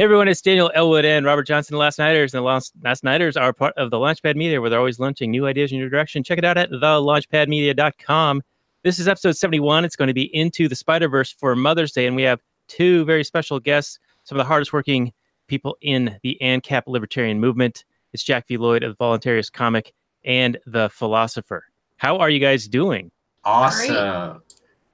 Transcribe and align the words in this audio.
Hey 0.00 0.04
everyone, 0.04 0.28
it's 0.28 0.40
Daniel 0.40 0.70
Elwood 0.74 1.04
and 1.04 1.26
Robert 1.26 1.42
Johnson, 1.42 1.74
the 1.74 1.78
Last 1.78 1.98
Nighters. 1.98 2.32
And 2.32 2.38
the 2.38 2.44
Last, 2.46 2.72
Last 2.82 3.04
Nighters 3.04 3.36
are 3.36 3.52
part 3.52 3.76
of 3.76 3.90
the 3.90 3.98
Launchpad 3.98 4.34
Media, 4.34 4.58
where 4.58 4.70
they're 4.70 4.78
always 4.78 4.98
launching 4.98 5.30
new 5.30 5.46
ideas 5.46 5.72
in 5.72 5.78
your 5.78 5.90
direction. 5.90 6.24
Check 6.24 6.38
it 6.38 6.44
out 6.46 6.56
at 6.56 6.70
thelaunchpadmedia.com. 6.70 8.42
This 8.82 8.98
is 8.98 9.08
episode 9.08 9.36
71. 9.36 9.84
It's 9.84 9.96
going 9.96 10.08
to 10.08 10.14
be 10.14 10.34
Into 10.34 10.68
the 10.68 10.74
Spider 10.74 11.06
Verse 11.06 11.30
for 11.30 11.54
Mother's 11.54 11.92
Day. 11.92 12.06
And 12.06 12.16
we 12.16 12.22
have 12.22 12.40
two 12.66 13.04
very 13.04 13.22
special 13.22 13.60
guests, 13.60 13.98
some 14.24 14.38
of 14.38 14.42
the 14.42 14.48
hardest 14.48 14.72
working 14.72 15.12
people 15.48 15.76
in 15.82 16.18
the 16.22 16.38
ANCAP 16.40 16.84
libertarian 16.86 17.38
movement. 17.38 17.84
It's 18.14 18.22
Jack 18.22 18.48
V. 18.48 18.56
Lloyd 18.56 18.82
of 18.82 18.96
the 18.96 19.04
Voluntaryist 19.04 19.52
Comic 19.52 19.92
and 20.24 20.56
The 20.64 20.88
Pholosopher. 20.88 21.60
How 21.98 22.16
are 22.16 22.30
you 22.30 22.40
guys 22.40 22.68
doing? 22.68 23.10
Awesome. 23.44 24.40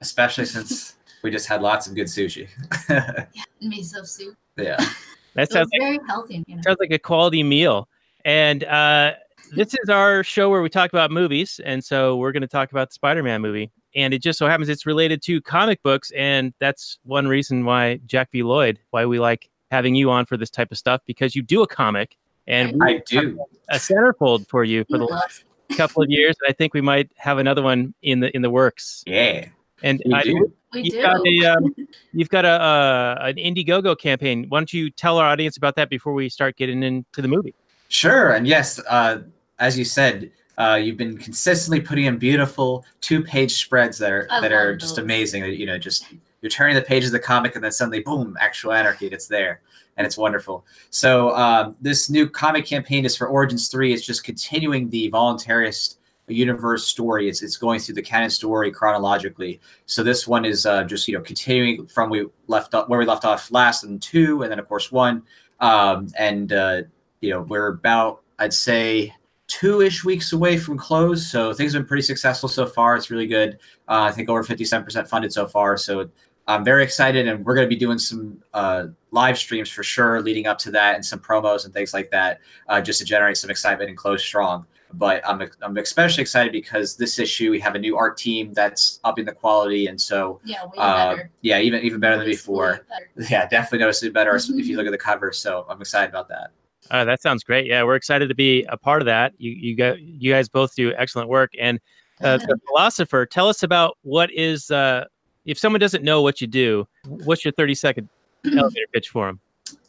Especially 0.01 0.43
since 0.43 0.95
we 1.23 1.31
just 1.31 1.47
had 1.47 1.61
lots 1.61 1.87
of 1.87 1.95
good 1.95 2.07
sushi. 2.07 2.49
yeah, 2.89 3.25
miso 3.63 4.05
soup. 4.05 4.35
Yeah. 4.57 4.77
That 5.37 5.51
sounds 5.51 5.69
like, 5.71 5.81
very 5.81 5.99
healthy. 6.07 6.43
You 6.47 6.55
know? 6.55 6.61
Sounds 6.63 6.77
like 6.79 6.89
a 6.89 6.97
quality 6.97 7.43
meal. 7.43 7.87
And 8.25 8.63
uh, 8.63 9.13
this 9.55 9.75
is 9.83 9.87
our 9.87 10.23
show 10.23 10.49
where 10.49 10.63
we 10.63 10.69
talk 10.69 10.91
about 10.91 11.11
movies. 11.11 11.61
And 11.63 11.85
so 11.85 12.17
we're 12.17 12.31
going 12.31 12.41
to 12.41 12.47
talk 12.47 12.71
about 12.71 12.89
the 12.89 12.95
Spider 12.95 13.21
Man 13.21 13.39
movie. 13.41 13.71
And 13.95 14.15
it 14.15 14.23
just 14.23 14.39
so 14.39 14.47
happens 14.47 14.67
it's 14.67 14.87
related 14.87 15.21
to 15.23 15.39
comic 15.41 15.81
books. 15.83 16.11
And 16.17 16.55
that's 16.59 16.97
one 17.03 17.27
reason 17.27 17.65
why 17.65 17.99
Jack 18.07 18.31
V. 18.31 18.41
Lloyd, 18.41 18.79
why 18.89 19.05
we 19.05 19.19
like 19.19 19.47
having 19.69 19.93
you 19.93 20.09
on 20.09 20.25
for 20.25 20.37
this 20.37 20.49
type 20.49 20.71
of 20.71 20.77
stuff, 20.79 21.01
because 21.05 21.35
you 21.35 21.43
do 21.43 21.61
a 21.61 21.67
comic. 21.67 22.17
And 22.47 22.81
I 22.81 23.03
do 23.05 23.39
a 23.69 23.75
centerfold 23.75 24.47
for 24.47 24.63
you 24.63 24.85
for 24.89 24.97
the 24.97 25.05
last 25.05 25.43
couple 25.75 26.01
of 26.01 26.09
years. 26.09 26.35
And 26.41 26.49
I 26.49 26.53
think 26.53 26.73
we 26.73 26.81
might 26.81 27.11
have 27.17 27.37
another 27.37 27.61
one 27.61 27.93
in 28.01 28.21
the 28.21 28.35
in 28.35 28.41
the 28.41 28.49
works. 28.49 29.03
Yeah. 29.05 29.49
And 29.83 30.01
I, 30.13 30.23
do. 30.23 30.51
You've 30.73 30.93
do. 30.93 31.01
got 31.01 31.25
a 31.25 31.45
um, 31.45 31.75
you've 32.13 32.29
got 32.29 32.45
a 32.45 32.49
uh, 32.49 33.17
an 33.21 33.35
Indiegogo 33.35 33.97
campaign. 33.97 34.45
Why 34.49 34.59
don't 34.59 34.73
you 34.73 34.89
tell 34.89 35.17
our 35.17 35.27
audience 35.27 35.57
about 35.57 35.75
that 35.75 35.89
before 35.89 36.13
we 36.13 36.29
start 36.29 36.57
getting 36.57 36.83
into 36.83 37.21
the 37.21 37.27
movie? 37.27 37.53
Sure. 37.89 38.33
And 38.33 38.47
yes, 38.47 38.79
uh, 38.89 39.19
as 39.59 39.77
you 39.77 39.85
said, 39.85 40.31
uh, 40.57 40.79
you've 40.81 40.97
been 40.97 41.17
consistently 41.17 41.79
putting 41.79 42.05
in 42.05 42.17
beautiful 42.17 42.83
two-page 43.01 43.53
spreads 43.53 43.97
that 43.99 44.11
are 44.11 44.27
I 44.29 44.41
that 44.41 44.51
are 44.51 44.71
love 44.71 44.79
just 44.79 44.95
those. 44.95 45.03
amazing. 45.03 45.45
You 45.45 45.67
know, 45.67 45.77
just 45.77 46.07
you're 46.41 46.49
turning 46.49 46.75
the 46.75 46.81
pages 46.81 47.09
of 47.09 47.13
the 47.13 47.19
comic, 47.19 47.55
and 47.55 47.63
then 47.63 47.71
suddenly, 47.71 47.99
boom, 47.99 48.35
actual 48.39 48.71
anarchy. 48.71 49.07
It's 49.07 49.27
there, 49.27 49.61
and 49.97 50.05
it's 50.05 50.17
wonderful. 50.17 50.65
So 50.89 51.35
um, 51.35 51.75
this 51.79 52.09
new 52.09 52.27
comic 52.27 52.65
campaign 52.65 53.05
is 53.05 53.15
for 53.15 53.27
Origins 53.27 53.69
Three. 53.69 53.93
It's 53.93 54.05
just 54.05 54.23
continuing 54.23 54.89
the 54.89 55.11
voluntaryist 55.11 55.96
universe 56.33 56.85
story. 56.85 57.29
It's 57.29 57.41
it's 57.41 57.57
going 57.57 57.79
through 57.79 57.95
the 57.95 58.01
canon 58.01 58.29
story 58.29 58.71
chronologically. 58.71 59.59
So 59.85 60.03
this 60.03 60.27
one 60.27 60.45
is 60.45 60.65
uh, 60.65 60.83
just 60.83 61.07
you 61.07 61.17
know 61.17 61.23
continuing 61.23 61.87
from 61.87 62.09
we 62.09 62.25
left 62.47 62.73
off 62.73 62.89
where 62.89 62.99
we 62.99 63.05
left 63.05 63.25
off 63.25 63.51
last 63.51 63.83
and 63.83 64.01
two, 64.01 64.43
and 64.43 64.51
then 64.51 64.59
of 64.59 64.67
course 64.67 64.91
one. 64.91 65.23
Um, 65.59 66.09
and 66.17 66.51
uh, 66.53 66.81
you 67.21 67.31
know 67.31 67.41
we're 67.41 67.67
about 67.67 68.21
I'd 68.39 68.53
say 68.53 69.13
two-ish 69.47 70.03
weeks 70.03 70.33
away 70.33 70.57
from 70.57 70.77
close. 70.77 71.25
So 71.25 71.53
things 71.53 71.73
have 71.73 71.83
been 71.83 71.87
pretty 71.87 72.03
successful 72.03 72.49
so 72.49 72.65
far. 72.65 72.95
It's 72.97 73.09
really 73.09 73.27
good. 73.27 73.53
Uh, 73.87 74.01
I 74.01 74.11
think 74.11 74.29
over 74.29 74.43
57% 74.43 75.07
funded 75.07 75.31
so 75.31 75.47
far. 75.47 75.77
So 75.77 76.09
I'm 76.49 76.63
very 76.63 76.83
excited, 76.83 77.27
and 77.27 77.45
we're 77.45 77.55
going 77.55 77.65
to 77.65 77.69
be 77.69 77.79
doing 77.79 77.97
some 77.97 78.41
uh, 78.53 78.87
live 79.11 79.37
streams 79.37 79.69
for 79.69 79.83
sure 79.83 80.21
leading 80.21 80.47
up 80.47 80.57
to 80.59 80.71
that, 80.71 80.95
and 80.95 81.05
some 81.05 81.19
promos 81.19 81.65
and 81.65 81.73
things 81.73 81.93
like 81.93 82.09
that, 82.11 82.39
uh, 82.69 82.79
just 82.79 82.99
to 82.99 83.05
generate 83.05 83.37
some 83.37 83.49
excitement 83.49 83.89
and 83.89 83.97
close 83.97 84.23
strong. 84.23 84.65
But 84.93 85.27
I'm 85.27 85.41
I'm 85.61 85.77
especially 85.77 86.21
excited 86.21 86.51
because 86.51 86.95
this 86.95 87.19
issue 87.19 87.51
we 87.51 87.59
have 87.59 87.75
a 87.75 87.79
new 87.79 87.97
art 87.97 88.17
team 88.17 88.53
that's 88.53 88.99
upping 89.03 89.25
the 89.25 89.33
quality, 89.33 89.87
and 89.87 89.99
so 89.99 90.39
Yeah, 90.45 90.63
way 90.65 90.71
uh, 90.77 91.15
better. 91.15 91.31
yeah, 91.41 91.59
even 91.59 91.83
even 91.83 91.99
better 91.99 92.17
than 92.17 92.25
before. 92.25 92.85
better. 92.89 93.29
Yeah, 93.29 93.47
definitely 93.47 93.79
noticeably 93.79 94.11
better 94.11 94.35
if 94.35 94.47
you 94.67 94.77
look 94.77 94.85
at 94.85 94.91
the 94.91 94.97
cover. 94.97 95.31
So 95.33 95.65
I'm 95.69 95.81
excited 95.81 96.09
about 96.09 96.29
that. 96.29 96.51
Uh, 96.89 97.03
that 97.03 97.21
sounds 97.21 97.43
great. 97.43 97.65
Yeah, 97.65 97.83
we're 97.83 97.95
excited 97.95 98.29
to 98.29 98.35
be 98.35 98.63
a 98.69 98.77
part 98.77 99.01
of 99.01 99.05
that. 99.07 99.33
You 99.37 99.51
you 99.51 99.75
got 99.75 99.99
you 99.99 100.31
guys 100.31 100.47
both 100.47 100.75
do 100.75 100.93
excellent 100.97 101.29
work. 101.29 101.51
And 101.59 101.79
uh, 102.21 102.37
the 102.37 102.57
Pholosopher, 102.67 103.29
tell 103.29 103.47
us 103.49 103.63
about 103.63 103.97
what 104.03 104.31
is 104.31 104.71
uh, 104.71 105.05
if 105.45 105.57
someone 105.57 105.79
doesn't 105.79 106.03
know 106.03 106.21
what 106.21 106.41
you 106.41 106.47
do, 106.47 106.87
what's 107.05 107.43
your 107.43 107.51
thirty 107.51 107.75
second 107.75 108.09
elevator 108.45 108.87
pitch 108.93 109.09
for 109.09 109.27
them? 109.27 109.39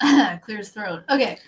Clear 0.43 0.59
his 0.59 0.71
throat. 0.71 1.05
Okay. 1.11 1.39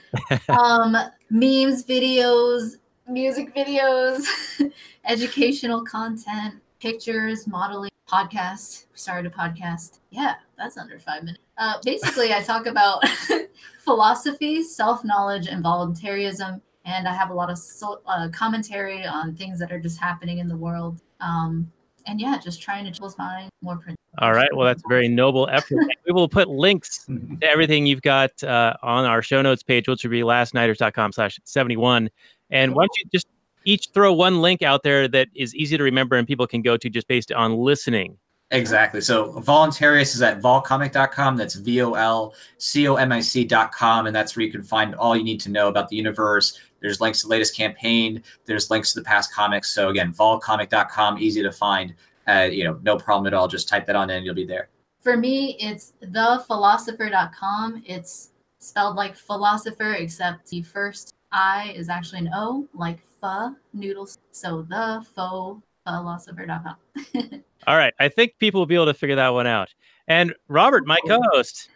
um, 0.48 0.96
memes, 1.30 1.84
videos, 1.84 2.76
music 3.09 3.55
videos, 3.55 4.25
educational 5.05 5.84
content, 5.84 6.55
pictures, 6.81 7.47
modeling, 7.47 7.91
podcast. 8.09 8.87
We 8.93 8.99
started 8.99 9.33
a 9.33 9.34
podcast. 9.34 10.00
Yeah, 10.11 10.34
that's 10.59 10.77
under 10.77 10.99
five 10.99 11.22
minutes. 11.22 11.43
Uh, 11.59 11.75
basically, 11.84 12.33
I 12.33 12.43
talk 12.43 12.66
about 12.66 13.03
philosophy, 13.78 14.62
self 14.62 15.05
knowledge, 15.05 15.47
and 15.47 15.62
voluntarism. 15.62 16.61
And 16.84 17.06
I 17.06 17.15
have 17.15 17.31
a 17.31 17.34
lot 17.34 17.50
of 17.50 17.59
so, 17.59 18.00
uh, 18.06 18.28
commentary 18.33 19.06
on 19.06 19.34
things 19.37 19.59
that 19.59 19.71
are 19.71 19.78
just 19.78 20.00
happening 20.00 20.38
in 20.38 20.49
the 20.49 20.56
world. 20.56 21.03
Um, 21.21 21.71
and 22.06 22.21
yeah, 22.21 22.38
just 22.38 22.62
trying 22.62 22.91
to 22.91 22.99
close 22.99 23.17
mind 23.19 23.50
more. 23.61 23.77
Print- 23.77 23.99
All 24.19 24.32
right. 24.32 24.49
Well, 24.55 24.67
that's 24.67 24.82
a 24.84 24.88
very 24.88 25.09
noble 25.09 25.49
effort. 25.50 25.78
We 26.06 26.12
will 26.12 26.28
put 26.28 26.49
links 26.49 27.05
to 27.06 27.38
everything 27.43 27.87
you've 27.87 28.03
got 28.03 28.43
uh, 28.43 28.75
on 28.82 29.05
our 29.05 29.22
show 29.22 29.43
notes 29.43 29.62
page, 29.62 29.87
which 29.87 30.03
will 30.03 30.11
be 30.11 30.22
lastnighters.com 30.22 31.12
slash 31.12 31.38
71. 31.44 32.11
And 32.50 32.75
why 32.75 32.83
don't 32.83 32.91
you 32.99 33.05
just 33.12 33.27
each 33.65 33.88
throw 33.93 34.12
one 34.12 34.41
link 34.41 34.62
out 34.62 34.83
there 34.83 35.09
that 35.09 35.28
is 35.34 35.55
easy 35.55 35.77
to 35.77 35.84
remember 35.84 36.16
and 36.16 36.27
people 36.27 36.47
can 36.47 36.62
go 36.62 36.77
to 36.77 36.88
just 36.88 37.09
based 37.09 37.33
on 37.33 37.56
listening. 37.56 38.16
Exactly. 38.53 39.00
So 39.00 39.33
Voluntaryist 39.34 40.15
is 40.15 40.22
at 40.22 40.41
volcomic.com. 40.41 41.37
That's 41.37 41.55
V 41.55 41.83
O 41.83 41.93
L 41.93 42.34
C 42.59 42.88
O 42.88 42.97
M 42.97 43.12
I 43.12 43.21
C.com. 43.21 44.06
And 44.06 44.16
that's 44.16 44.37
where 44.37 44.44
you 44.44 44.50
can 44.50 44.62
find 44.62 44.94
all 44.97 45.16
you 45.16 45.22
need 45.22 45.41
to 45.43 45.50
know 45.50 45.69
about 45.69 45.88
the 45.88 45.97
universe. 45.97 46.59
There's 46.81 47.00
links 47.00 47.21
to 47.21 47.27
the 47.27 47.31
latest 47.31 47.56
campaign. 47.56 48.22
There's 48.47 48.71
links 48.71 48.93
to 48.93 49.00
the 49.00 49.05
past 49.05 49.32
comics. 49.32 49.69
So 49.69 49.91
again, 49.91 50.12
volcomic.com, 50.12 51.19
easy 51.19 51.43
to 51.43 51.53
find. 51.53 51.94
Uh, 52.27 52.49
you 52.50 52.65
know, 52.65 52.78
no 52.82 52.97
problem 52.97 53.27
at 53.27 53.34
all. 53.34 53.47
Just 53.47 53.69
type 53.69 53.87
that 53.87 53.97
on 53.97 54.11
in, 54.11 54.25
you'll 54.25 54.34
be 54.34 54.47
there. 54.47 54.69
For 55.00 55.17
me, 55.17 55.56
it's 55.61 55.93
thepholosopher.com. 56.03 57.82
It's 57.87 58.31
spelled 58.59 58.97
like 58.97 59.15
philosopher, 59.17 59.93
except 59.93 60.49
the 60.49 60.62
first 60.62 61.15
I 61.32 61.72
is 61.76 61.88
actually 61.88 62.20
an 62.20 62.30
O, 62.34 62.68
like 62.74 62.98
pho 63.20 63.54
noodles. 63.72 64.18
So 64.32 64.62
the 64.68 65.04
faux 65.14 65.62
philosopher.com. 65.86 66.76
All 67.66 67.76
right. 67.76 67.94
I 67.98 68.08
think 68.08 68.32
people 68.38 68.60
will 68.60 68.66
be 68.66 68.74
able 68.74 68.86
to 68.86 68.94
figure 68.94 69.16
that 69.16 69.28
one 69.30 69.46
out. 69.46 69.72
And 70.08 70.34
Robert, 70.48 70.86
my 70.86 70.98
co 71.06 71.20
host, 71.32 71.69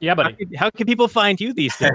Yeah, 0.00 0.10
how, 0.10 0.14
buddy. 0.16 0.34
can- 0.34 0.54
how 0.54 0.70
can 0.70 0.86
people 0.86 1.08
find 1.08 1.40
you 1.40 1.52
these 1.52 1.76
days? 1.76 1.92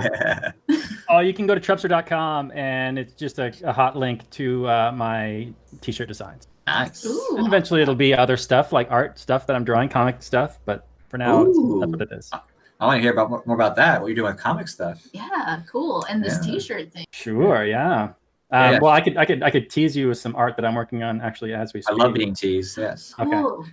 Oh, 1.08 1.20
you 1.20 1.36
can 1.36 1.46
go 1.46 1.54
to 1.54 1.62
trupster.com 1.62 2.52
and 2.56 2.98
it's 2.98 3.14
just 3.14 3.38
a, 3.38 3.54
a 3.64 3.72
hot 3.72 3.96
link 3.96 4.28
to 4.32 4.68
uh, 4.68 4.92
my 4.92 5.48
t-shirt 5.80 6.08
designs. 6.08 6.48
nice. 6.66 7.06
Ooh. 7.06 7.36
And 7.38 7.46
eventually 7.46 7.84
it'll 7.84 7.94
be 7.94 8.12
other 8.12 8.36
stuff 8.38 8.74
like 8.74 8.90
art 8.90 9.20
stuff 9.20 9.46
that 9.46 9.56
I'm 9.56 9.64
drawing, 9.64 9.88
comic 9.88 10.24
stuff. 10.24 10.60
But 10.66 10.88
for 11.10 11.20
now, 11.20 11.44
it's, 11.44 11.56
Ooh. 11.60 11.78
that's 11.80 11.92
what 11.92 12.02
it 12.02 12.10
is. 12.12 12.32
I 12.80 12.86
want 12.88 12.98
to 12.98 13.02
hear 13.02 13.12
about 13.14 13.30
more 13.30 13.44
more 13.46 13.56
about 13.56 13.76
that. 13.78 14.02
What 14.02 14.08
you're 14.08 14.16
doing 14.16 14.34
with 14.34 14.42
comic 14.42 14.68
stuff. 14.68 15.02
Yeah, 15.14 15.62
cool. 15.70 16.04
And 16.10 16.24
this 16.24 16.40
Yeah. 16.46 16.54
t-shirt 16.54 16.92
thing. 16.92 17.06
Sure, 17.12 17.66
yeah. 17.66 18.10
Um, 18.52 18.74
Yeah. 18.74 18.80
Well, 18.82 18.92
I 18.92 19.02
could, 19.02 19.18
I 19.18 19.26
could, 19.26 19.42
I 19.44 19.50
could 19.50 19.70
tease 19.70 19.96
you 19.96 20.10
with 20.10 20.18
some 20.18 20.36
art 20.36 20.56
that 20.58 20.66
I'm 20.66 20.76
working 20.76 21.02
on 21.04 21.22
actually 21.22 21.54
as 21.54 21.74
we 21.74 21.82
I 21.88 21.94
love 21.94 22.14
being 22.14 22.34
teased. 22.34 22.78
Yes. 22.78 23.14
Okay. 23.20 23.30
Cool. 23.32 23.66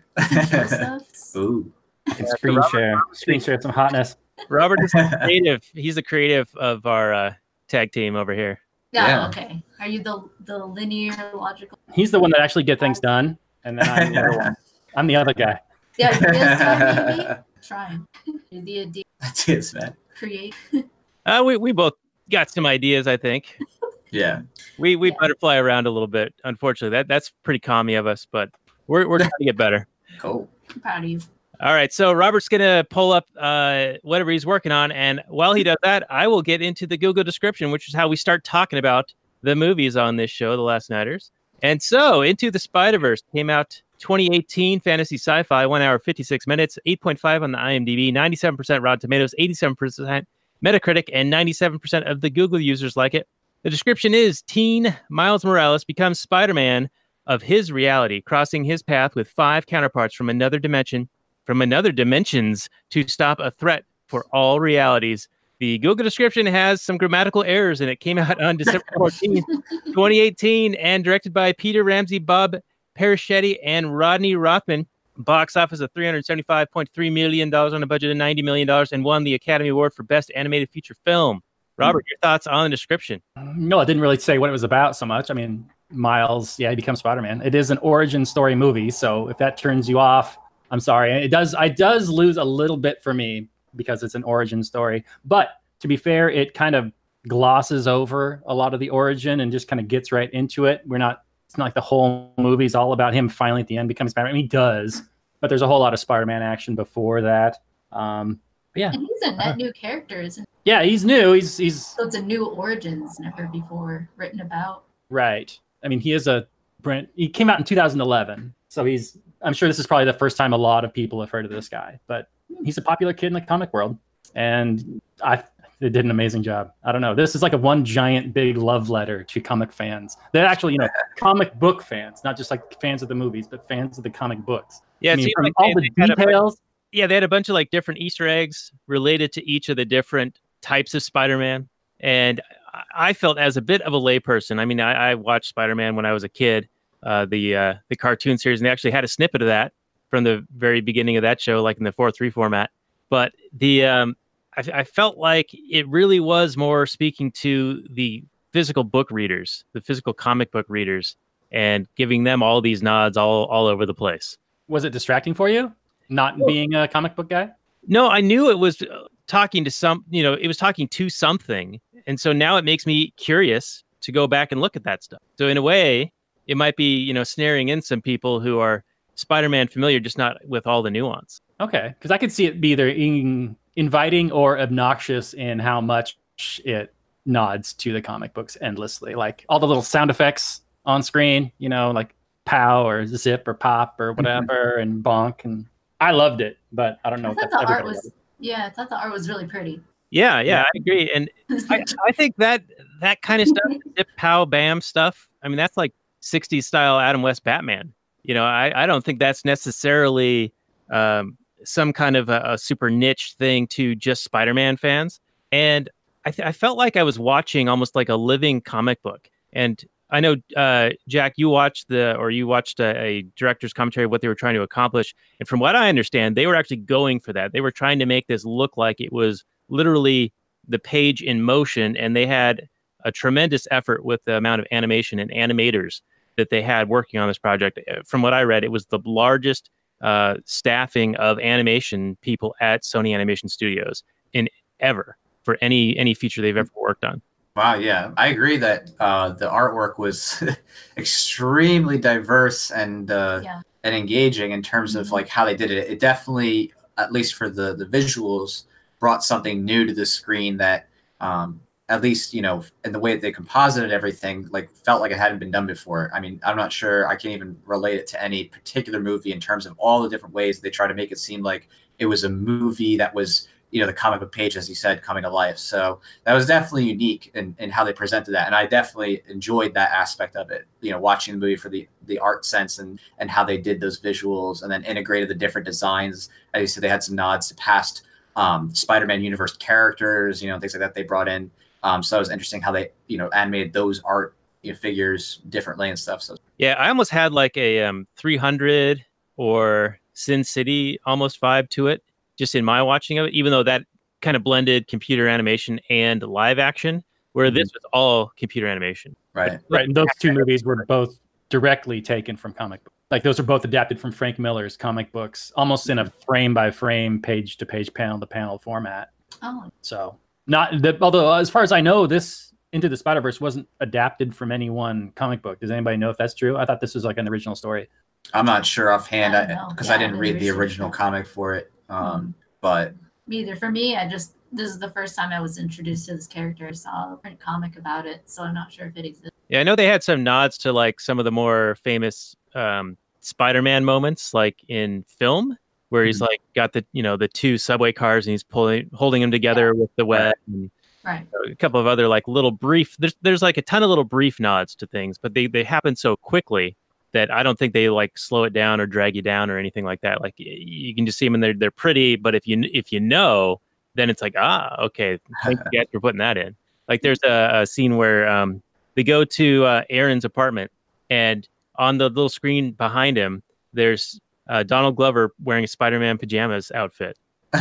Joseph. 0.48 1.02
Ooh. 1.36 1.72
I 2.08 2.14
can 2.14 2.26
screen 2.26 2.60
share, 2.70 3.00
screen 3.12 3.40
share 3.40 3.60
some 3.60 3.70
hotness. 3.72 4.16
Robert 4.48 4.80
is 4.82 4.90
the 4.92 5.18
creative. 5.22 5.62
He's 5.74 5.94
the 5.96 6.02
creative 6.02 6.52
of 6.56 6.86
our 6.86 7.12
uh, 7.12 7.34
tag 7.68 7.92
team 7.92 8.16
over 8.16 8.32
here. 8.34 8.60
Yeah, 8.92 9.06
Yeah. 9.06 9.28
okay. 9.28 9.62
Are 9.80 9.86
you 9.88 10.02
the 10.02 10.28
the 10.40 10.58
linear 10.64 11.12
logical? 11.34 11.78
He's 11.92 12.10
the 12.10 12.18
one 12.20 12.30
that 12.30 12.40
actually 12.40 12.64
get 12.64 12.80
things 12.80 12.98
done, 13.00 13.38
and 13.64 13.78
then 13.78 13.88
I'm 13.88 14.12
the 14.12 14.18
other 14.20 14.36
one. 14.38 14.56
I'm 14.96 15.06
the 15.06 15.16
other 15.16 15.32
guy. 15.34 15.60
Yeah, 15.98 17.42
you 17.62 17.68
guys 17.68 17.68
try 17.68 17.88
maybe? 17.90 18.06
Trying. 18.26 18.40
You're 18.50 18.62
the 18.64 18.80
idea 18.80 19.04
That's 19.20 19.48
it, 19.48 19.72
man. 19.74 19.96
create. 20.16 20.54
Uh, 21.24 21.40
we, 21.46 21.56
we 21.56 21.70
both 21.70 21.92
got 22.32 22.50
some 22.50 22.66
ideas, 22.66 23.06
I 23.06 23.16
think. 23.16 23.56
Yeah. 24.10 24.42
We 24.78 24.94
we 24.96 25.08
Yeah. 25.08 25.14
butterfly 25.20 25.56
around 25.56 25.86
a 25.86 25.90
little 25.90 26.06
bit. 26.06 26.34
Unfortunately, 26.44 26.94
that 26.98 27.08
that's 27.08 27.32
pretty 27.44 27.60
commie 27.60 27.94
of 27.94 28.06
us, 28.06 28.26
but 28.30 28.50
we're 28.86 29.08
we're 29.08 29.16
trying 29.16 29.30
to 29.38 29.44
get 29.46 29.56
better. 29.56 29.86
Cool. 30.18 30.46
I'm 30.68 30.80
proud 30.82 31.04
of 31.04 31.08
you. 31.10 31.20
All 31.62 31.72
right, 31.72 31.90
so 31.90 32.12
Robert's 32.12 32.46
gonna 32.46 32.84
pull 32.90 33.10
up 33.12 33.24
uh, 33.38 33.92
whatever 34.02 34.30
he's 34.30 34.44
working 34.44 34.70
on, 34.70 34.92
and 34.92 35.22
while 35.28 35.54
he 35.54 35.62
does 35.62 35.78
that, 35.82 36.04
I 36.10 36.26
will 36.26 36.42
get 36.42 36.60
into 36.60 36.86
the 36.86 36.98
Google 36.98 37.24
description, 37.24 37.70
which 37.70 37.88
is 37.88 37.94
how 37.94 38.06
we 38.06 38.16
start 38.16 38.44
talking 38.44 38.78
about 38.78 39.14
the 39.42 39.56
movies 39.56 39.96
on 39.96 40.16
this 40.16 40.30
show, 40.30 40.56
The 40.56 40.62
Last 40.62 40.90
Nighters. 40.90 41.30
And 41.62 41.80
so, 41.82 42.20
Into 42.20 42.50
the 42.50 42.58
Spider 42.58 42.98
Verse 42.98 43.22
came 43.34 43.48
out 43.48 43.80
2018, 44.02 44.80
fantasy 44.80 45.16
sci-fi, 45.16 45.64
one 45.64 45.80
hour 45.80 45.98
56 45.98 46.46
minutes, 46.46 46.78
8.5 46.86 47.42
on 47.42 47.52
the 47.52 47.58
IMDb, 47.58 48.12
97% 48.12 48.82
Rotten 48.82 49.00
Tomatoes, 49.00 49.34
87% 49.40 50.24
Metacritic, 50.64 51.08
and 51.12 51.32
97% 51.32 52.10
of 52.10 52.20
the 52.20 52.30
Google 52.30 52.60
users 52.60 52.96
like 52.96 53.14
it. 53.14 53.26
The 53.62 53.70
description 53.70 54.12
is: 54.12 54.42
Teen 54.42 54.94
Miles 55.08 55.44
Morales 55.44 55.84
becomes 55.84 56.20
Spider-Man 56.20 56.90
of 57.26 57.42
his 57.42 57.72
reality, 57.72 58.20
crossing 58.20 58.64
his 58.64 58.82
path 58.82 59.14
with 59.14 59.28
five 59.28 59.66
counterparts 59.66 60.14
from 60.14 60.28
another 60.28 60.58
dimension 60.58 61.08
from 61.44 61.62
another 61.62 61.90
dimensions 61.90 62.68
to 62.90 63.06
stop 63.08 63.40
a 63.40 63.50
threat 63.50 63.84
for 64.06 64.26
all 64.32 64.60
realities. 64.60 65.28
the 65.58 65.78
Google 65.78 66.04
description 66.04 66.44
has 66.46 66.82
some 66.82 66.96
grammatical 66.96 67.44
errors 67.44 67.80
and 67.80 67.88
it 67.88 68.00
came 68.00 68.18
out 68.18 68.40
on 68.42 68.56
December 68.56 68.84
14, 68.96 69.42
2018, 69.86 70.74
and 70.74 71.04
directed 71.04 71.32
by 71.32 71.52
Peter 71.52 71.84
Ramsey, 71.84 72.18
Bob 72.18 72.56
Persichetti, 72.98 73.58
and 73.62 73.96
Rodney 73.96 74.34
Rothman. 74.36 74.86
Box 75.18 75.56
office 75.56 75.80
of 75.80 75.92
$375.3 75.92 77.12
million 77.12 77.54
on 77.54 77.82
a 77.82 77.86
budget 77.86 78.10
of 78.10 78.16
$90 78.16 78.42
million 78.42 78.86
and 78.92 79.04
won 79.04 79.24
the 79.24 79.34
Academy 79.34 79.68
Award 79.68 79.92
for 79.92 80.04
Best 80.04 80.32
Animated 80.34 80.70
Feature 80.70 80.96
Film. 81.04 81.42
Robert, 81.76 82.04
your 82.08 82.18
thoughts 82.22 82.46
on 82.46 82.64
the 82.64 82.70
description? 82.70 83.20
Mm, 83.38 83.56
no, 83.56 83.78
I 83.78 83.84
didn't 83.84 84.02
really 84.02 84.18
say 84.18 84.38
what 84.38 84.48
it 84.48 84.52
was 84.52 84.62
about 84.62 84.96
so 84.96 85.06
much. 85.06 85.30
I 85.30 85.34
mean, 85.34 85.68
Miles, 85.90 86.58
yeah, 86.58 86.70
he 86.70 86.76
becomes 86.76 87.00
Spider-Man. 87.00 87.42
It 87.42 87.54
is 87.54 87.70
an 87.70 87.78
origin 87.78 88.24
story 88.24 88.54
movie, 88.54 88.90
so 88.90 89.28
if 89.28 89.38
that 89.38 89.56
turns 89.56 89.88
you 89.88 89.98
off, 89.98 90.38
I'm 90.70 90.80
sorry. 90.80 91.12
It 91.12 91.28
does. 91.28 91.54
I 91.54 91.68
does 91.68 92.08
lose 92.08 92.38
a 92.38 92.44
little 92.44 92.78
bit 92.78 93.02
for 93.02 93.12
me 93.12 93.48
because 93.76 94.02
it's 94.02 94.14
an 94.14 94.22
origin 94.22 94.64
story. 94.64 95.04
But 95.24 95.50
to 95.80 95.88
be 95.88 95.96
fair, 95.96 96.30
it 96.30 96.54
kind 96.54 96.74
of 96.74 96.92
glosses 97.28 97.86
over 97.86 98.42
a 98.46 98.54
lot 98.54 98.74
of 98.74 98.80
the 98.80 98.88
origin 98.88 99.40
and 99.40 99.52
just 99.52 99.68
kind 99.68 99.80
of 99.80 99.88
gets 99.88 100.12
right 100.12 100.32
into 100.32 100.64
it. 100.64 100.82
We're 100.86 100.98
not. 100.98 101.24
It's 101.52 101.58
not 101.58 101.64
like 101.66 101.74
the 101.74 101.82
whole 101.82 102.32
movie's 102.38 102.74
all 102.74 102.94
about 102.94 103.12
him 103.12 103.28
finally 103.28 103.60
at 103.60 103.66
the 103.66 103.76
end 103.76 103.86
becoming 103.86 104.08
Spider-Man. 104.08 104.30
I 104.30 104.32
mean, 104.32 104.44
he 104.44 104.48
does, 104.48 105.02
but 105.42 105.48
there's 105.48 105.60
a 105.60 105.66
whole 105.66 105.80
lot 105.80 105.92
of 105.92 106.00
Spider-Man 106.00 106.40
action 106.40 106.74
before 106.74 107.20
that. 107.20 107.58
Um, 107.92 108.40
yeah, 108.74 108.90
And 108.90 109.02
he's 109.02 109.20
a 109.20 109.36
net 109.36 109.58
new 109.58 109.70
character, 109.74 110.22
isn't 110.22 110.46
he? 110.64 110.70
yeah, 110.70 110.82
he's 110.82 111.04
new. 111.04 111.32
He's 111.32 111.58
he's 111.58 111.84
So 111.84 112.06
it's 112.06 112.16
a 112.16 112.22
new 112.22 112.46
origins 112.46 113.20
never 113.20 113.48
before 113.48 114.08
written 114.16 114.40
about. 114.40 114.84
Right. 115.10 115.58
I 115.84 115.88
mean, 115.88 116.00
he 116.00 116.12
is 116.12 116.26
a 116.26 116.46
Brent. 116.80 117.10
He 117.14 117.28
came 117.28 117.50
out 117.50 117.58
in 117.58 117.66
2011, 117.66 118.54
so 118.68 118.86
he's. 118.86 119.18
I'm 119.42 119.52
sure 119.52 119.68
this 119.68 119.78
is 119.78 119.86
probably 119.86 120.06
the 120.06 120.14
first 120.14 120.38
time 120.38 120.54
a 120.54 120.56
lot 120.56 120.86
of 120.86 120.94
people 120.94 121.20
have 121.20 121.28
heard 121.28 121.44
of 121.44 121.50
this 121.50 121.68
guy, 121.68 122.00
but 122.06 122.30
he's 122.64 122.78
a 122.78 122.82
popular 122.82 123.12
kid 123.12 123.26
in 123.26 123.34
the 123.34 123.42
comic 123.42 123.74
world, 123.74 123.98
and 124.34 125.02
I. 125.22 125.44
They 125.82 125.88
did 125.90 126.04
an 126.04 126.12
amazing 126.12 126.44
job. 126.44 126.70
I 126.84 126.92
don't 126.92 127.00
know. 127.00 127.12
This 127.12 127.34
is 127.34 127.42
like 127.42 127.54
a 127.54 127.58
one 127.58 127.84
giant 127.84 128.32
big 128.32 128.56
love 128.56 128.88
letter 128.88 129.24
to 129.24 129.40
comic 129.40 129.72
fans. 129.72 130.16
They're 130.30 130.46
actually, 130.46 130.74
you 130.74 130.78
know, 130.78 130.88
comic 131.18 131.58
book 131.58 131.82
fans, 131.82 132.22
not 132.22 132.36
just 132.36 132.52
like 132.52 132.80
fans 132.80 133.02
of 133.02 133.08
the 133.08 133.16
movies, 133.16 133.48
but 133.48 133.66
fans 133.66 133.98
of 133.98 134.04
the 134.04 134.10
comic 134.10 134.38
books. 134.46 134.80
Yeah, 135.00 135.14
I 135.14 135.16
mean, 135.16 135.28
from 135.34 135.42
like 135.42 135.52
all 135.56 135.74
they- 135.74 135.80
the 135.80 135.90
they 135.96 136.04
a 136.04 136.06
bunch- 136.06 136.18
details. 136.20 136.60
yeah, 136.92 137.08
they 137.08 137.14
had 137.14 137.24
a 137.24 137.28
bunch 137.28 137.48
of 137.48 137.54
like 137.54 137.70
different 137.70 137.98
Easter 137.98 138.28
eggs 138.28 138.70
related 138.86 139.32
to 139.32 139.44
each 139.44 139.68
of 139.70 139.76
the 139.76 139.84
different 139.84 140.38
types 140.60 140.94
of 140.94 141.02
Spider-Man, 141.02 141.68
and 141.98 142.40
I- 142.72 143.08
I 143.08 143.12
felt 143.12 143.36
as 143.38 143.56
a 143.56 143.60
bit 143.62 143.82
of 143.82 143.92
a 143.92 143.98
layperson. 143.98 144.60
I 144.60 144.64
mean, 144.64 144.78
I, 144.80 145.10
I 145.10 145.14
watched 145.16 145.48
Spider-Man 145.48 145.96
when 145.96 146.06
I 146.06 146.12
was 146.12 146.22
a 146.22 146.28
kid, 146.28 146.68
uh, 147.02 147.24
the 147.26 147.56
uh, 147.56 147.74
the 147.88 147.96
cartoon 147.96 148.38
series, 148.38 148.60
and 148.60 148.66
they 148.66 148.70
actually 148.70 148.92
had 148.92 149.02
a 149.02 149.08
snippet 149.08 149.42
of 149.42 149.48
that 149.48 149.72
from 150.10 150.22
the 150.22 150.46
very 150.56 150.80
beginning 150.80 151.16
of 151.16 151.22
that 151.22 151.40
show, 151.40 151.60
like 151.60 151.78
in 151.78 151.82
the 151.82 151.90
four 151.90 152.12
three 152.12 152.30
format. 152.30 152.70
But 153.10 153.32
the 153.52 153.84
um, 153.84 154.14
I, 154.56 154.80
I 154.80 154.84
felt 154.84 155.18
like 155.18 155.50
it 155.52 155.86
really 155.88 156.20
was 156.20 156.56
more 156.56 156.86
speaking 156.86 157.30
to 157.32 157.82
the 157.90 158.22
physical 158.52 158.84
book 158.84 159.10
readers, 159.10 159.64
the 159.72 159.80
physical 159.80 160.12
comic 160.12 160.50
book 160.50 160.66
readers, 160.68 161.16
and 161.50 161.86
giving 161.96 162.24
them 162.24 162.42
all 162.42 162.60
these 162.60 162.82
nods 162.82 163.16
all 163.16 163.44
all 163.46 163.66
over 163.66 163.86
the 163.86 163.94
place. 163.94 164.36
Was 164.68 164.84
it 164.84 164.90
distracting 164.90 165.34
for 165.34 165.48
you, 165.48 165.72
not 166.08 166.36
being 166.46 166.74
a 166.74 166.88
comic 166.88 167.14
book 167.16 167.28
guy? 167.28 167.50
No, 167.86 168.08
I 168.08 168.20
knew 168.20 168.50
it 168.50 168.58
was 168.58 168.80
uh, 168.82 169.06
talking 169.26 169.64
to 169.64 169.70
some, 169.70 170.04
you 170.10 170.22
know, 170.22 170.34
it 170.34 170.46
was 170.46 170.56
talking 170.56 170.88
to 170.88 171.10
something. 171.10 171.80
And 172.06 172.20
so 172.20 172.32
now 172.32 172.56
it 172.56 172.64
makes 172.64 172.86
me 172.86 173.12
curious 173.16 173.84
to 174.02 174.12
go 174.12 174.26
back 174.26 174.52
and 174.52 174.60
look 174.60 174.76
at 174.76 174.84
that 174.84 175.02
stuff. 175.02 175.20
So 175.38 175.48
in 175.48 175.56
a 175.56 175.62
way, 175.62 176.12
it 176.46 176.56
might 176.56 176.76
be, 176.76 176.96
you 176.96 177.12
know, 177.12 177.24
snaring 177.24 177.68
in 177.68 177.82
some 177.82 178.00
people 178.00 178.40
who 178.40 178.58
are 178.58 178.84
Spider-Man 179.14 179.68
familiar, 179.68 180.00
just 180.00 180.18
not 180.18 180.36
with 180.46 180.66
all 180.66 180.82
the 180.82 180.90
nuance. 180.90 181.40
Okay, 181.62 181.94
because 181.96 182.10
I 182.10 182.18
could 182.18 182.32
see 182.32 182.46
it 182.46 182.60
be 182.60 182.72
either 182.72 182.88
in, 182.88 183.56
inviting 183.76 184.32
or 184.32 184.58
obnoxious 184.58 185.32
in 185.32 185.58
how 185.58 185.80
much 185.80 186.18
it 186.64 186.92
nods 187.24 187.72
to 187.74 187.92
the 187.92 188.02
comic 188.02 188.34
books 188.34 188.56
endlessly. 188.60 189.14
Like 189.14 189.44
all 189.48 189.60
the 189.60 189.66
little 189.68 189.82
sound 189.82 190.10
effects 190.10 190.62
on 190.84 191.02
screen, 191.02 191.52
you 191.58 191.68
know, 191.68 191.92
like 191.92 192.14
pow 192.44 192.86
or 192.86 193.06
zip 193.06 193.46
or 193.46 193.54
pop 193.54 194.00
or 194.00 194.12
whatever, 194.12 194.74
and 194.74 195.04
bonk. 195.04 195.44
And 195.44 195.66
I 196.00 196.10
loved 196.10 196.40
it, 196.40 196.58
but 196.72 196.98
I 197.04 197.10
don't 197.10 197.22
know 197.22 197.28
I 197.28 197.32
if 197.32 197.38
thought 197.38 197.50
that's 197.52 197.62
the 197.62 197.68
art 197.68 197.80
everybody 197.80 197.96
was 197.96 198.12
yeah, 198.40 198.66
I 198.66 198.70
thought 198.70 198.90
the 198.90 198.98
art 198.98 199.12
was 199.12 199.28
really 199.28 199.46
pretty. 199.46 199.80
Yeah, 200.10 200.40
yeah, 200.40 200.62
I 200.62 200.78
agree. 200.78 201.10
And 201.14 201.30
I, 201.70 201.82
I 202.06 202.12
think 202.12 202.36
that 202.36 202.64
that 203.00 203.22
kind 203.22 203.40
of 203.40 203.48
stuff, 203.48 203.72
zip, 203.96 204.08
pow, 204.16 204.44
bam 204.44 204.80
stuff. 204.80 205.30
I 205.42 205.48
mean, 205.48 205.56
that's 205.56 205.76
like 205.76 205.92
'60s 206.22 206.64
style 206.64 206.98
Adam 206.98 207.22
West 207.22 207.44
Batman. 207.44 207.94
You 208.24 208.34
know, 208.34 208.44
I, 208.44 208.82
I 208.82 208.86
don't 208.86 209.04
think 209.04 209.20
that's 209.20 209.44
necessarily 209.44 210.52
um, 210.90 211.38
some 211.64 211.92
kind 211.92 212.16
of 212.16 212.28
a, 212.28 212.42
a 212.44 212.58
super 212.58 212.90
niche 212.90 213.34
thing 213.38 213.66
to 213.68 213.94
just 213.94 214.24
Spider-Man 214.24 214.76
fans. 214.76 215.20
And 215.50 215.88
I, 216.24 216.30
th- 216.30 216.46
I 216.46 216.52
felt 216.52 216.78
like 216.78 216.96
I 216.96 217.02
was 217.02 217.18
watching 217.18 217.68
almost 217.68 217.94
like 217.94 218.08
a 218.08 218.16
living 218.16 218.60
comic 218.60 219.02
book. 219.02 219.28
And 219.52 219.84
I 220.10 220.20
know, 220.20 220.36
uh, 220.56 220.90
Jack, 221.08 221.34
you 221.36 221.48
watched 221.48 221.88
the 221.88 222.14
or 222.16 222.30
you 222.30 222.46
watched 222.46 222.80
a, 222.80 222.98
a 222.98 223.22
director's 223.36 223.72
commentary 223.72 224.04
of 224.04 224.10
what 224.10 224.20
they 224.20 224.28
were 224.28 224.34
trying 224.34 224.54
to 224.54 224.62
accomplish. 224.62 225.14
And 225.40 225.48
from 225.48 225.58
what 225.58 225.74
I 225.74 225.88
understand, 225.88 226.36
they 226.36 226.46
were 226.46 226.54
actually 226.54 226.76
going 226.76 227.18
for 227.18 227.32
that. 227.32 227.52
They 227.52 227.62
were 227.62 227.70
trying 227.70 227.98
to 227.98 228.06
make 228.06 228.26
this 228.26 228.44
look 228.44 228.76
like 228.76 229.00
it 229.00 229.12
was 229.12 229.42
literally 229.68 230.32
the 230.68 230.78
page 230.78 231.22
in 231.22 231.42
motion, 231.42 231.96
and 231.96 232.14
they 232.14 232.26
had 232.26 232.68
a 233.04 233.10
tremendous 233.10 233.66
effort 233.70 234.04
with 234.04 234.22
the 234.24 234.36
amount 234.36 234.60
of 234.60 234.66
animation 234.70 235.18
and 235.18 235.30
animators 235.30 236.02
that 236.36 236.50
they 236.50 236.62
had 236.62 236.88
working 236.88 237.18
on 237.18 237.26
this 237.26 237.38
project. 237.38 237.80
Uh, 237.90 238.02
From 238.06 238.22
what 238.22 238.32
I 238.32 238.42
read, 238.42 238.64
it 238.64 238.70
was 238.70 238.86
the 238.86 239.00
largest 239.04 239.70
uh, 240.02 240.34
staffing 240.44 241.16
of 241.16 241.38
animation 241.38 242.16
people 242.20 242.54
at 242.60 242.82
Sony 242.82 243.14
Animation 243.14 243.48
Studios 243.48 244.02
in 244.32 244.48
ever 244.80 245.16
for 245.44 245.58
any 245.60 245.96
any 245.96 246.14
feature 246.14 246.42
they've 246.42 246.56
ever 246.56 246.70
worked 246.76 247.04
on. 247.04 247.22
Wow, 247.54 247.74
yeah, 247.74 248.12
I 248.16 248.28
agree 248.28 248.56
that 248.58 248.90
uh, 248.98 249.30
the 249.30 249.46
artwork 249.48 249.98
was 249.98 250.42
extremely 250.96 251.98
diverse 251.98 252.70
and 252.70 253.10
uh, 253.10 253.40
Yeah. 253.44 253.60
and 253.84 253.94
engaging 253.94 254.52
in 254.52 254.62
terms 254.62 254.94
of 254.96 255.10
like 255.10 255.28
how 255.28 255.44
they 255.44 255.54
did 255.54 255.70
it. 255.70 255.90
It 255.90 256.00
definitely, 256.00 256.72
at 256.96 257.12
least 257.12 257.34
for 257.34 257.50
the 257.50 257.74
the 257.74 257.84
visuals, 257.84 258.64
brought 258.98 259.22
something 259.22 259.64
new 259.64 259.84
to 259.86 259.92
the 259.92 260.06
screen 260.06 260.56
that, 260.58 260.88
um, 261.20 261.60
at 261.88 262.00
least 262.00 262.32
you 262.32 262.42
know, 262.42 262.64
in 262.84 262.92
the 262.92 262.98
way 262.98 263.12
that 263.12 263.20
they 263.20 263.32
composited 263.32 263.92
everything, 263.92 264.48
like 264.50 264.70
felt 264.84 265.00
like 265.00 265.10
it 265.10 265.18
hadn't 265.18 265.38
been 265.38 265.50
done 265.50 265.66
before. 265.66 266.10
I 266.14 266.20
mean, 266.20 266.40
I'm 266.44 266.56
not 266.56 266.72
sure 266.72 267.06
I 267.08 267.16
can't 267.16 267.34
even 267.34 267.58
relate 267.66 267.98
it 267.98 268.06
to 268.08 268.22
any 268.22 268.44
particular 268.44 269.00
movie 269.00 269.32
in 269.32 269.40
terms 269.40 269.66
of 269.66 269.78
all 269.78 270.02
the 270.02 270.08
different 270.08 270.34
ways 270.34 270.60
they 270.60 270.70
try 270.70 270.86
to 270.86 270.94
make 270.94 271.12
it 271.12 271.18
seem 271.18 271.42
like 271.42 271.68
it 271.98 272.06
was 272.06 272.24
a 272.24 272.28
movie 272.28 272.96
that 272.96 273.14
was 273.14 273.48
you 273.72 273.80
know 273.80 273.86
the 273.86 273.92
comic 273.92 274.20
book 274.20 274.30
page 274.30 274.56
as 274.56 274.68
you 274.68 274.74
said 274.74 275.02
coming 275.02 275.22
to 275.24 275.30
life. 275.30 275.58
So 275.58 276.00
that 276.24 276.34
was 276.34 276.46
definitely 276.46 276.84
unique 276.84 277.30
in, 277.34 277.56
in 277.58 277.70
how 277.70 277.84
they 277.84 277.92
presented 277.92 278.32
that 278.32 278.46
and 278.46 278.54
i 278.54 278.66
definitely 278.66 279.22
enjoyed 279.28 279.74
that 279.74 279.90
aspect 279.90 280.36
of 280.36 280.50
it 280.50 280.66
you 280.80 280.90
know 280.90 280.98
watching 281.00 281.34
the 281.34 281.40
movie 281.40 281.56
for 281.56 281.70
the 281.70 281.88
the 282.06 282.18
art 282.18 282.44
sense 282.44 282.78
and 282.78 283.00
and 283.18 283.30
how 283.30 283.42
they 283.42 283.56
did 283.56 283.80
those 283.80 283.98
visuals 283.98 284.62
and 284.62 284.70
then 284.70 284.84
integrated 284.84 285.28
the 285.28 285.34
different 285.34 285.64
designs. 285.64 286.28
As 286.54 286.60
you 286.60 286.66
said 286.66 286.82
they 286.82 286.88
had 286.88 287.02
some 287.02 287.16
nods 287.16 287.48
to 287.48 287.54
past 287.56 288.02
um, 288.36 288.74
spider-man 288.74 289.22
universe 289.22 289.56
characters 289.56 290.42
you 290.42 290.48
know 290.48 290.58
things 290.60 290.74
like 290.74 290.80
that 290.80 290.94
they 290.94 291.02
brought 291.02 291.28
in 291.28 291.50
um, 291.82 292.02
so 292.02 292.16
it 292.16 292.20
was 292.20 292.30
interesting 292.30 292.60
how 292.60 292.72
they 292.72 292.90
you 293.06 293.18
know 293.18 293.28
animated 293.30 293.72
those 293.72 294.00
art 294.04 294.36
you 294.62 294.72
know, 294.72 294.78
figures 294.78 295.40
differently 295.48 295.88
and 295.88 295.98
stuff 295.98 296.22
so 296.22 296.36
Yeah, 296.58 296.74
I 296.74 296.88
almost 296.88 297.10
had 297.10 297.32
like 297.32 297.56
a 297.56 297.82
um, 297.82 298.06
300 298.16 299.04
or 299.36 299.98
Sin 300.14 300.44
City 300.44 300.98
almost 301.04 301.40
vibe 301.40 301.68
to 301.70 301.88
it, 301.88 302.02
just 302.36 302.54
in 302.54 302.64
my 302.64 302.82
watching 302.82 303.18
of 303.18 303.26
it. 303.26 303.34
Even 303.34 303.50
though 303.50 303.62
that 303.62 303.84
kind 304.20 304.36
of 304.36 304.44
blended 304.44 304.86
computer 304.86 305.26
animation 305.26 305.80
and 305.90 306.22
live 306.22 306.58
action, 306.58 307.02
where 307.32 307.50
this 307.50 307.70
was 307.72 307.82
all 307.92 308.30
computer 308.36 308.68
animation. 308.68 309.16
right 309.34 309.58
Right, 309.68 309.86
and 309.86 309.94
those 309.94 310.06
two 310.18 310.32
movies 310.32 310.64
were 310.64 310.84
both 310.86 311.18
directly 311.48 312.00
taken 312.00 312.36
from 312.36 312.52
comic 312.52 312.84
books. 312.84 312.96
Like 313.10 313.22
those 313.22 313.38
are 313.38 313.42
both 313.44 313.64
adapted 313.64 314.00
from 314.00 314.12
Frank 314.12 314.38
Miller's 314.38 314.76
comic 314.76 315.12
books, 315.12 315.52
almost 315.56 315.90
in 315.90 315.98
a 315.98 316.10
frame 316.26 316.54
by 316.54 316.70
frame, 316.70 317.20
page 317.20 317.58
to 317.58 317.66
page, 317.66 317.92
panel 317.92 318.18
to 318.20 318.26
panel 318.26 318.58
format. 318.58 319.10
Oh, 319.42 319.70
So 319.82 320.16
not 320.46 320.80
the 320.82 320.96
although 321.00 321.32
as 321.32 321.50
far 321.50 321.62
as 321.62 321.72
I 321.72 321.80
know, 321.80 322.06
this 322.06 322.52
Into 322.72 322.88
the 322.88 322.96
Spider 322.96 323.20
Verse 323.20 323.40
wasn't 323.40 323.68
adapted 323.80 324.34
from 324.34 324.50
any 324.52 324.70
one 324.70 325.12
comic 325.14 325.42
book. 325.42 325.60
Does 325.60 325.70
anybody 325.70 325.96
know 325.96 326.10
if 326.10 326.16
that's 326.16 326.34
true? 326.34 326.56
I 326.56 326.64
thought 326.64 326.80
this 326.80 326.94
was 326.94 327.04
like 327.04 327.18
an 327.18 327.28
original 327.28 327.54
story. 327.54 327.88
i'm 328.34 328.46
not 328.46 328.64
sure 328.64 328.92
offhand 328.92 329.34
I 329.36 329.46
because 329.70 329.88
Yeah, 329.88 329.92
i 329.94 329.96
I 329.96 329.98
didn't 329.98 330.12
didn't 330.12 330.20
read 330.20 330.40
the 330.40 330.50
original 330.50 330.88
that. 330.90 330.96
comic 330.96 331.26
for 331.26 331.54
it 331.54 331.70
um, 331.88 332.28
Mm. 332.28 332.34
but 332.60 332.94
me 333.26 333.38
either. 333.38 333.56
For 333.56 333.70
me, 333.70 333.96
I 333.96 334.08
just 334.08 334.34
this 334.52 334.68
is 334.70 334.78
the 334.78 334.90
first 334.90 335.16
time 335.16 335.32
I 335.32 335.40
was 335.40 335.58
introduced 335.58 336.06
to 336.06 336.14
this 336.14 336.26
character. 336.26 336.66
I 336.68 336.72
saw 336.72 337.12
a 337.12 337.16
print 337.16 337.38
comic 337.40 337.76
about 337.76 338.04
it, 338.06 338.22
so 338.26 338.42
I'm 338.42 338.52
not 338.54 338.70
sure 338.72 338.86
if 338.86 338.96
it 338.96 339.04
exists. 339.06 339.30
Yeah, 339.48 339.60
I 339.60 339.62
know 339.62 339.76
they 339.76 339.86
had 339.86 340.02
some 340.02 340.22
nods 340.24 340.58
to 340.58 340.72
like 340.72 340.98
some 341.00 341.18
of 341.18 341.24
the 341.24 341.30
more 341.32 341.76
famous 341.84 342.34
um, 342.54 342.96
Spider-Man 343.20 343.84
moments, 343.84 344.34
like 344.34 344.56
in 344.68 345.04
film, 345.06 345.56
where 345.92 346.04
he's 346.04 346.20
like 346.20 346.40
got 346.54 346.72
the 346.72 346.84
you 346.92 347.02
know 347.02 347.16
the 347.16 347.28
two 347.28 347.58
subway 347.58 347.92
cars 347.92 348.26
and 348.26 348.32
he's 348.32 348.42
pulling 348.42 348.90
holding 348.92 349.20
them 349.20 349.30
together 349.30 349.74
with 349.74 349.90
the 349.96 350.04
web 350.04 350.34
and 350.46 350.70
Right. 351.04 351.26
a 351.50 351.56
couple 351.56 351.80
of 351.80 351.88
other 351.88 352.06
like 352.06 352.28
little 352.28 352.52
brief 352.52 352.96
there's 352.96 353.16
there's 353.22 353.42
like 353.42 353.56
a 353.56 353.62
ton 353.62 353.82
of 353.82 353.88
little 353.88 354.04
brief 354.04 354.38
nods 354.38 354.76
to 354.76 354.86
things 354.86 355.18
but 355.18 355.34
they 355.34 355.48
they 355.48 355.64
happen 355.64 355.96
so 355.96 356.14
quickly 356.14 356.76
that 357.10 357.28
i 357.28 357.42
don't 357.42 357.58
think 357.58 357.72
they 357.72 357.88
like 357.88 358.16
slow 358.16 358.44
it 358.44 358.52
down 358.52 358.80
or 358.80 358.86
drag 358.86 359.16
you 359.16 359.22
down 359.22 359.50
or 359.50 359.58
anything 359.58 359.84
like 359.84 360.00
that. 360.02 360.20
Like 360.20 360.34
you 360.36 360.94
can 360.94 361.04
just 361.04 361.18
see 361.18 361.26
them 361.26 361.34
and 361.34 361.42
they're 361.42 361.54
they're 361.54 361.72
pretty 361.72 362.14
but 362.14 362.36
if 362.36 362.46
you 362.46 362.62
if 362.72 362.92
you 362.92 363.00
know 363.00 363.60
then 363.94 364.10
it's 364.10 364.22
like, 364.22 364.34
ah, 364.38 364.74
okay, 364.80 365.18
thank 365.44 365.60
you 365.70 365.80
guys 365.80 365.86
for 365.92 366.00
putting 366.00 366.18
that 366.18 366.36
in. 366.36 366.56
Like 366.88 367.02
there's 367.02 367.20
a, 367.24 367.60
a 367.62 367.66
scene 367.66 367.96
where 367.96 368.28
um, 368.28 368.62
they 368.94 369.04
go 369.04 369.24
to 369.24 369.64
uh, 369.64 369.82
Aaron's 369.90 370.24
apartment, 370.24 370.70
and 371.10 371.46
on 371.76 371.98
the 371.98 372.08
little 372.08 372.28
screen 372.28 372.72
behind 372.72 373.16
him, 373.16 373.42
there's 373.72 374.20
uh, 374.52 374.62
Donald 374.62 374.96
Glover 374.96 375.32
wearing 375.42 375.64
a 375.64 375.66
Spider-Man 375.66 376.18
pajamas 376.18 376.70
outfit. 376.72 377.18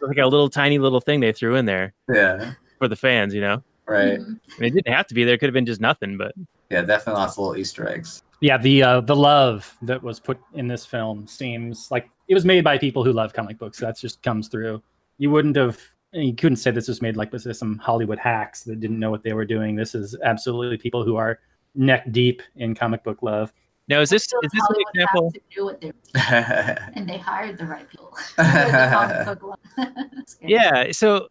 Like 0.00 0.18
a 0.18 0.26
little 0.26 0.50
tiny 0.50 0.78
little 0.78 1.00
thing 1.00 1.20
they 1.20 1.32
threw 1.32 1.56
in 1.56 1.64
there 1.64 1.94
yeah. 2.12 2.52
for 2.78 2.88
the 2.88 2.96
fans, 2.96 3.32
you 3.34 3.40
know. 3.40 3.62
Right. 3.86 4.18
Mhm. 4.18 4.40
I 4.56 4.60
mean, 4.60 4.72
it 4.72 4.74
didn't 4.74 4.94
have 4.94 5.06
to 5.08 5.14
be 5.14 5.24
there; 5.24 5.34
it 5.34 5.38
could 5.38 5.48
have 5.48 5.54
been 5.54 5.66
just 5.66 5.80
nothing. 5.80 6.16
But 6.16 6.32
Yeah, 6.70 6.82
definitely 6.82 7.20
lots 7.20 7.34
of 7.34 7.38
little 7.38 7.56
Easter 7.56 7.88
eggs. 7.88 8.22
Yeah, 8.40 8.58
the 8.58 8.82
uh, 8.82 9.00
the 9.00 9.16
love 9.16 9.76
that 9.82 10.02
was 10.02 10.20
put 10.20 10.38
in 10.54 10.68
this 10.68 10.84
film 10.84 11.26
seems 11.26 11.90
like 11.90 12.08
it 12.28 12.34
was 12.34 12.44
made 12.44 12.64
by 12.64 12.76
people 12.78 13.04
who 13.04 13.12
love 13.12 13.32
comic 13.32 13.58
books. 13.58 13.78
That 13.78 13.98
just 13.98 14.22
comes 14.22 14.48
through. 14.48 14.82
You 15.18 15.30
wouldn't 15.30 15.56
have, 15.56 15.80
you 16.12 16.34
couldn't 16.34 16.56
say 16.56 16.70
this 16.70 16.88
was 16.88 17.00
made 17.00 17.16
like 17.16 17.30
this 17.30 17.46
is 17.46 17.58
some 17.58 17.78
Hollywood 17.78 18.18
hacks 18.18 18.62
that 18.64 18.80
didn't 18.80 18.98
know 18.98 19.10
what 19.10 19.22
they 19.22 19.32
were 19.32 19.44
doing. 19.44 19.76
This 19.76 19.94
is 19.94 20.16
absolutely 20.22 20.76
people 20.76 21.04
who 21.04 21.16
are 21.16 21.38
neck 21.74 22.10
deep 22.10 22.42
in 22.56 22.74
comic 22.74 23.04
book 23.04 23.22
love. 23.22 23.52
Now, 23.88 24.00
is 24.00 24.08
this 24.08 24.24
is 24.24 24.52
this 24.52 24.68
an 24.68 24.76
example? 24.88 25.30
hacks 25.30 25.44
who 25.54 25.60
knew 25.60 25.64
what 25.66 25.80
they 25.80 25.88
were, 25.88 25.94
yeah. 26.14 26.88
and 26.94 27.08
they 27.08 27.18
hired 27.18 27.58
the 27.58 27.66
right 27.66 27.88
people. 27.88 28.16
The 28.36 28.90
comic 28.92 29.26
book 29.40 29.58
one. 29.76 30.26
Scary. 30.26 30.52
Yeah. 30.52 30.92
So 30.92 31.28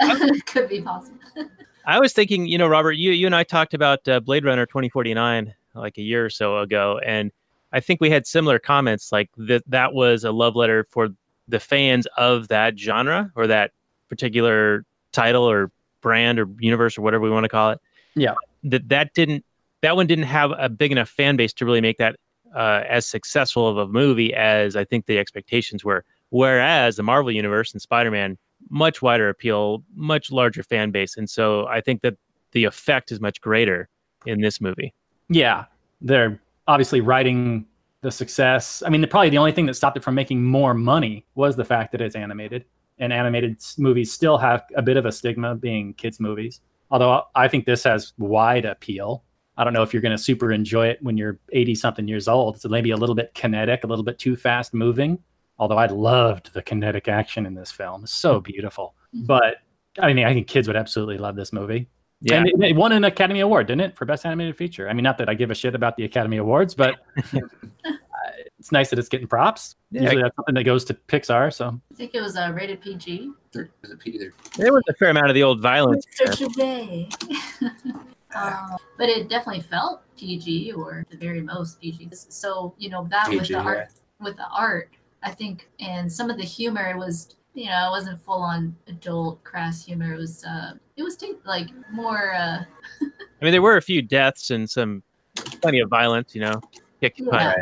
uh, 0.00 0.28
could 0.46 0.68
be 0.68 0.80
possible. 0.80 1.18
I 1.86 2.00
was 2.00 2.12
thinking, 2.12 2.46
you 2.46 2.58
know, 2.58 2.66
Robert, 2.66 2.92
you 2.92 3.12
you 3.12 3.26
and 3.26 3.36
I 3.36 3.44
talked 3.44 3.74
about 3.74 4.06
uh, 4.08 4.20
Blade 4.20 4.44
Runner 4.44 4.66
2049 4.66 5.54
like 5.74 5.96
a 5.96 6.02
year 6.02 6.24
or 6.24 6.30
so 6.30 6.58
ago, 6.58 7.00
and 7.04 7.30
I 7.72 7.80
think 7.80 8.00
we 8.00 8.10
had 8.10 8.26
similar 8.26 8.58
comments. 8.58 9.12
Like 9.12 9.30
that 9.36 9.62
that 9.68 9.94
was 9.94 10.24
a 10.24 10.32
love 10.32 10.56
letter 10.56 10.84
for 10.90 11.08
the 11.46 11.60
fans 11.60 12.06
of 12.16 12.48
that 12.48 12.78
genre 12.78 13.30
or 13.36 13.46
that 13.46 13.72
particular 14.08 14.84
title 15.12 15.48
or 15.48 15.70
brand 16.00 16.40
or 16.40 16.48
universe 16.58 16.98
or 16.98 17.02
whatever 17.02 17.22
we 17.22 17.30
want 17.30 17.44
to 17.44 17.48
call 17.48 17.70
it. 17.70 17.80
Yeah. 18.14 18.34
That 18.64 18.88
that 18.88 19.14
didn't 19.14 19.44
that 19.82 19.96
one 19.96 20.06
didn't 20.06 20.24
have 20.24 20.52
a 20.58 20.68
big 20.68 20.92
enough 20.92 21.08
fan 21.08 21.36
base 21.36 21.52
to 21.54 21.64
really 21.66 21.80
make 21.80 21.98
that 21.98 22.16
uh, 22.54 22.82
as 22.88 23.06
successful 23.06 23.68
of 23.68 23.76
a 23.76 23.86
movie 23.86 24.34
as 24.34 24.76
I 24.76 24.84
think 24.84 25.06
the 25.06 25.18
expectations 25.18 25.84
were. 25.84 26.04
Whereas 26.30 26.96
the 26.96 27.02
Marvel 27.02 27.30
universe 27.30 27.72
and 27.72 27.82
Spider-Man 27.82 28.38
much 28.70 29.02
wider 29.02 29.28
appeal, 29.28 29.82
much 29.94 30.30
larger 30.30 30.62
fan 30.62 30.90
base, 30.90 31.16
and 31.16 31.28
so 31.28 31.66
I 31.66 31.80
think 31.80 32.02
that 32.02 32.14
the 32.52 32.64
effect 32.64 33.10
is 33.10 33.20
much 33.20 33.40
greater 33.40 33.88
in 34.24 34.40
this 34.40 34.60
movie. 34.60 34.94
Yeah, 35.28 35.64
they're 36.00 36.40
obviously 36.68 37.00
writing 37.00 37.66
the 38.02 38.10
success. 38.10 38.82
I 38.86 38.88
mean, 38.88 39.06
probably 39.08 39.30
the 39.30 39.38
only 39.38 39.52
thing 39.52 39.66
that 39.66 39.74
stopped 39.74 39.96
it 39.96 40.04
from 40.04 40.14
making 40.14 40.44
more 40.44 40.74
money 40.74 41.26
was 41.34 41.56
the 41.56 41.64
fact 41.64 41.92
that 41.92 42.00
it's 42.00 42.14
animated, 42.14 42.64
and 42.98 43.12
animated 43.12 43.60
movies 43.78 44.12
still 44.12 44.38
have 44.38 44.62
a 44.76 44.82
bit 44.82 44.96
of 44.96 45.06
a 45.06 45.12
stigma 45.12 45.54
being 45.54 45.94
kids' 45.94 46.20
movies. 46.20 46.60
Although 46.90 47.24
I 47.34 47.48
think 47.48 47.64
this 47.64 47.84
has 47.84 48.12
wide 48.18 48.64
appeal. 48.64 49.24
I 49.56 49.64
don't 49.64 49.72
know 49.72 49.82
if 49.82 49.92
you're 49.92 50.02
going 50.02 50.16
to 50.16 50.22
super 50.22 50.52
enjoy 50.52 50.88
it 50.88 50.98
when 51.02 51.16
you're 51.16 51.38
80 51.52 51.74
something 51.74 52.08
years 52.08 52.28
old. 52.28 52.56
It's 52.56 52.64
maybe 52.66 52.90
a 52.90 52.96
little 52.96 53.14
bit 53.14 53.34
kinetic, 53.34 53.84
a 53.84 53.86
little 53.86 54.04
bit 54.04 54.18
too 54.18 54.36
fast 54.36 54.72
moving. 54.72 55.18
Although 55.58 55.78
I 55.78 55.86
loved 55.86 56.52
the 56.54 56.62
kinetic 56.62 57.08
action 57.08 57.44
in 57.46 57.54
this 57.54 57.70
film, 57.70 58.04
it's 58.04 58.12
so 58.14 58.40
beautiful. 58.40 58.94
But 59.12 59.56
I 59.98 60.12
mean, 60.14 60.24
I 60.24 60.32
think 60.32 60.46
kids 60.46 60.66
would 60.68 60.76
absolutely 60.76 61.18
love 61.18 61.36
this 61.36 61.52
movie. 61.52 61.88
Yeah, 62.22 62.36
And 62.36 62.48
it, 62.48 62.54
it 62.70 62.76
won 62.76 62.92
an 62.92 63.04
Academy 63.04 63.40
Award, 63.40 63.66
didn't 63.66 63.82
it, 63.82 63.96
for 63.96 64.04
Best 64.06 64.24
Animated 64.24 64.56
Feature? 64.56 64.88
I 64.88 64.92
mean, 64.92 65.02
not 65.02 65.18
that 65.18 65.28
I 65.28 65.34
give 65.34 65.50
a 65.50 65.54
shit 65.54 65.74
about 65.74 65.96
the 65.96 66.04
Academy 66.04 66.36
Awards, 66.38 66.74
but 66.74 67.00
uh, 67.34 67.40
it's 68.58 68.70
nice 68.70 68.90
that 68.90 68.98
it's 68.98 69.08
getting 69.08 69.26
props. 69.26 69.74
Yeah. 69.90 70.02
Usually 70.02 70.22
that's 70.22 70.36
something 70.36 70.54
that 70.54 70.64
goes 70.64 70.84
to 70.86 70.94
Pixar. 70.94 71.52
So 71.52 71.80
I 71.90 71.94
think 71.94 72.14
it 72.14 72.20
was 72.20 72.36
uh, 72.36 72.52
rated 72.54 72.80
PG. 72.80 73.32
There- 73.52 73.70
there's 73.82 73.92
a 73.92 73.96
P 73.96 74.16
there. 74.18 74.32
there 74.56 74.72
was 74.72 74.82
a 74.88 74.94
fair 74.94 75.10
amount 75.10 75.28
of 75.28 75.34
the 75.34 75.42
old 75.42 75.60
violence. 75.60 76.06
Such 78.32 78.42
a 78.42 78.50
day. 78.50 78.52
um, 78.52 78.76
but 78.98 79.08
it 79.08 79.28
definitely 79.28 79.62
felt 79.62 80.02
PG 80.16 80.72
or 80.72 81.04
the 81.10 81.16
very 81.16 81.40
most 81.42 81.80
PG. 81.80 82.08
So 82.12 82.74
you 82.78 82.88
know 82.90 83.06
that 83.10 83.28
with 83.28 83.48
the 83.48 83.54
yeah. 83.54 83.62
art, 83.62 83.88
with 84.20 84.36
the 84.36 84.48
art, 84.48 84.90
I 85.22 85.30
think, 85.30 85.68
and 85.80 86.10
some 86.10 86.30
of 86.30 86.36
the 86.36 86.44
humor 86.44 86.96
was, 86.96 87.36
you 87.54 87.66
know, 87.66 87.88
it 87.88 87.90
wasn't 87.90 88.22
full 88.22 88.42
on 88.42 88.74
adult 88.86 89.42
crass 89.44 89.84
humor. 89.84 90.14
It 90.14 90.18
was, 90.18 90.44
uh, 90.44 90.74
it 90.96 91.02
was 91.02 91.16
take, 91.16 91.44
like 91.44 91.68
more, 91.92 92.34
uh, 92.34 92.62
I 93.02 93.44
mean, 93.44 93.52
there 93.52 93.62
were 93.62 93.76
a 93.76 93.82
few 93.82 94.02
deaths 94.02 94.50
and 94.50 94.68
some 94.68 95.02
plenty 95.60 95.80
of 95.80 95.88
violence. 95.88 96.34
You 96.34 96.42
know, 96.42 96.60
kick, 97.00 97.14
Yeah. 97.18 97.30
punch, 97.30 97.56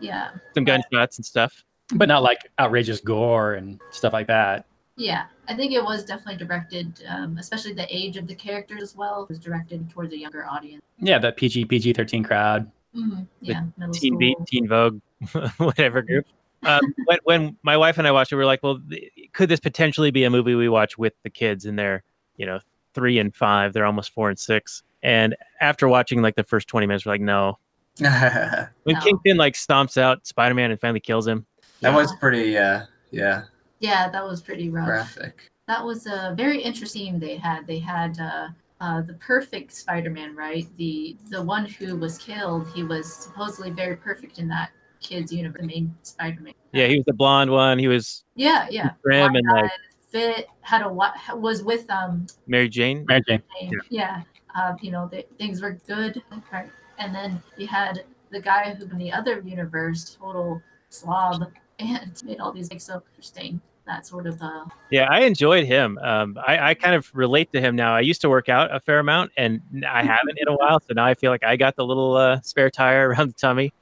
yeah, 0.00 0.30
some 0.54 0.64
gunshots 0.64 1.18
and 1.18 1.24
stuff. 1.24 1.62
but 1.94 2.08
not 2.08 2.22
like 2.22 2.40
outrageous 2.58 3.00
gore 3.00 3.54
and 3.54 3.80
stuff 3.90 4.12
like 4.12 4.26
that. 4.26 4.66
Yeah. 4.96 5.26
I 5.48 5.54
think 5.54 5.72
it 5.72 5.82
was 5.82 6.04
definitely 6.04 6.36
directed, 6.44 7.02
um, 7.08 7.38
especially 7.38 7.72
the 7.72 7.86
age 7.94 8.16
of 8.16 8.26
the 8.26 8.34
characters 8.34 8.82
as 8.82 8.96
well, 8.96 9.26
was 9.28 9.38
directed 9.38 9.88
towards 9.90 10.12
a 10.12 10.18
younger 10.18 10.44
audience. 10.46 10.82
Yeah, 10.98 11.18
that 11.18 11.36
PG 11.36 11.66
PG 11.66 11.92
thirteen 11.92 12.24
crowd. 12.24 12.70
hmm 12.94 13.20
Yeah, 13.40 13.64
Teen 13.78 13.94
school. 13.94 14.18
Beat, 14.18 14.36
Teen 14.46 14.66
Vogue, 14.68 15.00
whatever 15.58 16.02
group. 16.02 16.26
Um, 16.62 16.80
when, 17.04 17.18
when 17.24 17.56
my 17.62 17.76
wife 17.76 17.98
and 17.98 18.08
I 18.08 18.12
watched 18.12 18.32
it, 18.32 18.36
we 18.36 18.40
were 18.40 18.46
like, 18.46 18.62
well, 18.62 18.80
th- 18.90 19.12
could 19.32 19.48
this 19.48 19.60
potentially 19.60 20.10
be 20.10 20.24
a 20.24 20.30
movie 20.30 20.54
we 20.54 20.68
watch 20.68 20.96
with 20.98 21.12
the 21.22 21.30
kids 21.30 21.64
And 21.66 21.78
they're, 21.78 22.02
you 22.38 22.46
know, 22.46 22.58
three 22.94 23.18
and 23.18 23.32
five? 23.36 23.72
They're 23.72 23.84
almost 23.84 24.10
four 24.10 24.30
and 24.30 24.38
six. 24.38 24.82
And 25.02 25.36
after 25.60 25.86
watching 25.86 26.22
like 26.22 26.34
the 26.34 26.42
first 26.42 26.66
20 26.66 26.86
minutes, 26.86 27.04
we're 27.06 27.12
like, 27.12 27.20
no. 27.20 27.58
that 27.98 28.70
When 28.82 28.94
No. 28.96 29.00
Kingpin 29.02 29.36
like 29.36 29.54
stomps 29.54 29.96
out 29.98 30.26
Spider 30.26 30.54
Man 30.54 30.70
and 30.72 30.80
finally 30.80 30.98
kills 30.98 31.26
him, 31.28 31.46
Yeah. 31.80 31.94
was 31.94 32.12
pretty, 32.16 32.56
uh, 32.58 32.86
yeah, 33.12 33.44
Yeah, 33.80 34.08
that 34.10 34.24
was 34.24 34.40
pretty 34.40 34.70
rough. 34.70 34.86
graphic. 34.86 35.50
That 35.68 35.84
was 35.84 36.06
a 36.06 36.34
very 36.36 36.60
interesting. 36.60 37.18
They 37.18 37.36
had 37.36 37.66
they 37.66 37.78
had 37.78 38.18
uh, 38.20 38.48
uh, 38.80 39.02
the 39.02 39.14
perfect 39.14 39.72
Spider-Man, 39.72 40.34
right? 40.36 40.66
The 40.76 41.16
the 41.30 41.42
one 41.42 41.66
who 41.66 41.96
was 41.96 42.18
killed. 42.18 42.68
He 42.74 42.84
was 42.84 43.12
supposedly 43.12 43.70
very 43.70 43.96
perfect 43.96 44.38
in 44.38 44.48
that 44.48 44.70
kid's 45.00 45.32
universe. 45.32 45.60
The 45.60 45.66
main 45.66 45.94
Spider-Man. 46.02 46.54
yeah, 46.72 46.86
he 46.86 46.96
was 46.96 47.04
the 47.06 47.12
blonde 47.12 47.50
one. 47.50 47.78
He 47.78 47.88
was 47.88 48.24
Yeah, 48.34 48.66
yeah. 48.70 48.90
Grim 49.02 49.34
and 49.34 49.46
like 49.48 49.70
fit 50.08 50.46
had 50.60 50.82
a 50.82 50.88
was 51.36 51.62
with 51.62 51.88
um 51.90 52.26
Mary 52.46 52.68
Jane. 52.68 53.04
Mary 53.06 53.22
Jane. 53.28 53.42
yeah, 53.90 54.22
uh, 54.54 54.74
you 54.80 54.90
know 54.90 55.08
the, 55.08 55.24
things 55.38 55.60
were 55.60 55.78
good 55.86 56.22
right 56.52 56.70
and 56.98 57.14
then 57.14 57.42
you 57.56 57.66
had 57.66 58.04
the 58.30 58.40
guy 58.40 58.74
who 58.74 58.84
in 58.84 58.98
the 58.98 59.12
other 59.12 59.40
universe 59.40 60.16
total 60.18 60.60
slob 60.88 61.52
and 61.78 62.22
made 62.24 62.40
all 62.40 62.52
these 62.52 62.70
like 62.70 62.80
so 62.80 63.02
interesting 63.10 63.60
that 63.86 64.04
sort 64.06 64.26
of 64.26 64.42
uh 64.42 64.64
Yeah, 64.90 65.06
I 65.08 65.20
enjoyed 65.20 65.64
him. 65.64 65.96
Um, 66.02 66.36
I, 66.44 66.70
I 66.70 66.74
kind 66.74 66.94
of 66.96 67.08
relate 67.14 67.52
to 67.52 67.60
him 67.60 67.76
now. 67.76 67.94
I 67.94 68.00
used 68.00 68.20
to 68.22 68.28
work 68.28 68.48
out 68.48 68.74
a 68.74 68.80
fair 68.80 68.98
amount, 68.98 69.30
and 69.36 69.60
I 69.88 70.02
haven't 70.14 70.38
in 70.38 70.48
a 70.48 70.54
while. 70.56 70.80
So 70.80 70.94
now 70.94 71.06
I 71.06 71.14
feel 71.14 71.30
like 71.30 71.44
I 71.44 71.56
got 71.56 71.76
the 71.76 71.84
little 71.84 72.16
uh, 72.16 72.40
spare 72.42 72.68
tire 72.70 73.08
around 73.10 73.28
the 73.28 73.34
tummy. 73.34 73.72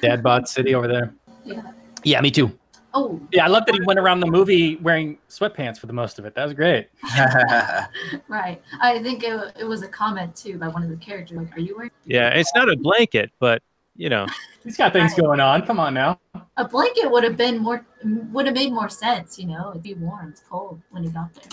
Dad 0.00 0.22
bod 0.22 0.48
city 0.48 0.74
over 0.74 0.86
there. 0.88 1.12
yeah 1.44 1.62
Yeah, 2.04 2.20
me 2.20 2.30
too. 2.30 2.56
oh 2.94 3.20
Yeah, 3.32 3.44
I 3.44 3.48
love 3.48 3.64
that 3.66 3.74
he 3.74 3.80
went 3.82 3.98
around 3.98 4.20
the 4.20 4.26
movie 4.26 4.76
wearing 4.76 5.18
sweatpants 5.28 5.78
for 5.78 5.86
the 5.86 5.92
most 5.92 6.18
of 6.20 6.24
it. 6.24 6.34
That 6.36 6.44
was 6.44 6.54
great. 6.54 6.88
right 8.28 8.60
i 8.80 8.98
think 9.02 9.22
it, 9.24 9.52
it 9.58 9.64
was 9.64 9.82
a 9.82 9.88
comment 9.88 10.34
too 10.36 10.58
by 10.58 10.68
one 10.68 10.82
of 10.82 10.88
the 10.88 10.96
characters 10.96 11.36
like 11.36 11.56
are 11.56 11.60
you 11.60 11.76
wearing 11.76 11.90
Yeah, 12.04 12.28
it's 12.30 12.52
not 12.54 12.68
a 12.70 12.76
blanket, 12.76 13.30
but 13.38 13.62
you 13.98 14.08
know, 14.08 14.26
He's 14.64 14.76
got 14.78 14.92
things 14.94 15.12
going 15.14 15.40
on. 15.40 15.66
Come 15.66 15.78
on 15.78 15.92
now. 15.92 16.18
a 16.56 16.66
blanket 16.66 17.10
would 17.10 17.24
have 17.24 17.36
been 17.36 17.58
more 17.58 17.84
would 18.32 18.46
have 18.46 18.54
made 18.54 18.72
more 18.72 18.88
sense 18.88 19.38
you 19.38 19.46
know 19.46 19.70
it'd 19.70 19.82
be 19.82 19.94
warm 19.94 20.30
it's 20.30 20.42
cold 20.48 20.80
when 20.92 21.02
he 21.04 21.10
got 21.10 21.28
there 21.34 21.50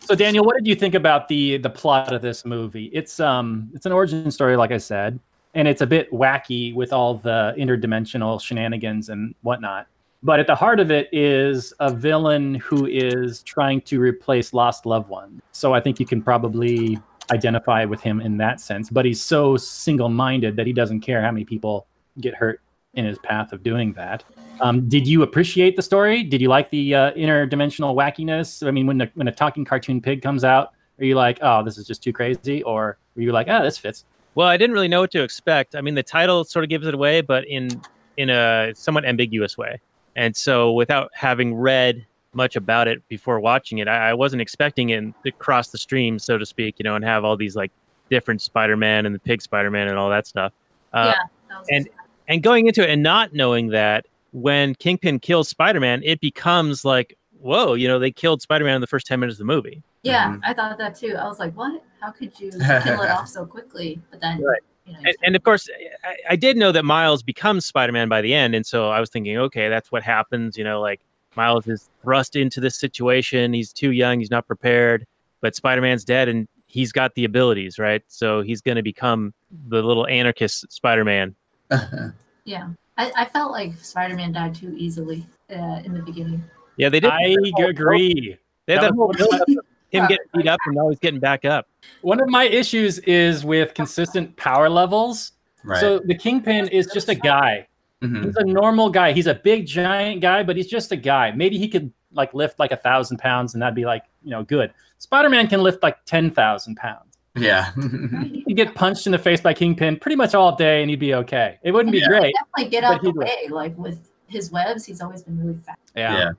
So 0.00 0.14
Daniel, 0.14 0.44
what 0.44 0.56
did 0.56 0.66
you 0.66 0.74
think 0.74 0.94
about 0.94 1.28
the 1.28 1.58
the 1.58 1.68
plot 1.70 2.12
of 2.12 2.22
this 2.22 2.44
movie? 2.44 2.86
It's 2.94 3.20
um 3.20 3.70
it's 3.74 3.86
an 3.86 3.92
origin 3.92 4.30
story, 4.30 4.56
like 4.56 4.72
I 4.72 4.78
said, 4.78 5.18
and 5.54 5.68
it's 5.68 5.82
a 5.82 5.86
bit 5.86 6.10
wacky 6.12 6.74
with 6.74 6.92
all 6.92 7.14
the 7.18 7.54
interdimensional 7.58 8.40
shenanigans 8.40 9.08
and 9.10 9.34
whatnot. 9.42 9.86
But 10.22 10.40
at 10.40 10.46
the 10.46 10.54
heart 10.54 10.80
of 10.80 10.90
it 10.90 11.08
is 11.12 11.72
a 11.78 11.92
villain 11.92 12.54
who 12.56 12.86
is 12.86 13.42
trying 13.42 13.80
to 13.82 14.00
replace 14.00 14.52
lost 14.52 14.86
loved 14.86 15.08
ones. 15.08 15.40
So 15.52 15.74
I 15.74 15.80
think 15.80 16.00
you 16.00 16.06
can 16.06 16.22
probably 16.22 16.98
identify 17.30 17.84
with 17.84 18.00
him 18.00 18.20
in 18.20 18.36
that 18.38 18.60
sense. 18.60 18.90
But 18.90 19.04
he's 19.04 19.20
so 19.20 19.56
single-minded 19.56 20.56
that 20.56 20.66
he 20.66 20.72
doesn't 20.72 21.00
care 21.00 21.22
how 21.22 21.30
many 21.30 21.44
people 21.44 21.86
get 22.20 22.34
hurt 22.34 22.60
in 22.94 23.04
his 23.04 23.18
path 23.18 23.52
of 23.52 23.62
doing 23.62 23.92
that. 23.92 24.24
Um, 24.60 24.88
did 24.88 25.06
you 25.06 25.22
appreciate 25.22 25.76
the 25.76 25.82
story? 25.82 26.22
Did 26.22 26.40
you 26.40 26.48
like 26.48 26.70
the 26.70 26.94
uh, 26.94 27.12
interdimensional 27.12 27.94
wackiness? 27.94 28.66
I 28.66 28.70
mean, 28.70 28.86
when 28.86 28.98
the, 28.98 29.10
when 29.14 29.28
a 29.28 29.32
talking 29.32 29.64
cartoon 29.64 30.00
pig 30.00 30.22
comes 30.22 30.42
out, 30.42 30.72
are 30.98 31.04
you 31.04 31.14
like, 31.14 31.38
oh, 31.42 31.62
this 31.62 31.78
is 31.78 31.86
just 31.86 32.02
too 32.02 32.12
crazy, 32.12 32.62
or 32.64 32.98
were 33.14 33.22
you 33.22 33.30
like, 33.30 33.46
oh, 33.48 33.62
this 33.62 33.78
fits? 33.78 34.04
well, 34.38 34.46
I 34.46 34.56
didn't 34.56 34.72
really 34.74 34.86
know 34.86 35.00
what 35.00 35.10
to 35.10 35.22
expect. 35.24 35.74
I 35.74 35.80
mean, 35.80 35.96
the 35.96 36.02
title 36.04 36.44
sort 36.44 36.64
of 36.64 36.68
gives 36.68 36.86
it 36.86 36.94
away, 36.94 37.22
but 37.22 37.44
in 37.48 37.82
in 38.18 38.30
a 38.30 38.72
somewhat 38.72 39.04
ambiguous 39.04 39.58
way. 39.58 39.80
And 40.14 40.36
so, 40.36 40.70
without 40.70 41.10
having 41.12 41.56
read 41.56 42.06
much 42.38 42.56
about 42.56 42.88
it 42.88 43.06
before 43.08 43.38
watching 43.40 43.78
it, 43.78 43.88
I, 43.88 44.10
I 44.10 44.14
wasn't 44.14 44.40
expecting 44.40 44.88
it 44.90 45.04
to 45.24 45.32
cross 45.32 45.68
the 45.68 45.76
stream, 45.78 46.18
so 46.18 46.38
to 46.38 46.46
speak, 46.46 46.76
you 46.78 46.84
know, 46.84 46.94
and 46.94 47.04
have 47.04 47.24
all 47.24 47.36
these 47.36 47.54
like 47.56 47.70
different 48.08 48.40
Spider-Man 48.40 49.04
and 49.04 49.14
the 49.14 49.18
Pig 49.18 49.42
Spider-Man 49.42 49.88
and 49.88 49.98
all 49.98 50.08
that 50.08 50.26
stuff. 50.26 50.52
Uh, 50.94 51.12
yeah 51.14 51.22
that 51.50 51.58
was 51.58 51.68
and- 51.70 51.88
and 52.28 52.42
going 52.42 52.66
into 52.66 52.82
it 52.82 52.90
and 52.90 53.02
not 53.02 53.32
knowing 53.34 53.68
that 53.68 54.06
when 54.32 54.74
Kingpin 54.74 55.18
kills 55.20 55.48
Spider-Man, 55.48 56.02
it 56.04 56.20
becomes 56.20 56.84
like 56.84 57.16
whoa, 57.40 57.74
you 57.74 57.86
know, 57.86 57.98
they 58.00 58.10
killed 58.10 58.42
Spider-Man 58.42 58.74
in 58.74 58.80
the 58.80 58.86
first 58.86 59.06
ten 59.06 59.20
minutes 59.20 59.36
of 59.36 59.46
the 59.46 59.52
movie. 59.52 59.80
Yeah, 60.02 60.32
Mhm. 60.32 60.40
I 60.44 60.52
thought 60.54 60.76
that 60.78 60.94
too. 60.96 61.14
I 61.16 61.26
was 61.26 61.38
like, 61.38 61.54
what? 61.56 61.82
How 62.00 62.10
could 62.10 62.32
you 62.40 62.50
kill 62.50 63.02
it 63.02 63.10
off 63.16 63.28
so 63.28 63.46
quickly? 63.46 64.00
But 64.10 64.20
then, 64.20 64.42
Right. 64.42 64.60
you 64.86 64.92
know, 64.94 64.98
And, 65.04 65.16
and 65.24 65.36
of 65.36 65.42
course, 65.44 65.68
I, 66.04 66.16
I 66.30 66.36
did 66.36 66.56
know 66.56 66.72
that 66.72 66.84
Miles 66.84 67.22
becomes 67.22 67.64
Spider-Man 67.66 68.08
by 68.08 68.20
the 68.22 68.34
end, 68.34 68.54
and 68.56 68.66
so 68.66 68.88
I 68.90 68.98
was 69.00 69.08
thinking, 69.10 69.36
okay, 69.38 69.68
that's 69.68 69.90
what 69.92 70.02
happens. 70.02 70.56
You 70.58 70.64
know, 70.64 70.80
like 70.80 71.00
Miles 71.36 71.66
is 71.68 71.88
thrust 72.08 72.36
into 72.36 72.58
this 72.58 72.76
situation. 72.76 73.52
He's 73.52 73.70
too 73.70 73.92
young. 73.92 74.18
He's 74.18 74.30
not 74.30 74.46
prepared. 74.46 75.06
But 75.42 75.54
Spider-Man's 75.54 76.04
dead, 76.04 76.28
and 76.28 76.48
he's 76.66 76.90
got 76.90 77.14
the 77.14 77.24
abilities, 77.24 77.78
right? 77.78 78.02
So 78.08 78.40
he's 78.40 78.60
going 78.62 78.76
to 78.76 78.82
become 78.82 79.34
the 79.68 79.82
little 79.82 80.06
anarchist 80.06 80.72
Spider-Man. 80.72 81.34
yeah, 82.44 82.70
I, 82.96 83.12
I 83.14 83.24
felt 83.26 83.52
like 83.52 83.76
Spider-Man 83.76 84.32
died 84.32 84.54
too 84.54 84.74
easily 84.76 85.26
uh, 85.50 85.82
in 85.84 85.92
the 85.92 86.00
beginning. 86.00 86.42
Yeah, 86.78 86.88
they 86.88 86.98
did. 86.98 87.10
I 87.10 87.36
agree. 87.68 88.36
They 88.66 88.72
had 88.72 88.82
That 88.82 88.88
that 88.88 88.94
whole 88.94 89.12
build-up 89.12 89.42
of 89.42 89.48
him 89.90 90.06
getting 90.06 90.16
beat 90.34 90.48
up, 90.48 90.58
and 90.66 90.74
now 90.76 90.88
he's 90.88 90.98
getting 90.98 91.20
back 91.20 91.44
up. 91.44 91.68
One 92.00 92.20
of 92.20 92.28
my 92.28 92.44
issues 92.44 92.98
is 93.00 93.44
with 93.44 93.74
consistent 93.74 94.34
power 94.36 94.68
levels. 94.70 95.32
right. 95.62 95.80
So 95.80 95.98
the 96.00 96.14
Kingpin 96.16 96.68
is 96.68 96.88
just 96.92 97.08
a 97.10 97.14
guy. 97.14 97.68
Mhm. 98.02 98.24
He's 98.24 98.36
a 98.36 98.44
normal 98.44 98.90
guy. 98.90 99.12
He's 99.12 99.26
a 99.26 99.34
big 99.34 99.66
giant 99.66 100.20
guy, 100.20 100.42
but 100.42 100.56
he's 100.56 100.68
just 100.68 100.90
a 100.92 100.96
guy. 100.96 101.32
Maybe 101.32 101.58
he 101.58 101.68
could 101.68 101.92
like 102.12 102.32
lift 102.34 102.58
like 102.58 102.72
a 102.72 102.76
thousand 102.76 103.18
pounds, 103.18 103.54
and 103.54 103.62
that'd 103.62 103.74
be 103.74 103.84
like 103.84 104.02
you 104.22 104.30
know 104.30 104.42
good. 104.42 104.72
Spider 104.98 105.28
Man 105.28 105.46
can 105.48 105.62
lift 105.62 105.82
like 105.82 106.04
ten 106.04 106.30
thousand 106.30 106.76
pounds. 106.76 107.04
Yeah. 107.36 107.70
Right? 107.76 108.42
He'd 108.46 108.56
get 108.56 108.74
punched 108.74 109.06
in 109.06 109.12
the 109.12 109.18
face 109.18 109.40
by 109.40 109.54
Kingpin 109.54 109.98
pretty 110.00 110.16
much 110.16 110.34
all 110.34 110.56
day, 110.56 110.80
and 110.82 110.90
he'd 110.90 110.98
be 110.98 111.14
okay. 111.14 111.58
It 111.62 111.70
wouldn't 111.72 111.92
be 111.92 111.98
Yeah. 112.00 112.08
great. 112.08 112.34
Definitely 112.34 112.70
get 112.70 112.82
But 112.82 112.94
out 112.94 113.02
the 113.02 113.10
way. 113.12 113.46
Like 113.50 113.76
with 113.78 114.10
his 114.28 114.50
webs, 114.50 114.84
he's 114.84 115.00
always 115.00 115.22
been 115.22 115.38
really 115.38 115.58
fast. 115.58 115.78
Yeah. 115.94 116.16
Yeah. 116.18 116.30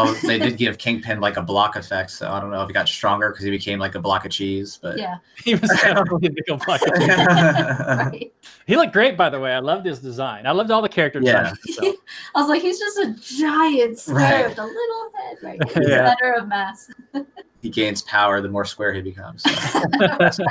Oh, 0.00 0.12
they 0.24 0.38
did 0.38 0.56
give 0.56 0.78
Kingpin 0.78 1.20
like 1.20 1.36
a 1.36 1.42
block 1.42 1.74
effect, 1.76 2.10
so 2.12 2.30
I 2.30 2.40
don't 2.40 2.50
know 2.52 2.62
if 2.62 2.68
he 2.68 2.72
got 2.72 2.88
stronger 2.88 3.30
because 3.30 3.44
he 3.44 3.50
became 3.50 3.78
like 3.80 3.94
a 3.96 3.98
block 4.00 4.24
of 4.24 4.30
cheese, 4.30 4.78
but 4.80 4.96
Yeah, 4.98 5.16
he 5.44 5.54
was 5.56 5.70
kind 5.72 5.98
of 5.98 6.06
really 6.08 6.28
big 6.28 6.44
old 6.50 6.64
bucket. 6.64 6.88
right. 6.98 8.32
He 8.66 8.76
looked 8.76 8.92
great, 8.92 9.16
by 9.16 9.28
the 9.28 9.40
way. 9.40 9.52
I 9.52 9.58
loved 9.58 9.86
his 9.86 9.98
design. 9.98 10.46
I 10.46 10.52
loved 10.52 10.70
all 10.70 10.82
the 10.82 10.88
character 10.88 11.20
Yeah. 11.22 11.52
designs. 11.66 11.76
So. 11.76 11.94
I 12.36 12.40
was 12.40 12.48
like, 12.48 12.62
he's 12.62 12.78
just 12.78 12.98
a 12.98 13.14
giant 13.20 13.98
square 13.98 14.16
Right. 14.44 14.48
with 14.48 14.58
a 14.58 14.64
little 14.64 15.10
head, 15.16 15.36
right? 15.42 15.58
He's 15.64 15.74
the 15.74 15.88
Yeah. 15.88 16.14
center 16.20 16.32
of 16.34 16.48
mass. 16.48 16.90
he 17.60 17.68
gains 17.68 18.02
power 18.02 18.40
the 18.40 18.48
more 18.48 18.64
square 18.64 18.92
he 18.92 19.02
becomes. 19.02 19.42
so. 19.42 19.50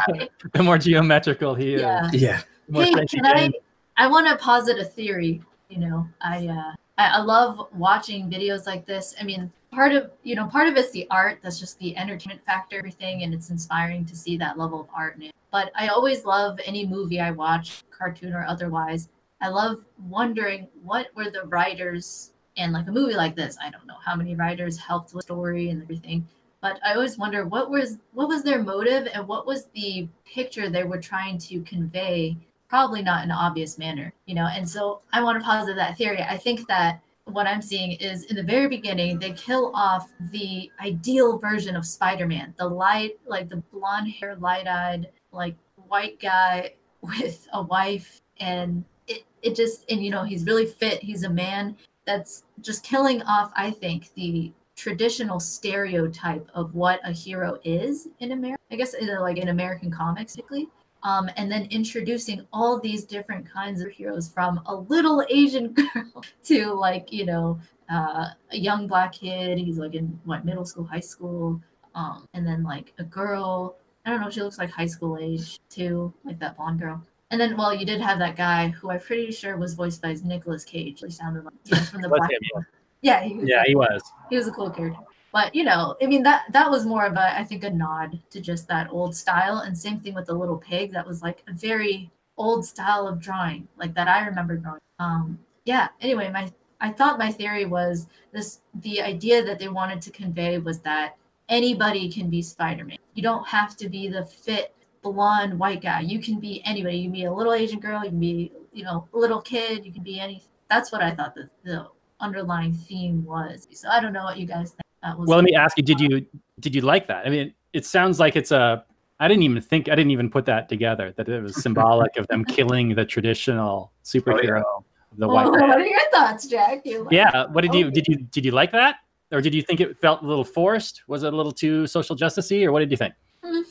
Right. 0.10 0.30
the 0.54 0.64
more 0.64 0.78
geometrical 0.78 1.56
he 1.56 1.76
is. 1.76 1.82
Yeah. 1.82 2.10
yeah. 2.12 2.42
Hey, 2.74 2.92
can 3.06 3.26
I? 3.26 3.50
I 3.96 4.08
want 4.08 4.28
to 4.28 4.36
posit 4.44 4.78
a 4.78 4.84
theory. 4.86 5.42
You 5.70 5.80
know, 5.80 6.08
I, 6.22 6.48
uh, 6.48 6.74
I 6.98 7.18
I 7.18 7.22
love 7.22 7.68
watching 7.74 8.30
videos 8.30 8.66
like 8.66 8.86
this. 8.86 9.16
I 9.20 9.24
mean, 9.24 9.52
part 9.72 9.92
of 9.92 10.12
you 10.24 10.36
know, 10.36 10.48
part 10.48 10.68
of 10.68 10.78
it's 10.78 10.92
the 10.92 11.08
art. 11.12 11.40
That's 11.42 11.60
just 11.60 11.78
the 11.80 11.96
entertainment 11.98 12.44
factor, 12.46 12.78
everything, 12.78 13.24
and 13.24 13.34
it's 13.34 13.50
inspiring 13.50 14.06
to 14.06 14.16
see 14.16 14.38
that 14.38 14.58
level 14.58 14.82
of 14.82 14.88
art 14.96 15.16
in 15.18 15.24
it. 15.24 15.36
But 15.52 15.72
I 15.76 15.88
always 15.88 16.26
love 16.26 16.60
any 16.66 16.86
movie 16.86 17.20
I 17.20 17.32
watch, 17.32 17.84
cartoon 17.92 18.34
or 18.34 18.46
otherwise. 18.46 19.10
I 19.42 19.50
love 19.50 19.86
wondering 20.08 20.68
what 20.84 21.08
were 21.16 21.30
the 21.30 21.44
writers 21.44 22.32
and 22.58 22.74
like 22.74 22.88
a 22.88 22.92
movie 22.92 23.14
like 23.14 23.36
this. 23.36 23.58
I 23.62 23.70
don't 23.70 23.86
know 23.86 23.98
how 24.04 24.16
many 24.16 24.36
writers 24.36 24.78
helped 24.78 25.14
with 25.14 25.26
story 25.26 25.70
and 25.70 25.82
everything 25.84 26.28
but 26.62 26.80
I 26.84 26.94
always 26.94 27.18
wonder 27.18 27.46
what 27.46 27.70
was 27.70 27.98
what 28.14 28.28
was 28.28 28.44
their 28.44 28.62
motive 28.64 29.08
and 29.14 29.28
what 29.28 29.46
was 29.46 29.66
the 29.74 30.08
picture 30.26 30.70
they 30.70 30.84
were 30.84 31.00
trying 31.00 31.38
to 31.40 31.62
convey. 31.62 32.38
Probably 32.70 33.02
not 33.02 33.24
in 33.24 33.32
an 33.32 33.38
obvious 33.38 33.78
manner, 33.78 34.14
you 34.26 34.36
know. 34.36 34.48
And 34.48 34.68
so 34.68 35.02
I 35.14 35.24
want 35.24 35.40
to 35.40 35.46
posit 35.46 35.76
that 35.76 35.98
theory. 35.98 36.22
I 36.22 36.38
think 36.38 36.68
that 36.68 37.02
what 37.26 37.48
I'm 37.48 37.62
seeing 37.62 37.92
is 37.94 38.26
in 38.26 38.36
the 38.36 38.44
very 38.44 38.68
beginning 38.68 39.20
they 39.20 39.32
kill 39.32 39.72
off 39.76 40.10
the 40.32 40.72
ideal 40.80 41.38
version 41.38 41.76
of 41.76 41.86
Spider-Man, 41.86 42.54
the 42.58 42.68
light, 42.68 43.20
like 43.26 43.50
the 43.50 43.58
blonde 43.74 44.10
hair, 44.10 44.36
light-eyed, 44.38 45.10
like 45.32 45.56
white 45.88 46.20
guy 46.20 46.74
with 47.02 47.48
a 47.54 47.62
wife, 47.62 48.22
and 48.40 48.84
it 49.08 49.24
it 49.42 49.56
just 49.56 49.90
and 49.90 50.04
you 50.04 50.12
know 50.12 50.24
he's 50.24 50.46
really 50.46 50.66
fit. 50.66 51.02
He's 51.02 51.24
a 51.24 51.30
man 51.30 51.78
that's 52.06 52.44
just 52.62 52.84
killing 52.84 53.22
off. 53.24 53.52
I 53.56 53.72
think 53.72 54.14
the 54.16 54.52
traditional 54.76 55.40
stereotype 55.40 56.48
of 56.54 56.76
what 56.76 57.00
a 57.04 57.12
hero 57.12 57.60
is 57.64 58.08
in 58.20 58.32
America. 58.32 58.62
I 58.72 58.76
guess 58.76 58.96
like 59.20 59.38
in 59.38 59.50
American 59.50 59.92
comics, 59.92 60.36
particularly. 60.36 60.70
Um, 61.08 61.30
and 61.38 61.50
then 61.50 61.68
introducing 61.72 62.46
all 62.52 62.82
these 62.82 63.06
different 63.06 63.50
kinds 63.50 63.80
of 63.80 63.90
heroes 63.90 64.28
from 64.28 64.60
a 64.66 64.76
little 64.76 65.24
Asian 65.30 65.72
girl 65.74 66.22
to 66.44 66.74
like 66.74 67.14
you 67.14 67.26
know 67.26 67.62
uh, 67.90 68.26
a 68.52 68.58
young 68.58 68.88
black 68.88 69.14
kid. 69.14 69.58
He's 69.58 69.78
like 69.78 69.96
in 69.96 70.20
what 70.26 70.44
middle 70.44 70.66
school, 70.66 70.84
high 70.84 71.00
school, 71.00 71.62
um, 71.96 72.28
and 72.34 72.46
then 72.46 72.62
like 72.62 72.94
a 73.00 73.06
girl. 73.06 73.78
I 74.06 74.10
don't 74.10 74.20
know. 74.20 74.30
She 74.30 74.42
looks 74.42 74.58
like 74.58 74.70
high 74.70 74.86
school 74.86 75.18
age 75.18 75.60
too, 75.70 76.14
like 76.26 76.40
that 76.40 76.58
blonde 76.58 76.82
girl. 76.82 77.02
And 77.32 77.40
then, 77.40 77.56
well, 77.56 77.74
you 77.74 77.86
did 77.86 78.02
have 78.02 78.20
that 78.20 78.36
guy 78.36 78.70
who 78.70 78.90
I'm 78.90 79.00
pretty 79.00 79.32
sure 79.32 79.58
was 79.58 79.76
voiced 79.76 80.02
by 80.02 80.16
Nicolas 80.24 80.64
Cage. 80.64 81.02
He 81.06 81.12
sounded 81.12 81.44
like 81.44 81.54
know, 81.72 81.78
from 81.78 82.02
the 82.02 82.10
Black. 82.10 82.32
him, 82.32 82.40
yeah. 82.54 82.62
Yeah, 83.02 83.24
he 83.24 83.36
was 83.36 83.50
Yeah, 83.50 83.64
he 83.66 83.76
was. 83.76 84.02
he 84.30 84.38
was 84.38 84.48
a 84.48 84.52
cool 84.52 84.70
character. 84.70 85.00
But 85.32 85.54
you 85.54 85.64
know, 85.64 85.96
I 86.02 86.06
mean 86.06 86.24
that 86.24 86.46
that 86.52 86.70
was 86.70 86.86
more 86.86 87.06
of 87.06 87.14
a 87.14 87.38
I 87.38 87.44
think 87.44 87.64
a 87.64 87.70
nod 87.70 88.20
to 88.32 88.42
just 88.42 88.68
that 88.68 88.90
old 88.92 89.16
style. 89.16 89.60
And 89.60 89.78
same 89.78 90.00
thing 90.00 90.14
with 90.14 90.28
the 90.28 90.34
little 90.34 90.58
pig. 90.58 90.92
That 90.94 91.08
was 91.08 91.22
like 91.22 91.44
a 91.48 91.54
very 91.54 92.12
old 92.38 92.66
style 92.66 93.08
of 93.08 93.20
drawing, 93.20 93.68
like 93.78 93.94
that 93.96 94.08
I 94.08 94.26
remember 94.26 94.58
drawing. 94.58 94.82
Um, 95.00 95.40
yeah. 95.66 95.90
Anyway, 96.02 96.32
my 96.32 96.52
I 96.80 96.92
thought 96.92 97.20
my 97.20 97.32
theory 97.32 97.66
was 97.66 98.08
this: 98.32 98.62
the 98.76 99.02
idea 99.02 99.44
that 99.44 99.60
they 99.60 99.68
wanted 99.68 100.02
to 100.04 100.12
convey 100.12 100.58
was 100.60 100.80
that 100.80 101.18
anybody 101.50 102.12
can 102.12 102.30
be 102.30 102.42
Spider-Man. 102.42 102.98
You 103.14 103.24
don't 103.24 103.48
have 103.48 103.76
to 103.78 103.90
be 103.90 104.08
the 104.08 104.26
fit 104.26 104.74
blonde 105.02 105.58
white 105.60 105.82
guy. 105.82 106.02
You 106.02 106.20
can 106.20 106.40
be 106.40 106.62
anybody. 106.66 106.98
You 106.98 107.04
can 107.06 107.14
be 107.14 107.26
a 107.26 107.34
little 107.34 107.54
Asian 107.54 107.80
girl. 107.80 108.04
You 108.04 108.10
can 108.10 108.20
be 108.20 108.52
you 108.74 108.84
know 108.84 109.08
a 109.14 109.18
little 109.18 109.42
kid. 109.42 109.86
You 109.86 109.92
can 109.92 110.04
be 110.04 110.20
anything. 110.20 110.50
That's 110.70 110.92
what 110.92 111.02
I 111.02 111.12
thought 111.16 111.36
the, 111.36 111.50
the 111.64 111.88
underlying 112.20 112.74
theme 112.74 113.24
was. 113.26 113.68
So 113.72 113.90
I 113.90 114.02
don't 114.02 114.14
know 114.14 114.24
what 114.24 114.38
you 114.38 114.46
guys 114.46 114.72
think. 114.72 114.87
That 115.04 115.18
was 115.18 115.28
Well, 115.28 115.38
let 115.38 115.46
me 115.46 115.56
ask 115.56 115.78
you: 115.78 115.84
Did 115.84 116.00
you 116.00 116.26
did 116.60 116.74
you 116.76 116.82
like 116.82 117.08
that? 117.08 117.26
I 117.26 117.30
mean, 117.30 117.54
it 117.74 117.86
sounds 117.86 118.20
like 118.20 118.36
it's 118.36 118.52
a. 118.52 118.84
I 119.20 119.28
didn't 119.28 119.44
even 119.44 119.62
think. 119.62 119.90
I 119.90 119.96
didn't 119.96 120.12
even 120.12 120.30
put 120.30 120.46
that 120.46 120.70
together. 120.70 121.14
That 121.18 121.28
it 121.30 121.42
was 121.42 121.56
symbolic 121.62 122.18
of 122.18 122.28
them 122.28 122.46
killing 122.46 122.94
the 122.96 123.06
traditional 123.06 123.92
superhero 124.04 124.64
of 125.12 125.18
the 125.18 125.28
white. 125.28 125.48
Oh, 125.48 125.52
what 125.52 125.62
are 125.64 125.86
your 125.86 126.00
thoughts, 126.12 126.48
Jack? 126.48 126.82
Like- 126.86 127.12
Yeah. 127.12 127.46
What 127.48 127.62
did 127.62 127.74
you 127.74 127.90
did 127.92 128.06
you 128.08 128.18
did 128.18 128.46
you 128.46 128.52
like 128.52 128.72
that, 128.74 128.98
or 129.32 129.42
did 129.42 129.54
you 129.54 129.62
think 129.62 129.80
it 129.82 129.98
felt 129.98 130.22
a 130.22 130.26
little 130.28 130.44
forced? 130.44 131.04
Was 131.08 131.24
it 131.24 131.34
a 131.34 131.36
little 131.36 131.52
too 131.52 131.88
social 131.88 132.16
justicey, 132.16 132.66
or 132.66 132.72
what 132.72 132.80
did 132.80 132.92
you 132.92 132.98
think? 132.98 133.14
Hmm. 133.44 133.62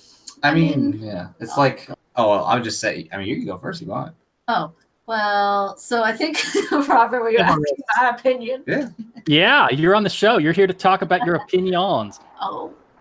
I 0.42 0.50
I 0.50 0.54
mean, 0.54 0.90
mean- 0.90 1.00
yeah. 1.02 1.28
It's 1.40 1.56
like, 1.56 1.88
oh, 2.16 2.30
well, 2.30 2.44
I 2.44 2.54
would 2.54 2.64
just 2.64 2.78
say, 2.78 3.08
I 3.12 3.16
mean, 3.16 3.26
you 3.26 3.36
can 3.36 3.46
go 3.46 3.56
first 3.56 3.80
if 3.80 3.86
you 3.86 3.92
want. 3.92 4.14
Oh, 4.48 4.70
well, 5.06 5.76
so 5.78 6.02
I 6.02 6.12
think 6.12 6.38
Robert, 6.70 7.20
we 7.24 7.32
were 7.32 7.38
Yeah. 7.38 7.50
asking 7.52 7.76
my 8.00 8.08
opinion. 8.10 8.62
Yeah. 8.66 8.88
Yeah, 9.26 9.68
you're 9.70 9.94
on 9.96 10.02
the 10.04 10.10
show. 10.10 10.38
You're 10.38 10.52
here 10.52 10.66
to 10.66 10.74
talk 10.74 11.02
about 11.02 11.24
your 11.26 11.36
opinions. 11.36 12.20
Oh, 12.40 12.72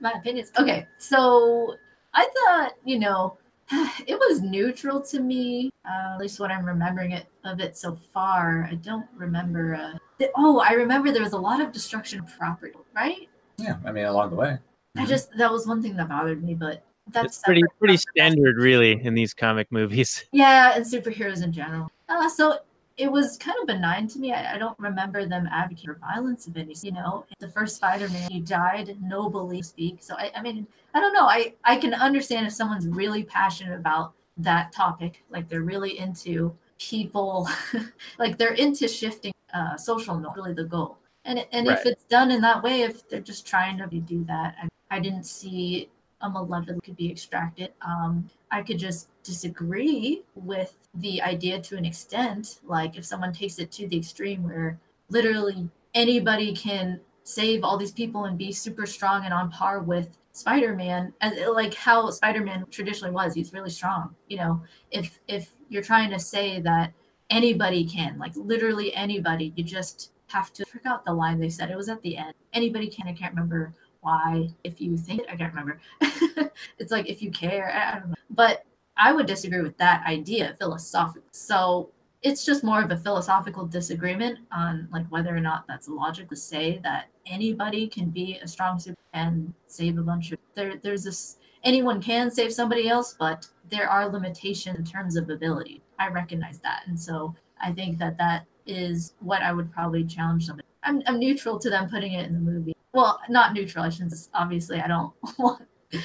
my 0.00 0.12
opinions. 0.12 0.50
Okay, 0.58 0.86
so 0.98 1.74
I 2.14 2.26
thought, 2.46 2.72
you 2.84 2.98
know, 2.98 3.36
it 4.06 4.18
was 4.18 4.40
neutral 4.40 5.00
to 5.02 5.20
me. 5.20 5.70
Uh, 5.84 6.14
at 6.14 6.18
least 6.18 6.40
what 6.40 6.50
I'm 6.50 6.64
remembering 6.64 7.12
it 7.12 7.26
of 7.44 7.60
it 7.60 7.76
so 7.76 7.96
far. 8.12 8.66
I 8.70 8.74
don't 8.76 9.06
remember. 9.16 9.74
Uh, 9.74 9.98
th- 10.18 10.30
oh, 10.36 10.60
I 10.60 10.72
remember 10.72 11.12
there 11.12 11.22
was 11.22 11.32
a 11.34 11.38
lot 11.38 11.60
of 11.60 11.72
destruction 11.72 12.20
of 12.20 12.26
property, 12.38 12.74
right? 12.94 13.28
yeah. 13.58 13.76
I 13.84 13.92
mean, 13.92 14.06
along 14.06 14.30
the 14.30 14.36
way. 14.36 14.58
I 14.96 15.04
just 15.06 15.30
that 15.36 15.52
was 15.52 15.66
one 15.66 15.82
thing 15.82 15.94
that 15.96 16.08
bothered 16.08 16.42
me, 16.42 16.54
but 16.54 16.82
that's 17.12 17.36
It's 17.36 17.38
pretty 17.44 17.62
pretty 17.78 17.78
from 17.78 17.86
the 17.88 17.92
rest. 17.92 18.08
standard, 18.16 18.56
really, 18.56 19.04
in 19.04 19.14
these 19.14 19.34
comic 19.34 19.70
movies. 19.70 20.24
Yeah, 20.32 20.72
and 20.74 20.84
superheroes 20.84 21.44
in 21.44 21.52
general. 21.52 21.90
Uh, 22.08 22.28
so 22.28 22.58
it 23.00 23.10
was 23.10 23.38
kind 23.38 23.56
of 23.60 23.66
benign 23.66 24.06
to 24.08 24.18
me. 24.18 24.32
I, 24.32 24.54
I 24.54 24.58
don't 24.58 24.78
remember 24.78 25.26
them 25.26 25.48
advocating 25.50 25.94
for 25.94 25.98
violence 25.98 26.46
of 26.46 26.56
any. 26.56 26.74
You 26.82 26.92
know, 26.92 27.24
the 27.38 27.48
first 27.48 27.76
Spider-Man, 27.76 28.30
he 28.30 28.40
died 28.40 28.96
nobly. 29.00 29.62
Speak. 29.62 30.02
So 30.02 30.14
I, 30.16 30.30
I 30.36 30.42
mean, 30.42 30.66
I 30.94 31.00
don't 31.00 31.14
know. 31.14 31.26
I 31.26 31.54
I 31.64 31.76
can 31.76 31.94
understand 31.94 32.46
if 32.46 32.52
someone's 32.52 32.86
really 32.86 33.24
passionate 33.24 33.74
about 33.74 34.12
that 34.36 34.72
topic, 34.72 35.24
like 35.30 35.48
they're 35.48 35.62
really 35.62 35.98
into 35.98 36.56
people, 36.78 37.48
like 38.18 38.36
they're 38.36 38.54
into 38.54 38.86
shifting 38.86 39.32
uh, 39.54 39.76
social 39.76 40.18
norms. 40.18 40.36
Really, 40.36 40.54
the 40.54 40.64
goal. 40.64 40.98
And 41.24 41.46
and 41.52 41.68
if 41.68 41.86
it's 41.86 42.04
done 42.04 42.30
in 42.30 42.40
that 42.42 42.62
way, 42.62 42.82
if 42.82 43.08
they're 43.08 43.20
just 43.20 43.46
trying 43.46 43.78
to 43.78 43.86
do 43.86 44.24
that, 44.24 44.56
I, 44.62 44.96
I 44.96 45.00
didn't 45.00 45.24
see 45.24 45.88
a 46.20 46.28
malevolent 46.28 46.82
could 46.82 46.96
be 46.96 47.10
extracted. 47.10 47.72
Um, 47.82 48.28
I 48.50 48.62
could 48.62 48.78
just 48.78 49.08
disagree 49.22 50.22
with 50.34 50.74
the 50.94 51.20
idea 51.22 51.60
to 51.60 51.76
an 51.76 51.84
extent. 51.84 52.60
Like 52.64 52.96
if 52.96 53.04
someone 53.04 53.32
takes 53.32 53.58
it 53.58 53.70
to 53.72 53.86
the 53.88 53.98
extreme 53.98 54.42
where 54.44 54.78
literally 55.08 55.68
anybody 55.94 56.54
can 56.54 57.00
save 57.24 57.62
all 57.62 57.76
these 57.76 57.92
people 57.92 58.24
and 58.24 58.38
be 58.38 58.52
super 58.52 58.86
strong 58.86 59.24
and 59.24 59.34
on 59.34 59.50
par 59.50 59.80
with 59.80 60.16
Spider-Man, 60.32 61.12
as 61.20 61.38
uh, 61.38 61.52
like 61.52 61.74
how 61.74 62.10
Spider-Man 62.10 62.66
traditionally 62.70 63.12
was, 63.12 63.34
he's 63.34 63.52
really 63.52 63.70
strong. 63.70 64.14
You 64.28 64.38
know, 64.38 64.62
if 64.90 65.18
if 65.28 65.50
you're 65.68 65.82
trying 65.82 66.10
to 66.10 66.18
say 66.18 66.60
that 66.60 66.92
anybody 67.28 67.84
can, 67.84 68.18
like 68.18 68.32
literally 68.36 68.94
anybody, 68.94 69.52
you 69.56 69.64
just 69.64 70.12
have 70.28 70.52
to 70.54 70.64
I 70.66 70.70
forgot 70.70 71.04
the 71.04 71.12
line 71.12 71.40
they 71.40 71.48
said. 71.48 71.70
It 71.70 71.76
was 71.76 71.88
at 71.88 72.00
the 72.02 72.16
end. 72.16 72.34
Anybody 72.52 72.88
can. 72.88 73.08
I 73.08 73.12
can't 73.12 73.34
remember 73.34 73.74
why. 74.00 74.48
If 74.64 74.80
you 74.80 74.96
think, 74.96 75.22
I 75.30 75.36
can't 75.36 75.52
remember. 75.52 75.80
it's 76.78 76.92
like 76.92 77.08
if 77.08 77.22
you 77.22 77.30
care. 77.30 77.72
I 77.72 77.98
don't 77.98 78.10
know. 78.10 78.14
But 78.30 78.64
I 79.00 79.12
would 79.12 79.26
disagree 79.26 79.62
with 79.62 79.78
that 79.78 80.04
idea 80.06 80.54
philosophically. 80.58 81.28
So 81.32 81.90
it's 82.22 82.44
just 82.44 82.62
more 82.62 82.82
of 82.82 82.90
a 82.90 82.96
philosophical 82.98 83.64
disagreement 83.64 84.38
on 84.52 84.88
like 84.92 85.06
whether 85.08 85.34
or 85.34 85.40
not 85.40 85.64
that's 85.66 85.88
logical 85.88 86.28
to 86.28 86.36
say 86.36 86.78
that 86.84 87.06
anybody 87.26 87.88
can 87.88 88.10
be 88.10 88.38
a 88.42 88.46
strong 88.46 88.78
super 88.78 89.00
and 89.14 89.54
save 89.66 89.96
a 89.98 90.02
bunch 90.02 90.32
of 90.32 90.38
there 90.54 90.76
there's 90.82 91.02
this 91.04 91.38
anyone 91.64 92.00
can 92.00 92.30
save 92.30 92.52
somebody 92.52 92.88
else 92.88 93.16
but 93.18 93.46
there 93.70 93.88
are 93.88 94.08
limitations 94.08 94.78
in 94.78 94.84
terms 94.84 95.16
of 95.16 95.30
ability. 95.30 95.82
I 95.98 96.08
recognize 96.08 96.58
that. 96.60 96.82
And 96.86 96.98
so 96.98 97.34
i 97.62 97.72
think 97.72 97.98
that 97.98 98.18
that 98.18 98.46
is 98.66 99.14
what 99.20 99.42
i 99.42 99.52
would 99.52 99.72
probably 99.72 100.04
challenge 100.04 100.46
somebody. 100.46 100.68
I'm, 100.82 101.02
I'm 101.06 101.18
neutral 101.18 101.58
to 101.58 101.70
them 101.70 101.88
putting 101.88 102.12
it 102.12 102.26
in 102.26 102.34
the 102.34 102.40
movie. 102.40 102.76
Well 102.92 103.18
not 103.30 103.54
neutral 103.54 103.84
i 103.84 103.88
shouldn't 103.88 104.14
obviously 104.34 104.80
i 104.80 104.86
don't 104.86 105.12
want 105.38 105.62
Th- 105.92 106.02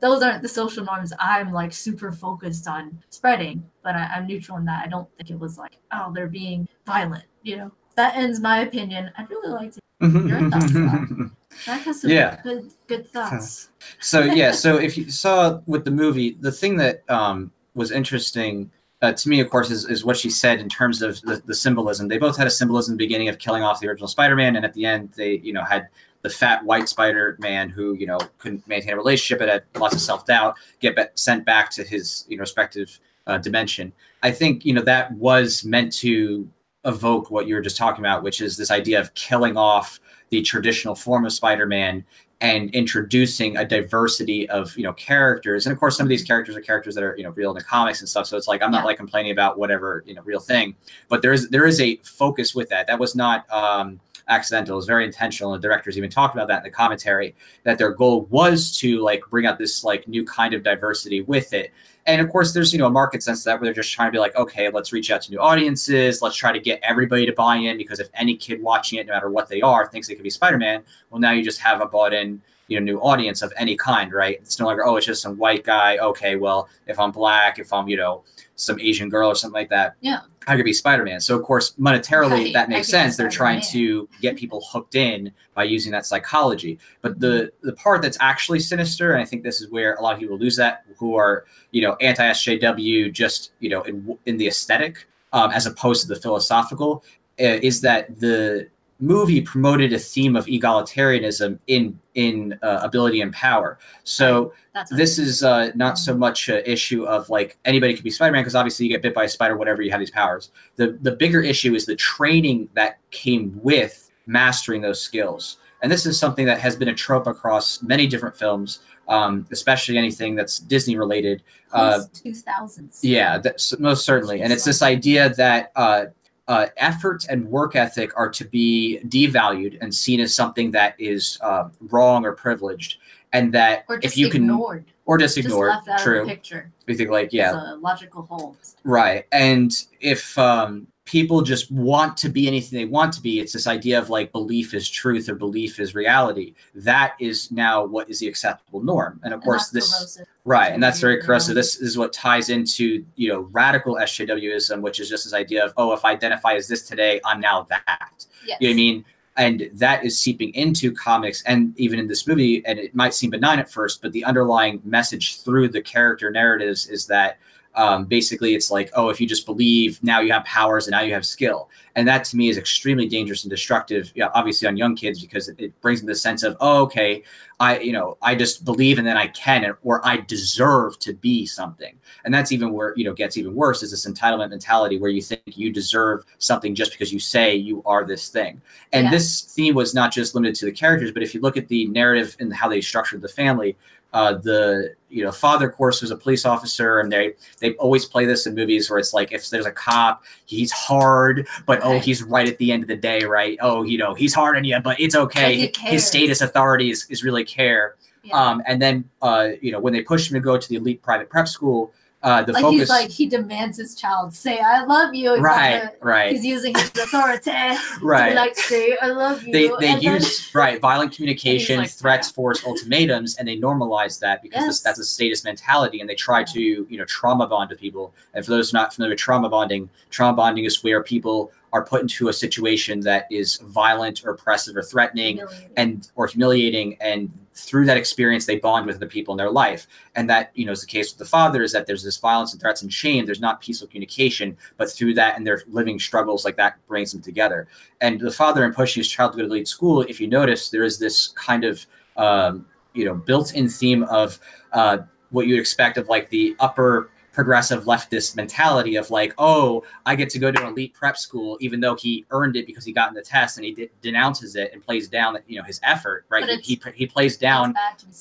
those 0.00 0.22
aren't 0.22 0.42
the 0.42 0.48
social 0.48 0.84
norms 0.84 1.12
I'm 1.18 1.52
like 1.52 1.72
super 1.72 2.10
focused 2.12 2.66
on 2.66 2.98
spreading, 3.10 3.62
but 3.82 3.94
I, 3.94 4.04
I'm 4.16 4.26
neutral 4.26 4.56
in 4.58 4.64
that. 4.66 4.84
I 4.84 4.88
don't 4.88 5.08
think 5.16 5.30
it 5.30 5.38
was 5.38 5.58
like, 5.58 5.76
oh, 5.92 6.10
they're 6.14 6.26
being 6.28 6.66
violent, 6.86 7.24
you 7.42 7.56
know. 7.58 7.72
That 7.96 8.16
ends 8.16 8.40
my 8.40 8.60
opinion. 8.60 9.10
I'd 9.18 9.28
really 9.28 9.50
like 9.50 9.72
to 9.72 9.80
your 10.00 10.50
thoughts. 10.50 10.72
Though. 10.72 11.30
That 11.66 11.80
has 11.82 12.00
some 12.00 12.10
Yeah. 12.10 12.40
good 12.42 12.72
good 12.86 13.06
thoughts. 13.08 13.68
so 14.00 14.20
yeah 14.40 14.52
so 14.52 14.78
if 14.78 14.96
you 14.96 15.10
saw 15.10 15.60
with 15.66 15.84
the 15.84 15.90
movie 15.90 16.36
the 16.40 16.52
thing 16.52 16.76
that 16.78 17.02
um, 17.10 17.52
was 17.74 17.90
interesting 17.90 18.70
uh, 19.02 19.12
to 19.12 19.28
me 19.28 19.40
of 19.40 19.50
course 19.50 19.70
is, 19.70 19.84
is 19.86 20.04
what 20.04 20.16
she 20.16 20.30
said 20.30 20.60
in 20.60 20.68
terms 20.70 21.02
of 21.02 21.20
the, 21.22 21.42
the 21.44 21.54
symbolism 21.54 22.08
they 22.08 22.16
both 22.18 22.36
had 22.36 22.46
a 22.46 22.50
symbolism 22.50 22.92
in 22.92 22.96
the 22.98 23.04
beginning 23.04 23.28
of 23.28 23.38
killing 23.38 23.62
off 23.62 23.80
the 23.80 23.88
original 23.88 24.08
spider-man 24.08 24.56
and 24.56 24.64
at 24.64 24.72
the 24.72 24.86
end 24.86 25.10
they 25.16 25.38
you 25.38 25.52
know 25.52 25.64
had 25.64 25.88
the 26.22 26.30
fat 26.30 26.64
white 26.64 26.88
spider-man 26.88 27.70
who 27.70 27.94
you 27.94 28.06
know 28.06 28.18
couldn't 28.38 28.66
maintain 28.68 28.92
a 28.92 28.96
relationship 28.96 29.40
and 29.40 29.50
had 29.50 29.64
lots 29.78 29.94
of 29.94 30.00
self-doubt 30.00 30.54
get 30.80 30.94
ba- 30.94 31.10
sent 31.14 31.44
back 31.44 31.70
to 31.70 31.82
his 31.82 32.26
you 32.28 32.36
know 32.36 32.42
respective 32.42 33.00
uh, 33.26 33.38
dimension. 33.38 33.92
I 34.22 34.30
think 34.30 34.64
you 34.64 34.72
know 34.72 34.82
that 34.82 35.12
was 35.12 35.64
meant 35.64 35.92
to 35.94 36.48
evoke 36.84 37.30
what 37.30 37.46
you 37.46 37.54
were 37.54 37.60
just 37.60 37.76
talking 37.76 38.00
about 38.00 38.22
which 38.22 38.40
is 38.40 38.56
this 38.56 38.70
idea 38.70 38.98
of 38.98 39.12
killing 39.14 39.56
off 39.56 40.00
the 40.30 40.40
traditional 40.40 40.94
form 40.94 41.26
of 41.26 41.32
spider-man 41.32 42.04
and 42.40 42.70
introducing 42.70 43.56
a 43.58 43.64
diversity 43.64 44.48
of 44.48 44.76
you 44.76 44.82
know 44.82 44.92
characters. 44.94 45.66
And 45.66 45.72
of 45.72 45.78
course 45.78 45.96
some 45.96 46.04
of 46.04 46.08
these 46.08 46.24
characters 46.24 46.56
are 46.56 46.60
characters 46.60 46.94
that 46.94 47.04
are 47.04 47.14
you 47.16 47.24
know 47.24 47.30
real 47.30 47.50
in 47.50 47.56
the 47.56 47.64
comics 47.64 48.00
and 48.00 48.08
stuff. 48.08 48.26
So 48.26 48.36
it's 48.36 48.48
like 48.48 48.62
i'm 48.62 48.70
not 48.70 48.84
like 48.84 48.96
complaining 48.96 49.32
about 49.32 49.58
whatever 49.58 50.02
you 50.06 50.14
know 50.14 50.22
real 50.22 50.40
thing. 50.40 50.74
But 51.08 51.22
there 51.22 51.32
is 51.32 51.48
there 51.50 51.66
is 51.66 51.80
a 51.80 51.96
focus 51.96 52.54
with 52.54 52.68
that. 52.70 52.86
That 52.86 52.98
was 52.98 53.14
not 53.14 53.50
um 53.52 54.00
accidental. 54.30 54.74
It 54.74 54.76
was 54.76 54.86
very 54.86 55.04
intentional 55.04 55.52
and 55.52 55.62
the 55.62 55.66
directors 55.66 55.98
even 55.98 56.08
talked 56.08 56.34
about 56.34 56.48
that 56.48 56.58
in 56.58 56.62
the 56.62 56.70
commentary 56.70 57.34
that 57.64 57.76
their 57.76 57.90
goal 57.90 58.22
was 58.30 58.76
to 58.78 59.00
like 59.00 59.22
bring 59.28 59.44
out 59.44 59.58
this 59.58 59.84
like 59.84 60.08
new 60.08 60.24
kind 60.24 60.54
of 60.54 60.62
diversity 60.62 61.20
with 61.22 61.52
it. 61.52 61.72
And 62.06 62.20
of 62.20 62.30
course 62.30 62.52
there's 62.52 62.72
you 62.72 62.78
know 62.78 62.86
a 62.86 62.90
market 62.90 63.22
sense 63.22 63.44
that 63.44 63.60
where 63.60 63.66
they're 63.66 63.74
just 63.74 63.92
trying 63.92 64.08
to 64.08 64.12
be 64.12 64.18
like 64.18 64.34
okay 64.36 64.70
let's 64.70 64.92
reach 64.92 65.10
out 65.10 65.20
to 65.22 65.30
new 65.30 65.40
audiences. 65.40 66.22
Let's 66.22 66.36
try 66.36 66.52
to 66.52 66.60
get 66.60 66.80
everybody 66.82 67.26
to 67.26 67.32
buy 67.32 67.56
in 67.56 67.76
because 67.76 68.00
if 68.00 68.08
any 68.14 68.36
kid 68.36 68.62
watching 68.62 68.98
it 68.98 69.06
no 69.06 69.12
matter 69.12 69.30
what 69.30 69.48
they 69.48 69.60
are 69.60 69.86
thinks 69.86 70.08
they 70.08 70.14
could 70.14 70.22
be 70.22 70.30
spider-man 70.30 70.82
well 71.10 71.20
now 71.20 71.32
you 71.32 71.44
just 71.44 71.60
have 71.60 71.80
a 71.80 71.86
bought 71.86 72.14
in 72.14 72.40
you 72.68 72.78
know 72.78 72.84
new 72.84 73.00
audience 73.00 73.42
of 73.42 73.52
any 73.56 73.76
kind 73.76 74.12
right? 74.12 74.38
It's 74.40 74.58
no 74.58 74.66
longer 74.66 74.86
oh 74.86 74.96
it's 74.96 75.06
just 75.06 75.22
some 75.22 75.36
white 75.36 75.64
guy. 75.64 75.98
Okay 75.98 76.36
well 76.36 76.68
if 76.86 76.98
i'm 76.98 77.10
black 77.10 77.58
if 77.58 77.72
i'm 77.72 77.88
you 77.88 77.96
know 77.96 78.22
some 78.60 78.78
asian 78.80 79.08
girl 79.08 79.28
or 79.30 79.34
something 79.34 79.54
like 79.60 79.70
that 79.70 79.96
Yeah. 80.00 80.20
i 80.46 80.54
could 80.56 80.64
be 80.64 80.72
spider-man. 80.72 81.20
So 81.20 81.36
of 81.38 81.42
course 81.44 81.72
monetarily 81.78 82.30
Right, 82.44 82.52
that 82.52 82.68
makes 82.68 82.88
sense. 82.88 83.16
They're 83.16 83.28
trying 83.30 83.60
to 83.72 84.08
get 84.20 84.36
people 84.36 84.60
hooked 84.70 84.94
in 84.94 85.32
by 85.54 85.64
using 85.64 85.92
that 85.92 86.04
psychology. 86.06 86.78
But 87.02 87.20
the 87.20 87.52
the 87.62 87.72
part 87.74 88.02
that's 88.02 88.18
actually 88.20 88.60
sinister 88.60 89.12
and 89.12 89.20
i 89.22 89.24
think 89.24 89.42
this 89.42 89.60
is 89.60 89.70
where 89.70 89.94
a 89.94 90.02
lot 90.02 90.12
of 90.14 90.20
people 90.20 90.38
lose 90.38 90.56
that 90.56 90.84
who 90.98 91.16
are 91.16 91.44
you 91.70 91.82
know 91.82 91.96
anti 92.00 92.22
sjw 92.30 93.12
just 93.12 93.52
you 93.60 93.70
know 93.70 93.82
in, 93.82 94.18
in 94.26 94.36
the 94.36 94.46
aesthetic 94.46 95.06
um, 95.32 95.50
as 95.52 95.64
opposed 95.66 96.02
to 96.02 96.08
the 96.08 96.20
philosophical 96.20 97.04
uh, 97.40 97.58
is 97.70 97.80
that 97.80 98.18
the 98.20 98.68
movie 99.00 99.40
promoted 99.40 99.92
a 99.92 99.98
theme 99.98 100.36
of 100.36 100.46
egalitarianism 100.46 101.58
in 101.66 101.98
in 102.14 102.58
uh, 102.62 102.80
ability 102.82 103.20
and 103.20 103.32
power 103.32 103.78
so 104.04 104.52
That's 104.74 104.90
this 104.90 105.18
is 105.18 105.42
uh, 105.42 105.70
not 105.74 105.98
so 105.98 106.16
much 106.16 106.48
an 106.48 106.62
issue 106.64 107.04
of 107.04 107.28
like 107.30 107.58
anybody 107.64 107.94
could 107.94 108.04
be 108.04 108.10
Spider-Man 108.10 108.42
because 108.42 108.54
obviously 108.54 108.86
you 108.86 108.92
get 108.92 109.02
bit 109.02 109.14
by 109.14 109.24
a 109.24 109.28
spider, 109.28 109.56
whatever 109.56 109.82
you 109.82 109.90
have 109.90 110.00
these 110.00 110.10
powers. 110.10 110.50
The 110.76 110.98
the 111.02 111.12
bigger 111.12 111.40
issue 111.40 111.74
is 111.74 111.86
the 111.86 111.96
training 111.96 112.68
that 112.74 112.98
came 113.10 113.58
with 113.62 114.10
mastering 114.26 114.80
those 114.82 115.00
skills, 115.00 115.58
and 115.82 115.90
this 115.90 116.06
is 116.06 116.18
something 116.18 116.46
that 116.46 116.60
has 116.60 116.76
been 116.76 116.88
a 116.88 116.94
trope 116.94 117.26
across 117.26 117.82
many 117.82 118.06
different 118.06 118.36
films, 118.36 118.80
um, 119.08 119.46
especially 119.50 119.96
anything 119.96 120.34
that's 120.34 120.58
Disney 120.58 120.96
related. 120.96 121.42
Uh, 121.72 122.00
two 122.12 122.34
thousands. 122.34 123.04
yeah, 123.04 123.38
that's 123.38 123.78
most 123.78 124.04
certainly, 124.04 124.42
and 124.42 124.52
it's 124.52 124.64
this 124.64 124.82
idea 124.82 125.30
that 125.34 125.72
uh, 125.76 126.06
uh, 126.50 126.66
effort 126.78 127.24
and 127.30 127.44
work 127.46 127.76
ethic 127.76 128.10
are 128.16 128.28
to 128.28 128.44
be 128.44 128.98
devalued 129.06 129.78
and 129.80 129.94
seen 129.94 130.18
as 130.20 130.34
something 130.34 130.70
that 130.72 130.94
is 130.98 131.38
uh, 131.42 131.68
wrong 131.92 132.24
or 132.26 132.32
privileged, 132.32 132.98
and 133.32 133.54
that 133.54 133.84
Or 133.88 133.98
just 133.98 134.14
if 134.14 134.18
you 134.18 134.28
can 134.28 134.42
ignored. 134.42 134.84
or 135.06 135.16
just 135.16 135.36
just 135.36 135.46
ignore 135.46 135.68
left 135.68 135.88
out 135.88 136.00
true 136.00 136.20
of 136.22 136.26
the 136.26 136.34
picture. 136.34 136.62
we 136.88 136.94
think 136.96 137.10
like 137.10 137.26
It's 137.26 137.34
yeah 137.34 137.74
a 137.74 137.76
logical 137.76 138.22
hole. 138.22 138.56
right 138.82 139.26
and 139.30 139.70
if 140.00 140.36
um 140.38 140.88
people 141.10 141.42
just 141.42 141.72
want 141.72 142.16
to 142.16 142.28
be 142.28 142.46
anything 142.46 142.78
they 142.78 142.84
want 142.84 143.12
to 143.12 143.20
be 143.20 143.40
it's 143.40 143.52
this 143.52 143.66
idea 143.66 143.98
of 143.98 144.10
like 144.10 144.30
belief 144.30 144.74
is 144.74 144.88
truth 144.88 145.28
or 145.28 145.34
belief 145.34 145.80
is 145.80 145.92
reality 145.92 146.54
that 146.72 147.14
is 147.18 147.50
now 147.50 147.84
what 147.84 148.08
is 148.08 148.20
the 148.20 148.28
acceptable 148.28 148.80
norm 148.80 149.18
and 149.24 149.34
of 149.34 149.38
And 149.38 149.42
course 149.44 149.70
this 149.70 149.92
corrosive. 149.98 150.26
right 150.44 150.72
and 150.72 150.80
that's 150.80 151.00
very 151.00 151.20
corrosive 151.20 151.56
this 151.56 151.80
is 151.80 151.98
what 151.98 152.12
ties 152.12 152.48
into 152.48 153.04
you 153.16 153.28
know 153.28 153.40
radical 153.50 153.96
sjwism 153.96 154.82
which 154.82 155.00
is 155.00 155.08
just 155.08 155.24
this 155.24 155.34
idea 155.34 155.64
of 155.64 155.72
oh 155.76 155.92
if 155.92 156.04
i 156.04 156.12
identify 156.12 156.52
as 156.54 156.68
this 156.68 156.86
today 156.86 157.20
i'm 157.24 157.40
now 157.40 157.66
that 157.70 158.26
Yes. 158.46 158.58
you 158.60 158.68
know 158.68 158.70
what 158.70 158.74
I 158.74 158.76
mean? 158.76 159.04
And 159.36 159.70
that 159.74 160.04
is 160.04 160.18
seeping 160.18 160.52
into 160.54 160.92
comics 160.92 161.42
and 161.44 161.78
even 161.78 161.98
in 161.98 162.08
this 162.08 162.26
movie. 162.26 162.64
And 162.66 162.78
it 162.78 162.94
might 162.94 163.14
seem 163.14 163.30
benign 163.30 163.58
at 163.58 163.70
first, 163.70 164.00
but 164.02 164.12
the 164.12 164.24
underlying 164.24 164.80
message 164.84 165.40
through 165.42 165.68
the 165.68 165.80
character 165.82 166.30
narratives 166.30 166.88
is 166.88 167.06
that 167.06 167.38
um, 167.74 168.04
basically 168.04 168.54
it's 168.54 168.70
like, 168.70 168.90
oh, 168.94 169.10
if 169.10 169.20
you 169.20 169.26
just 169.26 169.46
believe, 169.46 170.02
now 170.02 170.20
you 170.20 170.32
have 170.32 170.44
powers 170.44 170.86
and 170.86 170.92
now 170.92 171.02
you 171.02 171.14
have 171.14 171.24
skill. 171.24 171.68
And 171.96 172.06
that 172.08 172.24
to 172.24 172.36
me 172.36 172.48
is 172.48 172.58
extremely 172.58 173.08
dangerous 173.08 173.44
and 173.44 173.50
destructive, 173.50 174.12
yeah, 174.14 174.28
obviously 174.34 174.66
on 174.68 174.76
young 174.76 174.96
kids 174.96 175.20
because 175.20 175.48
it, 175.48 175.60
it 175.60 175.80
brings 175.80 176.00
them 176.00 176.06
the 176.08 176.14
sense 176.14 176.42
of, 176.42 176.56
oh, 176.60 176.82
okay, 176.82 177.22
I, 177.58 177.78
you 177.78 177.92
know, 177.92 178.16
I 178.22 178.34
just 178.34 178.64
believe 178.64 178.98
and 178.98 179.06
then 179.06 179.16
I 179.16 179.26
can, 179.28 179.74
or 179.82 180.06
I 180.06 180.18
deserve 180.18 180.98
to 181.00 181.12
be 181.12 181.46
something. 181.46 181.94
And 182.24 182.32
that's 182.32 182.52
even 182.52 182.72
where, 182.72 182.94
you 182.96 183.04
know, 183.04 183.12
gets 183.12 183.36
even 183.36 183.54
worse 183.54 183.82
is 183.82 183.90
this 183.90 184.06
entitlement 184.06 184.50
mentality 184.50 184.98
where 184.98 185.10
you 185.10 185.20
think 185.20 185.42
you 185.46 185.72
deserve 185.72 186.24
something 186.38 186.74
just 186.74 186.92
because 186.92 187.12
you 187.12 187.18
say 187.20 187.54
you 187.54 187.82
are 187.86 188.04
this 188.04 188.28
thing. 188.28 188.60
And 188.92 189.04
Yeah. 189.04 189.10
this 189.10 189.42
theme 189.42 189.74
was 189.74 189.94
not 189.94 190.12
just 190.12 190.34
limited 190.34 190.54
to 190.56 190.64
the 190.66 190.72
characters, 190.72 191.12
but 191.12 191.22
if 191.22 191.34
you 191.34 191.40
look 191.40 191.56
at 191.56 191.68
the 191.68 191.86
narrative 191.86 192.36
and 192.40 192.52
how 192.52 192.68
they 192.68 192.80
structured 192.80 193.20
the 193.20 193.28
family, 193.28 193.76
uh, 194.12 194.34
the 194.34 194.94
you 195.08 195.24
know 195.24 195.32
father, 195.32 195.68
of 195.68 195.76
course, 195.76 196.02
was 196.02 196.10
a 196.10 196.16
police 196.16 196.44
officer, 196.44 197.00
and 197.00 197.12
they 197.12 197.34
they 197.60 197.74
always 197.74 198.04
play 198.04 198.24
this 198.24 198.46
in 198.46 198.54
movies 198.54 198.90
where 198.90 198.98
it's 198.98 199.12
like 199.12 199.32
if 199.32 199.48
there's 199.50 199.66
a 199.66 199.72
cop, 199.72 200.24
he's 200.46 200.72
hard, 200.72 201.46
but 201.66 201.80
oh, 201.82 201.98
he's 201.98 202.22
right 202.22 202.48
at 202.48 202.58
the 202.58 202.72
end 202.72 202.82
of 202.82 202.88
the 202.88 202.96
day, 202.96 203.24
right? 203.24 203.56
Oh, 203.60 203.82
you 203.82 203.98
know, 203.98 204.14
he's 204.14 204.34
hard 204.34 204.56
on 204.56 204.64
you, 204.64 204.78
but 204.80 204.98
it's 205.00 205.14
okay. 205.14 205.72
His 205.78 206.06
status 206.06 206.40
authority 206.40 206.90
is, 206.90 207.06
is 207.08 207.22
really 207.22 207.44
care. 207.44 207.96
Yeah. 208.22 208.34
Um, 208.34 208.62
and 208.66 208.82
then 208.82 209.08
uh, 209.22 209.50
you 209.60 209.72
know 209.72 209.80
when 209.80 209.92
they 209.92 210.02
push 210.02 210.30
him 210.30 210.34
to 210.34 210.40
go 210.40 210.58
to 210.58 210.68
the 210.68 210.76
elite 210.76 211.02
private 211.02 211.30
prep 211.30 211.48
school, 211.48 211.92
uh, 212.22 212.42
the 212.42 212.52
like 212.52 212.62
focus 212.62 212.80
he's 212.80 212.88
like 212.90 213.08
he 213.08 213.26
demands 213.26 213.78
his 213.78 213.94
child 213.94 214.34
say 214.34 214.58
I 214.58 214.84
love 214.84 215.14
you. 215.14 215.36
Right, 215.36 215.84
a- 215.84 215.92
right, 216.02 216.32
He's 216.32 216.44
using 216.44 216.74
his 216.74 216.90
authority 216.90 217.50
right. 218.02 218.34
like 218.34 218.54
say 218.56 218.96
I 219.00 219.06
love 219.08 219.42
you. 219.42 219.52
they 219.52 219.68
they 219.80 219.92
and 219.92 220.02
then- 220.02 220.14
use 220.16 220.54
right 220.54 220.78
violent 220.80 221.12
communication 221.14 221.78
like, 221.78 221.90
threats 221.90 222.28
yeah. 222.28 222.34
force 222.34 222.64
ultimatums 222.66 223.36
and 223.36 223.48
they 223.48 223.56
normalize 223.56 224.18
that 224.20 224.42
because 224.42 224.64
Yes. 224.66 224.80
that's 224.82 224.98
a 224.98 225.04
status 225.04 225.44
mentality 225.44 226.00
and 226.00 226.10
they 226.10 226.14
try 226.14 226.40
Yeah. 226.40 226.44
to 226.46 226.60
you 226.90 226.98
know 226.98 227.06
trauma 227.06 227.46
bond 227.46 227.70
to 227.70 227.76
people 227.76 228.12
and 228.34 228.44
for 228.44 228.50
those 228.50 228.72
not 228.74 228.92
familiar 228.92 229.12
with 229.12 229.20
trauma 229.20 229.48
bonding 229.48 229.88
trauma 230.10 230.36
bonding 230.36 230.64
is 230.66 230.84
where 230.84 231.02
people 231.02 231.50
are 231.72 231.84
put 231.84 232.02
into 232.02 232.28
a 232.28 232.32
situation 232.32 233.00
that 233.00 233.26
is 233.30 233.56
violent 233.64 234.24
or 234.26 234.32
oppressive 234.32 234.76
or 234.76 234.82
threatening 234.82 235.40
and 235.76 236.10
or 236.16 236.26
humiliating 236.26 236.96
and 237.00 237.30
through 237.60 237.86
that 237.86 237.96
experience 237.96 238.46
they 238.46 238.58
bond 238.58 238.86
with 238.86 238.98
the 239.00 239.06
people 239.06 239.32
in 239.34 239.38
their 239.38 239.50
life. 239.50 239.86
And 240.14 240.28
that 240.30 240.50
you 240.54 240.66
know 240.66 240.72
is 240.72 240.80
the 240.80 240.86
case 240.86 241.12
with 241.12 241.18
the 241.18 241.24
father 241.24 241.62
is 241.62 241.72
that 241.72 241.86
there's 241.86 242.02
this 242.02 242.18
violence 242.18 242.52
and 242.52 242.60
threats 242.60 242.82
and 242.82 242.92
shame. 242.92 243.26
There's 243.26 243.40
not 243.40 243.60
peaceful 243.60 243.88
communication 243.88 244.56
but 244.76 244.90
through 244.90 245.14
that 245.14 245.36
and 245.36 245.46
their 245.46 245.62
living 245.68 245.98
struggles 245.98 246.44
like 246.44 246.56
that 246.56 246.84
brings 246.86 247.12
them 247.12 247.22
together. 247.22 247.68
And 248.00 248.20
the 248.20 248.30
father 248.30 248.64
in 248.64 248.72
pushing 248.72 249.00
his 249.00 249.10
child 249.10 249.32
to 249.32 249.38
go 249.38 249.42
to 249.42 249.48
elite 249.48 249.68
school 249.68 250.02
if 250.02 250.20
you 250.20 250.26
notice 250.26 250.70
there 250.70 250.84
is 250.84 250.98
this 250.98 251.28
kind 251.28 251.64
of 251.64 251.86
um, 252.16 252.66
you 252.94 253.04
know 253.04 253.14
built-in 253.14 253.68
theme 253.68 254.04
of 254.04 254.38
uh, 254.72 254.98
what 255.30 255.46
you'd 255.46 255.60
expect 255.60 255.96
of 255.96 256.08
like 256.08 256.28
the 256.30 256.56
upper 256.58 257.10
progressive 257.40 257.84
leftist 257.84 258.36
mentality 258.36 258.96
of 258.96 259.10
like, 259.10 259.32
oh, 259.38 259.82
I 260.04 260.14
get 260.14 260.28
to 260.28 260.38
go 260.38 260.52
to 260.52 260.60
an 260.60 260.72
elite 260.74 260.92
prep 260.92 261.16
school, 261.16 261.56
even 261.62 261.80
though 261.80 261.94
he 261.94 262.26
earned 262.32 262.54
it 262.54 262.66
because 262.66 262.84
he 262.84 262.92
got 262.92 263.08
in 263.08 263.14
the 263.14 263.22
test, 263.22 263.56
and 263.56 263.64
he 263.64 263.72
de- 263.72 263.90
denounces 264.02 264.56
it 264.56 264.74
and 264.74 264.84
plays 264.84 265.08
down, 265.08 265.38
you 265.46 265.56
know, 265.56 265.64
his 265.64 265.80
effort, 265.82 266.26
right? 266.28 266.44
He, 266.60 266.74
he 266.74 266.82
he 266.94 267.06
plays 267.06 267.38
down, 267.38 267.70
It's 267.70 267.78
bad 267.78 267.98
to 268.00 268.06
be 268.06 268.12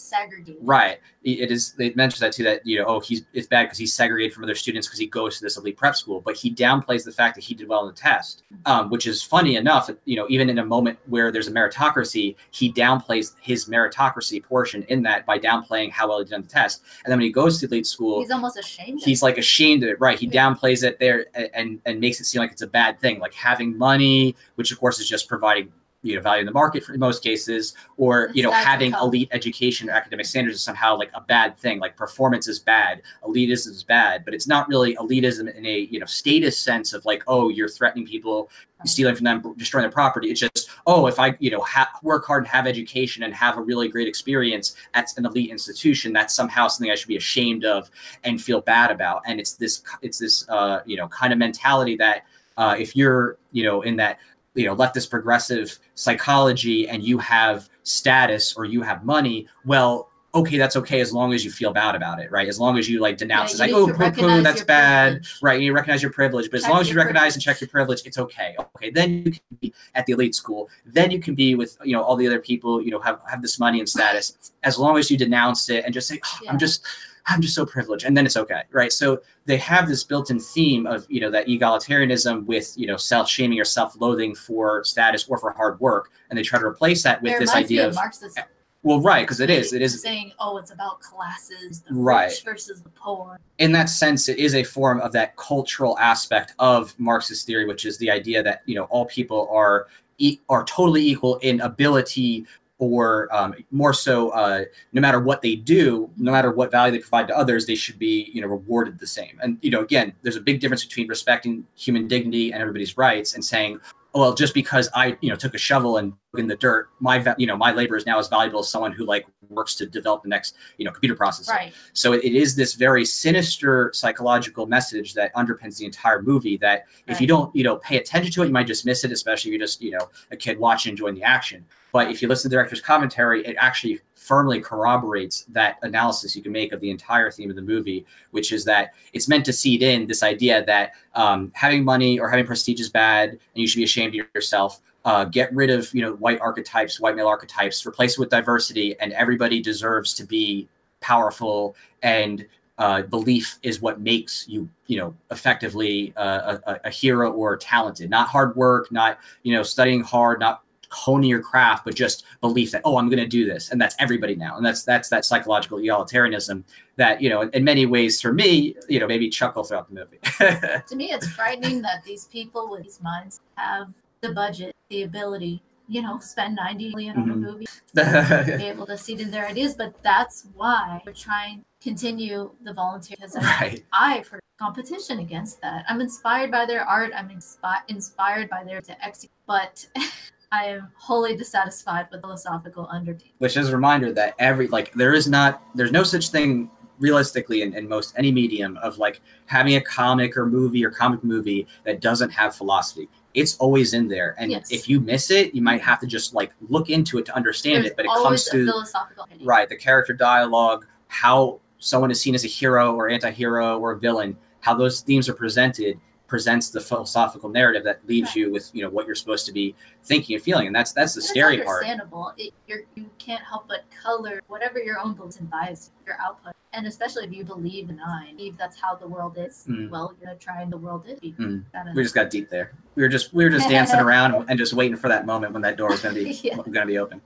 right? 0.61 0.99
It 1.33 1.51
is. 1.51 1.73
They 1.73 1.91
mentions 1.93 2.19
that 2.21 2.31
too. 2.33 2.43
That 2.43 2.65
you 2.65 2.79
know, 2.79 2.85
oh, 2.85 2.99
he's 2.99 3.23
it's 3.33 3.47
bad 3.47 3.63
because 3.63 3.77
he's 3.77 3.93
segregated 3.93 4.33
from 4.33 4.43
other 4.43 4.55
students 4.55 4.87
because 4.87 4.99
he 4.99 5.07
goes 5.07 5.37
to 5.37 5.43
this 5.43 5.57
elite 5.57 5.77
prep 5.77 5.95
school, 5.95 6.21
but 6.21 6.35
he 6.35 6.53
downplays 6.53 7.03
the 7.05 7.11
fact 7.11 7.35
that 7.35 7.43
he 7.43 7.53
did 7.53 7.67
well 7.67 7.87
in 7.87 7.93
the 7.93 7.99
test, 7.99 8.43
um, 8.65 8.89
which 8.89 9.07
is 9.07 9.21
funny 9.23 9.55
enough. 9.55 9.89
You 10.05 10.15
know, 10.15 10.25
even 10.29 10.49
in 10.49 10.59
a 10.59 10.65
moment 10.65 10.97
where 11.07 11.31
there's 11.31 11.47
a 11.47 11.51
meritocracy, 11.51 12.35
he 12.51 12.71
downplays 12.73 13.35
his 13.41 13.65
meritocracy 13.65 14.43
portion 14.43 14.83
in 14.83 15.03
that 15.03 15.25
by 15.25 15.37
downplaying 15.39 15.91
how 15.91 16.07
well 16.09 16.19
he 16.19 16.25
did 16.25 16.33
on 16.33 16.41
the 16.41 16.47
test, 16.47 16.83
and 17.05 17.11
then 17.11 17.17
when 17.19 17.25
he 17.25 17.31
goes 17.31 17.59
to 17.59 17.65
elite 17.67 17.85
school, 17.87 18.19
He's 18.21 18.31
almost 18.31 18.57
ashamed. 18.57 18.99
of 18.99 19.05
he's 19.05 19.21
like 19.23 19.37
ashamed 19.37 19.83
of 19.83 19.89
it 19.89 19.99
right 19.99 20.17
he 20.19 20.27
Yeah. 20.27 20.49
downplays 20.49 20.83
it 20.83 20.99
there 20.99 21.25
and 21.53 21.79
and 21.85 21.99
makes 21.99 22.19
it 22.19 22.25
seem 22.25 22.39
like 22.39 22.51
it's 22.51 22.61
a 22.61 22.67
bad 22.67 22.99
thing 22.99 23.19
like 23.19 23.33
having 23.33 23.77
money 23.77 24.35
which 24.55 24.71
of 24.71 24.79
course 24.79 24.99
is 24.99 25.07
just 25.07 25.27
providing 25.27 25.71
you 26.01 26.15
know 26.15 26.21
value 26.21 26.41
in 26.41 26.45
the 26.45 26.51
market 26.51 26.83
for 26.83 26.93
in 26.93 26.99
most 26.99 27.23
cases 27.23 27.73
or 27.97 28.29
you 28.33 28.41
know 28.43 28.51
having 28.51 28.93
elite 28.93 29.29
education 29.31 29.89
or 29.89 29.93
academic 29.93 30.25
standards 30.25 30.57
is 30.57 30.63
somehow 30.63 30.97
like 30.97 31.11
a 31.13 31.21
bad 31.21 31.57
thing. 31.57 31.79
Like 31.79 31.95
performance 31.97 32.47
is 32.47 32.59
bad 32.59 33.01
elitism 33.25 33.67
is 33.69 33.83
bad 33.83 34.23
but 34.25 34.33
it's 34.33 34.47
not 34.47 34.67
really 34.69 34.95
elitism 34.95 35.53
in 35.53 35.65
a 35.65 35.79
you 35.91 35.99
know 35.99 36.05
status 36.05 36.57
sense 36.57 36.93
of 36.93 37.03
like 37.05 37.23
oh 37.27 37.49
you're 37.49 37.69
threatening 37.69 38.05
people 38.05 38.49
stealing 38.85 39.15
from 39.15 39.25
them 39.25 39.53
destroying 39.57 39.83
their 39.83 39.91
property. 39.91 40.29
It's 40.29 40.39
just 40.39 40.69
oh 40.87 41.07
if 41.07 41.19
i 41.19 41.35
you 41.39 41.51
know 41.51 41.61
ha- 41.61 41.91
work 42.01 42.25
hard 42.25 42.43
and 42.43 42.47
have 42.47 42.65
education 42.65 43.23
and 43.23 43.33
have 43.33 43.57
a 43.57 43.61
really 43.61 43.89
great 43.89 44.07
experience 44.07 44.75
at 44.93 45.09
an 45.17 45.25
elite 45.25 45.49
institution 45.49 46.13
that's 46.13 46.33
somehow 46.33 46.67
something 46.67 46.91
i 46.91 46.95
should 46.95 47.07
be 47.07 47.17
ashamed 47.17 47.65
of 47.65 47.89
and 48.23 48.41
feel 48.41 48.61
bad 48.61 48.91
about. 48.91 49.21
And 49.25 49.39
it's 49.39 49.53
this 49.53 49.83
it's 50.01 50.19
this 50.19 50.47
uh 50.49 50.81
you 50.85 50.97
know 50.97 51.07
kind 51.09 51.33
of 51.33 51.39
mentality 51.39 51.95
that 51.97 52.23
uh 52.57 52.75
if 52.79 52.95
you're 52.95 53.37
you 53.51 53.63
know 53.63 53.81
in 53.81 53.95
that 53.97 54.19
you 54.55 54.65
know 54.65 54.75
leftist 54.75 55.09
progressive 55.09 55.77
psychology 55.95 56.87
and 56.89 57.03
you 57.03 57.17
have 57.17 57.69
status 57.83 58.55
or 58.55 58.65
you 58.65 58.81
have 58.81 59.05
money 59.05 59.47
well 59.65 60.09
okay 60.35 60.57
that's 60.59 60.75
okay 60.75 60.99
as 61.01 61.11
long 61.11 61.33
as 61.33 61.43
you 61.43 61.49
feel 61.49 61.73
bad 61.73 61.95
about 61.95 62.19
it 62.19 62.29
right? 62.31 62.47
As 62.47 62.59
long 62.59 62.77
as 62.77 62.87
you 62.87 62.99
like 62.99 63.17
denounce 63.17 63.57
Yeah, 63.57 63.65
it. 63.65 63.71
like 63.73 63.81
oh 63.81 63.87
poo 63.91 64.11
poo 64.11 64.41
that's 64.43 64.63
bad 64.63 65.13
privilege. 65.23 65.39
right 65.41 65.59
you 65.59 65.73
recognize 65.73 66.03
your 66.03 66.11
privilege 66.11 66.51
but 66.51 66.57
as 66.59 66.67
long 66.67 66.81
as 66.81 66.89
you 66.89 66.95
recognize 66.95 67.33
and 67.35 67.41
check 67.41 67.59
your 67.61 67.67
privilege. 67.67 68.01
it's 68.05 68.19
okay. 68.19 68.55
Okay 68.59 68.91
then 68.91 69.23
you 69.25 69.31
can 69.31 69.41
be 69.59 69.73
at 69.95 70.05
the 70.05 70.13
elite 70.13 70.35
school. 70.35 70.69
Then 70.85 71.09
you 71.09 71.19
can 71.19 71.33
be 71.33 71.55
with 71.55 71.77
you 71.83 71.93
know 71.93 72.03
all 72.03 72.15
the 72.15 72.27
other 72.27 72.39
people 72.39 72.79
you 72.81 72.91
know 72.91 72.99
have 72.99 73.19
have 73.27 73.41
this 73.41 73.59
money 73.59 73.79
and 73.79 73.89
status. 73.89 74.51
As 74.63 74.77
long 74.77 74.97
as 74.99 75.09
you 75.09 75.17
denounce 75.17 75.67
it 75.71 75.83
and 75.85 75.93
just 75.95 76.07
say 76.07 76.19
oh, 76.23 76.39
Yeah. 76.43 76.51
i'm 76.51 76.59
just 76.59 76.85
i'm 77.29 77.41
just 77.41 77.55
so 77.55 77.65
privileged 77.65 78.05
and 78.05 78.15
then 78.17 78.25
it's 78.25 78.37
okay 78.37 78.63
right 78.71 78.91
so 78.91 79.21
they 79.45 79.57
have 79.57 79.87
this 79.87 80.03
built-in 80.03 80.39
theme 80.39 80.85
of 80.87 81.05
you 81.09 81.19
know 81.21 81.29
that 81.31 81.47
egalitarianism 81.47 82.45
with 82.45 82.73
you 82.77 82.87
know 82.87 82.97
self-shaming 82.97 83.59
or 83.59 83.65
self-loathing 83.65 84.35
for 84.35 84.83
status 84.83 85.25
or 85.29 85.37
for 85.37 85.51
hard 85.51 85.79
work 85.79 86.11
and 86.29 86.37
they 86.37 86.43
try 86.43 86.59
to 86.59 86.65
replace 86.65 87.03
that 87.03 87.21
with 87.21 87.33
it 87.33 87.39
this 87.39 87.53
idea 87.53 87.83
of 87.85 87.89
of 87.89 87.95
Marxism. 87.95 88.43
well 88.83 89.01
right 89.01 89.23
because 89.23 89.39
it 89.39 89.49
is 89.49 89.73
it 89.73 89.81
is 89.81 90.01
saying, 90.01 90.31
"Oh, 90.39 90.57
it's 90.57 90.71
about 90.71 91.01
classes, 91.01 91.81
the 91.81 91.93
Right. 91.93 92.29
rich 92.29 92.43
versus 92.43 92.81
the 92.81 92.89
poor." 92.89 93.37
in 93.57 93.71
that 93.73 93.89
sense, 93.89 94.29
it 94.29 94.37
is 94.37 94.55
a 94.55 94.63
form 94.63 95.01
of 95.01 95.11
that 95.13 95.35
cultural 95.35 95.97
aspect 95.99 96.53
of 96.59 96.97
Marxist 96.99 97.45
theory, 97.45 97.65
which 97.65 97.85
is 97.85 97.97
the 97.97 98.09
idea 98.09 98.41
that 98.43 98.61
you 98.65 98.75
know 98.75 98.85
all 98.85 99.05
people 99.05 99.49
are 99.51 99.87
e- 100.17 100.39
are 100.49 100.63
totally 100.63 101.05
equal 101.05 101.35
in 101.37 101.59
ability, 101.61 102.45
or 102.79 103.27
um, 103.35 103.53
more 103.71 103.93
so, 103.93 104.29
uh, 104.29 104.63
no 104.93 105.01
matter 105.01 105.19
what 105.19 105.41
they 105.41 105.55
do, 105.55 106.09
no 106.17 106.31
matter 106.31 106.51
what 106.51 106.71
value 106.71 106.93
they 106.93 106.99
provide 106.99 107.27
to 107.27 107.37
others, 107.37 107.65
they 107.65 107.75
should 107.75 107.99
be 107.99 108.31
you 108.33 108.41
know 108.41 108.47
rewarded 108.47 108.97
the 108.97 109.07
same. 109.07 109.37
And 109.43 109.57
you 109.61 109.69
know, 109.69 109.81
again, 109.81 110.13
there's 110.23 110.37
a 110.37 110.41
big 110.41 110.59
difference 110.59 110.83
between 110.83 111.07
respecting 111.07 111.65
human 111.75 112.07
dignity 112.07 112.51
and 112.51 112.61
everybody's 112.61 112.97
rights 112.97 113.35
and 113.35 113.45
saying. 113.45 113.79
Well, 114.11 114.33
just 114.33 114.55
because 114.55 114.89
I, 114.95 115.15
you 115.21 115.29
know, 115.29 115.35
took 115.35 115.53
a 115.53 115.59
shovel 115.59 115.97
and 115.97 116.13
dug 116.33 116.39
in 116.39 116.47
the 116.47 116.55
dirt, 116.55 116.89
my, 116.99 117.23
you 117.37 117.45
know, 117.45 117.55
my 117.55 117.71
labor 117.71 117.95
is 117.95 118.07
now 118.07 118.17
as 118.17 118.27
valuable 118.27 118.61
as 118.61 118.67
someone 118.67 118.91
who 118.91 119.05
like 119.05 119.27
works 119.49 119.75
to 119.75 119.85
develop 119.85 120.23
the 120.23 120.29
next, 120.29 120.55
you 120.79 120.85
know, 120.85 120.89
computer 120.89 121.15
processor. 121.15 121.49
Right. 121.49 121.73
So 121.93 122.13
it, 122.13 122.23
it 122.23 122.33
is 122.33 122.55
this 122.55 122.73
very 122.73 123.05
sinister 123.05 123.91
psychological 123.93 124.65
message 124.65 125.13
that 125.13 125.31
underpins 125.35 125.77
the 125.77 125.85
entire 125.85 126.23
movie. 126.23 126.57
That 126.57 126.85
if 127.05 127.21
you 127.21 127.27
don't, 127.27 127.55
you 127.55 127.63
know, 127.63 127.75
pay 127.75 127.97
attention 127.97 128.31
to 128.33 128.41
it, 128.41 128.47
you 128.47 128.51
might 128.51 128.65
just 128.65 128.83
miss 128.83 129.03
it, 129.03 129.11
especially 129.11 129.51
if 129.51 129.59
you're 129.59 129.67
just, 129.67 129.79
you 129.79 129.91
know, 129.91 130.09
a 130.31 130.35
kid 130.35 130.57
watching, 130.57 130.89
enjoying 130.89 131.13
the 131.13 131.23
action. 131.23 131.63
But 131.91 132.11
if 132.11 132.21
you 132.21 132.27
listen 132.27 132.43
to 132.43 132.49
the 132.49 132.55
director's 132.55 132.81
commentary, 132.81 133.45
it 133.45 133.55
actually 133.59 133.99
firmly 134.13 134.59
corroborates 134.59 135.45
that 135.49 135.77
analysis 135.81 136.35
you 136.35 136.43
can 136.43 136.51
make 136.51 136.71
of 136.71 136.79
the 136.81 136.91
entire 136.91 137.31
theme 137.31 137.49
of 137.49 137.55
the 137.55 137.61
movie, 137.61 138.05
which 138.31 138.51
is 138.51 138.63
that 138.65 138.93
it's 139.13 139.27
meant 139.27 139.45
to 139.45 139.53
seed 139.53 139.81
in 139.81 140.05
this 140.05 140.21
idea 140.21 140.63
that 140.65 140.91
um, 141.15 141.51
having 141.55 141.83
money 141.83 142.19
or 142.19 142.29
having 142.29 142.45
prestige 142.45 142.79
is 142.79 142.89
bad, 142.89 143.29
and 143.29 143.39
you 143.55 143.67
should 143.67 143.77
be 143.77 143.83
ashamed 143.83 144.15
of 144.19 144.25
yourself. 144.35 144.81
Uh, 145.05 145.23
get 145.23 145.53
rid 145.55 145.69
of 145.69 145.91
you 145.93 146.01
know 146.01 146.13
white 146.15 146.39
archetypes, 146.41 146.99
white 146.99 147.15
male 147.15 147.27
archetypes, 147.27 147.85
replace 147.85 148.13
it 148.13 148.19
with 148.19 148.29
diversity, 148.29 148.99
and 148.99 149.13
everybody 149.13 149.61
deserves 149.61 150.13
to 150.13 150.25
be 150.25 150.67
powerful 151.01 151.75
and 152.03 152.45
uh, 152.77 153.01
belief 153.03 153.59
is 153.61 153.81
what 153.81 153.99
makes 153.99 154.47
you 154.47 154.67
you 154.87 154.97
know 154.97 155.13
effectively 155.31 156.13
uh, 156.15 156.57
a, 156.65 156.79
a- 156.85 156.89
hero 156.89 157.31
or 157.31 157.57
talented 157.57 158.09
not 158.09 158.27
hard 158.27 158.55
work 158.55 158.89
not 158.91 159.19
you 159.43 159.53
know 159.53 159.63
studying 159.63 160.01
hard 160.01 160.39
not 160.39 160.63
honing 160.91 161.29
your 161.29 161.41
craft 161.41 161.85
but 161.85 161.93
just 161.95 162.25
belief 162.41 162.71
that 162.71 162.81
oh 162.85 162.97
i'm 162.97 163.07
going 163.09 163.19
to 163.19 163.27
do 163.27 163.45
this 163.45 163.69
and 163.71 163.79
that's 163.79 163.95
everybody 163.99 164.35
now 164.35 164.57
and 164.57 164.65
that's 164.65 164.83
that's 164.83 165.09
that 165.09 165.23
psychological 165.25 165.77
egalitarianism 165.77 166.63
that 166.95 167.21
you 167.21 167.29
know 167.29 167.41
in, 167.41 167.63
many 167.63 167.85
ways 167.85 168.19
for 168.19 168.33
me 168.33 168.75
you 168.87 168.99
know 168.99 169.07
maybe 169.07 169.29
chuckle 169.29 169.63
throughout 169.63 169.87
the 169.89 169.95
movie 169.95 170.19
To 170.87 170.95
me, 170.95 171.11
it's 171.11 171.27
frightening 171.27 171.81
that 171.83 172.03
these 172.03 172.25
people 172.25 172.69
with 172.69 172.83
these 172.83 173.01
minds 173.01 173.41
have 173.55 173.89
the 174.21 174.33
budget, 174.33 174.75
the 174.89 175.03
ability, 175.03 175.61
you 175.87 176.01
know, 176.01 176.17
spend 176.19 176.55
ninety 176.55 176.89
million 176.89 177.17
on 177.17 177.29
a 177.29 177.33
Mhm. 177.35 177.39
movie, 177.41 177.67
be 178.57 178.63
able 178.65 178.85
to 178.87 178.97
seed 178.97 179.19
in 179.21 179.29
their 179.29 179.45
ideas. 179.47 179.75
But 179.75 180.01
that's 180.01 180.47
why 180.55 181.01
we're 181.05 181.13
trying 181.13 181.59
to 181.59 181.65
continue 181.81 182.51
the 182.63 182.73
volunteer 182.73 183.15
because 183.19 183.35
I, 183.35 183.41
right 183.41 183.85
I 183.93 184.23
for 184.23 184.39
competition 184.59 185.19
against 185.19 185.61
that. 185.61 185.85
I'm 185.87 186.01
inspired 186.01 186.51
by 186.51 186.65
their 186.65 186.81
art. 186.83 187.11
I'm 187.15 187.29
inspi- 187.29 187.83
inspired 187.87 188.49
by 188.49 188.63
their 188.63 188.81
to 188.81 189.05
execute, 189.05 189.31
but 189.45 189.87
I 190.51 190.65
am 190.65 190.89
wholly 190.97 191.35
dissatisfied 191.35 192.07
with 192.11 192.21
philosophical 192.21 192.87
undertone. 192.89 193.29
which 193.37 193.55
is 193.57 193.69
a 193.69 193.75
reminder 193.75 194.11
that 194.13 194.33
every 194.39 194.67
like 194.67 194.91
there 194.93 195.13
is 195.13 195.27
not 195.27 195.61
there's 195.75 195.91
no 195.91 196.03
such 196.03 196.29
thing 196.29 196.69
realistically 196.99 197.61
in, 197.61 197.73
in 197.75 197.87
most 197.87 198.13
any 198.17 198.31
medium 198.31 198.77
of 198.77 198.97
like 198.97 199.21
having 199.45 199.75
a 199.75 199.81
comic 199.81 200.35
or 200.35 200.45
movie 200.45 200.83
or 200.83 200.89
comic 200.89 201.23
movie 201.23 201.65
that 201.85 202.01
doesn't 202.01 202.29
have 202.31 202.55
philosophy 202.55 203.07
it's 203.35 203.55
always 203.57 203.93
in 203.93 204.07
there 204.07 204.35
and 204.39 204.51
Yes. 204.51 204.71
if 204.71 204.89
you 204.89 204.99
miss 204.99 205.29
it 205.31 205.53
you 205.53 205.61
might 205.61 205.81
have 205.81 205.99
to 206.01 206.07
just 206.07 206.33
like 206.33 206.51
look 206.67 206.89
into 206.89 207.17
it 207.19 207.25
to 207.27 207.35
understand 207.35 207.83
There's 207.83 207.91
it 207.91 207.95
but 207.97 208.05
it 208.05 208.11
comes 208.11 208.45
to 208.45 208.65
philosophical 208.65 209.27
right 209.43 209.69
the 209.69 209.77
character 209.77 210.13
dialogue 210.13 210.85
how 211.07 211.59
someone 211.77 212.11
is 212.11 212.19
seen 212.19 212.35
as 212.35 212.43
a 212.43 212.47
hero 212.47 212.93
or 212.95 213.07
anti-hero 213.09 213.79
or 213.79 213.91
a 213.91 213.99
villain 213.99 214.35
how 214.61 214.73
those 214.73 214.99
themes 215.01 215.29
are 215.29 215.33
presented 215.33 215.99
presents 216.29 216.69
the 216.69 216.79
philosophical 216.79 217.49
narrative 217.49 217.83
that 217.83 217.99
leaves 218.07 218.29
Right. 218.29 218.35
you 218.37 218.51
with 218.51 218.69
you 218.73 218.83
know 218.83 218.89
what 218.89 219.05
you're 219.05 219.15
supposed 219.15 219.45
to 219.47 219.51
be 219.51 219.75
thinking 220.03 220.35
and 220.35 220.43
feeling 220.43 220.67
and 220.67 220.75
that's 220.75 220.93
that's 220.93 221.15
the 221.15 221.19
It's 221.19 221.27
scary 221.29 221.57
part 221.61 221.83
understandable. 221.83 222.33
It, 222.37 222.53
you're, 222.67 222.83
you 222.95 223.09
can't 223.17 223.43
help 223.43 223.67
but 223.67 223.83
color 224.01 224.41
whatever 224.47 224.79
your 224.79 224.99
own 224.99 225.13
beliefs 225.15 225.39
and 225.39 225.49
bias, 225.49 225.91
your 226.05 226.15
output. 226.21 226.53
And 226.71 226.85
especially 226.85 227.25
if 227.25 227.33
you 227.33 227.43
believe 227.43 227.89
in 227.89 227.95
nine, 227.95 228.37
believe 228.37 228.55
that's 228.55 228.79
how 228.79 228.93
the 228.93 229.07
world 229.07 229.37
is. 229.39 229.65
Mm. 229.67 229.89
Well, 229.89 230.13
you're 230.19 230.27
gonna 230.27 230.37
try 230.37 230.61
and 230.61 230.71
the 230.71 230.77
world 230.77 231.05
is. 231.07 231.19
Mm. 231.19 231.63
we 231.95 232.03
just 232.03 232.13
got 232.13 232.29
deep 232.29 232.49
there. 232.51 232.73
We 232.95 233.01
were 233.01 233.09
just 233.09 233.33
we 233.33 233.43
were 233.43 233.49
just 233.49 233.67
dancing 233.69 233.99
around 233.99 234.45
and 234.49 234.57
just 234.57 234.73
waiting 234.73 234.95
for 234.97 235.09
that 235.09 235.25
moment 235.25 235.53
when 235.53 235.63
that 235.63 235.77
door 235.77 235.89
was 235.89 236.01
going 236.01 236.13
to 236.15 236.23
be 236.23 236.29
Yeah. 236.43 236.55
going 236.57 236.73
to 236.73 236.85
be 236.85 236.99
open. 236.99 237.21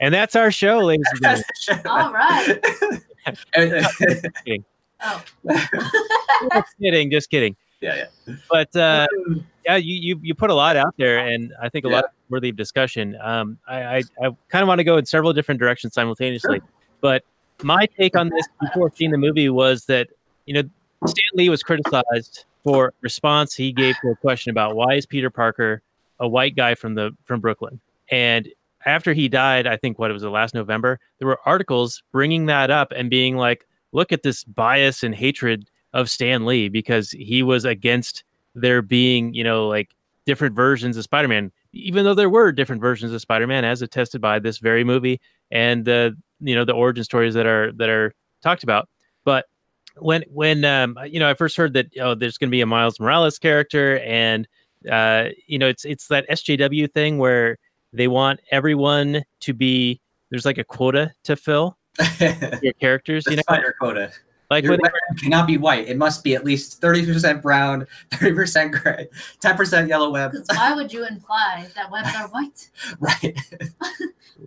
And 0.00 0.12
that's 0.14 0.36
our 0.36 0.50
show, 0.52 0.78
ladies 0.80 1.06
and 1.12 1.20
gentlemen. 1.20 1.44
All 1.86 2.12
right. 2.12 2.60
Oh, 5.02 5.22
just 6.52 6.74
kidding, 6.80 7.10
just 7.10 7.30
kidding. 7.30 7.56
yeah. 7.80 8.06
Yeah. 8.26 8.34
But 8.50 8.74
uh, 8.76 9.06
yeah, 9.64 9.76
you, 9.76 9.94
you 9.94 10.20
you 10.22 10.34
put 10.34 10.50
a 10.50 10.54
lot 10.54 10.76
out 10.76 10.94
there, 10.98 11.18
and 11.18 11.52
I 11.60 11.68
think 11.68 11.84
a 11.84 11.88
Yeah. 11.88 11.96
lot 11.96 12.04
worthy 12.30 12.48
of 12.50 12.56
discussion. 12.56 13.16
Um, 13.22 13.58
I 13.68 13.82
I, 13.82 13.96
I 14.22 14.28
kind 14.48 14.62
of 14.62 14.68
want 14.68 14.78
to 14.78 14.84
go 14.84 14.96
in 14.96 15.06
several 15.06 15.32
different 15.32 15.60
directions 15.60 15.94
simultaneously, 15.94 16.60
but 17.00 17.22
my 17.62 17.86
take 17.98 18.16
on 18.16 18.28
this 18.30 18.46
before 18.60 18.90
seeing 18.94 19.10
the 19.10 19.18
movie 19.18 19.48
was 19.48 19.84
that 19.86 20.08
you 20.46 20.54
know 20.54 20.62
Stan 21.06 21.24
Lee 21.34 21.48
was 21.48 21.62
criticized 21.62 22.44
for 22.62 22.92
response 23.02 23.54
he 23.54 23.72
gave 23.72 23.94
to 24.00 24.08
a 24.08 24.16
question 24.16 24.50
about 24.50 24.74
why 24.74 24.94
is 24.94 25.04
Peter 25.06 25.28
Parker 25.30 25.82
a 26.20 26.26
white 26.28 26.56
guy 26.56 26.74
from 26.74 26.94
the 26.94 27.10
from 27.24 27.40
Brooklyn, 27.40 27.80
and 28.10 28.48
after 28.86 29.12
he 29.14 29.28
died, 29.28 29.66
I 29.66 29.76
think 29.78 29.98
what 29.98 30.10
it 30.10 30.14
was 30.14 30.22
the 30.22 30.30
last 30.30 30.54
November, 30.54 31.00
there 31.18 31.26
were 31.28 31.40
articles 31.46 32.02
bringing 32.12 32.46
that 32.46 32.70
up 32.70 32.92
and 32.94 33.08
being 33.08 33.34
like, 33.36 33.66
look 33.94 34.12
at 34.12 34.22
this 34.22 34.44
bias 34.44 35.02
and 35.02 35.14
hatred 35.14 35.70
of 35.94 36.10
Stan 36.10 36.44
Lee 36.44 36.68
because 36.68 37.12
he 37.12 37.42
was 37.42 37.64
against 37.64 38.24
there 38.54 38.82
being, 38.82 39.32
you 39.32 39.44
know, 39.44 39.68
like 39.68 39.94
different 40.26 40.54
versions 40.54 40.96
of 40.96 41.04
Spider-Man, 41.04 41.50
even 41.72 42.04
though 42.04 42.14
there 42.14 42.28
were 42.28 42.52
different 42.52 42.82
versions 42.82 43.12
of 43.12 43.20
Spider-Man 43.20 43.64
as 43.64 43.80
attested 43.80 44.20
by 44.20 44.38
this 44.38 44.58
very 44.58 44.84
movie 44.84 45.20
and 45.50 45.84
the, 45.84 46.14
you 46.40 46.54
know, 46.54 46.64
the 46.64 46.72
origin 46.72 47.04
stories 47.04 47.34
that 47.34 47.46
are 47.46 47.72
that 47.72 47.88
are 47.88 48.12
talked 48.42 48.64
about. 48.64 48.88
But 49.24 49.46
when 49.96 50.24
when 50.28 50.64
um 50.64 50.98
you 51.06 51.20
know 51.20 51.30
I 51.30 51.34
first 51.34 51.56
heard 51.56 51.72
that 51.74 51.86
oh 52.00 52.14
there's 52.16 52.36
going 52.36 52.48
to 52.48 52.54
be 52.54 52.60
a 52.60 52.66
Miles 52.66 52.98
Morales 52.98 53.38
character 53.38 54.00
and 54.00 54.48
uh 54.90 55.28
you 55.46 55.58
know 55.58 55.68
it's 55.68 55.84
it's 55.84 56.08
that 56.08 56.28
SJW 56.28 56.92
thing 56.92 57.18
where 57.18 57.58
they 57.92 58.08
want 58.08 58.40
everyone 58.50 59.22
to 59.40 59.54
be 59.54 60.00
there's 60.30 60.44
like 60.44 60.58
a 60.58 60.64
quota 60.64 61.12
to 61.22 61.36
fill 61.36 61.78
your 62.62 62.72
characters 62.74 63.24
you 63.26 63.36
know 63.36 63.42
That's 63.48 63.62
your 63.62 63.74
quota. 63.80 64.10
like 64.50 64.64
Your 64.64 64.72
when 64.72 64.80
they- 64.82 64.88
weapon 64.88 65.16
cannot 65.22 65.46
be 65.46 65.56
white. 65.58 65.88
It 65.88 65.96
must 65.96 66.24
be 66.24 66.34
at 66.34 66.44
least 66.44 66.80
30% 66.82 67.40
brown, 67.40 67.86
30% 68.10 68.72
gray, 68.72 69.08
10% 69.40 69.88
yellow 69.88 70.10
web. 70.10 70.32
Why 70.54 70.74
would 70.74 70.92
you 70.92 71.06
imply 71.06 71.68
that 71.74 71.90
webs 71.90 72.08
are 72.16 72.28
white? 72.28 72.70
Right. 73.00 73.38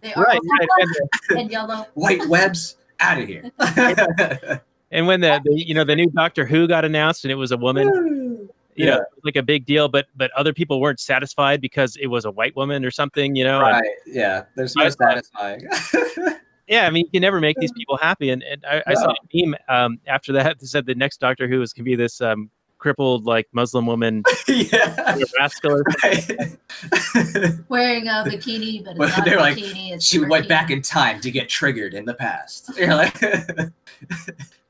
They 0.02 0.14
are 0.14 0.24
right, 0.24 0.38
also 0.38 0.50
right 0.60 0.88
and, 1.30 1.40
and 1.40 1.52
yellow. 1.52 1.88
White 1.96 2.28
webs 2.28 2.76
out 3.00 3.18
of 3.20 3.28
here. 3.28 3.50
and 4.92 5.08
when 5.08 5.22
the, 5.22 5.42
the 5.44 5.54
you 5.66 5.74
know 5.74 5.84
the 5.84 5.96
new 5.96 6.08
Doctor 6.12 6.46
Who 6.46 6.68
got 6.68 6.84
announced 6.86 7.24
and 7.26 7.32
it 7.32 7.36
was 7.36 7.52
a 7.52 7.58
woman 7.58 7.88
you 8.76 8.86
know 8.86 8.92
Yeah. 8.92 8.96
it 8.98 9.08
was 9.16 9.22
like 9.24 9.36
a 9.38 9.44
big 9.44 9.66
deal 9.66 9.88
but 9.88 10.08
but 10.16 10.30
other 10.32 10.54
people 10.54 10.80
weren't 10.82 11.00
satisfied 11.00 11.62
because 11.62 11.96
it 11.98 12.08
was 12.08 12.26
a 12.26 12.32
white 12.32 12.56
woman 12.56 12.84
or 12.86 12.92
something 12.92 13.36
you 13.36 13.44
know 13.46 13.60
and- 13.64 13.72
right. 13.82 13.92
Yeah. 14.06 14.44
There's 14.56 14.76
no 14.76 14.84
I 14.86 14.90
thought- 14.90 15.26
satisfying. 15.26 15.68
Yeah 16.68 16.86
i 16.86 16.90
mean 16.90 17.06
you 17.06 17.12
can 17.12 17.22
never 17.22 17.40
make 17.40 17.58
these 17.60 17.72
people 17.72 17.98
happy 17.98 18.30
and, 18.30 18.44
and 18.44 18.66
I, 18.66 18.84
I 18.88 18.94
saw 18.94 19.12
a 19.12 19.16
meme 19.34 19.56
um 19.70 20.00
after 20.08 20.34
that 20.34 20.60
that 20.60 20.66
said 20.68 20.86
the 20.86 20.96
next 20.96 21.20
doctor 21.20 21.48
who 21.48 21.62
is 21.62 21.74
going 21.74 21.84
to 21.86 21.90
be 21.90 21.96
this 21.96 22.22
um 22.22 22.50
crippled 22.78 23.26
like 23.26 23.48
muslim 23.54 23.86
woman 23.88 24.24
yeah. 24.48 25.16
or 25.18 25.24
rascal 25.40 25.82
Right. 26.04 26.28
Wearing 27.70 28.08
a 28.08 28.24
bikini, 28.26 28.84
but 28.84 28.92
it's 28.92 29.00
Well, 29.00 29.12
a 29.18 29.22
they're 29.26 29.40
like, 29.40 29.58
bikini. 29.58 29.94
It's 29.94 30.06
she 30.06 30.20
went 30.20 30.46
freaking- 30.46 30.50
back 30.50 30.70
in 30.70 30.82
time 30.84 31.20
to 31.22 31.32
get 31.32 31.50
triggered 31.50 31.94
in 31.96 32.06
the 32.06 32.14
past. 32.14 32.70
You're 32.78 32.94
like, 32.96 33.18
It- 33.22 33.72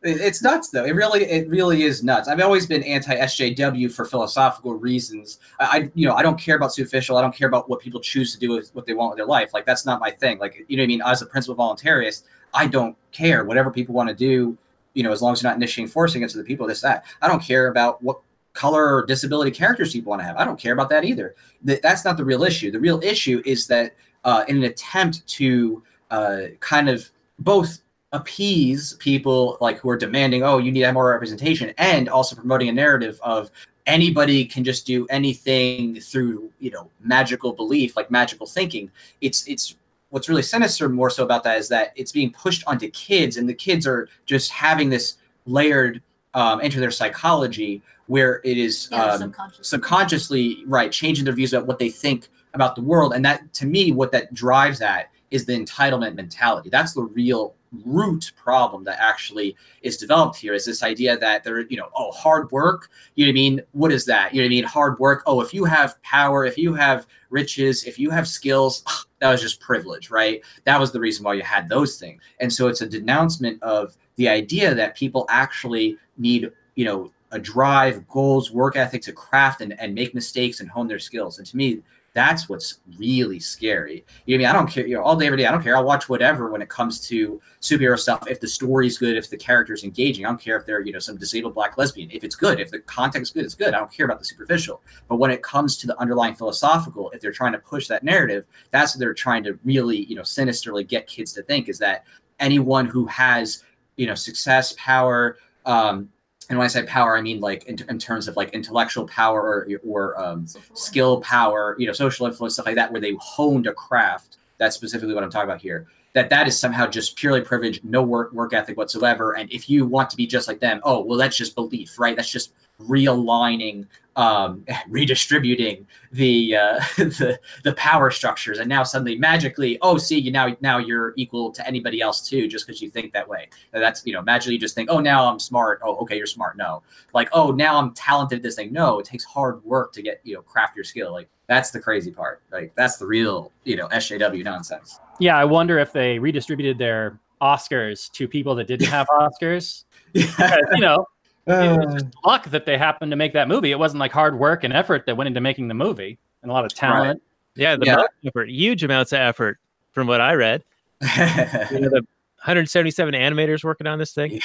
it's 0.03 0.41
nuts 0.41 0.69
though. 0.69 0.85
It 0.85 0.91
really, 0.91 1.23
it 1.23 1.49
really 1.49 1.83
is 1.83 2.03
nuts. 2.03 2.27
I've 2.27 2.39
always 2.39 2.65
been 2.65 2.83
anti 2.83 3.15
SJW 3.15 3.91
for 3.91 4.05
philosophical 4.05 4.75
reasons. 4.75 5.39
I, 5.59 5.65
I, 5.65 5.91
you 5.95 6.07
know, 6.07 6.13
I 6.13 6.21
don't 6.21 6.39
care 6.39 6.55
about 6.55 6.73
superficial. 6.73 7.17
I 7.17 7.21
don't 7.21 7.35
care 7.35 7.47
about 7.47 7.69
what 7.69 7.79
people 7.79 7.99
choose 7.99 8.33
to 8.33 8.39
do 8.39 8.51
with 8.51 8.69
what 8.75 8.85
they 8.85 8.93
want 8.93 9.11
with 9.11 9.17
their 9.17 9.25
life. 9.25 9.53
Like 9.53 9.65
that's 9.65 9.85
not 9.85 9.99
my 9.99 10.11
thing. 10.11 10.37
Like 10.39 10.65
you 10.67 10.77
know 10.77 10.81
what 10.81 10.85
I 10.85 10.87
mean. 10.87 11.01
As 11.03 11.21
a 11.21 11.25
principal 11.25 11.55
voluntaryist, 11.55 12.23
I 12.53 12.67
don't 12.67 12.95
care 13.11 13.43
whatever 13.43 13.71
people 13.71 13.95
want 13.95 14.09
to 14.09 14.15
do. 14.15 14.57
You 14.93 15.03
know, 15.03 15.11
as 15.11 15.21
long 15.21 15.33
as 15.33 15.41
you're 15.41 15.49
not 15.49 15.57
initiating 15.57 15.91
force 15.91 16.15
against 16.15 16.35
the 16.35 16.43
people, 16.43 16.67
this 16.67 16.81
that. 16.81 17.05
I 17.21 17.27
don't 17.27 17.41
care 17.41 17.67
about 17.67 18.01
what 18.03 18.19
color 18.53 18.95
or 18.95 19.05
disability 19.05 19.51
characters 19.51 19.93
people 19.93 20.09
want 20.09 20.19
to 20.19 20.25
have. 20.25 20.37
I 20.37 20.45
don't 20.45 20.59
care 20.59 20.73
about 20.73 20.89
that 20.89 21.05
either. 21.05 21.35
Th- 21.65 21.81
that's 21.81 22.03
not 22.03 22.17
the 22.17 22.25
real 22.25 22.43
issue. 22.43 22.71
The 22.71 22.79
real 22.79 22.99
issue 23.03 23.41
is 23.45 23.67
that 23.67 23.95
uh, 24.23 24.43
in 24.47 24.57
an 24.57 24.63
attempt 24.63 25.25
to 25.27 25.83
uh, 26.09 26.41
kind 26.59 26.89
of 26.89 27.09
both 27.39 27.81
appease 28.11 28.93
people 28.99 29.57
like 29.59 29.77
who 29.79 29.89
are 29.89 29.97
demanding, 29.97 30.43
oh, 30.43 30.57
you 30.57 30.71
need 30.71 30.89
more 30.91 31.09
representation, 31.11 31.73
and 31.77 32.09
also 32.09 32.35
promoting 32.35 32.69
a 32.69 32.71
narrative 32.71 33.19
of 33.21 33.51
anybody 33.85 34.43
can 34.45 34.63
just 34.63 34.85
do 34.85 35.05
anything 35.09 35.99
through 35.99 36.51
you 36.59 36.71
know 36.71 36.89
magical 37.01 37.53
belief, 37.53 37.95
like 37.95 38.09
magical 38.11 38.47
thinking. 38.47 38.89
It's 39.21 39.47
it's 39.47 39.75
what's 40.09 40.29
really 40.29 40.41
sinister 40.41 40.87
more 40.87 41.09
so 41.09 41.23
about 41.23 41.43
that 41.43 41.57
is 41.57 41.67
that 41.69 41.91
it's 41.95 42.11
being 42.11 42.31
pushed 42.31 42.63
onto 42.67 42.89
kids, 42.91 43.37
and 43.37 43.47
the 43.47 43.53
kids 43.53 43.85
are 43.85 44.07
just 44.25 44.51
having 44.51 44.89
this 44.89 45.17
layered 45.45 46.01
um, 46.33 46.61
into 46.61 46.79
their 46.79 46.91
psychology 46.91 47.81
where 48.07 48.39
it 48.45 48.57
is 48.57 48.87
Yeah, 48.91 49.03
um, 49.03 49.19
subconscious. 49.19 49.67
subconsciously 49.67 50.63
right 50.65 50.91
changing 50.91 51.25
their 51.25 51.33
views 51.33 51.53
about 51.53 51.67
what 51.67 51.79
they 51.79 51.89
think 51.89 52.29
about 52.53 52.75
the 52.75 52.81
world 52.81 53.13
and 53.13 53.23
that 53.25 53.53
to 53.53 53.65
me 53.65 53.91
what 53.91 54.11
that 54.13 54.33
drives 54.33 54.81
at 54.81 55.09
is 55.31 55.45
the 55.45 55.53
entitlement 55.53 56.15
mentality 56.15 56.69
that's 56.69 56.93
the 56.93 57.01
real 57.01 57.53
root 57.85 58.31
problem 58.35 58.83
that 58.83 58.99
actually 58.99 59.55
is 59.81 59.97
developed 59.97 60.37
here 60.37 60.53
is 60.53 60.65
this 60.65 60.83
idea 60.83 61.17
that 61.17 61.43
there 61.43 61.61
you 61.61 61.77
know 61.77 61.89
oh 61.97 62.11
hard 62.11 62.49
work 62.51 62.89
you 63.15 63.25
know 63.25 63.29
what 63.29 63.31
i 63.31 63.33
mean? 63.33 63.61
What 63.73 63.91
is 63.91 64.05
that? 64.05 64.33
You 64.33 64.41
know 64.41 64.45
what 64.45 64.47
i 64.47 64.55
mean? 64.55 64.63
Hard 64.63 64.99
work. 64.99 65.23
Oh 65.25 65.41
if 65.41 65.53
you 65.53 65.65
have 65.65 66.01
power 66.01 66.45
if 66.45 66.57
you 66.57 66.73
have 66.73 67.07
riches 67.29 67.83
if 67.83 67.99
you 67.99 68.09
have 68.09 68.27
skills 68.27 68.83
that 69.19 69.31
was 69.31 69.41
just 69.41 69.59
privilege 69.59 70.09
right? 70.09 70.41
That 70.63 70.79
was 70.79 70.91
the 70.91 70.99
reason 70.99 71.23
why 71.23 71.33
you 71.33 71.43
had 71.43 71.69
those 71.69 71.97
things. 71.97 72.21
And 72.39 72.51
so 72.51 72.67
it's 72.67 72.81
a 72.81 72.87
denouncement 72.87 73.61
of 73.63 73.97
the 74.15 74.29
idea 74.29 74.73
that 74.73 74.95
people 74.95 75.25
actually 75.29 75.97
need 76.17 76.51
you 76.75 76.85
know 76.85 77.11
a 77.31 77.39
drive, 77.39 78.07
goals, 78.07 78.51
work 78.51 78.75
ethic 78.75 79.01
to 79.03 79.11
craft 79.11 79.61
and, 79.61 79.77
and 79.79 79.93
make 79.93 80.15
mistakes 80.15 80.59
and 80.59 80.69
hone 80.69 80.87
their 80.87 80.99
skills. 80.99 81.39
And 81.39 81.47
to 81.47 81.57
me, 81.57 81.81
that's 82.17 82.49
what's 82.49 82.79
really 82.97 83.39
scary. 83.39 84.03
You 84.25 84.37
know 84.37 84.43
what 84.43 84.49
I 84.49 84.53
mean? 84.53 84.55
I 84.55 84.59
don't 84.59 84.71
care, 84.71 84.87
you 84.87 84.95
know, 84.95 85.03
all 85.03 85.15
day, 85.15 85.27
every 85.27 85.37
day, 85.37 85.45
I 85.45 85.51
don't 85.51 85.61
care. 85.61 85.77
I'll 85.77 85.85
watch 85.85 86.09
whatever 86.09 86.49
when 86.49 86.63
it 86.63 86.67
comes 86.67 86.99
to 87.09 87.39
superhero 87.61 87.97
stuff. 87.97 88.27
If 88.27 88.39
the 88.39 88.47
story's 88.47 88.97
good, 88.97 89.15
if 89.15 89.29
the 89.29 89.37
character's 89.37 89.83
engaging, 89.83 90.25
I 90.25 90.29
don't 90.29 90.41
care 90.41 90.57
if 90.57 90.65
they're, 90.65 90.81
you 90.81 90.91
know, 90.91 90.97
some 90.99 91.17
disabled 91.17 91.53
black 91.53 91.77
lesbian. 91.77 92.09
If 92.11 92.23
it's 92.23 92.35
good, 92.35 92.59
if 92.59 92.71
the 92.71 92.79
context's 92.79 93.31
good, 93.31 93.45
it's 93.45 93.53
good. 93.53 93.75
I 93.75 93.77
don't 93.77 93.91
care 93.91 94.07
about 94.07 94.17
the 94.17 94.25
superficial. 94.25 94.81
But 95.07 95.17
when 95.17 95.29
it 95.29 95.43
comes 95.43 95.77
to 95.77 95.87
the 95.87 95.95
underlying 95.99 96.33
philosophical, 96.33 97.11
if 97.11 97.21
they're 97.21 97.31
trying 97.31 97.53
to 97.53 97.59
push 97.59 97.87
that 97.87 98.03
narrative, 98.03 98.47
that's 98.71 98.95
what 98.95 98.99
they're 98.99 99.13
trying 99.13 99.43
to 99.43 99.59
really, 99.63 100.05
you 100.05 100.15
know, 100.15 100.23
sinisterly 100.23 100.83
get 100.83 101.05
kids 101.05 101.33
to 101.33 101.43
think 101.43 101.69
is 101.69 101.77
that 101.77 102.03
anyone 102.39 102.87
who 102.87 103.05
has, 103.05 103.63
you 103.95 104.07
know, 104.07 104.15
success, 104.15 104.73
power, 104.79 105.37
um, 105.67 106.09
and 106.49 106.57
when 106.57 106.65
I 106.65 106.67
say 106.69 106.83
power, 106.83 107.17
I 107.17 107.21
mean 107.21 107.41
like 107.41 107.65
in, 107.65 107.77
in 107.89 107.99
terms 107.99 108.27
of 108.27 108.37
like 108.37 108.51
intellectual 108.51 109.05
power 109.07 109.41
or, 109.41 109.67
or 109.85 110.19
um, 110.19 110.47
skill 110.73 111.19
power, 111.21 111.75
you 111.77 111.87
know, 111.87 111.93
social 111.93 112.25
influence, 112.25 112.53
stuff 112.53 112.65
like 112.65 112.75
that, 112.75 112.91
where 112.91 113.01
they 113.01 113.15
honed 113.19 113.67
a 113.67 113.73
craft. 113.73 114.37
That's 114.57 114.75
specifically 114.75 115.13
what 115.13 115.23
I'm 115.23 115.29
talking 115.29 115.49
about 115.49 115.61
here. 115.61 115.87
That 116.17 116.31
that 116.31 116.47
is 116.47 116.57
somehow 116.57 116.87
just 116.87 117.15
purely 117.15 117.41
privilege, 117.41 117.79
no 117.83 118.01
work 118.01 118.33
work 118.33 118.51
ethic 118.51 118.75
whatsoever. 118.75 119.37
And 119.37 119.51
if 119.51 119.69
you 119.69 119.85
want 119.85 120.09
to 120.09 120.17
be 120.17 120.25
just 120.25 120.47
like 120.47 120.59
them, 120.59 120.81
oh 120.81 121.05
well, 121.05 121.15
that's 121.15 121.37
just 121.37 121.53
belief, 121.53 121.99
right? 121.99 122.15
That's 122.15 122.31
just 122.31 122.53
realigning, 122.81 123.85
um, 124.15 124.65
redistributing 124.89 125.85
the 126.11 126.55
uh, 126.55 126.79
the 126.97 127.39
the 127.63 127.73
power 127.73 128.09
structures, 128.09 128.57
and 128.57 128.67
now 128.67 128.81
suddenly 128.81 129.15
magically, 129.15 129.77
oh, 129.83 129.99
see, 129.99 130.17
you 130.17 130.31
now 130.31 130.57
now 130.59 130.79
you're 130.79 131.13
equal 131.17 131.51
to 131.51 131.67
anybody 131.67 132.01
else 132.01 132.27
too, 132.27 132.47
just 132.47 132.65
because 132.65 132.81
you 132.81 132.89
think 132.89 133.13
that 133.13 133.29
way. 133.29 133.47
And 133.73 133.83
that's 133.83 134.03
you 134.03 134.13
know 134.13 134.23
magically 134.23 134.55
you 134.55 134.59
just 134.59 134.73
think, 134.73 134.89
oh, 134.89 134.99
now 134.99 135.29
I'm 135.29 135.37
smart. 135.37 135.81
Oh, 135.83 135.97
okay, 135.97 136.17
you're 136.17 136.25
smart. 136.25 136.57
No, 136.57 136.81
like 137.13 137.29
oh, 137.31 137.51
now 137.51 137.77
I'm 137.77 137.93
talented 137.93 138.37
at 138.37 138.41
this 138.41 138.55
thing. 138.55 138.73
No, 138.73 138.97
it 138.97 139.05
takes 139.05 139.23
hard 139.23 139.63
work 139.63 139.93
to 139.93 140.01
get 140.01 140.21
you 140.23 140.33
know 140.33 140.41
craft 140.41 140.75
your 140.75 140.83
skill. 140.83 141.11
Like 141.11 141.29
that's 141.47 141.71
the 141.71 141.79
crazy 141.79 142.11
part. 142.11 142.41
Like 142.51 142.73
that's 142.75 142.97
the 142.97 143.05
real 143.07 143.51
you 143.63 143.75
know 143.75 143.87
SJW 143.89 144.43
nonsense. 144.43 144.99
Yeah, 145.19 145.37
I 145.37 145.45
wonder 145.45 145.79
if 145.79 145.91
they 145.93 146.19
redistributed 146.19 146.77
their 146.77 147.19
Oscars 147.41 148.11
to 148.13 148.27
people 148.27 148.55
that 148.55 148.67
didn't 148.67 148.87
have 148.87 149.07
Oscars. 149.19 149.83
Because, 150.13 150.57
you 150.73 150.81
know, 150.81 151.05
it 151.47 151.77
was 151.77 151.87
uh. 151.87 151.99
just 151.99 152.05
luck 152.25 152.45
that 152.49 152.65
they 152.65 152.77
happened 152.77 153.11
to 153.11 153.15
make 153.15 153.33
that 153.33 153.47
movie. 153.47 153.71
It 153.71 153.79
wasn't 153.79 153.99
like 153.99 154.11
hard 154.11 154.37
work 154.39 154.63
and 154.63 154.73
effort 154.73 155.05
that 155.05 155.15
went 155.17 155.27
into 155.27 155.41
making 155.41 155.67
the 155.67 155.73
movie 155.73 156.17
and 156.43 156.51
a 156.51 156.53
lot 156.53 156.65
of 156.65 156.73
talent. 156.73 157.21
yeah 157.55 157.75
the 157.75 157.85
Yeah. 157.85 158.03
effort 158.25 158.49
huge 158.49 158.83
amounts 158.83 159.11
of 159.11 159.19
effort 159.19 159.57
from 159.91 160.05
what 160.07 160.21
i 160.21 160.33
read 160.33 160.63
you 161.01 161.79
know 161.79 161.89
the 161.89 162.03
177 162.45 163.13
animators 163.15 163.63
working 163.63 163.87
on 163.87 163.97
this 163.97 164.13
thing 164.13 164.33
Yeah. 164.33 164.39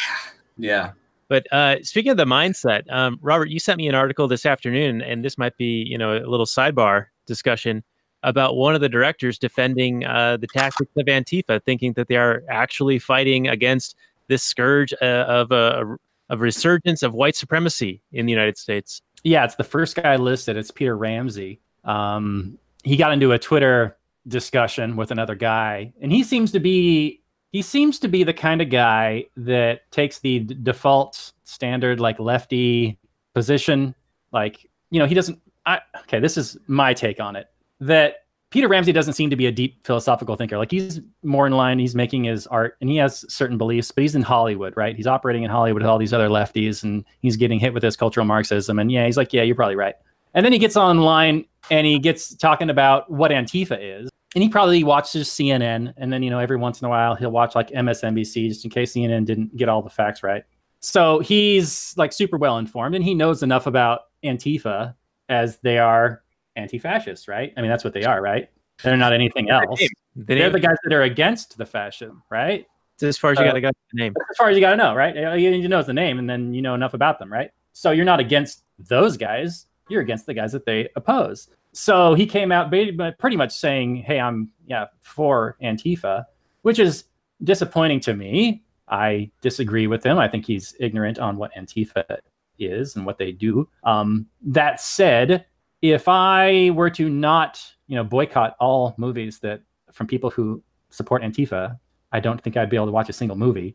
yeah. 0.57 0.91
But 1.33 1.51
uh, 1.51 1.83
speaking 1.83 2.11
of 2.11 2.19
the 2.19 2.27
mindset, 2.27 2.83
um, 2.93 3.19
Robert, 3.23 3.49
you 3.49 3.59
sent 3.59 3.79
me 3.79 3.89
an 3.89 3.95
article 3.95 4.29
this 4.29 4.45
afternoon, 4.45 5.01
and 5.01 5.25
this 5.25 5.39
might 5.39 5.57
be, 5.57 5.83
you 5.83 5.97
know, 5.97 6.15
a 6.15 6.29
little 6.29 6.45
sidebar 6.45 7.07
discussion 7.25 7.83
about 8.23 8.57
one 8.57 8.75
of 8.75 8.83
the 8.83 8.89
directors 8.91 9.39
defending 9.39 10.05
uh, 10.05 10.37
the 10.37 10.47
tactics 10.47 10.93
of 10.95 11.07
Antifa, 11.07 11.65
thinking 11.65 11.95
that 11.95 12.09
they 12.09 12.17
are 12.17 12.43
actually 12.51 12.99
fighting 12.99 13.49
against 13.49 13.97
this 14.29 14.43
scourge 14.43 14.93
uh, 15.01 15.25
of 15.27 15.51
a 15.53 15.97
of 16.29 16.41
resurgence 16.43 17.03
of 17.03 17.15
white 17.15 17.35
supremacy 17.35 18.03
in 18.13 18.27
the 18.27 18.33
United 18.33 18.59
States. 18.59 19.01
Yeah, 19.25 19.47
it's 19.47 19.55
the 19.55 19.65
first 19.65 19.97
guy 19.97 20.17
listed. 20.17 20.59
It's 20.59 20.71
Peter 20.71 20.99
Ramsey. 20.99 21.63
Um, 21.85 22.59
he 22.85 22.99
got 22.99 23.11
into 23.11 23.33
a 23.33 23.39
Twitter 23.39 23.97
discussion 24.29 24.97
with 24.97 25.11
another 25.11 25.35
guy, 25.35 25.95
and 26.03 26.13
he 26.13 26.25
seems 26.25 26.53
to 26.53 26.61
be 26.61 27.22
he 27.53 27.63
seems 27.63 27.99
to 28.01 28.09
be 28.09 28.25
the 28.25 28.33
kind 28.33 28.61
of 28.61 28.71
guy 28.71 29.27
that 29.37 29.91
takes 29.91 30.19
the 30.19 30.41
d- 30.41 30.57
default 30.63 31.33
standard 31.45 32.01
like 32.01 32.19
lefty 32.19 32.99
position. 33.35 33.95
Like 34.33 34.69
you 34.91 34.99
know, 34.99 35.07
he 35.07 35.15
doesn't. 35.15 35.39
I, 35.65 35.81
okay, 36.01 36.19
this 36.19 36.37
is 36.37 36.57
my 36.67 36.93
take 36.95 37.21
on 37.21 37.37
it. 37.37 37.47
That 37.81 38.25
Peter 38.51 38.69
Ramsey 38.69 38.93
doesn't 38.93 39.15
seem 39.15 39.31
to 39.31 39.37
be 39.37 39.47
a 39.47 39.53
deep 39.53 39.87
philosophical 39.87 40.35
thinker. 40.35 40.59
Like 40.59 40.71
he's 40.71 41.01
more 41.23 41.47
in 41.47 41.53
line. 41.53 41.79
He's 41.79 41.95
making 41.95 42.25
his 42.25 42.47
art, 42.49 42.77
and 42.81 42.89
he 42.89 42.97
has 42.97 43.25
certain 43.33 43.59
beliefs. 43.59 43.91
But 43.91 44.03
he's 44.03 44.15
in 44.15 44.23
Hollywood, 44.23 44.75
right? 44.77 44.97
He's 44.97 45.07
operating 45.07 45.43
in 45.43 45.51
Hollywood 45.51 45.83
with 45.83 45.89
all 45.89 45.99
these 45.99 46.15
other 46.15 46.29
lefties, 46.29 46.83
and 46.83 47.05
he's 47.21 47.37
getting 47.37 47.61
hit 47.61 47.75
with 47.75 47.83
this 47.83 47.97
cultural 47.97 48.27
Marxism. 48.27 48.79
And 48.79 48.91
yeah, 48.91 49.05
he's 49.05 49.17
like, 49.17 49.33
yeah, 49.33 49.43
you're 49.43 49.57
probably 49.57 49.77
right. 49.77 49.95
And 50.35 50.45
then 50.45 50.53
he 50.53 50.59
gets 50.59 50.77
online 50.77 51.45
and 51.71 51.87
he 51.87 51.99
gets 51.99 52.35
talking 52.35 52.71
about 52.71 53.11
what 53.11 53.31
Antifa 53.31 53.79
is. 53.81 54.11
And 54.35 54.43
he 54.43 54.49
probably 54.49 54.83
watches 54.83 55.29
CNN. 55.29 55.93
And 55.97 56.13
then, 56.13 56.23
you 56.23 56.31
know, 56.31 56.39
every 56.39 56.57
once 56.57 56.81
in 56.81 56.87
a 56.87 56.89
while 56.89 57.15
he'll 57.15 57.31
watch 57.31 57.55
like 57.55 57.69
MSNBC 57.71 58.49
just 58.49 58.65
in 58.65 58.71
case 58.71 58.95
CNN 58.95 59.25
didn't 59.27 59.57
get 59.57 59.69
all 59.69 59.83
the 59.83 59.91
facts 59.91 60.23
right. 60.23 60.45
So 60.81 61.19
he's 61.21 61.95
like 61.97 62.13
super 62.13 62.39
well 62.39 62.59
informed 62.59 62.95
and 62.95 63.05
he 63.05 63.15
knows 63.15 63.43
enough 63.43 63.67
about 63.67 64.01
Antifa 64.25 64.95
as 65.29 65.59
they 65.59 65.79
are 65.79 66.23
anti 66.57 66.79
fascists, 66.79 67.29
right? 67.29 67.53
I 67.57 67.61
mean, 67.61 67.71
that's 67.71 67.85
what 67.85 67.93
they 67.93 68.05
are, 68.05 68.21
right? 68.21 68.49
They're 68.83 68.97
not 68.97 69.13
anything 69.13 69.49
else. 69.51 69.81
The 70.17 70.35
They're 70.35 70.51
the 70.51 70.61
guys 70.61 70.77
that 70.85 70.93
are 70.93 71.03
against 71.03 71.57
the 71.57 71.65
fascism, 71.67 72.23
right? 72.31 72.67
It's 72.95 73.03
as 73.03 73.17
far 73.19 73.33
as 73.33 73.39
you 73.39 73.45
Uh, 73.45 73.49
got 73.49 73.55
to 73.55 73.61
go 73.61 73.71
the 73.93 74.03
name. 74.03 74.15
as 74.31 74.37
far 74.37 74.49
as 74.51 74.57
you 74.57 74.61
got 74.61 74.71
to 74.71 74.77
know, 74.77 74.95
right? 74.95 75.15
You 75.39 75.51
need 75.51 75.63
to 75.63 75.69
know 75.69 75.83
the 75.83 75.95
name, 75.95 76.19
and 76.19 76.29
then 76.29 76.53
you 76.53 76.61
know 76.63 76.75
enough 76.75 76.95
about 76.95 77.19
them, 77.19 77.33
right? 77.33 77.51
So 77.73 77.91
you're 77.93 78.05
not 78.05 78.21
against 78.21 78.65
those 78.79 79.17
guys; 79.17 79.67
you're 79.89 80.03
against 80.03 80.27
the 80.27 80.35
guys 80.35 80.53
that 80.53 80.67
they 80.67 80.89
oppose. 80.97 81.49
So 81.73 82.15
he 82.15 82.27
came 82.27 82.53
out 82.53 82.71
pretty 82.71 83.37
much 83.37 83.53
saying, 83.53 83.97
"Hey, 83.97 84.21
I'm 84.21 84.51
yeah 84.67 84.87
for 85.01 85.57
Antifa," 85.63 86.25
which 86.63 86.79
is 86.79 87.05
disappointing 87.43 88.01
to 88.01 88.15
me. 88.15 88.63
I 88.89 89.31
disagree 89.41 89.87
with 89.87 90.05
him. 90.05 90.19
I 90.19 90.29
think 90.29 90.45
he's 90.45 90.75
ignorant 90.79 91.19
on 91.19 91.37
what 91.37 91.55
Antifa 91.55 92.19
is 92.59 92.97
and 92.97 93.07
what 93.07 93.19
they 93.19 93.33
do. 93.33 93.69
Um, 93.85 94.27
that 94.43 94.81
said, 94.81 95.47
if 95.81 96.09
I 96.09 96.71
were 96.71 96.91
to 96.91 97.09
not, 97.09 97.61
you 97.87 97.97
know, 97.97 98.05
boycott 98.05 98.55
all 98.61 98.95
movies 98.99 99.39
that 99.41 99.63
from 99.93 100.07
people 100.07 100.31
who 100.31 100.63
support 100.91 101.23
Antifa, 101.23 101.79
I 102.13 102.21
don't 102.21 102.41
think 102.41 102.57
I'd 102.57 102.71
be 102.71 102.77
able 102.77 102.87
to 102.87 102.93
watch 102.93 103.09
a 103.09 103.15
single 103.15 103.37
movie, 103.37 103.75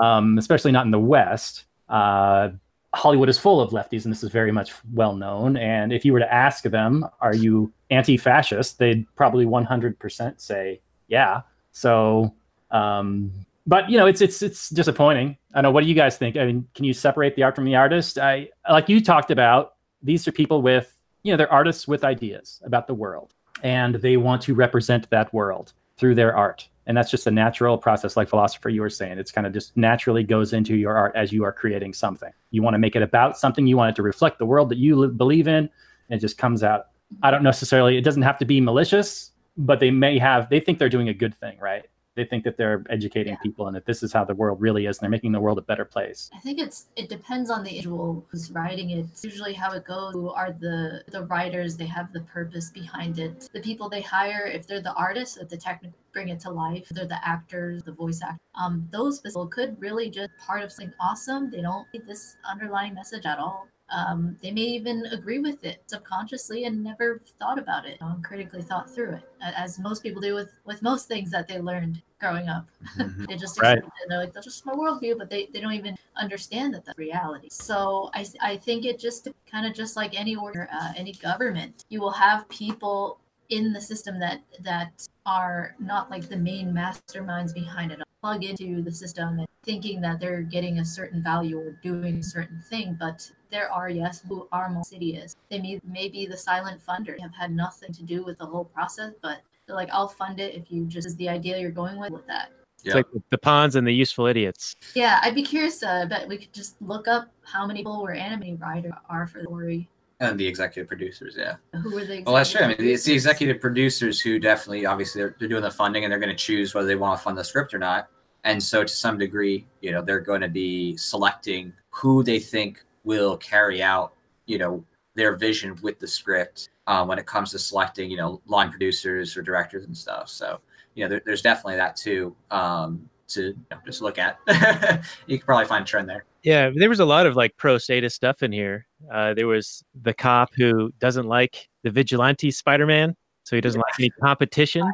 um, 0.00 0.38
especially 0.38 0.72
not 0.72 0.84
in 0.84 0.90
the 0.90 0.98
West. 0.98 1.64
Uh, 1.88 2.50
Hollywood 2.94 3.28
is 3.28 3.38
full 3.38 3.60
of 3.60 3.70
lefties, 3.70 4.04
and 4.04 4.12
this 4.12 4.24
is 4.24 4.30
very 4.30 4.50
much 4.50 4.72
well 4.92 5.14
known. 5.14 5.56
And 5.56 5.92
if 5.92 6.04
you 6.04 6.12
were 6.12 6.18
to 6.18 6.32
ask 6.32 6.64
them, 6.64 7.06
"Are 7.20 7.34
you 7.34 7.72
anti-fascist?" 7.90 8.78
they'd 8.78 9.06
probably 9.14 9.46
100% 9.46 10.40
say, 10.40 10.80
"Yeah." 11.06 11.42
So, 11.72 12.34
um, 12.70 13.32
but 13.66 13.88
you 13.90 13.96
know, 13.96 14.06
it's 14.06 14.20
it's 14.20 14.42
it's 14.42 14.70
disappointing. 14.70 15.36
I 15.54 15.60
know. 15.60 15.70
What 15.70 15.84
do 15.84 15.88
you 15.88 15.94
guys 15.94 16.18
think? 16.18 16.36
I 16.36 16.46
mean, 16.46 16.66
can 16.74 16.84
you 16.84 16.92
separate 16.92 17.36
the 17.36 17.44
art 17.44 17.54
from 17.54 17.64
the 17.64 17.76
artist? 17.76 18.18
I 18.18 18.48
like 18.68 18.88
you 18.88 19.00
talked 19.00 19.30
about. 19.30 19.74
These 20.02 20.26
are 20.26 20.32
people 20.32 20.62
with 20.62 20.92
you 21.22 21.32
know 21.32 21.36
they're 21.36 21.52
artists 21.52 21.86
with 21.86 22.02
ideas 22.02 22.60
about 22.64 22.86
the 22.86 22.94
world, 22.94 23.34
and 23.62 23.94
they 23.96 24.16
want 24.16 24.42
to 24.42 24.54
represent 24.54 25.08
that 25.10 25.32
world 25.32 25.72
through 25.96 26.16
their 26.16 26.34
art. 26.34 26.68
And 26.90 26.96
that's 26.96 27.08
just 27.08 27.28
a 27.28 27.30
natural 27.30 27.78
process, 27.78 28.16
like 28.16 28.28
philosopher 28.28 28.68
you 28.68 28.80
were 28.80 28.90
saying. 28.90 29.18
It's 29.18 29.30
kind 29.30 29.46
of 29.46 29.52
just 29.52 29.76
naturally 29.76 30.24
goes 30.24 30.52
into 30.52 30.74
your 30.74 30.96
art 30.96 31.12
as 31.14 31.32
you 31.32 31.44
are 31.44 31.52
creating 31.52 31.92
something. 31.92 32.32
You 32.50 32.62
want 32.64 32.74
to 32.74 32.78
make 32.78 32.96
it 32.96 33.02
about 33.02 33.38
something. 33.38 33.64
You 33.64 33.76
want 33.76 33.90
it 33.90 33.94
to 33.94 34.02
reflect 34.02 34.40
the 34.40 34.44
world 34.44 34.70
that 34.70 34.78
you 34.78 34.96
li- 34.96 35.14
believe 35.16 35.46
in. 35.46 35.54
And 35.54 35.70
it 36.08 36.18
just 36.18 36.36
comes 36.36 36.64
out. 36.64 36.86
I 37.22 37.30
don't 37.30 37.44
necessarily. 37.44 37.96
It 37.96 38.00
doesn't 38.00 38.22
have 38.22 38.38
to 38.38 38.44
be 38.44 38.60
malicious, 38.60 39.30
but 39.56 39.78
they 39.78 39.92
may 39.92 40.18
have. 40.18 40.50
They 40.50 40.58
think 40.58 40.80
they're 40.80 40.88
doing 40.88 41.08
a 41.08 41.14
good 41.14 41.32
thing, 41.32 41.60
right? 41.60 41.84
They 42.20 42.26
think 42.26 42.44
that 42.44 42.58
they're 42.58 42.84
educating 42.90 43.32
Yeah. 43.32 43.38
people 43.42 43.66
and 43.66 43.74
that 43.74 43.86
this 43.86 44.02
is 44.02 44.12
how 44.12 44.24
the 44.26 44.34
world 44.34 44.60
really 44.60 44.84
is, 44.84 44.98
and 44.98 45.02
they're 45.02 45.10
making 45.10 45.32
the 45.32 45.40
world 45.40 45.56
a 45.56 45.62
better 45.62 45.86
place. 45.86 46.28
I 46.34 46.38
think 46.40 46.58
it's 46.58 46.88
it 46.94 47.08
depends 47.08 47.48
on 47.48 47.64
the 47.64 47.70
individual 47.70 48.26
who's 48.28 48.50
writing 48.50 48.90
it. 48.90 48.98
It's 48.98 49.24
usually 49.24 49.54
how 49.54 49.72
it 49.72 49.84
goes. 49.86 50.12
Who 50.12 50.28
are 50.28 50.52
the 50.52 51.02
the 51.08 51.24
writers? 51.24 51.78
They 51.78 51.86
have 51.86 52.12
the 52.12 52.20
purpose 52.20 52.70
behind 52.70 53.18
it. 53.18 53.48
The 53.54 53.62
people 53.62 53.88
they 53.88 54.02
hire, 54.02 54.44
if 54.44 54.66
they're 54.66 54.82
the 54.82 54.92
artists, 54.92 55.38
if 55.38 55.48
the 55.48 55.56
technical 55.56 55.96
bring 56.12 56.28
it 56.28 56.40
to 56.40 56.50
life, 56.50 56.88
they're 56.90 57.06
the 57.06 57.26
actors, 57.26 57.82
the 57.84 57.92
voice 57.92 58.20
actors. 58.22 58.40
Um, 58.54 58.86
those 58.90 59.20
people 59.20 59.46
could 59.46 59.80
really 59.80 60.10
just 60.10 60.30
part 60.46 60.62
of 60.62 60.70
something 60.72 60.92
awesome. 61.00 61.50
They 61.50 61.62
don't 61.62 61.86
need 61.94 62.04
this 62.06 62.36
underlying 62.44 62.92
message 62.92 63.24
at 63.24 63.38
all. 63.38 63.68
Um, 63.90 64.36
they 64.42 64.50
may 64.50 64.62
even 64.62 65.06
agree 65.06 65.38
with 65.38 65.64
it 65.64 65.82
subconsciously 65.86 66.64
and 66.64 66.82
never 66.82 67.20
thought 67.38 67.58
about 67.58 67.86
it, 67.86 68.00
um, 68.00 68.22
critically 68.22 68.62
thought 68.62 68.88
through 68.90 69.14
it, 69.14 69.22
as 69.40 69.78
most 69.78 70.02
people 70.02 70.20
do 70.22 70.34
with 70.34 70.50
with 70.64 70.82
most 70.82 71.08
things 71.08 71.30
that 71.30 71.48
they 71.48 71.58
learned 71.60 72.02
growing 72.20 72.48
up. 72.48 72.66
Mhm. 72.98 73.26
they 73.28 73.36
just 73.36 73.60
Right. 73.60 73.78
it. 73.78 73.84
They're 74.08 74.18
like, 74.18 74.32
that's 74.32 74.46
just 74.46 74.66
my 74.66 74.72
worldview, 74.74 75.18
but 75.18 75.30
they, 75.30 75.46
they 75.52 75.60
don't 75.60 75.72
even 75.72 75.96
understand 76.16 76.74
that 76.74 76.84
that's 76.84 76.98
reality. 76.98 77.48
So 77.50 78.10
I, 78.14 78.26
I 78.40 78.56
think 78.56 78.84
it 78.84 78.98
just 78.98 79.28
kind 79.50 79.66
of 79.66 79.74
just 79.74 79.96
like 79.96 80.18
any 80.18 80.36
order, 80.36 80.68
uh, 80.72 80.92
any 80.96 81.12
government, 81.14 81.84
you 81.88 82.00
will 82.00 82.10
have 82.10 82.48
people 82.48 83.19
in 83.50 83.72
the 83.72 83.80
system 83.80 84.18
that 84.18 84.40
that 84.60 85.06
are 85.26 85.74
not 85.78 86.10
like 86.10 86.28
the 86.28 86.36
main 86.36 86.72
masterminds 86.72 87.52
behind 87.52 87.92
it 87.92 88.00
plug 88.22 88.44
into 88.44 88.82
the 88.82 88.92
system 88.92 89.38
and 89.38 89.46
thinking 89.64 90.00
that 90.00 90.20
they're 90.20 90.42
getting 90.42 90.78
a 90.78 90.84
certain 90.84 91.22
value 91.22 91.58
or 91.58 91.72
doing 91.82 92.18
a 92.18 92.22
certain 92.22 92.62
thing 92.70 92.96
but 92.98 93.30
there 93.50 93.70
are 93.70 93.90
yes 93.90 94.22
who 94.28 94.48
are 94.52 94.68
more 94.68 94.78
insidious 94.78 95.36
they 95.50 95.58
may, 95.60 95.80
may 95.84 96.08
be 96.08 96.26
the 96.26 96.36
silent 96.36 96.80
funder 96.86 97.18
have 97.20 97.34
had 97.34 97.50
nothing 97.50 97.92
to 97.92 98.02
do 98.02 98.22
with 98.22 98.38
the 98.38 98.46
whole 98.46 98.64
process 98.64 99.12
but 99.20 99.40
they're 99.66 99.76
like 99.76 99.90
i'll 99.92 100.08
fund 100.08 100.40
it 100.40 100.54
if 100.54 100.70
you 100.70 100.86
just 100.86 101.06
is 101.06 101.16
the 101.16 101.28
idea 101.28 101.58
you're 101.58 101.70
going 101.70 101.98
with 101.98 102.10
with 102.10 102.26
that 102.26 102.50
It's 102.84 102.94
like 102.94 103.06
the 103.30 103.38
pawns 103.38 103.76
and 103.76 103.86
the 103.86 103.92
useful 103.92 104.26
idiots. 104.26 104.74
yeah, 104.94 105.20
I'd 105.22 105.34
be 105.34 105.42
curious. 105.42 105.82
Uh, 105.82 106.06
but 106.08 106.26
we 106.28 106.38
could 106.38 106.52
just 106.54 106.80
look 106.80 107.08
up 107.08 107.28
how 107.44 107.66
many 107.66 107.80
people 107.80 108.02
were 108.02 108.14
anime 108.14 108.56
writers 108.56 108.94
are 109.10 109.26
for 109.26 109.40
the 109.40 109.44
story. 109.44 109.86
And 110.20 110.38
the 110.38 110.46
executive 110.46 110.86
producers, 110.86 111.34
yeah. 111.38 111.56
Who 111.80 111.94
were 111.94 112.04
the? 112.04 112.22
Well, 112.22 112.34
that's 112.34 112.50
true. 112.50 112.60
I 112.60 112.68
mean, 112.68 112.76
it's 112.78 113.04
the 113.04 113.14
executive 113.14 113.58
producers 113.58 114.20
who 114.20 114.38
definitely, 114.38 114.84
obviously, 114.84 115.22
they're, 115.22 115.34
they're 115.38 115.48
doing 115.48 115.62
the 115.62 115.70
funding 115.70 116.04
and 116.04 116.12
they're 116.12 116.20
going 116.20 116.28
to 116.28 116.36
choose 116.36 116.74
whether 116.74 116.86
they 116.86 116.94
want 116.94 117.18
to 117.18 117.24
fund 117.24 117.38
the 117.38 117.44
script 117.44 117.72
or 117.72 117.78
not. 117.78 118.08
And 118.44 118.62
so, 118.62 118.82
to 118.82 118.88
some 118.88 119.16
degree, 119.16 119.66
you 119.80 119.92
know, 119.92 120.02
they're 120.02 120.20
going 120.20 120.42
to 120.42 120.48
be 120.48 120.94
selecting 120.98 121.72
who 121.88 122.22
they 122.22 122.38
think 122.38 122.84
will 123.04 123.38
carry 123.38 123.82
out, 123.82 124.12
you 124.44 124.58
know, 124.58 124.84
their 125.14 125.36
vision 125.36 125.76
with 125.82 125.98
the 125.98 126.06
script 126.06 126.68
uh, 126.86 127.04
when 127.04 127.18
it 127.18 127.26
comes 127.26 127.50
to 127.52 127.58
selecting, 127.58 128.10
you 128.10 128.16
know, 128.16 128.40
line 128.46 128.70
producers 128.70 129.36
or 129.36 129.42
directors 129.42 129.84
and 129.84 129.96
stuff. 129.96 130.28
So, 130.28 130.60
you 130.94 131.04
know, 131.04 131.08
there, 131.08 131.22
there's 131.24 131.42
definitely 131.42 131.76
that 131.76 131.96
too 131.96 132.36
um, 132.50 133.08
to 133.28 133.42
you 133.42 133.56
know, 133.70 133.78
just 133.86 134.02
look 134.02 134.18
at. 134.18 134.38
you 135.26 135.38
can 135.38 135.46
probably 135.46 135.66
find 135.66 135.84
a 135.84 135.86
trend 135.86 136.08
there. 136.08 136.24
Yeah, 136.42 136.70
there 136.74 136.88
was 136.88 137.00
a 137.00 137.04
lot 137.04 137.26
of 137.26 137.36
like 137.36 137.56
pro 137.56 137.78
status 137.78 138.14
stuff 138.14 138.42
in 138.42 138.52
here. 138.52 138.86
Uh, 139.12 139.34
there 139.34 139.46
was 139.46 139.84
the 140.02 140.14
cop 140.14 140.50
who 140.54 140.92
doesn't 140.98 141.26
like 141.26 141.68
the 141.82 141.90
vigilante 141.90 142.50
Spider-Man, 142.50 143.14
so 143.44 143.56
he 143.56 143.60
doesn't 143.60 143.80
like 143.80 143.98
any 143.98 144.10
competition. 144.22 144.90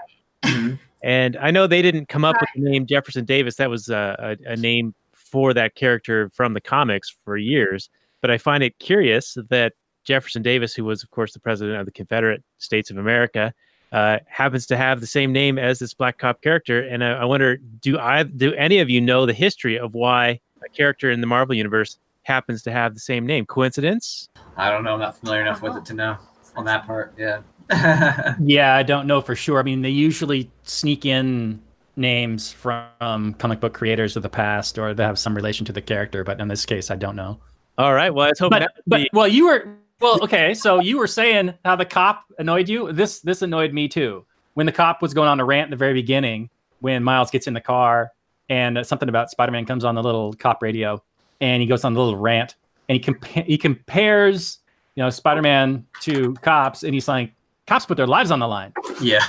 And 1.03 1.37
I 1.37 1.53
know 1.53 1.67
they 1.69 1.83
didn't 1.83 2.09
come 2.09 2.25
up 2.25 2.37
with 2.41 2.49
the 2.57 2.69
name 2.69 2.85
Jefferson 2.87 3.25
Davis. 3.25 3.57
That 3.57 3.71
was 3.71 3.89
a, 3.89 4.37
a, 4.47 4.53
a 4.53 4.57
name 4.57 4.93
for 5.13 5.55
that 5.55 5.77
character 5.77 6.31
from 6.35 6.53
the 6.55 6.61
comics 6.61 7.15
for 7.25 7.37
years. 7.37 7.91
But 8.23 8.31
I 8.31 8.39
find 8.39 8.65
it 8.65 8.77
curious 8.81 9.37
that 9.51 9.75
Jefferson 10.03 10.43
Davis, 10.43 10.75
who 10.75 10.85
was, 10.85 11.05
of 11.05 11.11
course, 11.11 11.33
the 11.33 11.39
president 11.39 11.79
of 11.79 11.87
the 11.87 11.93
Confederate 11.93 12.43
States 12.59 12.91
of 12.91 12.97
America, 12.97 13.53
uh, 13.93 14.19
happens 14.27 14.67
to 14.67 14.77
have 14.77 15.01
the 15.01 15.07
same 15.07 15.33
name 15.33 15.59
as 15.59 15.79
this 15.79 15.95
black 15.95 16.19
cop 16.19 16.43
character. 16.43 16.81
And 16.81 17.05
I, 17.05 17.13
I 17.13 17.25
wonder, 17.25 17.57
do 17.57 17.99
I 17.99 18.25
do 18.25 18.53
any 18.55 18.79
of 18.79 18.91
you 18.91 19.01
know 19.01 19.27
the 19.27 19.33
history 19.33 19.79
of 19.79 19.95
why 19.95 20.41
a 20.67 20.69
character 20.77 21.11
in 21.11 21.21
the 21.21 21.27
Marvel 21.27 21.55
universe 21.55 21.99
happens 22.23 22.63
to 22.63 22.73
have 22.73 22.95
the 22.95 23.01
same 23.01 23.27
name? 23.27 23.47
Coincidence? 23.47 24.29
I 24.57 24.71
don't 24.71 24.85
know. 24.85 24.95
I'm 24.95 25.01
not 25.01 25.19
familiar 25.19 25.43
enough 25.43 25.63
with 25.63 25.77
it 25.77 25.85
to 25.87 25.95
know 25.95 26.17
on 26.57 26.65
that 26.65 26.87
part. 26.87 27.15
Yeah. 27.19 27.43
Yeah, 28.41 28.77
I 28.77 28.83
don't 28.83 29.07
know 29.07 29.21
for 29.21 29.35
sure. 29.35 29.59
I 29.59 29.63
mean, 29.63 29.83
they 29.83 29.91
usually 29.91 30.51
sneak 30.63 31.05
in 31.05 31.61
names 31.97 32.53
from 32.53 33.35
comic 33.35 33.61
book 33.61 33.75
creators 33.75 34.17
of 34.17 34.23
the 34.23 34.29
past, 34.29 34.79
or 34.79 34.95
they 34.95 35.03
have 35.03 35.19
some 35.19 35.35
relation 35.35 35.65
to 35.67 35.73
the 35.73 35.83
character. 35.83 36.23
But 36.23 36.41
in 36.41 36.49
this 36.49 36.65
case, 36.65 36.91
I 36.91 36.97
don't 36.97 37.17
know. 37.17 37.41
All 37.79 37.93
right. 37.95 38.11
Well, 38.15 38.27
I 38.27 38.31
was 38.31 38.39
hoping 38.39 38.61
But 38.61 38.73
but 38.87 38.97
be- 38.99 39.11
well, 39.13 39.27
you 39.27 39.47
were 39.47 39.69
well, 40.01 40.23
okay. 40.23 40.55
So 40.55 40.81
you 40.81 40.99
were 40.99 41.07
saying 41.07 41.55
how 41.65 41.75
the 41.77 41.85
cop 41.85 42.25
annoyed 42.39 42.69
you. 42.69 42.93
This 42.93 43.21
this 43.21 43.43
annoyed 43.43 43.73
me 43.73 43.89
too. 43.89 44.25
When 44.55 44.67
the 44.67 44.73
cop 44.73 45.03
was 45.03 45.13
going 45.13 45.29
on 45.29 45.41
a 45.41 45.45
rant 45.45 45.69
at 45.69 45.71
the 45.71 45.77
very 45.77 45.95
beginning, 45.95 46.51
when 46.81 47.03
Miles 47.03 47.31
gets 47.31 47.47
in 47.47 47.55
the 47.55 47.61
car 47.61 48.13
and 48.49 48.79
uh, 48.79 48.85
something 48.85 49.09
about 49.09 49.31
Spider-Man 49.31 49.65
comes 49.67 49.85
on 49.85 49.95
the 49.95 50.03
little 50.03 50.33
cop 50.35 50.63
radio, 50.63 51.03
and 51.41 51.61
he 51.63 51.67
goes 51.67 51.85
on 51.85 51.95
the 51.95 52.01
little 52.01 52.19
rant, 52.19 52.55
and 52.89 52.97
he 52.99 53.13
compa- 53.13 53.45
he 53.45 53.59
compares 53.59 54.59
you 54.95 55.03
know 55.03 55.11
Spider-Man 55.11 55.85
to 56.03 56.35
cops, 56.43 56.83
and 56.83 56.95
he's 56.95 57.09
like, 57.09 57.33
cops 57.67 57.85
put 57.87 57.97
their 57.97 58.07
lives 58.07 58.31
on 58.31 58.39
the 58.39 58.49
line. 58.49 58.73
yeah. 59.01 59.25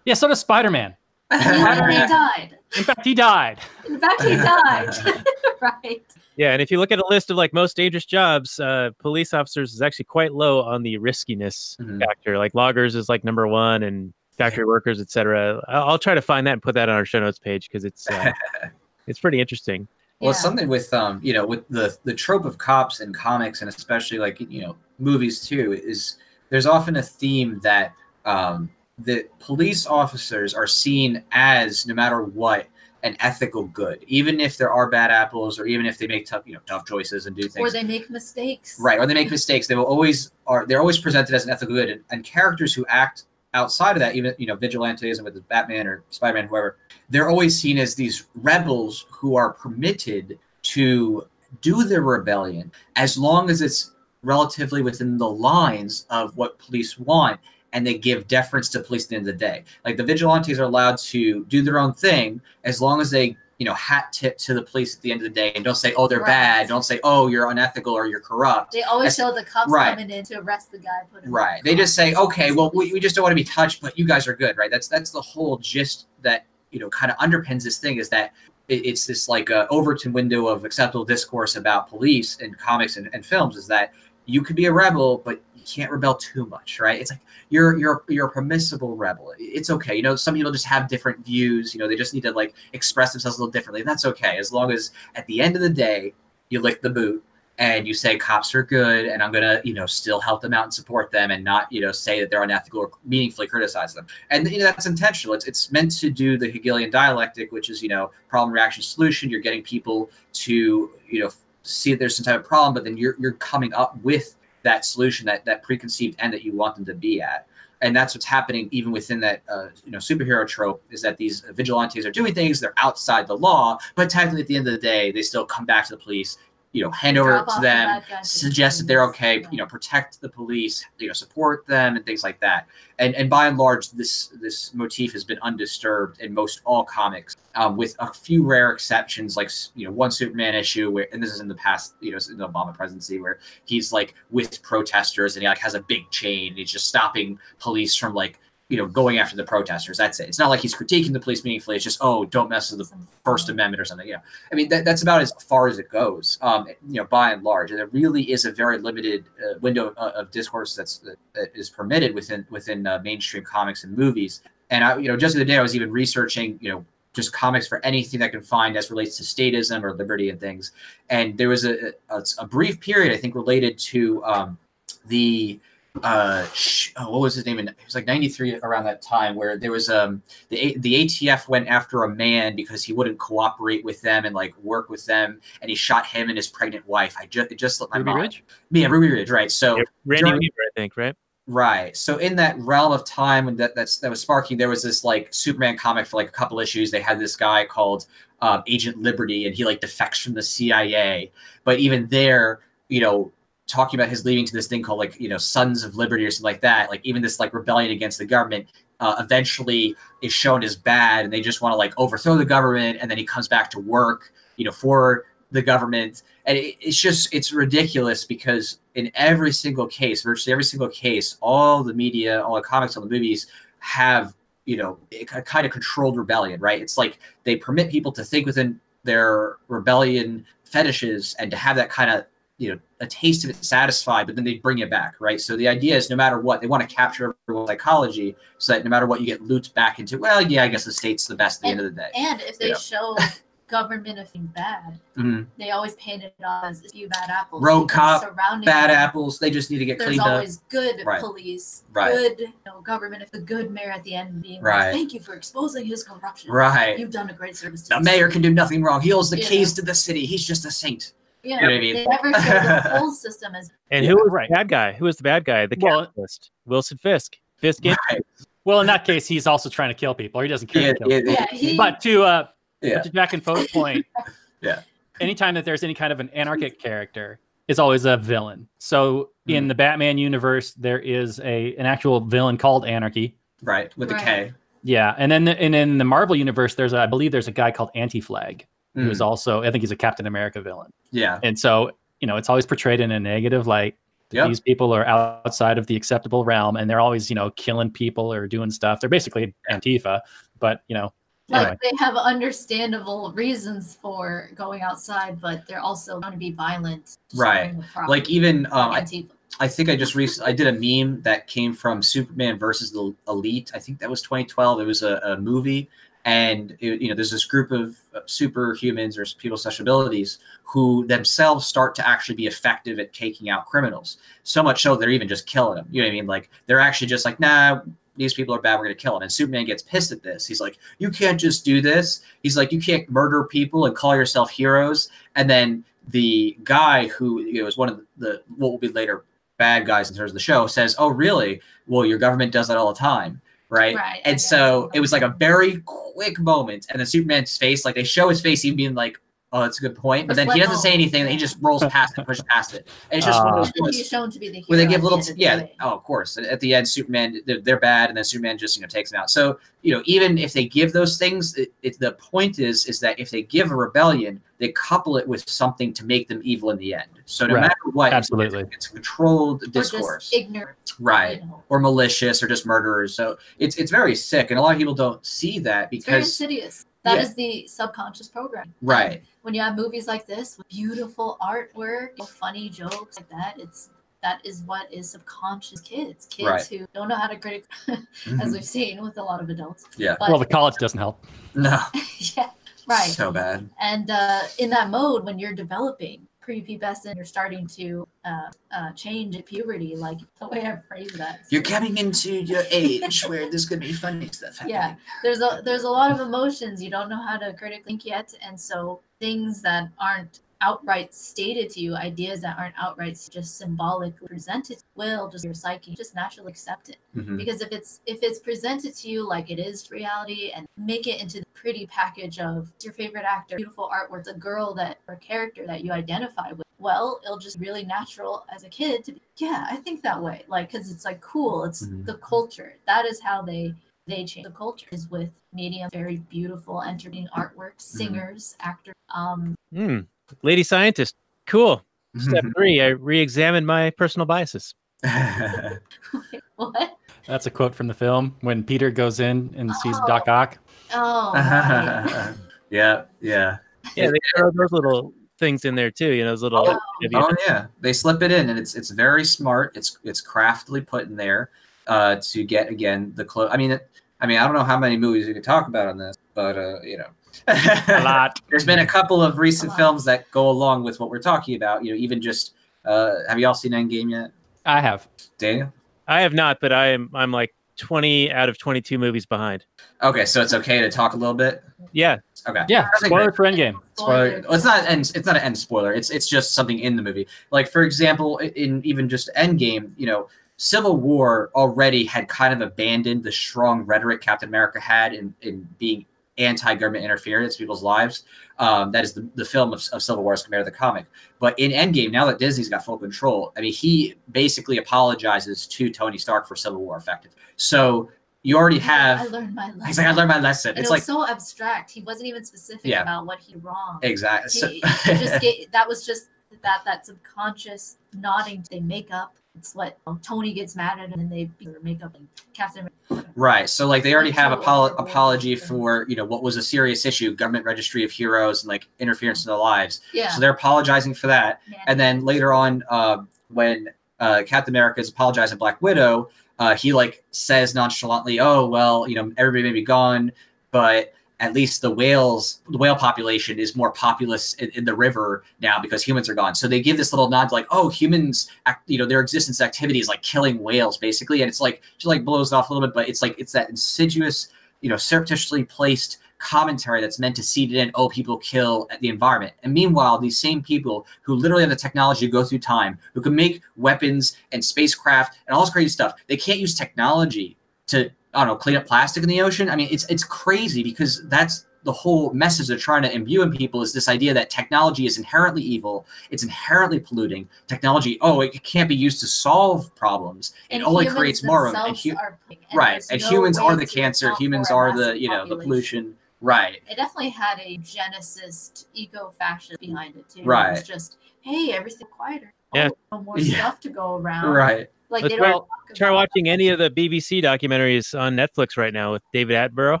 Yeah, 0.04 0.14
so 0.14 0.28
does 0.28 0.40
Spider-Man. 0.40 0.94
He 1.32 1.38
already 1.38 1.96
died. 2.08 2.58
In 2.76 2.84
fact, 2.84 3.04
he 3.04 3.14
died. 3.14 3.58
In 3.88 3.98
fact, 3.98 4.22
he 4.22 4.36
died. 4.36 5.24
right. 5.60 6.02
Yeah, 6.36 6.52
and 6.52 6.60
if 6.60 6.70
you 6.70 6.78
look 6.78 6.90
at 6.92 6.98
a 6.98 7.06
list 7.08 7.30
of 7.30 7.36
like 7.36 7.52
most 7.52 7.76
dangerous 7.76 8.04
jobs, 8.04 8.58
uh, 8.60 8.90
police 8.98 9.32
officers 9.32 9.72
is 9.72 9.80
actually 9.80 10.04
quite 10.06 10.32
low 10.34 10.60
on 10.62 10.82
the 10.82 10.98
riskiness 10.98 11.76
Mhm. 11.80 12.00
factor. 12.00 12.36
Like 12.38 12.54
loggers 12.54 12.94
is 12.94 13.08
like 13.08 13.24
number 13.24 13.46
one, 13.46 13.82
and 13.84 14.12
factory 14.36 14.64
workers, 14.74 15.00
etc. 15.00 15.62
I'll, 15.68 15.90
I'll 15.90 15.98
try 15.98 16.14
to 16.14 16.22
find 16.22 16.46
that 16.46 16.52
and 16.52 16.62
put 16.62 16.74
that 16.74 16.88
on 16.88 16.94
our 16.96 17.04
show 17.04 17.20
notes 17.20 17.38
page 17.38 17.68
because 17.68 17.84
it's 17.84 18.08
uh, 18.10 18.32
it's 19.06 19.18
pretty 19.20 19.40
interesting. 19.40 19.86
Well, 20.20 20.30
Yeah. 20.30 20.36
something 20.38 20.68
with 20.68 20.92
um, 20.94 21.20
you 21.22 21.32
know, 21.32 21.46
with 21.46 21.68
the 21.68 21.96
the 22.04 22.14
trope 22.14 22.44
of 22.44 22.58
cops 22.58 23.00
in 23.00 23.12
comics 23.12 23.60
and 23.60 23.68
especially 23.68 24.18
like 24.18 24.40
you 24.40 24.62
know 24.62 24.76
movies 24.98 25.40
too 25.46 25.72
is 25.72 26.16
there's 26.50 26.66
often 26.66 26.96
a 26.96 27.02
theme 27.02 27.60
that 27.62 27.92
um, 28.24 28.70
the 28.98 29.26
police 29.40 29.86
officers 29.86 30.54
are 30.54 30.66
seen 30.68 31.22
as 31.32 31.86
no 31.86 31.94
matter 31.94 32.22
what 32.22 32.66
an 33.02 33.16
ethical 33.20 33.64
good, 33.64 34.02
even 34.06 34.40
if 34.40 34.56
there 34.56 34.72
are 34.72 34.88
bad 34.88 35.10
apples 35.10 35.58
or 35.58 35.66
even 35.66 35.84
if 35.84 35.98
they 35.98 36.06
make 36.06 36.24
tough 36.24 36.42
you 36.46 36.54
know 36.54 36.60
tough 36.66 36.86
choices 36.86 37.26
and 37.26 37.36
do 37.36 37.42
things, 37.42 37.56
Or 37.58 37.70
they 37.70 37.82
make 37.82 38.08
mistakes. 38.08 38.78
right 38.80 38.98
or 38.98 39.06
they 39.06 39.12
make 39.14 39.30
mistakes. 39.30 39.66
They 39.66 39.74
will 39.74 39.84
always 39.84 40.30
are 40.46 40.64
they're 40.64 40.80
always 40.80 40.98
presented 40.98 41.34
as 41.34 41.44
an 41.44 41.50
ethical 41.50 41.74
good, 41.74 41.90
and, 41.90 42.00
and 42.10 42.24
characters 42.24 42.72
who 42.72 42.86
act 42.88 43.24
outside 43.54 43.92
of 43.92 44.00
that, 44.00 44.16
even 44.16 44.34
you 44.36 44.46
know 44.46 44.56
vigilantes 44.56 45.18
and 45.18 45.24
with 45.24 45.48
Batman 45.48 45.86
or 45.86 46.02
Spider 46.10 46.34
Man, 46.34 46.48
whoever, 46.48 46.76
they're 47.08 47.30
always 47.30 47.58
seen 47.58 47.78
as 47.78 47.94
these 47.94 48.26
rebels 48.34 49.06
who 49.10 49.36
are 49.36 49.52
permitted 49.52 50.38
to 50.62 51.26
do 51.60 51.84
their 51.84 52.02
rebellion 52.02 52.70
as 52.96 53.16
long 53.16 53.48
as 53.48 53.62
it's 53.62 53.92
relatively 54.22 54.82
within 54.82 55.16
the 55.16 55.28
lines 55.28 56.06
of 56.10 56.36
what 56.36 56.58
police 56.58 56.98
want. 56.98 57.38
and 57.72 57.84
they 57.84 57.98
give 57.98 58.28
deference 58.28 58.68
to 58.68 58.78
police 58.78 59.04
at 59.04 59.08
the 59.08 59.16
end 59.16 59.28
of 59.28 59.34
the 59.34 59.46
day. 59.46 59.64
Like 59.84 59.96
the 59.96 60.04
vigilantes 60.04 60.60
are 60.60 60.62
allowed 60.62 60.96
to 61.10 61.44
do 61.46 61.60
their 61.60 61.80
own 61.80 61.92
thing 61.92 62.40
as 62.62 62.80
long 62.80 63.00
as 63.00 63.10
they 63.10 63.36
you 63.58 63.64
know 63.66 63.74
hat 63.74 64.12
tip 64.12 64.36
to 64.38 64.54
the 64.54 64.62
police 64.62 64.96
at 64.96 65.02
the 65.02 65.12
end 65.12 65.20
of 65.20 65.24
the 65.24 65.34
day 65.34 65.52
and 65.54 65.64
don't 65.64 65.76
say 65.76 65.94
oh 65.94 66.08
they're 66.08 66.18
Right. 66.20 66.26
bad 66.26 66.68
don't 66.68 66.82
say 66.82 66.98
oh 67.04 67.28
you're 67.28 67.50
unethical 67.50 67.92
or 67.94 68.06
you're 68.06 68.20
corrupt 68.20 68.72
They 68.72 68.82
always 68.82 69.16
That's- 69.16 69.34
show 69.34 69.34
the 69.38 69.44
cops 69.48 69.70
right. 69.70 69.90
coming 69.96 70.10
in 70.10 70.24
to 70.26 70.40
arrest 70.40 70.72
the 70.72 70.78
guy. 70.78 70.90
Put 71.12 71.24
him 71.24 71.30
Right. 71.32 71.62
the 71.62 71.70
They 71.70 71.76
just 71.76 71.94
say, 71.94 72.14
okay, 72.14 72.50
well, 72.52 72.70
we, 72.74 72.92
we 72.92 73.00
just 73.00 73.14
don't 73.14 73.22
want 73.22 73.32
to 73.32 73.36
be 73.36 73.44
touched, 73.44 73.80
but 73.80 73.96
you 73.98 74.04
guys 74.06 74.26
are 74.26 74.34
good, 74.34 74.56
right? 74.56 74.70
That's 74.70 74.88
that's 74.88 75.10
the 75.10 75.20
whole 75.20 75.56
gist 75.58 76.06
that 76.22 76.46
you 76.72 76.80
know 76.80 76.88
kind 76.90 77.12
of 77.12 77.18
underpins 77.18 77.62
this 77.62 77.78
thing 77.78 77.98
is 77.98 78.08
that 78.08 78.32
it, 78.68 78.84
it's 78.86 79.06
this 79.06 79.28
like 79.28 79.50
uh, 79.50 79.66
Overton 79.70 80.12
window 80.12 80.46
of 80.48 80.64
acceptable 80.64 81.04
discourse 81.04 81.54
about 81.56 81.88
police 81.88 82.38
and 82.40 82.58
comics 82.58 82.96
and, 82.96 83.08
and 83.12 83.24
films 83.24 83.56
is 83.56 83.66
that 83.68 83.92
you 84.26 84.40
could 84.42 84.56
be 84.56 84.64
a 84.64 84.72
rebel, 84.72 85.18
but 85.24 85.40
can't 85.64 85.90
rebel 85.90 86.14
too 86.14 86.46
much, 86.46 86.80
right? 86.80 87.00
It's 87.00 87.10
like 87.10 87.20
you're 87.48 87.76
you're 87.78 88.04
you're 88.08 88.26
a 88.26 88.30
permissible 88.30 88.96
rebel. 88.96 89.32
It's 89.38 89.70
okay. 89.70 89.96
You 89.96 90.02
know, 90.02 90.16
some 90.16 90.34
people 90.34 90.52
just 90.52 90.66
have 90.66 90.88
different 90.88 91.24
views. 91.24 91.74
You 91.74 91.80
know, 91.80 91.88
they 91.88 91.96
just 91.96 92.14
need 92.14 92.22
to 92.22 92.32
like 92.32 92.54
express 92.72 93.12
themselves 93.12 93.38
a 93.38 93.40
little 93.40 93.52
differently. 93.52 93.82
That's 93.82 94.04
okay 94.04 94.38
as 94.38 94.52
long 94.52 94.70
as 94.70 94.92
at 95.14 95.26
the 95.26 95.40
end 95.40 95.56
of 95.56 95.62
the 95.62 95.70
day 95.70 96.14
you 96.50 96.60
lick 96.60 96.82
the 96.82 96.90
boot 96.90 97.24
and 97.58 97.86
you 97.86 97.94
say 97.94 98.16
cops 98.16 98.54
are 98.54 98.62
good 98.62 99.06
and 99.06 99.22
i'm 99.22 99.30
gonna 99.30 99.60
you 99.64 99.72
know 99.72 99.86
still 99.86 100.20
help 100.20 100.40
them 100.40 100.52
out 100.52 100.64
and 100.64 100.74
support 100.74 101.10
them 101.10 101.30
and 101.30 101.44
not 101.44 101.70
you 101.70 101.80
know 101.80 101.92
say 101.92 102.20
that 102.20 102.30
they're 102.30 102.42
unethical 102.42 102.80
or 102.80 102.90
meaningfully 103.04 103.46
criticize 103.46 103.94
them 103.94 104.06
and 104.30 104.50
you 104.50 104.58
know 104.58 104.64
that's 104.64 104.86
intentional 104.86 105.34
it's, 105.34 105.46
it's 105.46 105.70
meant 105.70 105.90
to 105.96 106.10
do 106.10 106.36
the 106.36 106.50
hegelian 106.50 106.90
dialectic 106.90 107.52
which 107.52 107.70
is 107.70 107.82
you 107.82 107.88
know 107.88 108.10
problem 108.28 108.52
reaction 108.52 108.82
solution 108.82 109.30
you're 109.30 109.40
getting 109.40 109.62
people 109.62 110.10
to 110.32 110.90
you 111.08 111.20
know 111.20 111.30
see 111.62 111.92
that 111.92 111.98
there's 111.98 112.16
some 112.16 112.24
type 112.24 112.40
of 112.40 112.46
problem 112.46 112.74
but 112.74 112.82
then 112.82 112.96
you're 112.96 113.14
you're 113.20 113.32
coming 113.32 113.72
up 113.74 113.96
with 114.02 114.34
that 114.64 114.84
solution 114.84 115.24
that 115.26 115.44
that 115.44 115.62
preconceived 115.62 116.16
end 116.18 116.32
that 116.32 116.42
you 116.42 116.52
want 116.52 116.74
them 116.74 116.84
to 116.84 116.94
be 116.94 117.22
at. 117.22 117.46
And 117.80 117.94
that's 117.94 118.14
what's 118.14 118.24
happening 118.24 118.68
even 118.70 118.92
within 118.92 119.20
that 119.20 119.42
uh, 119.48 119.68
you 119.84 119.92
know 119.92 119.98
superhero 119.98 120.48
trope 120.48 120.82
is 120.90 121.02
that 121.02 121.16
these 121.16 121.44
vigilantes 121.52 122.04
are 122.04 122.10
doing 122.10 122.34
things 122.34 122.58
they're 122.58 122.74
outside 122.82 123.26
the 123.26 123.36
law 123.36 123.78
but 123.94 124.08
technically 124.08 124.40
at 124.40 124.46
the 124.48 124.56
end 124.56 124.66
of 124.66 124.72
the 124.72 124.80
day 124.80 125.12
they 125.12 125.20
still 125.20 125.44
come 125.44 125.66
back 125.66 125.84
to 125.86 125.96
the 125.96 126.02
police 126.02 126.38
you 126.74 126.82
know 126.82 126.90
hand 126.90 127.16
over 127.16 127.38
to 127.38 127.60
them 127.62 127.86
bad 127.86 128.04
guys 128.10 128.32
to 128.34 128.44
the 128.44 128.48
suggest 128.48 128.78
that 128.78 128.86
they're 128.86 129.04
okay 129.04 129.40
Yeah. 129.40 129.48
you 129.50 129.56
know 129.58 129.66
protect 129.66 130.20
the 130.20 130.28
police 130.28 130.84
you 130.98 131.06
know 131.06 131.12
support 131.14 131.66
them 131.66 131.96
and 131.96 132.04
things 132.04 132.22
like 132.22 132.38
that 132.40 132.66
and 132.98 133.14
and 133.14 133.30
by 133.30 133.46
and 133.46 133.56
large 133.56 133.90
this 133.92 134.28
this 134.42 134.74
motif 134.74 135.12
has 135.12 135.24
been 135.24 135.38
undisturbed 135.40 136.20
in 136.20 136.34
most 136.34 136.60
all 136.64 136.84
comics 136.84 137.36
um, 137.54 137.76
with 137.76 137.94
a 138.00 138.12
few 138.12 138.42
rare 138.44 138.72
exceptions 138.72 139.36
like 139.36 139.50
you 139.76 139.86
know 139.86 139.92
one 139.92 140.10
superman 140.10 140.54
issue 140.54 140.90
where 140.90 141.06
and 141.12 141.22
this 141.22 141.32
is 141.32 141.40
in 141.40 141.48
the 141.48 141.54
past 141.54 141.94
you 142.00 142.10
know 142.10 142.18
in 142.30 142.36
the 142.36 142.48
obama 142.48 142.74
presidency 142.74 143.18
where 143.20 143.38
he's 143.64 143.92
like 143.92 144.14
with 144.30 144.60
protesters 144.62 145.36
and 145.36 145.42
he 145.44 145.48
like 145.48 145.58
has 145.58 145.74
a 145.74 145.80
big 145.82 146.10
chain 146.10 146.48
and 146.48 146.58
he's 146.58 146.72
just 146.72 146.88
stopping 146.88 147.38
police 147.60 147.94
from 147.94 148.14
like 148.14 148.40
you 148.74 148.80
know 148.80 148.86
going 148.86 149.18
after 149.18 149.36
the 149.36 149.44
protesters 149.44 149.96
that's 149.96 150.18
it 150.20 150.28
it's 150.28 150.38
not 150.38 150.50
like 150.50 150.60
he's 150.60 150.74
critiquing 150.74 151.12
the 151.12 151.20
police 151.20 151.44
meaningfully 151.44 151.76
it's 151.76 151.84
just 151.84 151.98
oh 152.00 152.24
don't 152.24 152.50
mess 152.50 152.70
with 152.70 152.80
the 152.80 152.96
First. 153.24 153.44
Amendment 153.48 153.80
or 153.80 153.84
something. 153.84 154.06
Yeah, 154.06 154.18
I 154.52 154.54
mean 154.54 154.68
that, 154.68 154.84
that's 154.84 155.02
about 155.02 155.20
as 155.20 155.32
far 155.44 155.66
as 155.68 155.78
it 155.78 155.88
goes. 155.88 156.38
Um, 156.42 156.66
you 156.66 156.94
know, 156.94 157.04
by 157.04 157.32
and 157.32 157.42
large, 157.42 157.70
and 157.70 157.78
there 157.78 157.86
really 157.86 158.30
is 158.30 158.44
a 158.44 158.52
very 158.52 158.78
limited 158.78 159.24
uh, 159.38 159.58
window 159.60 159.88
of, 159.96 160.12
of 160.12 160.30
discourse 160.30 160.74
that's 160.74 160.98
that, 160.98 161.16
that 161.34 161.50
is 161.54 161.70
permitted 161.70 162.14
within 162.14 162.46
within 162.50 162.86
uh, 162.86 163.00
mainstream 163.02 163.44
comics 163.44 163.84
and 163.84 163.96
movies. 163.96 164.42
And 164.70 164.84
I, 164.84 164.98
you 164.98 165.08
know, 165.08 165.16
just 165.16 165.34
the 165.34 165.40
other 165.40 165.46
day 165.46 165.58
I 165.58 165.62
was 165.62 165.76
even 165.76 165.90
researching, 165.90 166.58
you 166.60 166.70
know, 166.70 166.84
just 167.12 167.32
comics 167.32 167.66
for 167.66 167.84
anything 167.84 168.20
that 168.20 168.26
I 168.26 168.28
can 168.28 168.42
find 168.42 168.76
as 168.76 168.90
relates 168.90 169.16
to 169.18 169.22
statism 169.22 169.82
or 169.82 169.94
liberty 169.94 170.30
and 170.30 170.40
things. 170.40 170.72
And 171.10 171.36
there 171.38 171.48
was 171.48 171.64
a 171.64 171.92
a, 172.10 172.22
a 172.38 172.46
brief 172.46 172.80
period 172.80 173.12
I 173.12 173.16
think 173.16 173.34
related 173.34 173.78
to 173.78 174.24
um, 174.24 174.58
the 175.06 175.58
uh 176.02 176.44
sh- 176.52 176.90
oh, 176.96 177.08
what 177.10 177.20
was 177.20 177.34
his 177.36 177.46
name? 177.46 177.58
In, 177.60 177.68
it 177.68 177.76
was 177.84 177.94
like 177.94 178.06
93 178.06 178.56
around 178.62 178.84
that 178.84 179.00
time 179.00 179.36
where 179.36 179.56
there 179.56 179.70
was 179.70 179.88
um 179.88 180.22
the 180.48 180.58
A- 180.58 180.78
the 180.78 181.04
ATF 181.04 181.48
went 181.48 181.68
after 181.68 182.02
a 182.02 182.08
man 182.08 182.56
because 182.56 182.82
he 182.82 182.92
wouldn't 182.92 183.18
cooperate 183.18 183.84
with 183.84 184.00
them 184.02 184.24
and 184.24 184.34
like 184.34 184.54
work 184.62 184.88
with 184.90 185.06
them, 185.06 185.40
and 185.62 185.70
he 185.70 185.76
shot 185.76 186.04
him 186.04 186.28
and 186.28 186.36
his 186.36 186.48
pregnant 186.48 186.86
wife. 186.88 187.14
I 187.18 187.26
just 187.26 187.52
it 187.52 187.58
just 187.58 187.76
slipped 187.78 187.92
my 187.92 187.98
Ruby 187.98 188.10
mind. 188.10 188.22
Ridge. 188.22 188.44
Yeah, 188.72 188.88
Ruby 188.88 189.10
Ridge, 189.12 189.30
right? 189.30 189.50
So 189.50 189.76
Yeah, 189.76 189.84
Randy 190.04 190.24
during- 190.24 190.38
Weaver, 190.40 190.54
I 190.66 190.70
think, 190.74 190.96
right? 190.96 191.14
right, 191.46 191.94
so 191.94 192.16
in 192.16 192.34
that 192.36 192.58
realm 192.58 192.90
of 192.90 193.04
time 193.04 193.44
when 193.44 193.54
that 193.56 193.74
that's 193.76 193.98
that 193.98 194.10
was 194.10 194.20
sparking, 194.20 194.56
there 194.58 194.68
was 194.70 194.82
this 194.82 195.04
like 195.04 195.28
Superman 195.32 195.76
comic 195.78 196.06
for 196.06 196.16
like 196.16 196.28
a 196.28 196.32
couple 196.32 196.58
issues. 196.58 196.90
They 196.90 197.02
had 197.02 197.20
this 197.20 197.36
guy 197.36 197.64
called 197.66 198.06
um, 198.42 198.62
Agent 198.66 199.00
Liberty, 199.00 199.46
and 199.46 199.54
he 199.54 199.64
like 199.64 199.80
defects 199.80 200.18
from 200.20 200.34
the 200.34 200.42
CIA. 200.42 201.30
But 201.62 201.78
even 201.78 202.08
there, 202.08 202.60
you 202.88 203.00
know, 203.00 203.30
talking 203.66 203.98
about 203.98 204.10
his 204.10 204.24
leading 204.24 204.44
to 204.44 204.52
this 204.52 204.66
thing 204.66 204.82
called 204.82 204.98
like 204.98 205.18
you 205.20 205.28
know 205.28 205.38
Sons 205.38 205.84
of 205.84 205.96
Liberty 205.96 206.24
or 206.24 206.30
something 206.30 206.52
like 206.52 206.60
that. 206.60 206.90
Like 206.90 207.00
even 207.04 207.22
this 207.22 207.40
like 207.40 207.54
rebellion 207.54 207.90
against 207.90 208.18
the 208.18 208.26
government 208.26 208.66
uh, 209.00 209.16
eventually 209.18 209.96
is 210.22 210.32
shown 210.32 210.62
as 210.62 210.76
bad, 210.76 211.24
and 211.24 211.32
they 211.32 211.40
just 211.40 211.60
want 211.60 211.72
to 211.72 211.76
like 211.76 211.92
overthrow 211.98 212.36
the 212.36 212.44
government, 212.44 212.98
and 213.00 213.10
then 213.10 213.18
he 213.18 213.24
comes 213.24 213.48
back 213.48 213.70
to 213.70 213.80
work, 213.80 214.32
you 214.56 214.64
know, 214.64 214.72
for 214.72 215.26
the 215.50 215.62
government, 215.62 216.22
and 216.46 216.58
it, 216.58 216.76
it's 216.80 216.98
just 216.98 217.32
it's 217.32 217.52
ridiculous 217.52 218.24
because 218.24 218.78
in 218.94 219.10
every 219.14 219.52
single 219.52 219.86
case, 219.86 220.22
virtually 220.22 220.52
every 220.52 220.64
single 220.64 220.88
case, 220.88 221.36
all 221.40 221.82
the 221.82 221.94
media, 221.94 222.42
all 222.42 222.54
the 222.54 222.62
comics, 222.62 222.96
all 222.96 223.02
the 223.02 223.10
movies 223.10 223.46
have 223.78 224.34
you 224.64 224.76
know 224.76 224.98
a 225.12 225.24
kind 225.24 225.66
of 225.66 225.72
controlled 225.72 226.16
rebellion, 226.16 226.60
right? 226.60 226.80
It's 226.80 226.98
like 226.98 227.18
they 227.44 227.56
permit 227.56 227.90
people 227.90 228.12
to 228.12 228.24
think 228.24 228.46
within 228.46 228.80
their 229.04 229.56
rebellion 229.68 230.44
fetishes 230.64 231.34
and 231.38 231.50
to 231.50 231.56
have 231.56 231.76
that 231.76 231.90
kind 231.90 232.10
of 232.10 232.24
you 232.58 232.70
know 232.72 232.78
a 233.00 233.06
taste 233.06 233.44
of 233.44 233.50
it 233.50 233.64
satisfied 233.64 234.26
but 234.26 234.36
then 234.36 234.44
they 234.44 234.54
bring 234.54 234.78
it 234.78 234.88
back 234.90 235.14
right 235.20 235.40
so 235.40 235.56
the 235.56 235.66
idea 235.66 235.96
is 235.96 236.08
no 236.08 236.16
matter 236.16 236.38
what 236.38 236.60
they 236.60 236.66
want 236.66 236.88
to 236.88 236.94
capture 236.94 237.34
everyone's 237.48 237.68
psychology 237.68 238.36
so 238.58 238.72
that 238.72 238.84
no 238.84 238.90
matter 238.90 239.06
what 239.06 239.20
you 239.20 239.26
get 239.26 239.42
looped 239.42 239.74
back 239.74 239.98
into 239.98 240.18
well 240.18 240.40
yeah 240.40 240.62
i 240.62 240.68
guess 240.68 240.84
the 240.84 240.92
state's 240.92 241.26
the 241.26 241.34
best 241.34 241.58
at 241.58 241.62
the 241.62 241.68
end 241.68 241.80
of 241.80 241.84
the 241.86 241.90
day 241.90 242.10
And 242.16 242.40
if 242.42 242.58
they 242.58 242.68
Yeah. 242.68 242.76
show 242.76 243.16
government 243.66 244.18
as 244.18 244.30
being 244.30 244.44
bad, 244.46 245.00
Mhm. 245.16 245.46
they 245.58 245.70
always 245.70 245.94
paint 245.96 246.22
it 246.22 246.34
off 246.44 246.64
as 246.64 246.84
a 246.84 246.88
few 246.90 247.08
bad 247.08 247.30
apples. 247.30 247.62
Rogue 247.62 247.88
cop, 247.88 248.20
surrounding 248.22 248.66
bad 248.66 248.90
them, 248.90 248.96
apples 248.98 249.38
they 249.38 249.50
just 249.50 249.70
need 249.70 249.78
to 249.78 249.86
get 249.86 249.98
There's 249.98 250.08
cleaned 250.10 250.20
up 250.20 250.26
always 250.28 250.58
good 250.68 251.02
Right. 251.04 251.18
police, 251.20 251.82
Right. 251.90 252.12
good 252.12 252.40
you 252.40 252.52
know, 252.66 252.82
government. 252.82 253.22
If 253.22 253.30
the 253.32 253.40
good 253.40 253.70
mayor 253.70 253.90
at 253.90 254.04
the 254.04 254.14
end 254.14 254.42
being 254.42 254.60
Right. 254.62 254.84
like, 254.88 254.92
"Thank 254.92 255.14
you 255.14 255.18
for 255.20 255.32
exposing 255.34 255.86
his 255.86 256.04
corruption. 256.04 256.52
right 256.52 256.98
You've 256.98 257.10
done 257.10 257.30
a 257.30 257.32
great 257.32 257.56
service." 257.56 257.82
To 257.84 257.88
the 257.88 257.94
the 257.96 258.00
mayor 258.02 258.28
can 258.28 258.42
do 258.42 258.50
nothing 258.52 258.82
wrong 258.82 259.00
he 259.00 259.08
holds 259.10 259.30
the 259.30 259.38
Yeah. 259.40 259.48
keys 259.48 259.72
to 259.72 259.82
the 259.82 259.94
city 259.94 260.26
he's 260.26 260.44
just 260.46 260.66
a 260.66 260.70
saint 260.70 261.14
Yeah, 261.44 261.56
You 261.56 261.60
know 261.60 261.66
what 261.68 261.76
I 261.76 261.80
mean? 261.80 261.94
they 261.94 262.04
never 262.06 262.32
show 262.32 262.52
the 262.52 262.80
whole 262.98 263.10
system 263.12 263.54
as 263.54 263.70
And 263.90 264.04
who 264.06 264.14
was 264.14 264.28
right. 264.30 264.48
the 264.48 264.54
bad 264.54 264.68
guy? 264.68 264.92
Who 264.92 265.04
was 265.04 265.16
the 265.16 265.22
bad 265.22 265.44
guy? 265.44 265.66
The 265.66 265.76
Well- 265.80 266.06
capitalist, 266.06 266.50
Wilson 266.66 266.98
Fisk. 266.98 267.36
Fisk. 267.58 267.84
right. 267.84 268.20
Well, 268.64 268.80
in 268.80 268.86
that 268.86 269.04
case, 269.04 269.26
he's 269.26 269.46
also 269.46 269.68
trying 269.68 269.90
to 269.90 269.94
kill 269.94 270.14
people, 270.14 270.40
or 270.40 270.44
he 270.44 270.48
doesn't 270.48 270.68
care. 270.68 270.82
yeah, 270.82 270.92
to 270.94 270.98
kill 270.98 271.10
yeah, 271.10 271.18
people. 271.20 271.34
yeah. 271.34 271.46
He, 271.70 271.76
But 271.76 272.00
to 272.00 272.22
uh, 272.22 272.46
yeah. 272.80 273.02
to 273.02 273.08
Jack 273.10 273.32
and 273.34 273.42
Foe's 273.44 273.68
point, 273.70 274.06
Yeah. 274.62 274.80
anytime 275.20 275.54
that 275.54 275.64
there's 275.66 275.82
any 275.84 275.94
kind 275.94 276.12
of 276.12 276.20
an 276.20 276.30
anarchic 276.30 276.78
character, 276.80 277.38
is 277.68 277.78
always 277.78 278.04
a 278.06 278.16
villain. 278.18 278.68
So 278.78 279.30
in 279.46 279.64
Mhm. 279.64 279.68
the 279.68 279.74
Batman 279.74 280.18
universe, 280.18 280.72
there 280.74 280.98
is 280.98 281.40
a 281.40 281.74
an 281.76 281.86
actual 281.86 282.20
villain 282.20 282.56
called 282.58 282.86
Anarchy. 282.86 283.36
right 283.62 283.96
with 283.96 284.08
the 284.10 284.14
Right. 284.16 284.24
k 284.24 284.52
Yeah, 284.82 285.14
and 285.16 285.32
then 285.32 285.44
the, 285.44 285.58
and 285.60 285.74
in 285.74 285.96
the 285.98 286.04
Marvel 286.04 286.36
universe, 286.36 286.74
there's 286.74 286.92
a, 286.92 286.98
I 286.98 287.06
believe 287.06 287.32
there's 287.32 287.48
a 287.48 287.52
guy 287.52 287.70
called 287.70 287.90
Anti 287.94 288.20
Flag 288.20 288.66
who 288.94 289.10
is 289.10 289.20
Mm, 289.20 289.24
also 289.24 289.62
I 289.62 289.70
think 289.70 289.82
he's 289.82 289.90
a 289.90 289.96
Captain 289.96 290.26
America 290.26 290.60
villain, 290.60 290.92
yeah 291.10 291.38
and 291.42 291.58
so 291.58 291.90
you 292.20 292.26
know 292.26 292.36
it's 292.36 292.48
always 292.48 292.66
portrayed 292.66 293.00
in 293.00 293.10
a 293.10 293.20
negative 293.20 293.66
light. 293.66 293.96
Yep. 294.30 294.48
These 294.48 294.60
people 294.60 294.92
are 294.92 295.06
outside 295.06 295.78
of 295.78 295.86
the 295.86 295.94
acceptable 295.94 296.44
realm, 296.44 296.76
and 296.76 296.88
they're 296.88 297.00
always 297.00 297.30
you 297.30 297.36
know 297.36 297.50
killing 297.50 297.90
people 297.90 298.32
or 298.32 298.46
doing 298.46 298.70
stuff. 298.70 299.00
They're 299.00 299.10
basically 299.10 299.54
Antifa, 299.70 300.20
but 300.58 300.82
you 300.88 300.94
know 300.94 301.12
like 301.48 301.66
anyway. 301.66 301.78
they 301.82 301.92
have 301.98 302.16
understandable 302.16 303.32
reasons 303.34 303.98
for 304.00 304.50
going 304.54 304.80
outside, 304.80 305.40
but 305.40 305.66
they're 305.66 305.80
also 305.80 306.18
going 306.18 306.32
to 306.32 306.38
be 306.38 306.52
violent. 306.52 307.16
Right. 307.34 307.64
destroying 307.64 307.80
the 307.80 307.86
property, 307.92 308.10
like 308.10 308.30
even 308.30 308.66
um, 308.66 308.92
I, 308.92 309.02
Antifa. 309.02 309.30
I 309.60 309.68
think 309.68 309.88
I 309.88 309.96
just 309.96 310.14
recently 310.14 310.50
I 310.50 310.54
did 310.54 310.66
a 310.66 310.72
meme 310.72 311.20
that 311.22 311.46
came 311.46 311.74
from 311.74 312.02
Superman 312.02 312.58
versus 312.58 312.90
the 312.92 313.14
Elite. 313.28 313.70
I 313.74 313.78
think 313.78 313.98
that 314.00 314.10
was 314.10 314.22
2012. 314.22 314.80
It 314.80 314.84
was 314.84 315.02
a, 315.02 315.20
a 315.22 315.36
movie, 315.36 315.88
and 316.24 316.76
you 316.80 317.08
know 317.08 317.14
there's 317.14 317.30
this 317.30 317.44
group 317.44 317.70
of 317.70 317.98
uh, 318.14 318.20
superhumans 318.26 319.18
or 319.18 319.26
people 319.38 319.54
with 319.54 319.60
special 319.60 319.82
abilities 319.82 320.38
who 320.62 321.06
themselves 321.06 321.66
start 321.66 321.94
to 321.94 322.08
actually 322.08 322.34
be 322.34 322.46
effective 322.46 322.98
at 322.98 323.12
taking 323.12 323.50
out 323.50 323.66
criminals. 323.66 324.16
So 324.42 324.62
much 324.62 324.82
so 324.82 324.96
they're 324.96 325.10
even 325.10 325.28
just 325.28 325.46
killing 325.46 325.76
them. 325.76 325.86
You 325.90 326.02
know 326.02 326.08
what 326.08 326.12
I 326.12 326.14
mean? 326.14 326.26
Like 326.26 326.50
they're 326.66 326.80
actually 326.80 327.08
just 327.08 327.24
like, 327.24 327.40
nah, 327.40 327.82
these 328.16 328.32
people 328.32 328.54
are 328.54 328.60
bad. 328.60 328.78
We're 328.78 328.86
gonna 328.86 328.94
kill 328.94 329.14
them. 329.14 329.22
And 329.22 329.32
Superman 329.32 329.66
gets 329.66 329.82
pissed 329.82 330.12
at 330.12 330.22
this. 330.22 330.46
He's 330.46 330.60
like, 330.60 330.78
you 330.98 331.10
can't 331.10 331.38
just 331.38 331.64
do 331.64 331.82
this. 331.82 332.22
He's 332.42 332.56
like, 332.56 332.72
you 332.72 332.80
can't 332.80 333.08
murder 333.10 333.44
people 333.44 333.84
and 333.84 333.94
call 333.94 334.16
yourself 334.16 334.50
heroes. 334.50 335.10
And 335.36 335.48
then 335.48 335.84
the 336.08 336.56
guy 336.64 337.08
who 337.08 337.42
you 337.42 337.62
know, 337.62 337.66
is 337.66 337.76
one 337.76 337.88
of 337.88 338.00
the 338.16 338.42
what 338.56 338.70
will 338.70 338.78
be 338.78 338.88
later 338.88 339.24
bad 339.56 339.86
guys 339.86 340.10
in 340.10 340.16
terms 340.16 340.30
of 340.30 340.34
the 340.34 340.40
show 340.40 340.66
says, 340.66 340.96
"Oh, 340.98 341.08
really? 341.08 341.60
Well, 341.86 342.04
your 342.04 342.18
government 342.18 342.52
does 342.52 342.68
that 342.68 342.76
all 342.76 342.92
the 342.92 342.98
time, 342.98 343.40
right?" 343.74 343.96
Right, 343.96 344.20
And 344.24 344.40
so 344.40 344.90
it 344.94 345.00
was 345.00 345.12
like 345.12 345.22
a 345.22 345.34
very 345.38 345.82
quick 345.84 346.38
moment, 346.38 346.86
and 346.90 346.98
then 346.98 347.06
Superman's 347.06 347.56
face, 347.56 347.84
like 347.84 347.94
they 347.94 348.04
show 348.04 348.28
his 348.28 348.40
face, 348.40 348.64
even 348.64 348.76
being 348.76 348.94
like, 348.94 349.18
oh, 349.54 349.60
that's 349.62 349.78
a 349.78 349.80
good 349.80 349.94
point. 349.96 350.26
But 350.26 350.34
then 350.36 350.50
he 350.50 350.58
doesn't 350.60 350.78
say 350.78 350.92
anything, 350.92 351.26
he 351.28 351.36
just 351.36 351.56
rolls 351.60 351.84
past 351.86 352.18
it, 352.18 352.26
pushes 352.26 352.44
past 352.48 352.74
it, 352.74 352.88
and 353.10 353.18
it's 353.18 353.26
just 353.26 353.38
one 353.42 353.54
of 353.54 353.60
Uh, 353.60 353.62
those 353.62 353.72
I 353.78 353.80
ones 353.82 353.96
he's 353.96 354.08
shown 354.08 354.30
to 354.32 354.38
be 354.38 354.48
the 354.48 354.54
hero. 354.56 354.64
where 354.66 354.78
they 354.78 354.86
give 354.86 355.02
little, 355.04 355.18
the 355.18 355.28
end 355.30 355.36
the 355.38 355.40
yeah, 355.40 355.56
day. 355.60 355.74
oh, 355.80 355.92
of 355.92 356.02
course. 356.02 356.36
At 356.36 356.58
the 356.60 356.74
end, 356.74 356.88
Superman, 356.88 357.40
they're, 357.46 357.60
they're 357.60 357.78
bad, 357.80 358.10
and 358.10 358.16
then 358.16 358.24
Superman 358.24 358.58
just 358.58 358.76
you 358.76 358.82
know 358.82 358.88
takes 358.88 359.10
them 359.12 359.20
out. 359.20 359.30
So 359.30 359.58
you 359.82 359.94
know, 359.94 360.02
even 360.06 360.36
if 360.38 360.52
they 360.52 360.66
give 360.66 360.92
those 360.92 361.16
things, 361.18 361.54
it, 361.56 361.72
it, 361.82 361.98
the 361.98 362.12
point 362.12 362.58
is 362.58 362.86
is 362.86 362.98
that 363.00 363.18
if 363.18 363.30
they 363.30 363.42
give 363.42 363.70
a 363.70 363.76
rebellion, 363.76 364.40
they 364.58 364.72
couple 364.72 365.16
it 365.18 365.26
with 365.28 365.48
something 365.48 365.92
to 365.94 366.04
make 366.04 366.26
them 366.28 366.40
evil 366.42 366.70
in 366.70 366.78
the 366.78 366.92
end. 366.94 367.10
So 367.26 367.46
no 367.46 367.54
Right. 367.54 367.60
matter 367.62 367.74
what, 367.92 368.12
Absolutely. 368.12 368.60
it's, 368.62 368.74
it's 368.74 368.88
controlled 368.88 369.62
Or 369.62 369.66
discourse, 369.66 370.30
just 370.30 370.34
ignorant. 370.34 370.76
right? 370.98 371.40
You 371.40 371.46
know. 371.46 371.62
Or 371.68 371.78
malicious, 371.78 372.42
or 372.42 372.48
just 372.48 372.66
murderers. 372.66 373.14
So 373.14 373.36
it's 373.58 373.76
it's 373.76 373.90
very 373.90 374.16
sick, 374.16 374.50
and 374.50 374.58
a 374.58 374.62
lot 374.62 374.72
of 374.72 374.78
people 374.78 374.94
don't 374.94 375.24
see 375.24 375.58
that 375.60 375.88
It's 375.92 376.04
very 376.06 376.18
because 376.22 376.28
insidious. 376.28 376.86
That 377.04 377.16
Yeah. 377.16 377.22
is 377.22 377.34
the 377.34 377.66
subconscious 377.66 378.28
program. 378.28 378.74
right. 378.82 379.22
When 379.42 379.52
you 379.54 379.60
have 379.60 379.76
movies 379.76 380.06
like 380.08 380.26
this 380.26 380.56
with 380.56 380.66
beautiful 380.68 381.36
artwork, 381.42 382.16
funny 382.28 382.68
jokes 382.70 383.18
like 383.18 383.28
that, 383.28 383.54
it's 383.58 383.90
that 384.22 384.40
is 384.42 384.62
what 384.62 384.90
is 384.90 385.10
subconscious 385.10 385.80
kids. 385.82 386.24
Kids 386.30 386.48
Right. 386.48 386.64
who 386.66 386.86
don't 386.94 387.08
know 387.08 387.14
how 387.14 387.26
to 387.26 387.36
critic, 387.36 387.66
as 387.88 387.98
Mhm. 388.24 388.52
we've 388.54 388.64
seen 388.64 389.02
with 389.02 389.18
a 389.18 389.22
lot 389.22 389.42
of 389.42 389.50
adults. 389.50 389.84
Yeah. 389.98 390.16
But 390.18 390.30
well, 390.30 390.38
the 390.38 390.46
college 390.46 390.76
doesn't 390.76 390.98
help. 390.98 391.22
No, 391.54 391.78
yeah, 392.18 392.50
right. 392.88 393.10
so 393.10 393.30
bad. 393.30 393.68
and 393.78 394.10
uh, 394.10 394.40
in 394.58 394.70
that 394.70 394.88
mode, 394.88 395.24
when 395.26 395.38
you're 395.38 395.52
developing 395.52 396.26
prepubescent, 396.42 397.16
you're 397.16 397.24
starting 397.26 397.66
to 397.76 398.08
uh, 398.24 398.50
uh, 398.72 398.92
change 398.92 399.36
at 399.36 399.46
puberty. 399.46 399.96
Like 399.96 400.18
the 400.40 400.48
way 400.48 400.66
I 400.66 400.76
phrase 400.88 401.12
that. 401.14 401.40
You're 401.50 401.62
coming 401.62 401.98
into 401.98 402.32
your 402.32 402.62
age 402.70 403.22
where 403.22 403.48
there's 403.50 403.66
gonna 403.66 403.80
be 403.80 403.92
funny 403.92 404.28
stuff 404.28 404.58
happening. 404.58 404.74
Yeah. 404.74 404.94
there's 405.22 405.40
a 405.40 405.62
there's 405.64 405.84
a 405.84 405.90
lot 405.90 406.10
of 406.10 406.20
emotions 406.20 406.82
you 406.82 406.90
don't 406.90 407.08
know 407.08 407.22
how 407.22 407.36
to 407.36 407.52
critically 407.54 407.84
think 407.84 408.04
yet 408.04 408.32
and 408.40 408.58
so 408.58 409.00
things 409.20 409.62
that 409.62 409.88
aren't 409.98 410.40
outright 410.60 411.14
stated 411.14 411.70
to 411.70 411.80
you 411.80 411.96
ideas 411.96 412.40
that 412.40 412.58
aren't 412.58 412.74
outright 412.78 413.18
just 413.30 413.56
symbolically 413.58 414.26
presented 414.26 414.78
will 414.94 415.28
just 415.28 415.44
your 415.44 415.54
psyche 415.54 415.94
just 415.94 416.14
naturally 416.14 416.50
accept 416.50 416.88
it 416.88 416.96
Mhm. 417.16 417.36
because 417.36 417.60
if 417.60 417.70
it's 417.72 418.00
if 418.06 418.22
it's 418.22 418.38
presented 418.38 418.94
to 418.96 419.08
you 419.08 419.26
like 419.26 419.50
it 419.50 419.58
is 419.58 419.90
reality 419.90 420.50
and 420.54 420.66
make 420.76 421.06
it 421.06 421.20
into 421.20 421.40
the 421.40 421.46
pretty 421.54 421.86
package 421.86 422.38
of 422.38 422.72
your 422.82 422.92
favorite 422.92 423.24
actor 423.24 423.56
beautiful 423.56 423.90
artwork 423.92 424.26
a 424.26 424.34
girl 424.34 424.74
that 424.74 424.98
or 425.08 425.16
character 425.16 425.66
that 425.66 425.84
you 425.84 425.92
identify 425.92 426.50
with 426.52 426.66
well 426.78 427.20
it'll 427.24 427.38
just 427.38 427.58
be 427.58 427.66
really 427.66 427.84
natural 427.84 428.44
as 428.54 428.64
a 428.64 428.68
kid 428.68 429.04
to 429.04 429.12
be 429.12 429.22
yeah 429.36 429.66
i 429.70 429.76
think 429.76 430.02
that 430.02 430.20
way 430.22 430.44
like 430.48 430.70
because 430.70 430.90
it's 430.90 431.04
like 431.04 431.20
cool 431.20 431.64
it's 431.64 431.86
Mhm. 431.86 432.04
the 432.06 432.14
culture 432.14 432.74
that 432.86 433.04
is 433.06 433.20
how 433.20 433.40
they 433.42 433.74
they 434.06 434.24
change 434.24 434.44
the 434.44 434.50
culture 434.52 434.86
is 434.92 435.08
with 435.10 435.30
medium 435.52 435.88
very 435.92 436.18
beautiful 436.18 436.82
entertaining 436.82 437.28
artwork 437.28 437.72
singers 437.78 438.56
actors 438.60 438.94
um 439.14 439.54
Hmm. 439.72 440.00
Lady 440.42 440.62
scientist. 440.62 441.14
Cool. 441.46 441.82
Step 442.18 442.44
three, 442.56 442.80
I 442.80 442.88
re-examined 442.88 443.66
my 443.66 443.90
personal 443.90 444.26
biases. 444.26 444.74
what 446.56 446.96
That's 447.26 447.46
a 447.46 447.50
quote 447.50 447.74
from 447.74 447.86
the 447.88 447.94
film 447.94 448.36
when 448.40 448.62
Peter 448.64 448.90
goes 448.90 449.20
in 449.20 449.52
and 449.56 449.74
sees 449.76 449.96
Oh. 450.02 450.06
Doc 450.06 450.28
Ock. 450.28 450.58
oh 450.92 452.34
yeah, 452.70 453.02
yeah. 453.20 453.58
Yeah, 453.96 454.10
they 454.10 454.18
throw 454.36 454.50
those 454.50 454.72
little 454.72 455.12
things 455.38 455.64
in 455.64 455.74
there 455.74 455.90
too. 455.90 456.10
You 456.12 456.24
know, 456.24 456.30
those 456.30 456.42
little. 456.42 456.64
Oh. 456.68 456.78
if 457.00 457.12
you- 457.12 457.18
Oh 457.18 457.30
yeah, 457.46 457.66
they 457.80 457.92
slip 457.92 458.22
it 458.22 458.32
in, 458.32 458.48
and 458.50 458.58
it's 458.58 458.74
it's 458.74 458.90
very 458.90 459.24
smart. 459.24 459.76
It's 459.76 459.98
it's 460.04 460.20
craftily 460.20 460.80
put 460.80 461.06
in 461.06 461.16
there 461.16 461.50
uh, 461.86 462.16
to 462.22 462.44
get 462.44 462.68
again 462.70 463.12
the 463.14 463.24
close. 463.24 463.50
I 463.52 463.56
mean, 463.58 463.72
it, 463.72 463.88
I 464.20 464.26
mean, 464.26 464.38
I 464.38 464.44
don't 464.44 464.54
know 464.54 464.64
how 464.64 464.78
many 464.78 464.96
movies 464.96 465.26
you 465.28 465.34
could 465.34 465.44
talk 465.44 465.68
about 465.68 465.88
on 465.88 465.98
this, 465.98 466.16
but 466.34 466.56
uh, 466.56 466.80
you 466.82 466.96
know, 466.96 467.08
A 467.46 468.00
lot. 468.02 468.40
There's 468.50 468.64
been 468.64 468.80
a 468.80 468.86
couple 468.86 469.22
of 469.22 469.38
recent 469.38 469.72
films 469.74 470.04
that 470.04 470.30
go 470.30 470.48
along 470.48 470.84
with 470.84 471.00
what 471.00 471.10
we're 471.10 471.22
talking 471.22 471.56
about. 471.56 471.84
You 471.84 471.92
know, 471.92 471.96
even 471.96 472.20
just 472.20 472.54
uh, 472.84 473.16
have 473.28 473.38
you 473.38 473.46
all 473.46 473.54
seen 473.54 473.72
Endgame 473.72 474.10
yet, 474.10 474.30
I 474.64 474.80
have. 474.80 475.08
Daniel? 475.38 475.72
I 476.06 476.20
have 476.20 476.34
not, 476.34 476.60
but 476.60 476.72
I 476.72 476.88
am. 476.88 477.10
I'm 477.14 477.32
like 477.32 477.54
20 477.76 478.32
out 478.32 478.48
of 478.48 478.58
22 478.58 478.98
movies 478.98 479.26
behind. 479.26 479.64
Okay, 480.02 480.24
so 480.24 480.42
it's 480.42 480.54
okay 480.54 480.80
to 480.80 480.90
talk 480.90 481.14
a 481.14 481.16
little 481.16 481.34
bit. 481.34 481.62
Yeah. 481.92 482.18
Okay. 482.46 482.64
Yeah, 482.68 482.88
spoiler 482.96 483.32
for 483.32 483.44
Endgame. 483.44 483.80
spoiler. 483.96 484.42
Well, 484.42 484.54
it's 484.54 484.64
not 484.64 484.84
end. 484.86 485.12
It's 485.14 485.26
not 485.26 485.36
an 485.36 485.42
end 485.42 485.56
spoiler. 485.56 485.94
It's 485.94 486.10
it's 486.10 486.28
just 486.28 486.54
something 486.54 486.78
in 486.78 486.96
the 486.96 487.02
movie. 487.02 487.26
Like 487.50 487.70
for 487.70 487.82
example, 487.82 488.38
in 488.38 488.84
even 488.84 489.08
just 489.08 489.30
Endgame, 489.36 489.92
you 489.96 490.06
know, 490.06 490.28
Civil 490.56 490.98
War 490.98 491.50
already 491.54 492.04
had 492.04 492.28
kind 492.28 492.52
of 492.52 492.60
abandoned 492.60 493.24
the 493.24 493.32
strong 493.32 493.82
rhetoric 493.82 494.20
Captain 494.20 494.48
America 494.48 494.78
had 494.78 495.14
in 495.14 495.34
in 495.40 495.68
being 495.78 496.04
anti-government 496.38 497.04
interference 497.04 497.56
people's 497.56 497.82
lives. 497.82 498.24
Um, 498.58 498.92
that 498.92 499.04
is 499.04 499.12
the, 499.12 499.28
the 499.34 499.44
film 499.44 499.72
of, 499.72 499.82
of 499.92 500.02
Civil 500.02 500.22
War 500.22 500.32
as 500.32 500.42
compared 500.42 500.64
to 500.64 500.70
the 500.70 500.76
comic. 500.76 501.06
But 501.40 501.58
in 501.58 501.70
Endgame, 501.70 502.10
now 502.12 502.24
that 502.26 502.38
Disney's 502.38 502.68
got 502.68 502.84
full 502.84 502.98
control, 502.98 503.52
I 503.56 503.60
mean, 503.60 503.72
he 503.72 504.14
basically 504.32 504.78
apologizes 504.78 505.66
to 505.68 505.90
Tony 505.90 506.18
Stark 506.18 506.46
for 506.46 506.56
Civil 506.56 506.80
War 506.80 506.96
effective. 506.96 507.32
So 507.56 508.10
you 508.42 508.56
already 508.56 508.78
have. 508.78 509.20
I 509.20 509.24
learned 509.24 509.54
my 509.54 509.66
lesson. 509.68 509.86
He's 509.86 509.98
like, 509.98 510.06
I 510.06 510.12
learned 510.12 510.28
my 510.28 510.40
lesson. 510.40 510.70
And 510.70 510.78
It's 510.80 510.88
it 510.88 510.92
like 510.92 511.02
so 511.02 511.26
abstract. 511.28 511.90
He 511.90 512.02
wasn't 512.02 512.26
even 512.28 512.44
specific 512.44 512.84
Yeah. 512.86 513.02
about 513.02 513.26
what 513.26 513.40
he 513.40 513.54
wrong. 513.56 513.98
exactly. 514.02 514.50
So, 514.50 514.68
He, 514.68 514.82
he 515.04 515.14
just 515.14 515.40
gave, 515.40 515.70
that 515.72 515.88
was 515.88 516.04
just 516.06 516.28
that 516.62 516.82
that 516.84 517.04
subconscious 517.06 517.96
nodding. 518.12 518.64
They 518.70 518.80
make 518.80 519.12
up. 519.12 519.34
It's 519.56 519.74
what 519.74 519.98
Tony 520.22 520.52
gets 520.52 520.74
mad 520.74 520.98
at, 520.98 521.10
him 521.10 521.20
and 521.20 521.30
they 521.30 521.48
make 521.82 522.02
up 522.02 522.14
and 522.16 522.26
Captain. 522.52 522.88
America. 523.08 523.30
Right. 523.36 523.68
So 523.68 523.86
like 523.86 524.02
they 524.02 524.14
already 524.14 524.30
have 524.32 524.52
a 524.52 524.56
overboard. 524.56 524.94
apology 524.98 525.56
for, 525.56 526.06
you 526.08 526.16
know, 526.16 526.24
what 526.24 526.42
was 526.42 526.56
a 526.56 526.62
serious 526.62 527.06
issue, 527.06 527.34
government 527.34 527.64
registry 527.64 528.04
of 528.04 528.10
heroes 528.10 528.62
and 528.62 528.68
like 528.68 528.88
interference 528.98 529.44
in 529.44 529.50
their 529.50 529.58
lives. 529.58 530.00
Yeah. 530.12 530.30
So 530.30 530.40
they're 530.40 530.50
apologizing 530.50 531.14
for 531.14 531.28
that. 531.28 531.60
man. 531.68 531.80
And 531.86 532.00
then 532.00 532.24
later 532.24 532.52
on, 532.52 532.82
um, 532.90 533.28
when 533.48 533.88
uh, 534.20 534.42
Captain 534.46 534.72
America 534.72 535.00
is 535.00 535.08
apologizing 535.08 535.56
to 535.56 535.58
Black 535.58 535.80
Widow, 535.80 536.30
uh, 536.58 536.74
he 536.74 536.92
like 536.92 537.24
says 537.30 537.74
nonchalantly, 537.74 538.38
"Oh 538.40 538.66
well, 538.66 539.08
you 539.08 539.16
know, 539.16 539.32
everybody 539.36 539.64
may 539.64 539.72
be 539.72 539.82
gone, 539.82 540.30
but 540.70 541.12
at 541.44 541.52
least 541.52 541.82
the 541.82 541.90
whales, 541.90 542.60
the 542.70 542.78
whale 542.78 542.96
population 542.96 543.58
is 543.58 543.76
more 543.76 543.92
populous 543.92 544.54
in, 544.54 544.70
in 544.70 544.84
the 544.84 544.94
river 544.94 545.44
now 545.60 545.78
because 545.80 546.02
humans 546.02 546.28
are 546.28 546.34
gone." 546.34 546.54
So 546.54 546.66
they 546.66 546.80
give 546.80 546.96
this 546.96 547.12
little 547.12 547.28
nod, 547.28 547.52
like, 547.52 547.66
"Oh, 547.70 547.88
humans, 547.88 548.50
act, 548.66 548.88
you 548.88 548.98
know, 548.98 549.06
their 549.06 549.20
existence 549.20 549.60
activity 549.60 550.00
is 550.00 550.08
like 550.08 550.22
killing 550.22 550.58
whales, 550.62 550.96
basically," 550.96 551.42
and 551.42 551.48
it's 551.48 551.60
like 551.60 551.82
she 551.98 552.08
like 552.08 552.24
blows 552.24 552.52
it 552.52 552.56
off 552.56 552.70
a 552.70 552.72
little 552.72 552.86
bit, 552.88 552.94
but 552.94 553.08
it's 553.08 553.22
like 553.22 553.34
it's 553.38 553.52
that 553.52 553.68
insidious, 553.68 554.48
you 554.80 554.88
know, 554.88 554.96
surreptitiously 554.96 555.64
placed 555.64 556.18
commentary 556.38 557.00
that's 557.00 557.18
meant 557.18 557.34
to 557.36 557.42
seed 557.42 557.72
it 557.72 557.78
in 557.78 557.90
oh 557.94 558.08
people 558.08 558.36
kill 558.38 558.86
the 559.00 559.08
environment 559.08 559.54
and 559.62 559.72
meanwhile 559.72 560.18
these 560.18 560.36
same 560.36 560.60
people 560.60 561.06
who 561.22 561.34
literally 561.34 561.62
have 561.62 561.70
the 561.70 561.76
technology 561.76 562.26
to 562.26 562.32
go 562.32 562.44
through 562.44 562.58
time 562.58 562.98
who 563.14 563.20
can 563.20 563.34
make 563.34 563.62
weapons 563.76 564.36
and 564.52 564.62
spacecraft 564.62 565.38
and 565.46 565.54
all 565.54 565.62
this 565.62 565.70
crazy 565.70 565.88
stuff 565.88 566.12
they 566.26 566.36
can't 566.36 566.58
use 566.58 566.74
technology 566.74 567.56
to 567.86 568.10
i 568.34 568.38
don't 568.40 568.48
know 568.48 568.56
clean 568.56 568.76
up 568.76 568.86
plastic 568.86 569.22
in 569.22 569.28
the 569.28 569.40
ocean 569.40 569.68
i 569.68 569.76
mean 569.76 569.88
it's 569.90 570.04
it's 570.10 570.24
crazy 570.24 570.82
because 570.82 571.22
that's 571.28 571.66
the 571.84 571.92
whole 571.92 572.32
message 572.32 572.66
they're 572.68 572.78
trying 572.78 573.02
to 573.02 573.12
imbue 573.14 573.42
in 573.42 573.50
people 573.52 573.82
is 573.82 573.92
this 573.92 574.08
idea 574.08 574.32
that 574.32 574.48
technology 574.48 575.04
is 575.06 575.18
inherently 575.18 575.62
evil 575.62 576.06
it's 576.30 576.42
inherently 576.42 576.98
polluting 576.98 577.46
technology 577.66 578.16
oh 578.22 578.40
it 578.40 578.62
can't 578.64 578.88
be 578.88 578.94
used 578.96 579.20
to 579.20 579.26
solve 579.26 579.94
problems 579.94 580.54
it 580.70 580.82
only 580.82 581.06
creates 581.06 581.44
more 581.44 581.66
of 581.66 581.72
them 581.74 581.84
and 581.84 581.96
themselves 581.96 582.02
hu- 582.02 582.16
are 582.16 582.38
right 582.74 583.04
and 583.10 583.20
no 583.20 583.28
humans 583.28 583.58
are 583.58 583.76
the 583.76 583.86
cancer 583.86 584.34
humans 584.36 584.70
are 584.70 584.96
the 584.96 585.18
you 585.20 585.28
know 585.28 585.46
the 585.46 585.56
pollution 585.56 586.16
right 586.40 586.80
It 586.88 586.96
definitely 586.96 587.30
had 587.30 587.58
a 587.60 587.76
genesis 587.78 588.86
eco-fascist 588.94 589.80
behind 589.80 590.16
it 590.16 590.28
too. 590.28 590.42
Right. 590.44 590.72
was 590.72 590.82
just, 590.82 591.16
hey, 591.40 591.72
everything 591.72 592.06
quieter. 592.10 592.52
Yeah. 592.74 592.88
Oh, 593.12 593.18
no 593.18 593.22
more 593.22 593.38
Yeah. 593.38 593.56
stuff 593.58 593.80
to 593.80 593.88
go 593.90 594.16
around. 594.16 594.52
right 594.52 594.88
Like 595.14 595.22
Let's 595.22 595.34
they 595.34 595.38
try- 595.38 595.50
don't 595.52 595.60
talk 595.60 595.94
Try 595.96 596.10
watching 596.10 596.48
any 596.48 596.68
of 596.70 596.78
the 596.80 596.90
BBC 596.90 597.40
documentaries 597.42 598.18
on 598.18 598.34
Netflix 598.34 598.76
right 598.76 598.92
now 598.92 599.12
with 599.12 599.22
David 599.32 599.54
Attenborough. 599.56 600.00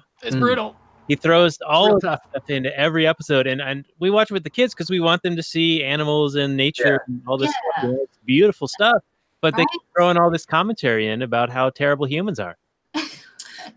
It's 0.22 0.34
Mm. 0.34 0.40
brutal. 0.40 0.76
He 1.06 1.14
throws 1.14 1.58
all 1.66 1.86
Real 1.86 1.96
of 1.96 2.02
tough. 2.02 2.20
stuff 2.30 2.50
into 2.50 2.76
every 2.78 3.06
episode, 3.06 3.46
and, 3.46 3.60
and 3.60 3.84
we 4.00 4.10
watch 4.10 4.30
it 4.30 4.34
with 4.34 4.42
the 4.42 4.50
kids 4.50 4.74
because 4.74 4.90
we 4.90 4.98
want 5.00 5.22
them 5.22 5.36
to 5.36 5.42
see 5.42 5.84
animals 5.84 6.34
and 6.34 6.56
nature 6.56 7.02
and 7.06 7.22
all 7.28 7.36
this 7.38 7.52
Yeah. 7.76 7.82
stuff. 7.82 7.96
it's 8.02 8.18
beautiful 8.24 8.66
stuff. 8.66 9.02
But 9.40 9.54
they 9.54 9.60
Right? 9.62 9.68
keep 9.70 9.82
throwing 9.94 10.16
all 10.16 10.30
this 10.30 10.46
commentary 10.46 11.06
in 11.08 11.22
about 11.22 11.50
how 11.50 11.70
terrible 11.70 12.06
humans 12.06 12.40
are. 12.40 12.56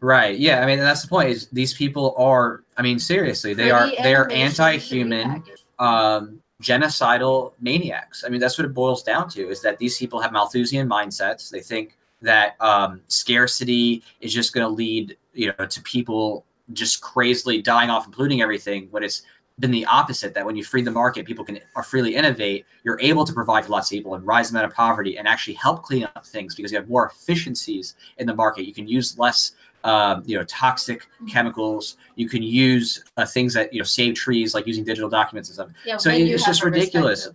Right. 0.02 0.38
Yeah. 0.38 0.62
I 0.62 0.66
mean, 0.66 0.80
that's 0.80 1.04
the 1.04 1.08
point. 1.08 1.30
Is 1.30 1.48
these 1.48 1.74
people 1.74 2.14
are? 2.18 2.64
I 2.78 2.82
mean, 2.82 3.00
seriously, 3.00 3.54
they 3.54 3.72
are. 3.72 3.90
They 4.04 4.16
are 4.16 4.30
anti-human, 4.32 5.44
um, 5.80 6.42
genocidal 6.62 7.54
maniacs. 7.60 8.24
I 8.26 8.30
mean, 8.30 8.40
that's 8.40 8.58
what 8.58 8.66
it 8.66 8.74
boils 8.74 9.04
down 9.04 9.30
to. 9.30 9.50
Is 9.50 9.62
that 9.62 9.78
these 9.78 9.98
people 9.98 10.20
have 10.20 10.32
Malthusian 10.32 10.90
mindsets. 10.90 11.50
They 11.50 11.62
think 11.62 11.98
that 12.22 12.60
um, 12.60 13.02
scarcity 13.08 14.04
is 14.22 14.34
just 14.34 14.54
going 14.54 14.66
to 14.66 14.74
lead, 14.74 15.18
you 15.34 15.54
know, 15.58 15.66
to 15.66 15.82
people 15.84 16.46
just 16.74 17.02
crazily 17.02 17.62
dying 17.62 17.90
off 17.90 18.06
and 18.06 18.14
polluting 18.14 18.42
everything. 18.42 18.88
When 18.92 19.04
it's 19.04 19.22
been 19.60 19.72
the 19.72 19.86
opposite. 19.86 20.34
That 20.34 20.46
when 20.46 20.56
you 20.56 20.64
free 20.64 20.82
the 20.82 20.92
market, 20.92 21.26
people 21.26 21.44
can 21.44 21.60
are 21.76 21.84
freely 21.84 22.16
innovate. 22.16 22.66
You're 22.84 23.00
able 23.00 23.26
to 23.26 23.34
provide 23.34 23.66
for 23.66 23.72
lots 23.72 23.92
of 23.92 23.96
people 23.96 24.16
and 24.16 24.26
rise 24.26 24.50
them 24.52 24.58
out 24.58 24.66
of 24.66 24.74
poverty 24.74 25.18
and 25.18 25.28
actually 25.28 25.56
help 25.56 25.84
clean 25.84 26.04
up 26.04 26.26
things 26.26 26.56
because 26.56 26.72
you 26.72 26.78
have 26.78 26.90
more 26.90 27.08
efficiencies 27.08 27.96
in 28.18 28.28
the 28.28 28.36
market. 28.36 28.66
You 28.66 28.74
can 28.74 28.88
use 28.88 29.18
less 29.18 29.54
um, 29.84 30.24
you 30.26 30.38
know 30.38 30.44
toxic 30.46 31.02
Mm-hmm. 31.18 31.28
chemicals. 31.28 31.98
You 32.16 32.30
can 32.30 32.44
use 32.44 33.04
uh, 33.18 33.26
things 33.26 33.54
that 33.56 33.74
you 33.74 33.80
know 33.80 33.86
save 33.86 34.16
trees, 34.16 34.54
like 34.54 34.68
using 34.68 34.84
digital 34.84 35.10
documents 35.10 35.50
and 35.50 35.56
stuff. 35.56 35.70
Yeah, 35.86 35.98
So 35.98 36.10
it- 36.10 36.28
it's 36.30 36.46
just 36.46 36.64
ridiculous. 36.64 37.30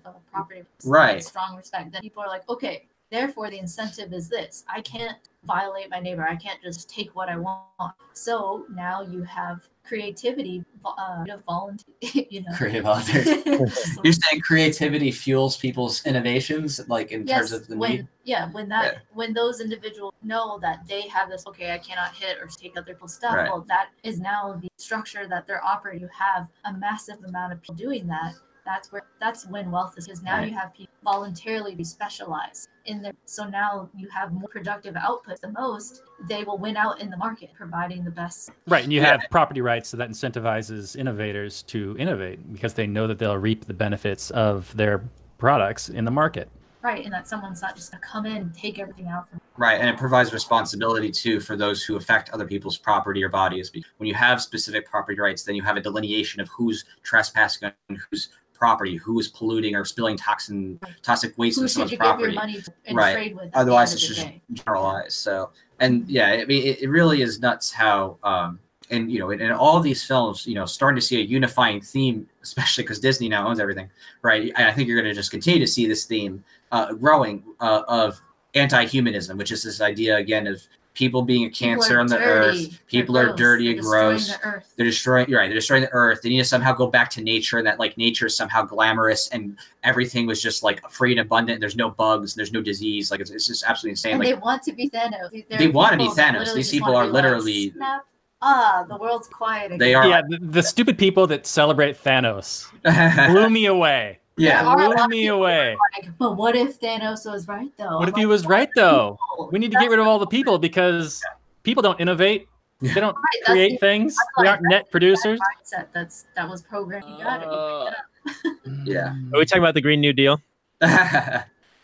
Right. 0.84 1.22
strong 1.22 1.56
respect. 1.56 1.92
Then 1.92 2.00
people 2.02 2.22
are 2.22 2.28
like, 2.28 2.48
okay, 2.48 2.86
therefore 3.12 3.50
the 3.50 3.58
incentive 3.58 4.12
is 4.12 4.28
this. 4.28 4.64
I 4.68 4.80
can't 4.80 5.18
violate 5.44 5.90
my 5.90 6.00
neighbor. 6.00 6.26
I 6.26 6.36
can't 6.36 6.60
just 6.62 6.88
take 6.88 7.14
what 7.14 7.28
I 7.28 7.36
want. 7.36 7.94
So 8.14 8.64
now 8.74 9.02
you 9.02 9.22
have 9.24 9.68
creativity, 9.84 10.64
uh, 10.84 11.24
volunteer. 11.46 11.84
You 12.30 12.42
know, 12.42 12.56
Creative 12.56 12.86
authors. 12.86 13.26
You're 14.04 14.12
saying 14.12 14.40
creativity 14.42 15.10
fuels 15.12 15.56
people's 15.56 16.04
innovations, 16.06 16.80
like 16.88 17.12
in 17.12 17.26
yes, 17.26 17.50
terms 17.50 17.52
of 17.52 17.68
the 17.68 17.76
when 17.76 17.90
need. 17.90 18.08
yeah, 18.24 18.50
when 18.52 18.68
that 18.70 18.84
Yeah. 18.94 18.98
when 19.12 19.32
those 19.34 19.60
individuals 19.60 20.14
know 20.22 20.58
that 20.62 20.86
they 20.88 21.02
have 21.08 21.28
this, 21.28 21.46
okay, 21.46 21.72
I 21.72 21.78
cannot 21.78 22.14
hit 22.14 22.38
or 22.40 22.46
take 22.46 22.76
other 22.76 22.92
people's 22.94 23.14
stuff. 23.14 23.34
Right. 23.34 23.48
Well, 23.48 23.64
that 23.68 23.88
is 24.02 24.18
now 24.20 24.58
the 24.62 24.68
structure 24.78 25.26
that 25.28 25.46
they're 25.46 25.64
operating. 25.64 26.00
You 26.02 26.08
have 26.18 26.48
a 26.64 26.72
massive 26.72 27.18
amount 27.24 27.52
of 27.52 27.60
people 27.60 27.74
doing 27.74 28.06
that. 28.08 28.34
That's 28.64 28.92
where 28.92 29.02
that's 29.20 29.46
when 29.48 29.70
wealth 29.70 29.94
is 29.98 30.06
because 30.06 30.22
now 30.22 30.38
Right. 30.38 30.50
you 30.50 30.56
have 30.56 30.72
people 30.72 30.92
voluntarily 31.02 31.74
be 31.74 31.84
specialized 31.84 32.68
in 32.84 33.02
there. 33.02 33.12
So 33.24 33.44
now 33.44 33.88
you 33.96 34.08
have 34.08 34.32
more 34.32 34.48
productive 34.48 34.96
output. 34.96 35.40
The 35.40 35.50
most 35.50 36.02
they 36.28 36.44
will 36.44 36.58
win 36.58 36.76
out 36.76 37.00
in 37.00 37.10
the 37.10 37.16
market, 37.16 37.50
providing 37.54 38.04
the 38.04 38.10
best. 38.10 38.50
Right, 38.68 38.84
and 38.84 38.92
you 38.92 39.00
Yeah. 39.00 39.18
have 39.18 39.22
property 39.30 39.60
rights, 39.60 39.88
so 39.88 39.96
that 39.96 40.08
incentivizes 40.08 40.96
innovators 40.96 41.62
to 41.64 41.96
innovate 41.98 42.52
because 42.52 42.74
they 42.74 42.86
know 42.86 43.06
that 43.08 43.18
they'll 43.18 43.38
reap 43.38 43.66
the 43.66 43.74
benefits 43.74 44.30
of 44.30 44.76
their 44.76 45.02
products 45.38 45.88
in 45.88 46.04
the 46.04 46.10
market. 46.12 46.48
Right, 46.82 47.04
and 47.04 47.12
that 47.12 47.28
someone's 47.28 47.62
not 47.62 47.76
just 47.76 47.92
gonna 47.92 48.02
come 48.02 48.26
in 48.26 48.36
and 48.36 48.54
take 48.54 48.80
everything 48.80 49.06
out 49.06 49.28
from. 49.28 49.40
Right, 49.56 49.80
and 49.80 49.88
it 49.88 49.96
provides 49.98 50.32
responsibility 50.32 51.12
too 51.12 51.38
for 51.38 51.56
those 51.56 51.84
who 51.84 51.94
affect 51.94 52.30
other 52.30 52.46
people's 52.46 52.76
property 52.76 53.22
or 53.22 53.28
bodies. 53.28 53.70
When 53.98 54.08
you 54.08 54.14
have 54.14 54.40
specific 54.42 54.88
property 54.88 55.20
rights, 55.20 55.44
then 55.44 55.54
you 55.54 55.62
have 55.62 55.76
a 55.76 55.80
delineation 55.80 56.40
of 56.40 56.48
who's 56.48 56.84
trespassing 57.04 57.70
and 57.88 57.98
whose 58.10 58.30
property, 58.62 58.94
who 58.94 59.18
is 59.18 59.26
polluting 59.26 59.74
or 59.74 59.84
spilling 59.84 60.16
toxin, 60.16 60.78
toxic 61.02 61.36
waste 61.36 61.58
Who 61.58 61.64
should 61.64 61.72
someone's 61.72 61.90
you 61.90 61.98
give 61.98 62.20
your 62.20 62.32
property. 62.32 62.62
Right. 62.92 63.36
Otherwise, 63.54 63.92
it's 63.92 64.06
just 64.06 64.20
day? 64.20 64.40
generalized. 64.52 65.14
So, 65.14 65.50
and 65.80 66.08
yeah, 66.08 66.28
I 66.28 66.44
mean, 66.44 66.64
it, 66.64 66.82
it 66.84 66.88
really 66.88 67.22
is 67.22 67.40
nuts 67.40 67.72
how, 67.72 68.18
um, 68.22 68.60
and 68.88 69.10
you 69.10 69.18
know, 69.18 69.30
in, 69.30 69.40
in 69.40 69.50
all 69.50 69.80
these 69.80 70.04
films, 70.04 70.46
you 70.46 70.54
know, 70.54 70.64
starting 70.64 70.94
to 70.94 71.04
see 71.04 71.18
a 71.20 71.24
unifying 71.24 71.80
theme, 71.80 72.28
especially 72.40 72.84
because 72.84 73.00
Disney 73.00 73.28
now 73.28 73.48
owns 73.48 73.58
everything, 73.58 73.90
right? 74.22 74.52
And 74.56 74.68
I 74.68 74.72
think 74.72 74.86
you're 74.86 75.00
going 75.00 75.12
to 75.12 75.18
just 75.22 75.32
continue 75.32 75.58
to 75.58 75.66
see 75.66 75.88
this 75.88 76.04
theme 76.04 76.44
uh, 76.70 76.92
growing 76.92 77.42
uh, 77.58 77.82
of 77.88 78.20
anti-humanism, 78.54 79.36
which 79.38 79.50
is 79.50 79.64
this 79.64 79.80
idea 79.80 80.18
again 80.18 80.46
of 80.46 80.62
people 80.94 81.22
being 81.22 81.44
a 81.44 81.50
cancer 81.50 81.98
on 81.98 82.06
the 82.06 82.16
dirty, 82.18 82.64
earth. 82.66 82.70
they're 82.70 82.78
People 82.88 83.16
are 83.18 83.26
gross, 83.28 83.38
dirty 83.38 83.64
they're 83.64 83.72
and 83.72 83.80
destroying 83.82 84.08
gross. 84.16 84.28
the 84.36 84.44
earth. 84.46 84.72
They're 84.76 84.86
destroying. 84.86 85.28
You're 85.28 85.38
right. 85.40 85.46
They're 85.48 85.54
destroying 85.54 85.82
the 85.82 85.92
earth. 85.92 86.20
They 86.22 86.28
need 86.28 86.38
to 86.38 86.44
somehow 86.44 86.72
go 86.74 86.86
back 86.86 87.08
to 87.10 87.22
nature, 87.22 87.58
and 87.58 87.66
that 87.66 87.78
like 87.78 87.96
nature 87.96 88.26
is 88.26 88.36
somehow 88.36 88.62
glamorous, 88.64 89.28
and 89.28 89.56
everything 89.84 90.26
was 90.26 90.42
just 90.42 90.62
like 90.62 90.88
free 90.90 91.12
and 91.12 91.20
abundant. 91.20 91.60
There's 91.60 91.76
no 91.76 91.90
bugs. 91.90 92.34
There's 92.34 92.52
no 92.52 92.60
disease. 92.60 93.10
Like 93.10 93.20
it's, 93.20 93.30
it's 93.30 93.46
just 93.46 93.64
absolutely 93.64 93.92
insane. 93.92 94.12
and 94.12 94.20
like 94.20 94.28
they 94.28 94.34
want 94.34 94.62
to 94.64 94.72
be 94.72 94.90
Thanos. 94.90 95.30
There 95.48 95.58
They 95.58 95.66
are 95.66 95.70
wanna 95.72 95.96
be 95.96 96.08
Thanos. 96.08 96.54
These 96.54 96.70
people 96.70 96.94
are 96.94 97.04
be 97.04 97.10
like, 97.10 97.22
literally- 97.24 97.70
"Snap. 97.70 98.04
ah, 98.42 98.84
the 98.88 98.96
world's 98.96 99.28
quiet. 99.28 99.66
Again. 99.66 99.78
They 99.78 99.94
are- 99.94 100.06
Yeah, 100.08 100.22
the, 100.28 100.38
the 100.40 100.62
stupid 100.62 100.98
people 100.98 101.26
that 101.28 101.46
celebrate 101.46 102.02
Thanos 102.02 102.66
blew 103.32 103.48
me 103.48 103.66
away. 103.66 104.18
Yeah. 104.36 104.62
There 104.62 104.70
are 104.70 104.80
a 104.82 104.88
lot 104.88 105.08
Blew 105.08 105.18
me 105.18 105.26
away. 105.28 105.76
Like, 105.96 106.10
but 106.18 106.36
what 106.36 106.56
if 106.56 106.80
Thanos 106.80 107.30
was 107.30 107.46
right 107.48 107.70
though? 107.76 107.98
What 107.98 108.04
I'm 108.04 108.08
if 108.10 108.16
he 108.16 108.26
was 108.26 108.46
right 108.46 108.68
though? 108.74 109.18
"No, 109.38 109.48
We 109.52 109.58
need 109.58 109.72
to 109.72 109.78
get 109.78 109.90
rid 109.90 109.98
of 109.98 110.06
all 110.06 110.18
the 110.18 110.26
people 110.26 110.58
because 110.58 111.22
people 111.62 111.82
don't 111.82 112.00
innovate. 112.00 112.48
They 112.80 112.94
don't 112.94 113.14
right, 113.14 113.44
create 113.44 113.72
the 113.72 113.76
things. 113.78 114.16
like 114.38 114.44
They 114.44 114.48
aren't 114.50 114.62
net 114.68 114.90
producers. 114.90 115.38
mindset 115.40 115.86
that's 115.92 116.26
that 116.34 116.48
was 116.48 116.62
programmed. 116.62 117.04
You 117.08 117.22
got 117.24 117.42
it. 117.42 117.46
You 117.46 117.90
picked 118.26 118.46
it 118.46 118.72
up. 118.74 118.86
Yeah. 118.86 119.14
Are 119.34 119.38
we 119.38 119.44
talking 119.46 119.62
about 119.62 119.74
the 119.74 119.80
Green 119.80 120.00
New 120.00 120.12
Deal? 120.12 120.40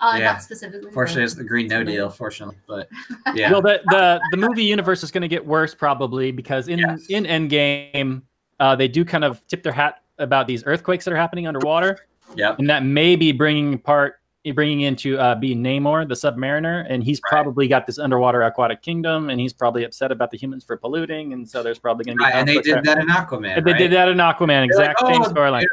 Uh, 0.01 0.15
Yeah. 0.17 0.33
Not 0.33 0.43
specifically. 0.43 0.93
Fortunately, 0.93 1.25
it's 1.25 1.35
the 1.35 1.43
Green 1.43 1.67
No 1.67 1.83
Deal. 1.83 2.09
Fortunately, 2.09 2.55
but 2.69 2.89
yeah, 3.35 3.51
Well, 3.51 3.61
the, 3.61 3.81
the 3.87 4.21
the 4.31 4.37
movie 4.37 4.63
universe 4.63 5.03
is 5.03 5.11
going 5.11 5.23
to 5.23 5.29
get 5.29 5.45
worse 5.45 5.75
probably 5.75 6.31
because 6.31 6.69
in 6.69 6.79
Yes. 6.79 7.07
in 7.09 7.25
Endgame, 7.25 8.23
uh, 8.61 8.77
they 8.77 8.87
do 8.87 9.05
kind 9.05 9.25
of 9.25 9.45
tip 9.49 9.65
their 9.65 9.73
hat 9.73 10.03
about 10.19 10.47
these 10.47 10.63
earthquakes 10.67 11.05
that 11.05 11.13
are 11.13 11.17
happening 11.17 11.49
underwater, 11.49 11.99
yep. 12.37 12.59
and 12.59 12.69
that 12.71 12.85
may 12.85 13.17
be 13.17 13.33
bringing 13.33 13.79
part 13.79 14.15
bringing 14.55 14.81
into 14.81 15.19
uh, 15.19 15.35
being 15.35 15.63
Namor, 15.63 16.09
the 16.09 16.15
Submariner, 16.15 16.87
and 16.89 17.05
he's 17.05 17.21
Right. 17.25 17.31
probably 17.43 17.69
got 17.69 17.87
this 17.87 17.99
underwater 17.99 18.41
aquatic 18.43 18.81
kingdom, 18.81 19.29
and 19.29 19.39
he's 19.39 19.53
probably 19.53 19.85
upset 19.85 20.11
about 20.11 20.31
the 20.31 20.39
humans 20.39 20.65
for 20.65 20.77
polluting, 20.79 21.35
and 21.35 21.47
so 21.47 21.63
there's 21.63 21.79
probably 21.79 22.07
going 22.07 22.17
to 22.17 22.23
be 22.23 22.25
Right, 22.25 22.35
and 22.35 22.49
they 22.49 22.59
did 22.61 22.83
that 22.85 22.97
in 22.99 23.09
Aquaman. 23.09 23.59
And 23.59 23.67
they 23.67 23.75
did 23.75 23.93
that 23.93 24.09
in 24.09 24.17
Aquaman, 24.17 24.47
They're 24.71 24.79
like, 24.79 24.91
exact 24.91 25.01
same 25.01 25.23
"Oh, 25.23 25.29
storyline. 25.29 25.65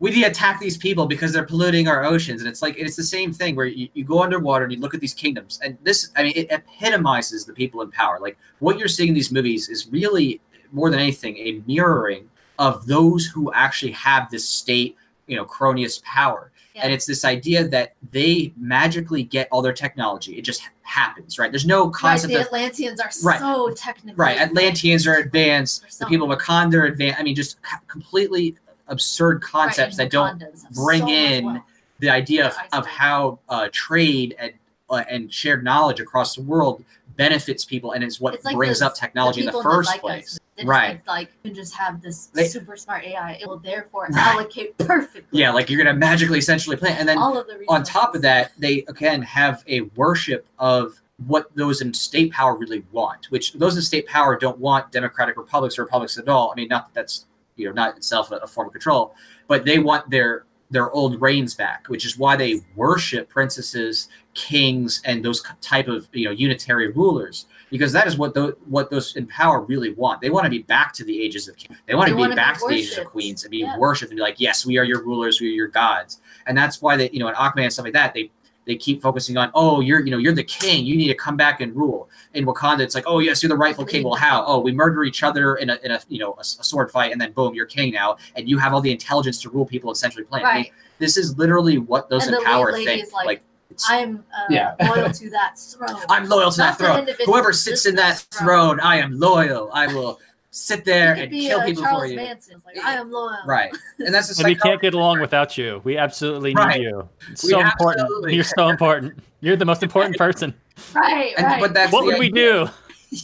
we 0.00 0.10
need 0.10 0.22
to 0.22 0.30
attack 0.30 0.60
these 0.60 0.78
people 0.78 1.04
because 1.06 1.34
they're 1.34 1.44
polluting 1.44 1.88
our 1.88 2.04
oceans, 2.04 2.40
and 2.40 2.48
it's 2.48 2.62
like 2.62 2.76
it's 2.78 2.96
the 2.96 3.02
same 3.02 3.34
thing 3.34 3.54
where 3.54 3.66
you, 3.66 3.88
you 3.92 4.02
go 4.02 4.22
underwater 4.22 4.64
and 4.64 4.72
you 4.72 4.80
look 4.80 4.94
at 4.94 5.00
these 5.00 5.12
kingdoms, 5.14 5.60
and 5.62 5.76
this, 5.82 6.10
I 6.16 6.22
mean, 6.22 6.32
it 6.34 6.50
epitomizes 6.50 7.44
the 7.44 7.52
people 7.52 7.82
in 7.82 7.90
power. 7.90 8.18
Like 8.18 8.38
what 8.60 8.78
you're 8.78 8.88
seeing 8.88 9.08
in 9.08 9.14
these 9.14 9.30
movies 9.30 9.68
is 9.68 9.88
really 9.88 10.40
more 10.70 10.88
than 10.90 11.00
anything 11.00 11.36
a 11.36 11.60
mirroring 11.66 12.30
of 12.58 12.86
those 12.86 13.26
who 13.26 13.52
actually 13.52 13.92
have 13.92 14.30
this 14.30 14.48
state, 14.48 14.96
you 15.32 15.38
know, 15.38 15.46
cronius 15.46 16.02
power. 16.04 16.52
Yeah. 16.74 16.82
And 16.84 16.92
it's 16.92 17.06
this 17.06 17.24
idea 17.24 17.66
that 17.68 17.94
they 18.12 18.52
magically 18.58 19.22
get 19.22 19.48
all 19.50 19.62
their 19.62 19.72
technology. 19.72 20.38
It 20.38 20.42
just 20.42 20.62
happens, 20.82 21.38
right? 21.38 21.50
There's 21.50 21.66
no 21.66 21.88
concept. 21.90 22.32
Right, 22.32 22.36
the 22.36 22.40
of 22.40 22.46
Atlanteans 22.46 23.00
are 23.00 23.10
Right. 23.24 23.40
so 23.40 23.72
technically 23.74 24.14
right. 24.16 24.38
Atlanteans 24.38 25.06
are 25.06 25.16
advanced. 25.16 25.84
Or 25.84 25.88
The 26.00 26.06
people 26.06 26.30
of 26.30 26.38
Wakanda 26.38 26.74
are 26.74 26.84
advanced. 26.84 27.18
I 27.20 27.22
mean, 27.22 27.34
just 27.34 27.56
completely 27.88 28.56
absurd 28.88 29.42
concepts 29.42 29.98
and 29.98 30.10
that 30.10 30.12
don't 30.12 30.42
bring 30.74 31.02
so 31.02 31.08
in 31.08 31.62
the 31.98 32.10
idea 32.10 32.46
of, 32.46 32.56
of 32.72 32.86
how 32.86 33.38
uh, 33.48 33.68
trade 33.72 34.34
and 34.38 34.52
uh, 34.90 35.04
and 35.08 35.32
shared 35.32 35.64
knowledge 35.64 36.00
across 36.00 36.34
the 36.34 36.42
world 36.42 36.84
benefits 37.16 37.64
people 37.64 37.92
and 37.92 38.02
is 38.04 38.20
what 38.20 38.42
like 38.44 38.54
brings 38.54 38.80
the- 38.80 38.86
up 38.86 38.94
technology 38.94 39.40
in 39.40 39.46
the 39.46 39.62
first 39.62 39.98
place. 40.00 40.38
Just 40.56 40.68
Right. 40.68 41.00
like 41.06 41.30
you 41.42 41.50
can 41.50 41.54
just 41.54 41.74
have 41.74 42.02
this 42.02 42.26
They- 42.26 42.46
super 42.46 42.76
smart 42.76 43.04
AI. 43.04 43.38
It 43.40 43.48
will 43.48 43.58
therefore 43.58 44.08
Right. 44.10 44.16
allocate 44.34 44.76
perfectly. 44.78 45.40
Yeah, 45.40 45.50
like 45.50 45.70
you're 45.70 45.82
gonna 45.82 45.96
magically 45.96 46.38
essentially 46.38 46.76
plan, 46.76 46.96
and 46.98 47.08
then 47.08 47.16
all 47.18 47.38
of 47.38 47.46
the 47.46 47.64
on 47.68 47.82
top 47.84 48.14
of 48.14 48.22
that, 48.22 48.52
they 48.58 48.84
again 48.88 49.22
have 49.22 49.64
a 49.66 49.82
worship 49.96 50.46
of 50.58 51.00
what 51.26 51.54
those 51.56 51.80
in 51.80 51.94
state 51.94 52.32
power 52.32 52.54
really 52.56 52.84
want, 52.92 53.30
which 53.30 53.54
those 53.54 53.76
in 53.76 53.82
state 53.82 54.06
power 54.06 54.36
don't 54.36 54.58
want 54.58 54.92
democratic 54.92 55.36
republics 55.38 55.78
or 55.78 55.84
republics 55.84 56.18
at 56.18 56.28
all. 56.28 56.50
I 56.52 56.56
mean, 56.56 56.68
not 56.68 56.86
that 56.86 56.94
that's 56.94 57.24
you 57.56 57.66
know 57.66 57.72
not 57.72 57.96
itself 57.96 58.30
a, 58.30 58.36
a 58.36 58.46
form 58.46 58.66
of 58.66 58.72
control, 58.74 59.14
but 59.48 59.64
they 59.64 59.78
want 59.78 60.10
their 60.10 60.44
their 60.70 60.90
old 60.90 61.20
reigns 61.20 61.54
back, 61.54 61.86
which 61.88 62.04
is 62.04 62.16
why 62.18 62.34
they 62.36 62.60
worship 62.76 63.28
princesses, 63.28 64.08
kings, 64.34 65.00
and 65.04 65.22
those 65.24 65.42
type 65.62 65.88
of 65.88 66.08
you 66.12 66.24
know 66.26 66.30
unitary 66.30 66.88
rulers, 66.90 67.46
because 67.72 67.90
that 67.92 68.06
is 68.06 68.16
what 68.16 68.34
those 68.34 68.54
what 68.66 68.88
those 68.90 69.16
in 69.16 69.26
power 69.26 69.62
really 69.62 69.92
want. 69.94 70.20
They 70.20 70.30
want 70.30 70.44
to 70.44 70.50
be 70.50 70.60
back 70.62 70.92
to 70.94 71.04
the 71.04 71.20
ages 71.20 71.48
of 71.48 71.56
kings. 71.56 71.76
They 71.86 71.94
want 71.96 72.06
They 72.06 72.12
to 72.12 72.16
be 72.16 72.20
wanna 72.20 72.34
be 72.34 72.36
back 72.36 72.58
to 72.60 72.66
the 72.68 72.74
ages 72.74 72.98
of 72.98 73.06
queens 73.06 73.42
and 73.42 73.50
be 73.50 73.58
Yeah. 73.58 73.76
worshipped 73.78 74.12
and 74.12 74.16
be 74.16 74.22
like, 74.22 74.38
yes, 74.38 74.64
we 74.64 74.78
are 74.78 74.84
your 74.84 75.02
rulers, 75.02 75.40
we 75.40 75.48
are 75.48 75.56
your 75.62 75.68
gods 75.68 76.20
and 76.46 76.56
that's 76.56 76.80
why 76.82 76.96
they 76.96 77.10
you 77.10 77.18
know 77.18 77.28
in 77.28 77.34
Aquaman 77.34 77.64
and 77.64 77.72
stuff 77.72 77.84
like 77.84 77.92
that 77.94 78.14
they 78.14 78.30
they 78.64 78.76
keep 78.76 79.02
focusing 79.02 79.36
on 79.36 79.50
oh 79.54 79.80
you're 79.80 80.00
you 80.04 80.10
know 80.10 80.18
you're 80.18 80.32
the 80.32 80.44
king 80.44 80.84
you 80.84 80.96
need 80.96 81.08
to 81.08 81.14
come 81.14 81.36
back 81.36 81.60
and 81.60 81.74
rule 81.74 82.08
in 82.34 82.44
Wakanda 82.46 82.80
it's 82.80 82.94
like 82.94 83.04
oh 83.06 83.18
yes 83.18 83.42
you're 83.42 83.48
the 83.48 83.56
rightful 83.56 83.84
king 83.84 84.04
well 84.04 84.14
how 84.14 84.44
oh 84.46 84.60
we 84.60 84.72
murder 84.72 85.04
each 85.04 85.22
other 85.22 85.56
in 85.56 85.70
a 85.70 85.78
in 85.82 85.90
a 85.90 86.00
you 86.08 86.18
know 86.18 86.34
a, 86.38 86.40
a 86.40 86.44
sword 86.44 86.90
fight 86.90 87.12
and 87.12 87.20
then 87.20 87.32
boom 87.32 87.54
you're 87.54 87.66
king 87.66 87.92
now 87.92 88.16
and 88.36 88.48
you 88.48 88.58
have 88.58 88.72
all 88.72 88.80
the 88.80 88.90
intelligence 88.92 89.40
to 89.42 89.50
rule 89.50 89.66
people 89.66 89.90
in 89.90 89.94
Century 89.96 90.24
Planet 90.24 90.46
I 90.46 90.54
mean, 90.62 90.66
this 90.98 91.16
is 91.16 91.36
literally 91.38 91.78
what 91.78 92.08
those 92.08 92.26
And 92.26 92.36
in 92.36 92.44
power 92.44 92.72
think 92.72 93.12
like, 93.12 93.26
like 93.26 93.42
it's, 93.72 93.90
I'm 93.90 94.24
uh, 94.36 94.46
Yeah. 94.50 94.74
loyal 94.80 95.10
to 95.10 95.30
that 95.30 95.58
throne. 95.58 96.00
I'm 96.08 96.28
loyal 96.28 96.50
to 96.52 96.58
Not 96.58 96.78
that 96.78 97.06
throne 97.06 97.16
whoever 97.26 97.52
sits 97.52 97.86
in 97.86 97.94
that 97.96 98.18
throne 98.30 98.78
I 98.80 98.96
am 98.96 99.18
loyal 99.18 99.70
I 99.72 99.86
will 99.92 100.20
sit 100.54 100.84
there 100.84 101.14
and 101.14 101.30
be 101.30 101.48
kill 101.48 101.60
uh, 101.60 101.64
people 101.64 101.82
Charles 101.82 102.02
for 102.02 102.06
you 102.08 102.16
Manson. 102.16 102.62
Like 102.66 102.78
I 102.84 102.94
am 102.96 103.10
loyal. 103.10 103.38
right 103.46 103.72
and 103.98 104.14
that's 104.14 104.28
the 104.36 104.42
And 104.44 104.48
we 104.52 104.56
can't 104.56 104.80
get 104.82 104.92
along 104.94 105.20
without 105.20 105.56
you. 105.56 105.80
We 105.84 105.96
absolutely 105.96 106.54
need 106.54 106.82
you. 106.82 107.08
It's 107.30 107.42
We 107.44 107.50
so 107.50 107.60
important. 107.60 108.32
You're 108.32 108.44
so 108.44 108.68
important. 108.68 109.18
You're 109.40 109.56
the 109.56 109.64
most 109.64 109.82
important 109.82 110.16
person. 110.26 110.54
Right. 110.94 111.32
And- 111.36 111.46
right. 111.46 111.60
but 111.60 111.74
that's 111.74 111.92
What 111.92 112.02
the 112.02 112.06
would 112.08 112.18
we 112.18 112.30
do? 112.30 112.68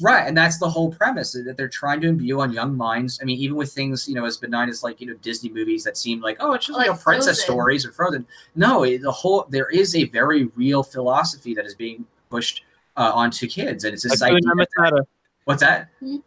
Right, 0.02 0.26
and 0.26 0.36
that's 0.36 0.58
the 0.58 0.68
whole 0.68 0.92
premise 0.92 1.32
that 1.32 1.56
they're 1.56 1.68
trying 1.68 2.00
to 2.02 2.08
imbue 2.08 2.40
on 2.40 2.52
young 2.52 2.76
minds. 2.76 3.18
I 3.22 3.24
mean, 3.24 3.38
even 3.38 3.56
with 3.56 3.72
things 3.72 4.06
you 4.08 4.14
know 4.14 4.24
as 4.26 4.36
benign 4.36 4.68
as 4.68 4.82
like 4.82 5.00
you 5.00 5.06
know 5.06 5.14
Disney 5.22 5.48
movies 5.50 5.82
that 5.84 5.96
seem 5.96 6.20
like 6.20 6.36
oh 6.40 6.52
it's 6.52 6.66
just 6.66 6.76
Like 6.76 6.86
you 6.88 6.92
know 6.92 6.98
princess 6.98 7.38
Frozen. 7.38 7.44
stories 7.44 7.86
or 7.86 7.92
Frozen. 7.92 8.26
No, 8.54 8.82
it, 8.84 9.00
the 9.02 9.10
whole 9.10 9.46
there 9.48 9.68
is 9.70 9.94
a 9.94 10.04
very 10.04 10.44
real 10.56 10.82
philosophy 10.82 11.54
that 11.54 11.64
is 11.64 11.74
being 11.74 12.04
pushed 12.28 12.64
uh, 12.96 13.12
onto 13.14 13.46
kids, 13.46 13.84
and 13.84 13.94
it's 13.94 14.02
this 14.02 14.20
idea. 14.22 14.40
Hakuna 14.40 14.64
Matata. 14.76 15.00
What's 15.44 15.60
that? 15.62 15.88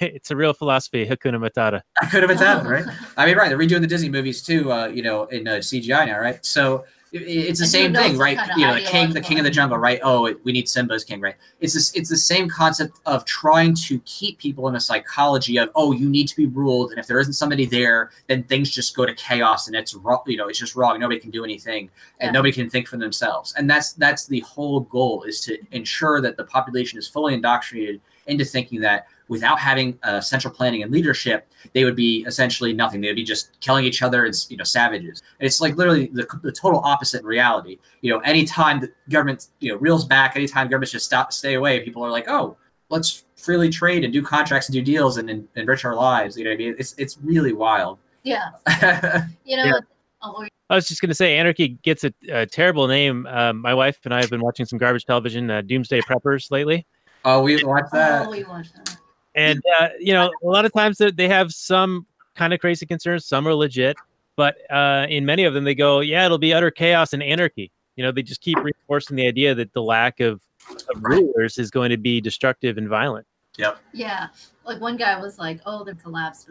It's 0.00 0.30
a 0.30 0.36
real 0.36 0.54
philosophy, 0.54 1.06
Hakuna 1.06 1.38
Matata. 1.38 1.82
Hakuna 2.02 2.10
could 2.10 2.22
have 2.22 2.28
been 2.30 2.38
that, 2.38 2.64
right? 2.66 2.84
I 3.18 3.26
mean, 3.26 3.36
right. 3.36 3.50
They're 3.50 3.58
redoing 3.58 3.82
the 3.82 3.86
Disney 3.86 4.08
movies 4.08 4.40
too. 4.40 4.72
Uh, 4.72 4.86
you 4.86 5.02
know, 5.02 5.26
in 5.26 5.46
uh, 5.46 5.52
CGI 5.56 6.06
now, 6.06 6.18
right? 6.20 6.44
So 6.44 6.76
It- 6.76 6.84
It's 7.16 7.60
the 7.60 7.64
And 7.64 7.70
same 7.70 7.94
thing, 7.94 8.18
right? 8.18 8.36
You 8.56 8.66
know, 8.66 8.74
the 8.74 8.80
king, 8.80 9.12
the 9.12 9.20
king 9.20 9.38
of 9.38 9.44
the 9.44 9.50
jungle, 9.50 9.78
right? 9.78 10.00
Oh, 10.02 10.26
it- 10.26 10.44
we 10.44 10.50
need 10.50 10.68
Simba's 10.68 11.04
king, 11.04 11.20
right? 11.20 11.36
It's 11.60 11.72
this, 11.72 11.92
it's 11.94 12.08
the 12.10 12.16
same 12.16 12.48
concept 12.48 12.98
of 13.06 13.24
trying 13.24 13.76
to 13.86 14.00
keep 14.00 14.38
people 14.38 14.66
in 14.68 14.74
a 14.74 14.80
psychology 14.80 15.56
of, 15.58 15.70
oh, 15.76 15.92
you 15.92 16.08
need 16.08 16.26
to 16.26 16.36
be 16.36 16.46
ruled, 16.46 16.90
and 16.90 16.98
if 16.98 17.06
there 17.06 17.20
isn't 17.20 17.34
somebody 17.34 17.66
there, 17.66 18.10
then 18.26 18.42
things 18.42 18.68
just 18.68 18.96
go 18.96 19.06
to 19.06 19.14
chaos, 19.14 19.68
and 19.68 19.76
it's 19.76 19.94
wrong. 19.94 20.22
You 20.26 20.38
know, 20.38 20.48
it's 20.48 20.58
just 20.58 20.74
wrong. 20.74 20.98
Nobody 20.98 21.20
can 21.20 21.30
do 21.30 21.44
anything, 21.44 21.88
and 22.18 22.28
Yeah. 22.28 22.32
nobody 22.32 22.52
can 22.52 22.68
think 22.68 22.88
for 22.88 22.96
themselves. 22.96 23.54
And 23.56 23.70
that's 23.70 23.92
that's 23.92 24.26
the 24.26 24.40
whole 24.40 24.80
goal 24.80 25.22
is 25.22 25.40
to 25.42 25.56
ensure 25.70 26.20
that 26.20 26.36
the 26.36 26.44
population 26.44 26.98
is 26.98 27.06
fully 27.06 27.34
indoctrinated 27.34 28.00
into 28.26 28.44
thinking 28.44 28.80
that 28.80 29.06
without 29.28 29.58
having 29.58 29.98
uh, 30.02 30.20
central 30.20 30.52
planning 30.52 30.82
and 30.82 30.92
leadership, 30.92 31.48
they 31.72 31.84
would 31.84 31.96
be 31.96 32.24
essentially 32.26 32.72
nothing. 32.72 33.00
They 33.00 33.08
would 33.08 33.16
be 33.16 33.24
just 33.24 33.58
killing 33.60 33.84
each 33.84 34.02
other 34.02 34.26
as 34.26 34.50
you 34.50 34.56
know 34.56 34.64
savages. 34.64 35.22
And 35.40 35.46
it's 35.46 35.60
like 35.60 35.76
literally 35.76 36.06
the, 36.12 36.26
the 36.42 36.52
total 36.52 36.80
opposite 36.84 37.20
in 37.20 37.26
reality. 37.26 37.78
You 38.02 38.12
know, 38.12 38.18
anytime 38.20 38.80
the 38.80 38.92
government 39.08 39.48
you 39.60 39.72
know 39.72 39.78
reels 39.78 40.04
back, 40.04 40.36
anytime 40.36 40.68
governments 40.68 40.92
just 40.92 41.06
stop 41.06 41.32
stay 41.32 41.54
away, 41.54 41.80
people 41.80 42.04
are 42.04 42.10
like, 42.10 42.28
oh, 42.28 42.56
let's 42.90 43.24
freely 43.36 43.68
trade 43.70 44.04
and 44.04 44.12
do 44.12 44.22
contracts 44.22 44.68
and 44.68 44.74
do 44.74 44.80
deals 44.82 45.16
and, 45.18 45.28
and 45.30 45.46
enrich 45.56 45.84
our 45.84 45.94
lives. 45.94 46.36
You 46.36 46.44
know 46.44 46.50
what 46.50 46.54
I 46.54 46.58
mean? 46.58 46.74
It's 46.78 46.94
it's 46.98 47.18
really 47.22 47.52
wild. 47.52 47.98
Yeah. 48.22 48.50
You 49.44 49.56
know, 49.58 49.64
Yeah. 49.64 49.70
it's- 49.76 49.82
we- 50.38 50.48
I 50.70 50.76
was 50.76 50.88
just 50.88 51.02
going 51.02 51.10
to 51.10 51.14
say, 51.14 51.36
Anarchy 51.36 51.68
gets 51.82 52.04
a, 52.04 52.14
a 52.32 52.46
terrible 52.46 52.88
name. 52.88 53.26
Um, 53.26 53.60
my 53.60 53.74
wife 53.74 53.98
and 54.06 54.14
I 54.14 54.20
have 54.22 54.30
been 54.30 54.40
watching 54.40 54.64
some 54.64 54.78
garbage 54.78 55.04
television, 55.04 55.50
uh, 55.50 55.60
Doomsday 55.60 56.00
Preppers, 56.00 56.50
lately. 56.50 56.86
Oh, 57.24 57.42
we 57.42 57.62
watched 57.64 57.92
that. 57.92 58.26
oh, 58.26 58.30
we 58.30 58.44
watched 58.44 58.74
that. 58.76 58.96
And, 59.34 59.60
uh, 59.80 59.88
you 59.98 60.12
know, 60.12 60.30
a 60.42 60.46
lot 60.46 60.64
of 60.64 60.72
times 60.72 60.98
they- 60.98 61.10
they 61.10 61.28
have 61.28 61.52
some 61.52 62.06
kind 62.36 62.52
of 62.52 62.60
crazy 62.60 62.86
concerns, 62.86 63.24
some 63.26 63.46
are 63.48 63.54
legit. 63.54 63.96
But 64.36 64.56
uh, 64.70 65.06
in 65.08 65.24
many 65.24 65.44
of 65.44 65.54
them, 65.54 65.62
they 65.64 65.74
go, 65.76 66.00
yeah, 66.00 66.24
it'll 66.24 66.38
be 66.38 66.52
utter 66.52 66.70
chaos 66.70 67.12
and 67.12 67.22
anarchy. 67.22 67.70
You 67.96 68.04
know, 68.04 68.10
they 68.10 68.22
just 68.22 68.40
keep 68.40 68.58
reinforcing 68.58 69.16
the 69.16 69.26
idea 69.28 69.54
that 69.54 69.72
the 69.72 69.82
lack 69.82 70.18
of, 70.20 70.40
of 70.70 71.02
rulers 71.02 71.58
is 71.58 71.70
going 71.70 71.90
to 71.90 71.96
be 71.96 72.20
destructive 72.20 72.76
and 72.78 72.88
violent. 72.88 73.26
Yep. 73.58 73.78
Yeah. 73.92 74.28
Like 74.66 74.80
one 74.80 74.96
guy 74.96 75.18
was 75.20 75.38
like, 75.38 75.60
oh, 75.66 75.84
they're 75.84 75.94
collapsed. 75.94 76.50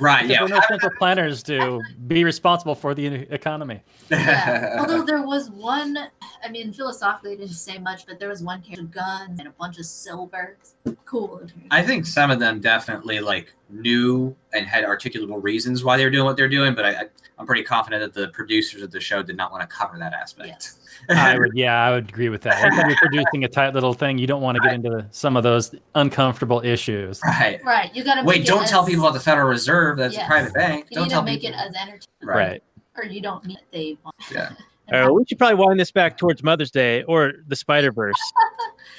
Right. 0.00 0.26
There 0.26 0.36
Yeah. 0.36 0.42
were 0.42 0.48
no 0.48 0.60
central 0.68 0.90
planners 0.98 1.42
to 1.44 1.80
be 2.08 2.24
responsible 2.24 2.74
for 2.74 2.94
the 2.94 3.06
economy. 3.32 3.82
Yeah. 4.10 4.76
Although 4.80 5.04
there 5.04 5.22
was 5.22 5.50
one, 5.50 5.96
I 6.44 6.48
mean, 6.50 6.72
philosophically, 6.72 7.34
it 7.34 7.36
didn't 7.38 7.52
say 7.52 7.78
much, 7.78 8.06
but 8.06 8.18
there 8.18 8.28
was 8.28 8.42
one 8.42 8.62
character 8.62 8.82
with 8.82 8.92
guns 8.92 9.38
and 9.38 9.46
a 9.46 9.52
bunch 9.52 9.78
of 9.78 9.84
silver. 9.86 10.56
It's 10.58 10.74
cool. 11.04 11.42
I 11.70 11.82
think 11.82 12.06
some 12.06 12.30
of 12.30 12.40
them 12.40 12.60
definitely 12.60 13.20
like 13.20 13.52
knew 13.68 14.34
and 14.52 14.66
had 14.66 14.84
articulable 14.84 15.40
reasons 15.42 15.84
why 15.84 15.96
they 15.96 16.04
were 16.04 16.10
doing 16.10 16.24
what 16.24 16.36
they're 16.36 16.48
doing, 16.48 16.74
but 16.74 16.84
I, 16.84 16.90
I, 16.90 17.04
I'm 17.38 17.46
pretty 17.46 17.62
confident 17.62 18.02
that 18.02 18.18
the 18.20 18.28
producers 18.28 18.82
of 18.82 18.90
the 18.90 19.00
show 19.00 19.22
did 19.22 19.36
not 19.36 19.52
want 19.52 19.60
to 19.62 19.66
cover 19.68 19.98
that 19.98 20.12
aspect. 20.12 20.48
Yes. 20.48 20.76
I 21.08 21.38
would, 21.38 21.52
yeah, 21.54 21.82
I 21.82 21.90
would 21.92 22.08
agree 22.10 22.28
with 22.28 22.42
that. 22.42 22.62
Anytime 22.62 22.88
you're 22.90 22.98
producing 22.98 23.44
a 23.44 23.48
tight 23.48 23.72
little 23.72 23.94
thing, 23.94 24.18
you 24.18 24.26
don't 24.26 24.42
want 24.42 24.56
to 24.56 24.60
get 24.62 24.74
into 24.74 25.06
some 25.12 25.36
of 25.36 25.42
those 25.42 25.74
uncomfortable 25.94 26.60
issues. 26.62 27.20
right. 27.24 27.49
Right. 27.64 27.94
You 27.94 28.04
got 28.04 28.16
to 28.16 28.24
Wait, 28.24 28.46
don't 28.46 28.66
tell 28.66 28.84
people 28.86 29.04
about 29.04 29.14
the 29.14 29.20
Federal 29.20 29.48
Reserve. 29.48 29.96
That's 29.98 30.14
Yes. 30.14 30.24
a 30.24 30.26
private 30.26 30.54
bank. 30.54 30.86
You 30.90 30.96
don't 30.96 31.04
need 31.04 31.10
tell 31.10 31.20
to 31.22 31.24
make 31.26 31.40
people. 31.42 31.58
it 31.58 31.62
as 31.66 31.74
entertaining, 31.74 32.06
Right. 32.22 32.62
or 32.96 33.04
you 33.04 33.20
don't 33.20 33.44
need 33.44 33.58
they. 33.72 33.96
want. 34.04 34.16
Yeah. 34.32 34.50
Uh, 34.92 35.08
we 35.12 35.24
should 35.24 35.38
probably 35.38 35.54
wind 35.54 35.78
this 35.78 35.92
back 35.92 36.18
towards 36.18 36.42
Mother's 36.42 36.72
Day 36.72 37.04
or 37.04 37.34
the 37.46 37.54
Spider 37.54 37.92
Verse. 37.92 38.16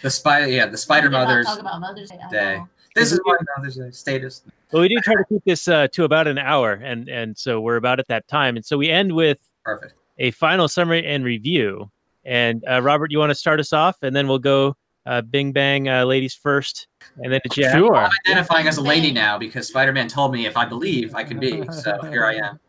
The 0.01 0.09
spider, 0.09 0.47
yeah, 0.47 0.65
the 0.65 0.77
Spider 0.77 1.07
We 1.07 1.11
did 1.11 1.17
not 1.17 1.27
Mothers. 1.27 1.45
Talk 1.47 1.59
about 1.59 1.81
Mother's 1.81 2.09
Day. 2.09 2.17
Day. 2.31 2.61
This 2.95 3.11
is 3.11 3.19
why 3.25 3.35
Mother's 3.57 3.75
Day 3.75 3.91
status. 3.91 4.41
Well, 4.71 4.83
we 4.83 4.87
do 4.87 4.95
try 5.03 5.15
to 5.15 5.25
keep 5.27 5.43
this 5.43 5.67
uh, 5.67 5.89
to 5.89 6.05
about 6.05 6.27
an 6.27 6.37
hour, 6.37 6.71
and 6.81 7.09
and 7.09 7.37
so 7.37 7.59
we're 7.59 7.75
about 7.75 7.99
at 7.99 8.07
that 8.07 8.25
time, 8.29 8.55
and 8.55 8.65
so 8.65 8.77
we 8.77 8.89
end 8.89 9.11
with 9.13 9.39
Perfect. 9.65 9.93
a 10.17 10.31
final 10.31 10.69
summary 10.69 11.05
and 11.05 11.25
review. 11.25 11.91
And 12.23 12.63
uh, 12.69 12.81
Robert, 12.81 13.11
you 13.11 13.19
want 13.19 13.31
to 13.31 13.35
start 13.35 13.59
us 13.59 13.73
off, 13.73 13.97
and 14.01 14.15
then 14.15 14.29
we'll 14.29 14.39
go 14.39 14.77
uh, 15.05 15.21
Bing 15.21 15.51
Bang, 15.51 15.89
uh, 15.89 16.05
ladies 16.05 16.33
first, 16.33 16.87
and 17.17 17.31
then 17.31 17.41
to 17.43 17.49
Jack. 17.49 17.75
Sure. 17.75 17.95
I'm 17.95 18.11
identifying 18.27 18.67
as 18.67 18.77
a 18.77 18.81
lady 18.81 19.11
now 19.11 19.37
because 19.37 19.67
Spider-Man 19.67 20.07
told 20.07 20.31
me 20.31 20.45
if 20.45 20.55
I 20.55 20.65
believe 20.65 21.15
I 21.15 21.23
can 21.23 21.39
be. 21.39 21.63
So 21.71 21.99
here 22.03 22.25
I 22.25 22.35
am. 22.35 22.59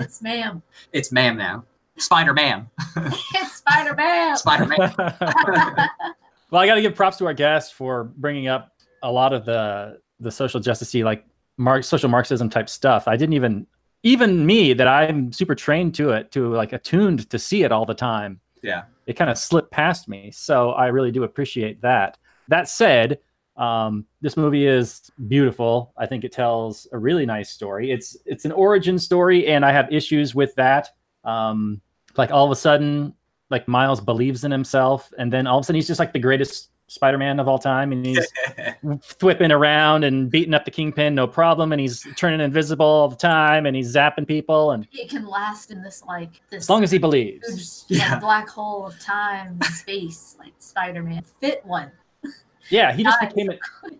It's 0.00 0.22
ma'am. 0.22 0.62
it's 0.92 1.12
ma'am 1.12 1.36
now. 1.36 1.64
Spider-Man. 1.98 2.68
it's 2.96 3.56
Spider 3.56 3.94
Man. 3.94 4.36
Spider-Man. 4.36 4.94
well, 6.50 6.62
I 6.62 6.66
got 6.66 6.76
to 6.76 6.82
give 6.82 6.94
props 6.94 7.18
to 7.18 7.26
our 7.26 7.34
guest 7.34 7.74
for 7.74 8.04
bringing 8.04 8.48
up 8.48 8.72
a 9.02 9.10
lot 9.10 9.32
of 9.32 9.44
the 9.44 10.00
the 10.20 10.30
social 10.30 10.60
justice 10.60 10.94
like 10.94 11.26
Mark 11.58 11.84
social 11.84 12.08
Marxism 12.08 12.48
type 12.48 12.68
stuff. 12.68 13.08
I 13.08 13.16
didn't 13.16 13.34
even 13.34 13.66
even 14.02 14.44
me 14.46 14.72
that 14.72 14.88
I'm 14.88 15.32
super 15.32 15.54
trained 15.54 15.94
to 15.96 16.10
it 16.10 16.32
to 16.32 16.54
like 16.54 16.72
attuned 16.72 17.28
to 17.30 17.38
see 17.38 17.62
it 17.62 17.72
all 17.72 17.84
the 17.84 17.94
time. 17.94 18.40
Yeah. 18.62 18.84
It 19.06 19.14
kind 19.14 19.30
of 19.30 19.38
slipped 19.38 19.70
past 19.70 20.08
me, 20.08 20.30
so 20.30 20.70
I 20.70 20.86
really 20.86 21.10
do 21.10 21.24
appreciate 21.24 21.80
that. 21.82 22.18
That 22.48 22.68
said, 22.68 23.18
um, 23.56 24.06
this 24.20 24.36
movie 24.36 24.66
is 24.66 25.10
beautiful. 25.28 25.92
I 25.96 26.06
think 26.06 26.24
it 26.24 26.32
tells 26.32 26.88
a 26.92 26.98
really 26.98 27.26
nice 27.26 27.50
story. 27.50 27.90
It's 27.90 28.16
it's 28.24 28.44
an 28.44 28.52
origin 28.52 28.98
story, 28.98 29.46
and 29.48 29.64
I 29.64 29.72
have 29.72 29.92
issues 29.92 30.34
with 30.34 30.54
that. 30.56 30.88
Um, 31.24 31.80
like 32.16 32.30
all 32.30 32.44
of 32.44 32.50
a 32.50 32.56
sudden, 32.56 33.14
like 33.50 33.68
Miles 33.68 34.00
believes 34.00 34.44
in 34.44 34.50
himself, 34.50 35.12
and 35.18 35.32
then 35.32 35.46
all 35.46 35.58
of 35.58 35.62
a 35.62 35.66
sudden 35.66 35.76
he's 35.76 35.86
just 35.86 36.00
like 36.00 36.12
the 36.12 36.18
greatest 36.18 36.70
Spider-Man 36.92 37.40
of 37.40 37.48
all 37.48 37.58
time, 37.58 37.92
and 37.92 38.04
he's 38.04 38.26
whipping 39.22 39.50
around 39.52 40.04
and 40.04 40.30
beating 40.30 40.54
up 40.54 40.64
the 40.64 40.70
Kingpin, 40.70 41.14
no 41.14 41.26
problem, 41.26 41.72
and 41.72 41.80
he's 41.80 42.06
turning 42.16 42.40
invisible 42.40 42.84
all 42.86 43.08
the 43.08 43.16
time, 43.16 43.66
and 43.66 43.74
he's 43.76 43.94
zapping 43.94 44.26
people, 44.26 44.72
and 44.72 44.86
It 44.92 45.08
can 45.10 45.26
last 45.26 45.70
in 45.70 45.82
this 45.82 46.02
like 46.06 46.40
this 46.50 46.64
as 46.64 46.70
long 46.70 46.82
as 46.84 46.90
he 46.90 46.98
believes. 46.98 47.84
huge 47.88 48.00
Yeah. 48.00 48.12
like, 48.12 48.20
black 48.20 48.48
hole 48.48 48.86
of 48.86 48.98
time 49.00 49.58
and 49.60 49.64
space, 49.64 50.36
like 50.40 50.52
Spider 50.58 51.02
Man. 51.02 51.22
Fit 51.40 51.64
one. 51.64 51.90
Yeah, 52.70 52.92
he 52.92 53.02
just 53.02 53.20
Nice. 53.20 53.32
became 53.34 53.50
it. 53.50 53.58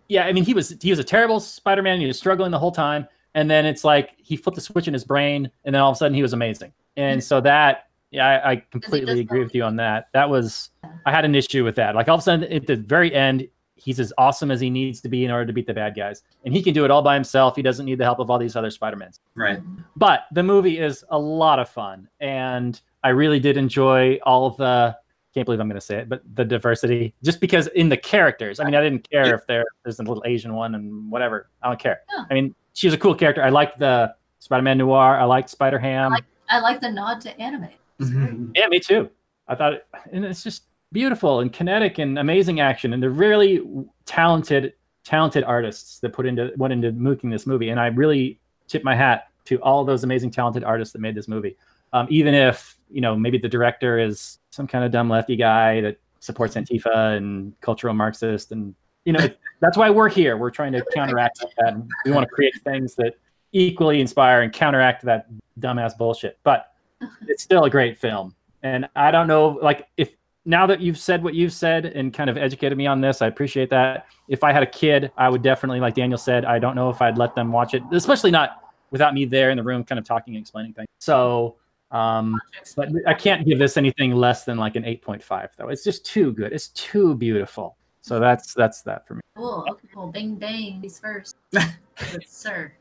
Yeah, 0.08 0.24
I 0.26 0.32
mean, 0.32 0.44
he 0.44 0.54
was 0.54 0.76
he 0.80 0.90
was 0.90 0.98
a 0.98 1.04
terrible 1.04 1.40
Spider-Man. 1.40 2.00
He 2.00 2.06
was 2.06 2.16
struggling 2.16 2.52
the 2.52 2.58
whole 2.60 2.70
time, 2.72 3.08
and 3.34 3.50
then 3.50 3.66
it's 3.66 3.82
like 3.84 4.10
he 4.18 4.36
flipped 4.36 4.54
the 4.54 4.60
switch 4.60 4.86
in 4.86 4.94
his 4.94 5.04
brain, 5.04 5.50
and 5.64 5.74
then 5.74 5.82
all 5.82 5.90
of 5.90 5.96
a 5.96 5.98
sudden 5.98 6.14
he 6.14 6.22
was 6.22 6.32
amazing. 6.32 6.72
And 6.96 7.22
so 7.22 7.40
that, 7.40 7.88
yeah, 8.12 8.40
I, 8.44 8.50
I 8.52 8.56
completely 8.70 9.20
agree 9.20 9.42
with 9.42 9.54
you 9.54 9.64
on 9.64 9.76
that. 9.76 10.06
That 10.12 10.28
was 10.30 10.70
I 11.06 11.10
had 11.10 11.24
an 11.24 11.34
issue 11.34 11.64
with 11.64 11.74
that. 11.76 11.94
Like 11.96 12.08
all 12.08 12.14
of 12.16 12.20
a 12.20 12.22
sudden 12.22 12.52
at 12.52 12.66
the 12.66 12.76
very 12.76 13.12
end, 13.12 13.48
he's 13.74 13.98
as 13.98 14.12
awesome 14.18 14.50
as 14.52 14.60
he 14.60 14.70
needs 14.70 15.00
to 15.00 15.08
be 15.08 15.24
in 15.24 15.30
order 15.30 15.46
to 15.46 15.52
beat 15.52 15.66
the 15.66 15.74
bad 15.74 15.96
guys, 15.96 16.22
and 16.44 16.54
he 16.54 16.62
can 16.62 16.72
do 16.74 16.84
it 16.84 16.90
all 16.90 17.02
by 17.02 17.14
himself. 17.14 17.56
He 17.56 17.62
doesn't 17.62 17.84
need 17.86 17.98
the 17.98 18.04
help 18.04 18.20
of 18.20 18.30
all 18.30 18.38
these 18.38 18.54
other 18.54 18.70
Spider-Mans. 18.70 19.18
right. 19.34 19.60
But 19.96 20.26
the 20.32 20.42
movie 20.42 20.78
is 20.78 21.04
a 21.10 21.18
lot 21.18 21.58
of 21.58 21.68
fun, 21.68 22.08
and 22.20 22.80
I 23.02 23.08
really 23.08 23.40
did 23.40 23.56
enjoy 23.56 24.18
all 24.24 24.46
of 24.46 24.56
the. 24.58 24.96
Can't 25.34 25.46
believe 25.46 25.60
I'm 25.60 25.66
going 25.68 25.80
to 25.80 25.84
say 25.86 25.96
it, 25.96 26.10
but 26.10 26.20
the 26.34 26.44
diversity, 26.44 27.14
just 27.24 27.40
because 27.40 27.66
in 27.68 27.88
the 27.88 27.96
characters. 27.96 28.60
I 28.60 28.64
mean, 28.64 28.74
I 28.74 28.82
didn't 28.82 29.08
care 29.10 29.34
if 29.34 29.46
there 29.46 29.64
there's 29.82 29.98
a 29.98 30.02
little 30.02 30.22
Asian 30.26 30.52
one 30.52 30.74
and 30.74 31.10
whatever. 31.10 31.48
I 31.62 31.68
don't 31.68 31.80
care. 31.80 32.02
Yeah. 32.14 32.24
I 32.30 32.34
mean, 32.34 32.54
she 32.74 32.86
was 32.86 32.92
a 32.92 32.98
cool 32.98 33.14
character. 33.14 33.42
I 33.42 33.48
liked 33.48 33.78
the 33.78 34.14
Spider-Man 34.40 34.76
Noir. 34.76 35.16
I 35.18 35.24
liked 35.24 35.48
Spider 35.48 35.78
Ham. 35.78 36.12
like- 36.12 36.24
I 36.50 36.58
like 36.60 36.82
the 36.82 36.90
nod 36.90 37.22
to 37.22 37.40
anime. 37.40 37.68
It's 37.98 38.10
great. 38.10 38.34
Yeah, 38.54 38.68
me 38.68 38.80
too. 38.80 39.10
I 39.48 39.54
thought, 39.54 39.74
it, 39.74 39.86
and 40.12 40.24
it's 40.24 40.42
just 40.42 40.64
beautiful 40.92 41.40
and 41.40 41.52
kinetic 41.52 41.98
and 41.98 42.18
amazing 42.18 42.60
action, 42.60 42.92
and 42.92 43.02
they're 43.02 43.10
really 43.10 43.62
talented, 44.04 44.74
talented 45.04 45.44
artists 45.44 45.98
that 46.00 46.12
put 46.12 46.26
into 46.26 46.52
went 46.56 46.72
into 46.72 46.92
making 46.92 47.30
this 47.30 47.46
movie. 47.46 47.70
And 47.70 47.80
I 47.80 47.88
really 47.88 48.38
tip 48.68 48.84
my 48.84 48.94
hat 48.94 49.28
to 49.46 49.60
all 49.62 49.84
those 49.84 50.04
amazing, 50.04 50.30
talented 50.30 50.64
artists 50.64 50.92
that 50.92 51.00
made 51.00 51.14
this 51.14 51.28
movie. 51.28 51.56
Um, 51.92 52.06
even 52.10 52.34
if 52.34 52.76
you 52.90 53.00
know 53.00 53.16
maybe 53.16 53.38
the 53.38 53.48
director 53.48 53.98
is 53.98 54.38
some 54.50 54.66
kind 54.66 54.84
of 54.84 54.92
dumb 54.92 55.08
lefty 55.08 55.36
guy 55.36 55.80
that 55.80 55.98
supports 56.20 56.54
Antifa 56.54 57.16
and 57.16 57.58
cultural 57.60 57.94
Marxist, 57.94 58.52
and 58.52 58.74
you 59.04 59.12
know 59.12 59.28
that's 59.60 59.76
why 59.76 59.90
we're 59.90 60.08
here. 60.08 60.36
We're 60.36 60.50
trying 60.50 60.72
to 60.72 60.84
counteract 60.94 61.44
that. 61.58 61.74
And 61.74 61.90
we 62.04 62.12
want 62.12 62.28
to 62.28 62.34
create 62.34 62.54
things 62.64 62.94
that 62.96 63.14
equally 63.52 64.00
inspire 64.00 64.42
and 64.42 64.52
counteract 64.52 65.04
that 65.04 65.26
dumbass 65.60 65.96
bullshit. 65.96 66.38
But 66.42 66.71
it's 67.28 67.42
still 67.42 67.64
a 67.64 67.70
great 67.70 67.98
film. 67.98 68.34
And 68.62 68.88
I 68.94 69.10
don't 69.10 69.26
know, 69.26 69.58
like, 69.62 69.88
if 69.96 70.16
now 70.44 70.66
that 70.66 70.80
you've 70.80 70.98
said 70.98 71.22
what 71.22 71.34
you've 71.34 71.52
said 71.52 71.86
and 71.86 72.12
kind 72.12 72.28
of 72.28 72.36
educated 72.36 72.76
me 72.76 72.86
on 72.86 73.00
this, 73.00 73.22
I 73.22 73.26
appreciate 73.26 73.70
that. 73.70 74.06
If 74.28 74.44
I 74.44 74.52
had 74.52 74.62
a 74.62 74.66
kid, 74.66 75.10
I 75.16 75.28
would 75.28 75.42
definitely, 75.42 75.80
like 75.80 75.94
Daniel 75.94 76.18
said, 76.18 76.44
I 76.44 76.58
don't 76.58 76.74
know 76.74 76.90
if 76.90 77.00
I'd 77.02 77.18
let 77.18 77.34
them 77.34 77.52
watch 77.52 77.74
it, 77.74 77.82
especially 77.92 78.30
not 78.30 78.72
without 78.90 79.14
me 79.14 79.24
there 79.24 79.50
in 79.50 79.56
the 79.56 79.62
room, 79.62 79.84
kind 79.84 79.98
of 79.98 80.04
talking 80.04 80.34
and 80.34 80.42
explaining 80.42 80.74
things. 80.74 80.88
So, 80.98 81.56
um, 81.90 82.40
but 82.76 82.88
I 83.06 83.14
can't 83.14 83.46
give 83.46 83.58
this 83.58 83.76
anything 83.76 84.12
less 84.12 84.44
than 84.44 84.58
like 84.58 84.76
an 84.76 84.84
8.5, 84.84 85.48
though. 85.56 85.68
It's 85.68 85.84
just 85.84 86.06
too 86.06 86.32
good. 86.32 86.52
It's 86.52 86.68
too 86.68 87.14
beautiful. 87.14 87.76
So 88.02 88.18
that's 88.18 88.52
that's 88.52 88.82
that 88.82 89.06
for 89.06 89.14
me. 89.14 89.20
Cool. 89.36 89.64
Okay, 89.70 89.88
cool. 89.94 90.08
Bang 90.08 90.34
bang. 90.34 90.80
He's 90.82 90.98
first. 90.98 91.36
Good 91.52 92.26
sir. 92.26 92.72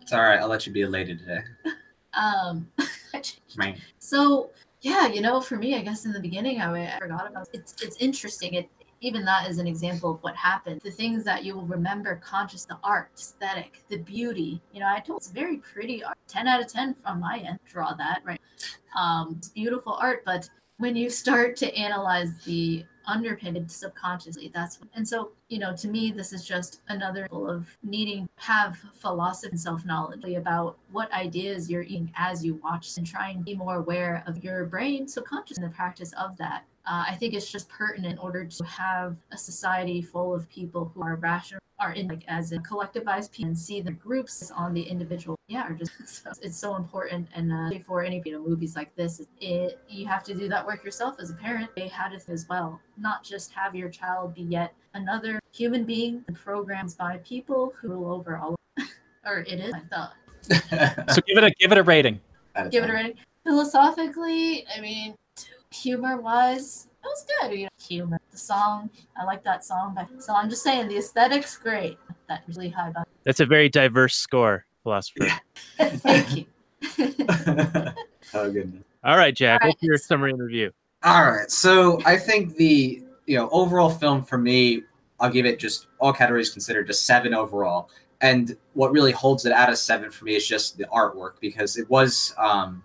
It's 0.00 0.12
all 0.12 0.22
right. 0.22 0.38
I'll 0.40 0.48
let 0.48 0.64
you 0.66 0.72
be 0.72 0.82
a 0.82 0.88
lady 0.88 1.16
today. 1.16 1.40
Um. 2.12 2.66
Right. 3.56 3.78
So 3.98 4.50
yeah, 4.80 5.06
you 5.08 5.20
know, 5.20 5.40
for 5.40 5.56
me, 5.56 5.76
I 5.76 5.82
guess 5.82 6.06
in 6.06 6.12
the 6.12 6.20
beginning, 6.20 6.60
I, 6.60 6.96
I 6.96 6.98
forgot 6.98 7.28
about 7.28 7.48
it's 7.52 7.74
it's 7.82 7.96
interesting. 7.98 8.54
It 8.54 8.70
even 9.02 9.24
that 9.24 9.48
is 9.48 9.58
an 9.58 9.66
example 9.66 10.10
of 10.10 10.22
what 10.22 10.36
happened. 10.36 10.80
The 10.82 10.90
things 10.90 11.24
that 11.24 11.44
you 11.44 11.54
will 11.54 11.66
remember 11.66 12.16
conscious, 12.16 12.64
the 12.64 12.78
art, 12.84 13.10
aesthetic, 13.18 13.82
the 13.88 13.96
beauty. 13.96 14.60
You 14.72 14.80
know, 14.80 14.88
I 14.88 15.00
told 15.00 15.18
it's 15.20 15.30
very 15.30 15.56
pretty 15.56 16.04
art. 16.04 16.18
10 16.28 16.46
out 16.46 16.60
of 16.60 16.70
10 16.70 16.94
from 16.94 17.20
my 17.20 17.38
end. 17.38 17.58
Draw 17.66 17.94
that, 17.94 18.20
right? 18.24 18.40
Um, 18.98 19.36
it's 19.38 19.48
beautiful 19.48 19.94
art, 19.94 20.22
but 20.26 20.48
when 20.76 20.96
you 20.96 21.08
start 21.08 21.56
to 21.56 21.74
analyze 21.74 22.44
the 22.44 22.84
underpinned 23.06 23.70
subconsciously. 23.70 24.50
That's 24.52 24.80
what, 24.80 24.88
and 24.94 25.06
so 25.06 25.30
you 25.48 25.58
know 25.58 25.74
to 25.76 25.88
me 25.88 26.12
this 26.12 26.32
is 26.32 26.44
just 26.44 26.80
another 26.88 27.26
of 27.30 27.66
needing 27.82 28.28
have 28.36 28.78
philosophy 28.94 29.50
and 29.50 29.60
self-knowledge 29.60 30.24
about 30.36 30.78
what 30.92 31.12
ideas 31.12 31.70
you're 31.70 31.82
eating 31.82 32.12
as 32.16 32.44
you 32.44 32.54
watch 32.62 32.96
and 32.96 33.06
try 33.06 33.30
and 33.30 33.44
be 33.44 33.54
more 33.54 33.76
aware 33.76 34.22
of 34.26 34.42
your 34.44 34.64
brain 34.64 35.06
subconscious 35.08 35.58
in 35.58 35.62
the 35.62 35.70
practice 35.70 36.12
of 36.14 36.36
that. 36.36 36.64
Uh, 36.86 37.04
I 37.08 37.14
think 37.14 37.34
it's 37.34 37.50
just 37.50 37.68
pertinent 37.68 38.14
in 38.14 38.18
order 38.18 38.44
to 38.44 38.64
have 38.64 39.16
a 39.32 39.36
society 39.36 40.00
full 40.02 40.34
of 40.34 40.48
people 40.48 40.90
who 40.94 41.02
are 41.02 41.16
rational, 41.16 41.60
are 41.80 41.92
in 41.92 42.06
like 42.06 42.22
as 42.28 42.52
a 42.52 42.58
collectivized 42.58 43.32
people 43.32 43.48
and 43.48 43.58
see 43.58 43.80
the 43.80 43.90
groups 43.90 44.50
on 44.54 44.74
the 44.74 44.82
individual. 44.82 45.36
Yeah, 45.48 45.62
are 45.62 45.72
just 45.72 45.92
so, 46.06 46.30
it's 46.42 46.56
so 46.56 46.76
important. 46.76 47.28
And 47.34 47.52
uh, 47.52 47.78
for 47.86 48.04
any 48.04 48.22
you 48.24 48.32
know 48.32 48.46
movies 48.46 48.76
like 48.76 48.94
this, 48.94 49.22
it 49.40 49.80
you 49.88 50.06
have 50.06 50.22
to 50.24 50.34
do 50.34 50.48
that 50.48 50.64
work 50.64 50.84
yourself 50.84 51.16
as 51.18 51.30
a 51.30 51.34
parent. 51.34 51.70
They 51.74 51.88
had 51.88 52.12
it 52.12 52.24
as 52.28 52.46
well, 52.48 52.80
not 52.98 53.24
just 53.24 53.52
have 53.52 53.74
your 53.74 53.88
child 53.88 54.34
be 54.34 54.42
yet 54.42 54.74
another 54.94 55.40
human 55.52 55.84
being 55.84 56.24
programs 56.34 56.94
by 56.94 57.18
people 57.18 57.72
who 57.80 57.88
rule 57.88 58.12
over 58.12 58.36
all. 58.36 58.56
or 59.24 59.38
it 59.40 59.60
is, 59.60 59.72
I 59.72 59.80
thought. 59.80 60.12
so 61.14 61.20
give 61.26 61.38
it 61.38 61.44
a 61.44 61.50
give 61.58 61.72
it 61.72 61.78
a 61.78 61.82
rating. 61.82 62.20
Give 62.70 62.84
it 62.84 62.90
a 62.90 62.92
rating. 62.92 63.16
Philosophically, 63.44 64.66
I 64.76 64.80
mean, 64.80 65.14
humor 65.70 66.20
wise, 66.20 66.88
it 67.02 67.06
was 67.06 67.26
good. 67.40 67.58
You 67.58 67.64
know, 67.64 67.70
humor. 67.78 68.20
The 68.30 68.38
song, 68.38 68.90
I 69.16 69.24
like 69.24 69.42
that 69.44 69.64
song. 69.64 69.94
But 69.94 70.22
so 70.22 70.34
I'm 70.34 70.50
just 70.50 70.62
saying, 70.62 70.88
the 70.88 70.98
aesthetics 70.98 71.56
great. 71.56 71.98
That 72.28 72.42
really 72.48 72.68
high. 72.68 72.90
Budget. 72.90 73.08
That's 73.24 73.40
a 73.40 73.46
very 73.46 73.68
diverse 73.68 74.14
score, 74.14 74.66
Pholosopher. 74.84 75.30
Thank 75.78 76.36
you. 76.36 76.44
oh 78.34 78.50
goodness. 78.50 78.84
All 79.02 79.16
right, 79.16 79.34
Jack. 79.34 79.62
All 79.62 79.66
right. 79.68 79.74
What's 79.74 79.82
your 79.82 79.98
summary 79.98 80.32
and 80.32 80.40
review? 80.40 80.72
All 81.02 81.30
right. 81.32 81.50
So 81.50 82.00
I 82.04 82.16
think 82.16 82.56
the 82.56 83.02
you 83.26 83.36
know 83.36 83.48
overall 83.50 83.90
film 83.90 84.22
for 84.22 84.38
me, 84.38 84.82
I'll 85.18 85.30
give 85.30 85.46
it 85.46 85.58
just 85.58 85.86
all 85.98 86.12
categories 86.12 86.50
considered, 86.50 86.86
just 86.86 87.06
seven 87.06 87.34
overall. 87.34 87.90
And 88.22 88.56
what 88.74 88.92
really 88.92 89.12
holds 89.12 89.46
it 89.46 89.52
out 89.52 89.70
of 89.70 89.78
seven 89.78 90.10
for 90.10 90.26
me 90.26 90.36
is 90.36 90.46
just 90.46 90.76
the 90.76 90.84
artwork 90.84 91.40
because 91.40 91.78
it 91.78 91.88
was 91.88 92.34
um, 92.36 92.82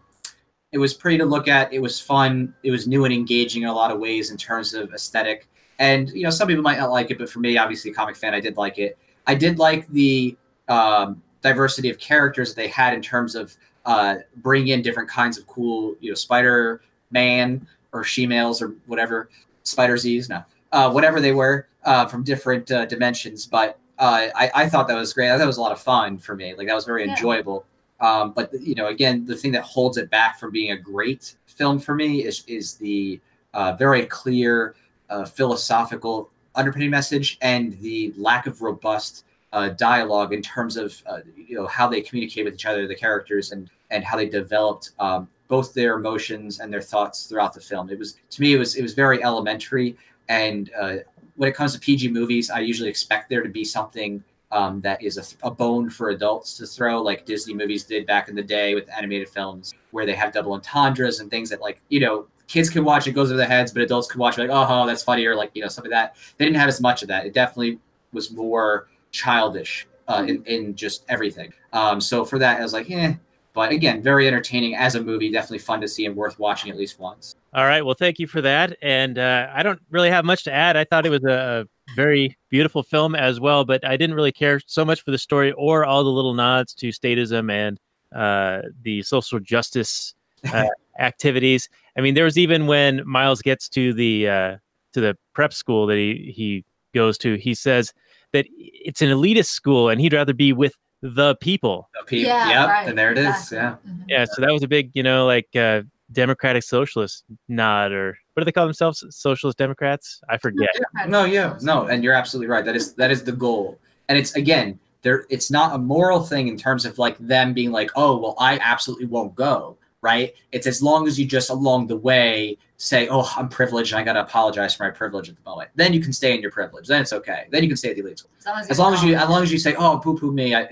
it 0.76 0.78
was 0.78 0.94
pretty 0.94 1.18
to 1.20 1.26
look 1.26 1.48
at. 1.48 1.72
It 1.72 1.80
was 1.80 2.02
fun. 2.02 2.54
It 2.62 2.70
was 2.70 2.86
new 2.86 3.06
and 3.06 3.14
engaging 3.14 3.64
in 3.64 3.70
a 3.70 3.74
lot 3.74 3.92
of 3.92 4.00
ways 4.00 4.30
in 4.30 4.36
terms 4.36 4.74
of 4.74 4.94
aesthetic. 4.94 5.48
And 5.80 6.10
you 6.10 6.24
know, 6.24 6.30
some 6.30 6.50
people 6.50 6.64
might 6.64 6.78
not 6.78 6.92
like 6.92 7.12
it, 7.12 7.18
but 7.18 7.30
for 7.30 7.40
me, 7.40 7.58
obviously, 7.58 7.92
a 7.92 7.94
comic 7.94 8.18
fan, 8.18 8.34
I 8.34 8.42
did 8.42 8.58
like 8.58 8.78
it. 8.78 8.98
I 9.26 9.36
did 9.36 9.58
like 9.58 9.88
the 9.88 10.36
um, 10.68 11.22
diversity 11.42 11.90
of 11.90 11.98
characters 11.98 12.54
that 12.54 12.62
they 12.62 12.68
had 12.68 12.94
in 12.94 13.02
terms 13.02 13.36
of 13.36 13.56
uh, 13.86 14.16
bring 14.38 14.68
in 14.68 14.82
different 14.82 15.08
kinds 15.10 15.38
of 15.38 15.48
cool, 15.48 15.96
you 16.02 16.12
know, 16.12 16.16
Spider 16.16 16.82
Man 17.10 17.66
or 17.94 18.04
she-males 18.04 18.62
or 18.62 18.76
whatever, 18.88 19.30
Spider 19.64 19.98
Z's, 19.98 20.28
no, 20.28 20.44
uh, 20.74 20.92
whatever 20.92 21.22
they 21.22 21.32
were 21.32 21.68
uh, 21.86 22.06
from 22.06 22.22
different 22.24 22.70
uh, 22.70 22.86
dimensions. 22.86 23.46
But 23.46 23.80
uh, 23.98 24.28
I, 24.36 24.52
I 24.54 24.70
thought 24.70 24.90
that 24.90 24.96
was 24.96 25.14
great. 25.14 25.30
I 25.30 25.38
thought 25.38 25.44
it 25.44 25.48
was 25.48 25.58
a 25.58 25.62
lot 25.62 25.72
of 25.72 25.80
fun 25.80 26.18
for 26.18 26.36
me. 26.36 26.54
Like 26.54 26.68
that 26.68 26.76
was 26.76 26.84
very 26.84 27.06
Yeah. 27.06 27.12
enjoyable. 27.12 27.66
Um, 28.00 28.34
but 28.34 28.52
you 28.60 28.76
know, 28.76 28.88
again, 28.88 29.26
the 29.26 29.36
thing 29.36 29.52
that 29.54 29.64
holds 29.64 29.98
it 29.98 30.10
back 30.10 30.40
from 30.40 30.52
being 30.52 30.72
a 30.72 30.78
great 30.78 31.36
film 31.46 31.80
for 31.80 31.96
me 31.96 32.24
is 32.24 32.44
is 32.48 32.76
the 32.76 33.20
uh, 33.54 33.74
very 33.74 34.06
clear 34.06 34.76
uh, 35.10 35.26
philosophical 35.26 36.30
underpinning 36.56 36.90
message 36.90 37.38
and 37.42 37.80
the 37.80 38.14
lack 38.18 38.48
of 38.48 38.62
robust 38.62 39.26
uh, 39.54 39.70
dialogue 39.70 40.34
in 40.34 40.42
terms 40.42 40.76
of 40.76 41.02
uh, 41.08 41.20
you 41.36 41.56
know 41.56 41.68
how 41.68 41.88
they 41.88 42.02
communicate 42.02 42.46
with 42.46 42.54
each 42.54 42.66
other, 42.66 42.88
the 42.88 42.96
characters, 42.96 43.52
and 43.52 43.70
and 43.92 44.04
how 44.04 44.18
they 44.18 44.28
developed 44.28 44.92
um, 45.00 45.28
both 45.48 45.74
their 45.74 45.96
emotions 45.96 46.60
and 46.60 46.74
their 46.74 46.82
thoughts 46.82 47.28
throughout 47.28 47.54
the 47.54 47.62
film. 47.62 47.90
It 47.90 47.98
was 47.98 48.18
to 48.32 48.42
me, 48.42 48.54
it 48.54 48.58
was 48.58 48.76
it 48.76 48.82
was 48.82 48.94
very 48.94 49.24
elementary. 49.24 49.98
And 50.28 50.72
uh, 50.80 50.96
when 51.36 51.48
it 51.48 51.56
comes 51.56 51.74
to 51.74 51.80
PG 51.80 52.10
movies, 52.10 52.50
I 52.50 52.60
usually 52.60 52.90
expect 52.90 53.30
there 53.30 53.44
to 53.44 53.50
be 53.50 53.64
something 53.64 54.24
um, 54.56 54.82
that 54.82 55.04
is 55.04 55.18
a, 55.18 55.48
a 55.48 55.52
bone 55.52 55.90
for 55.90 56.10
adults 56.10 56.58
to 56.58 56.66
throw, 56.66 57.02
like 57.02 57.26
Disney 57.26 57.54
movies 57.54 57.84
did 57.84 58.08
back 58.08 58.30
in 58.30 58.36
the 58.36 58.44
day 58.44 58.74
with 58.74 58.90
animated 58.90 59.28
films, 59.28 59.74
where 59.92 60.06
they 60.06 60.14
have 60.14 60.32
double 60.34 60.54
entendres 60.54 61.20
and 61.20 61.30
things 61.30 61.50
that, 61.50 61.62
like, 61.62 61.82
you 61.90 62.00
know, 62.00 62.26
kids 62.48 62.70
can 62.70 62.84
watch 62.86 63.06
it 63.08 63.12
goes 63.12 63.32
over 63.32 63.38
their 63.38 63.48
heads, 63.48 63.72
but 63.74 63.82
adults 63.82 64.08
can 64.08 64.20
watch 64.20 64.38
it 64.38 64.42
like, 64.42 64.50
oh, 64.52 64.88
that's 64.88 65.04
funny, 65.04 65.26
or 65.26 65.36
like, 65.36 65.52
you 65.54 65.62
know, 65.62 65.68
something 65.68 65.92
like 65.92 66.14
that. 66.14 66.16
They 66.38 66.46
didn't 66.46 66.58
have 66.58 66.70
as 66.70 66.80
much 66.80 67.02
of 67.02 67.10
that. 67.10 67.26
It 67.26 67.34
definitely 67.34 67.80
was 68.14 68.32
more 68.32 68.88
childish 69.12 69.88
uh, 70.08 70.26
in, 70.28 70.44
in 70.46 70.76
just 70.76 71.04
everything. 71.10 71.52
Um, 71.74 72.00
so 72.00 72.24
for 72.24 72.40
that, 72.40 72.60
I 72.60 72.64
was 72.64 72.74
like, 72.74 72.90
eh. 72.90 73.16
But 73.54 73.72
again, 73.72 74.02
very 74.02 74.28
entertaining 74.28 74.76
as 74.76 74.96
a 74.96 75.02
movie. 75.02 75.32
Definitely 75.32 75.60
fun 75.60 75.80
to 75.80 75.88
see 75.88 76.06
and 76.06 76.16
worth 76.16 76.38
watching 76.40 76.70
at 76.72 76.78
least 76.78 77.00
once. 77.00 77.36
All 77.54 77.66
right. 77.66 77.86
Well, 77.86 77.96
thank 77.96 78.20
you 78.20 78.28
for 78.28 78.42
that. 78.42 78.78
And 78.82 79.18
uh, 79.18 79.50
I 79.54 79.64
don't 79.64 79.80
really 79.90 80.10
have 80.10 80.26
much 80.26 80.44
to 80.44 80.52
add. 80.52 80.76
I 80.76 80.84
thought 80.84 81.06
it 81.06 81.10
was 81.10 81.24
a 81.24 81.66
very 81.96 82.38
beautiful 82.50 82.84
film 82.84 83.16
as 83.16 83.40
well, 83.40 83.64
but 83.66 83.86
I 83.86 83.98
didn't 83.98 84.16
really 84.16 84.32
care 84.32 84.60
so 84.66 84.84
much 84.86 85.02
for 85.02 85.12
the 85.12 85.18
story 85.18 85.52
or 85.54 85.86
all 85.86 86.04
the 86.04 86.10
little 86.10 86.34
nods 86.34 86.74
to 86.76 86.90
statism 86.90 87.52
and 87.52 87.80
uh, 88.16 88.62
the 88.84 89.02
social 89.04 89.40
justice 89.40 90.14
uh, 90.54 90.66
activities. 91.00 91.70
I 91.98 92.02
mean, 92.02 92.16
there 92.16 92.24
was 92.26 92.38
even 92.38 92.68
when 92.68 93.02
Miles 93.08 93.42
gets 93.42 93.70
to 93.70 93.94
the 93.94 94.30
uh, 94.30 94.58
to 94.94 95.02
the 95.02 95.18
prep 95.34 95.54
school 95.54 95.86
that 95.88 95.98
he 95.98 96.32
he 96.36 96.64
goes 96.94 97.18
to, 97.20 97.36
he 97.36 97.54
says 97.54 97.94
that 98.32 98.46
it's 98.50 99.02
an 99.02 99.10
elitist 99.10 99.48
school 99.48 99.90
and 99.90 100.00
he'd 100.02 100.14
rather 100.14 100.34
be 100.34 100.54
with 100.54 100.76
the 101.02 101.36
people. 101.36 101.90
So, 101.98 102.06
Pete, 102.06 102.26
Yeah, 102.28 102.48
yep, 102.48 102.70
right, 102.70 102.88
and 102.88 102.98
there 102.98 103.12
it 103.12 103.18
is. 103.18 103.28
exactly. 103.28 103.58
Yeah. 103.58 103.76
Mhm. 103.92 104.06
Yeah. 104.08 104.26
So 104.26 104.42
that 104.42 104.52
was 104.52 104.64
a 104.64 104.68
big, 104.68 104.92
you 104.94 105.04
know, 105.04 105.26
like 105.26 105.48
uh, 105.56 105.82
democratic 106.12 106.64
socialist 106.64 107.24
nod 107.48 107.92
or 107.92 108.18
what 108.34 108.42
do 108.42 108.46
they 108.46 108.52
call 108.52 108.66
themselves? 108.66 109.04
Socialist 109.10 109.58
Democrats? 109.58 110.22
I 110.30 110.38
forget. 110.38 110.70
No, 111.08 111.24
yeah, 111.26 111.58
no, 111.62 111.88
and 111.88 112.04
you're 112.04 112.14
absolutely 112.14 112.48
right. 112.48 112.66
That 112.66 112.76
is 112.76 112.94
that 112.96 113.12
is 113.12 113.24
the 113.24 113.32
goal, 113.32 113.80
and 114.10 114.18
it's 114.18 114.36
again, 114.36 114.80
there. 115.02 115.26
It's 115.30 115.50
not 115.50 115.74
a 115.74 115.78
moral 115.78 116.22
thing 116.22 116.48
in 116.48 116.58
terms 116.58 116.86
of 116.86 117.00
like 117.00 117.18
them 117.18 117.54
being 117.54 117.72
like, 117.72 117.92
oh, 117.96 118.18
well, 118.18 118.36
I 118.38 118.60
absolutely 118.60 119.06
won't 119.06 119.36
go. 119.36 119.78
Right? 120.02 120.36
It's 120.52 120.68
as 120.68 120.84
long 120.84 121.08
as 121.08 121.20
you 121.20 121.26
just 121.26 121.50
along 121.50 121.88
the 121.88 121.98
way 121.98 122.60
say, 122.78 123.08
oh, 123.08 123.32
I'm 123.38 123.50
privileged, 123.50 123.94
and 123.94 124.00
I 124.00 124.04
gotta 124.04 124.22
apologize 124.22 124.76
for 124.76 124.84
my 124.84 124.92
privilege 124.92 125.30
at 125.30 125.36
the 125.36 125.50
moment. 125.50 125.72
Then 125.76 125.94
you 125.94 126.00
can 126.00 126.14
stay 126.14 126.36
in 126.36 126.42
your 126.42 126.52
privilege. 126.52 126.88
Then 126.88 127.02
it's 127.02 127.14
okay. 127.14 127.48
Then 127.50 127.64
you 127.64 127.70
can 127.70 127.78
stay 127.78 127.90
at 127.90 127.96
the 127.96 128.02
elite 128.02 128.20
school. 128.20 128.32
As 128.38 128.46
long 128.46 128.60
as, 128.60 128.70
As 128.70 128.80
long 128.80 128.94
as 128.94 129.04
you, 129.04 129.16
as 129.16 129.30
long 129.30 129.42
as 129.42 129.52
you 129.52 129.58
say, 129.58 129.74
oh, 129.76 129.98
poo 129.98 130.16
poo 130.16 130.32
me, 130.32 130.54
I, 130.54 130.68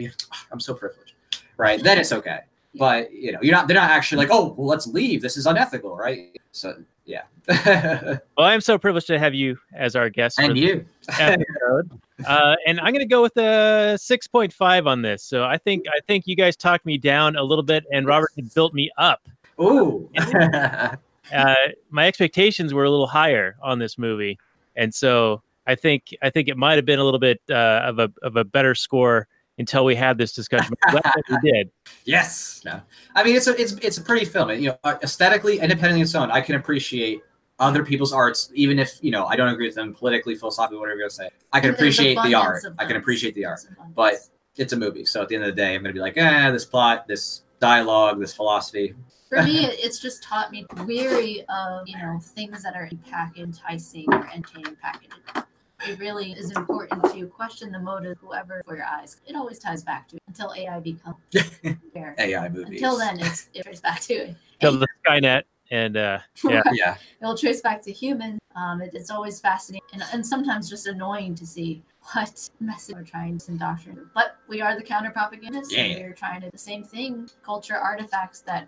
I'm 0.51 0.59
so 0.59 0.75
privileged. 0.75 1.13
Right? 1.57 1.81
Then 1.81 1.97
it's 1.97 2.11
okay. 2.11 2.41
But 2.75 3.13
you 3.13 3.31
know, 3.31 3.39
you're 3.41 3.53
not. 3.53 3.67
They're 3.67 3.75
not 3.75 3.91
actually 3.91 4.17
like, 4.17 4.29
oh, 4.31 4.53
well, 4.57 4.67
let's 4.67 4.87
leave. 4.87 5.21
This 5.21 5.37
is 5.37 5.45
unethical, 5.45 5.95
right? 5.95 6.35
So 6.51 6.75
yeah. 7.05 7.23
Well, 8.37 8.47
I'm 8.47 8.61
so 8.61 8.77
privileged 8.77 9.07
to 9.07 9.19
have 9.19 9.33
you 9.33 9.57
as 9.75 9.95
our 9.95 10.09
guest. 10.09 10.39
and 10.39 10.57
you. 10.57 10.85
uh, 12.25 12.55
and 12.65 12.79
I'm 12.79 12.93
going 12.93 12.99
to 12.99 13.05
go 13.05 13.21
with 13.21 13.35
a 13.37 13.95
6.5 13.99 14.87
on 14.87 15.01
this. 15.01 15.23
So 15.23 15.43
I 15.43 15.57
think 15.57 15.85
I 15.87 15.99
think 16.07 16.25
you 16.25 16.35
guys 16.35 16.55
talked 16.55 16.85
me 16.85 16.97
down 16.97 17.35
a 17.35 17.43
little 17.43 17.63
bit, 17.63 17.83
and 17.91 18.07
Robert 18.07 18.31
had 18.35 18.53
built 18.53 18.73
me 18.73 18.89
up. 18.97 19.27
Ooh. 19.61 20.09
Uh, 21.33 21.55
my 21.89 22.05
expectations 22.05 22.73
were 22.73 22.83
a 22.83 22.89
little 22.89 23.07
higher 23.07 23.55
on 23.63 23.79
this 23.79 23.97
movie, 23.97 24.37
and 24.75 24.93
so 24.93 25.41
I 25.65 25.73
think 25.73 26.13
I 26.21 26.29
think 26.29 26.49
it 26.49 26.57
might 26.57 26.75
have 26.75 26.85
been 26.85 26.99
a 26.99 27.03
little 27.03 27.19
bit 27.19 27.41
uh, 27.49 27.81
of 27.85 27.97
a 27.97 28.11
of 28.21 28.35
a 28.35 28.43
better 28.43 28.75
score 28.75 29.27
until 29.57 29.85
we 29.85 29.95
had 29.95 30.17
this 30.17 30.33
discussion. 30.33 30.73
But 30.91 31.05
we 31.29 31.51
did. 31.51 31.71
yes. 32.05 32.61
No. 32.65 32.81
I 33.15 33.23
mean, 33.23 33.35
it's 33.35 33.47
a 33.47 33.59
it's 33.59 33.73
it's 33.73 33.97
a 33.97 34.01
pretty 34.01 34.25
film. 34.25 34.49
You 34.51 34.69
know, 34.69 34.77
uh, 34.83 34.95
aesthetically, 35.03 35.59
independently 35.59 36.01
of 36.01 36.05
its 36.05 36.15
own, 36.15 36.31
I 36.31 36.41
can 36.41 36.55
appreciate 36.55 37.21
other 37.59 37.85
people's 37.85 38.13
arts, 38.13 38.49
even 38.53 38.79
if 38.79 38.99
you 39.01 39.11
know 39.11 39.25
I 39.25 39.35
don't 39.35 39.49
agree 39.49 39.67
with 39.67 39.75
them 39.75 39.93
politically, 39.93 40.35
philosophically, 40.35 40.79
whatever 40.79 40.97
you're 40.97 41.09
gonna 41.09 41.29
say. 41.29 41.29
I 41.51 41.59
can 41.59 41.71
appreciate 41.71 42.17
the 42.23 42.35
art. 42.35 42.63
I 42.79 42.85
can 42.85 42.97
appreciate 42.97 43.35
the 43.35 43.45
art. 43.45 43.61
But 43.95 44.15
it's 44.55 44.73
a 44.73 44.77
movie, 44.77 45.05
so 45.05 45.21
at 45.21 45.29
the 45.29 45.35
end 45.35 45.43
of 45.43 45.55
the 45.55 45.61
day, 45.61 45.75
I'm 45.75 45.81
gonna 45.81 45.93
be 45.93 45.99
like, 45.99 46.17
eh, 46.17 46.51
this 46.51 46.65
plot, 46.65 47.07
this 47.07 47.43
dialogue, 47.59 48.19
this 48.19 48.33
philosophy. 48.33 48.93
for 49.29 49.41
me, 49.43 49.65
it's 49.65 49.99
just 49.99 50.23
taught 50.23 50.51
me 50.51 50.65
weary 50.85 51.45
of 51.49 51.87
you 51.87 51.97
know 51.97 52.19
things 52.21 52.63
that 52.63 52.75
are 52.75 52.89
packaged, 53.09 53.39
enticing, 53.39 54.05
or 54.11 54.27
entertaining 54.33 54.75
packaging. 54.81 55.43
It 55.87 55.99
really 55.99 56.31
is 56.31 56.51
important 56.51 57.03
to 57.13 57.27
question 57.27 57.71
the 57.71 57.79
motive, 57.79 58.17
whoever 58.21 58.61
for 58.65 58.75
your 58.75 58.85
eyes. 58.85 59.17
It 59.27 59.35
always 59.35 59.59
ties 59.59 59.83
back 59.83 60.07
to 60.09 60.15
it 60.15 60.21
until 60.27 60.53
AI 60.55 60.79
becomes 60.79 61.17
fair. 61.93 62.15
AI 62.17 62.49
movies. 62.49 62.81
Until 62.81 62.97
then, 62.97 63.19
it's 63.19 63.49
it 63.53 63.63
traces 63.63 63.81
back 63.81 63.99
to 64.01 64.13
it. 64.13 64.35
Till 64.59 64.77
the 64.79 64.87
Skynet 65.05 65.43
and 65.71 65.97
uh, 65.97 66.19
yeah. 66.43 66.61
yeah. 66.71 66.97
It'll 67.21 67.37
trace 67.37 67.61
back 67.61 67.81
to 67.83 67.91
humans. 67.91 68.39
Um, 68.55 68.81
it, 68.81 68.91
it's 68.93 69.09
always 69.09 69.41
fascinating 69.41 69.87
and, 69.93 70.03
and 70.13 70.25
sometimes 70.25 70.69
just 70.69 70.87
annoying 70.87 71.35
to 71.35 71.45
see 71.45 71.83
what 72.13 72.49
message 72.59 72.95
we're 72.95 73.03
trying 73.03 73.37
to 73.39 73.51
indoctrinate. 73.51 74.05
But 74.13 74.37
we 74.47 74.61
are 74.61 74.75
the 74.75 74.83
counter 74.83 75.09
propagandists, 75.09 75.73
and 75.73 75.95
we're 75.95 76.13
trying 76.13 76.41
to 76.41 76.49
the 76.51 76.57
same 76.57 76.83
thing. 76.83 77.29
Culture 77.43 77.77
artifacts 77.77 78.41
that 78.41 78.67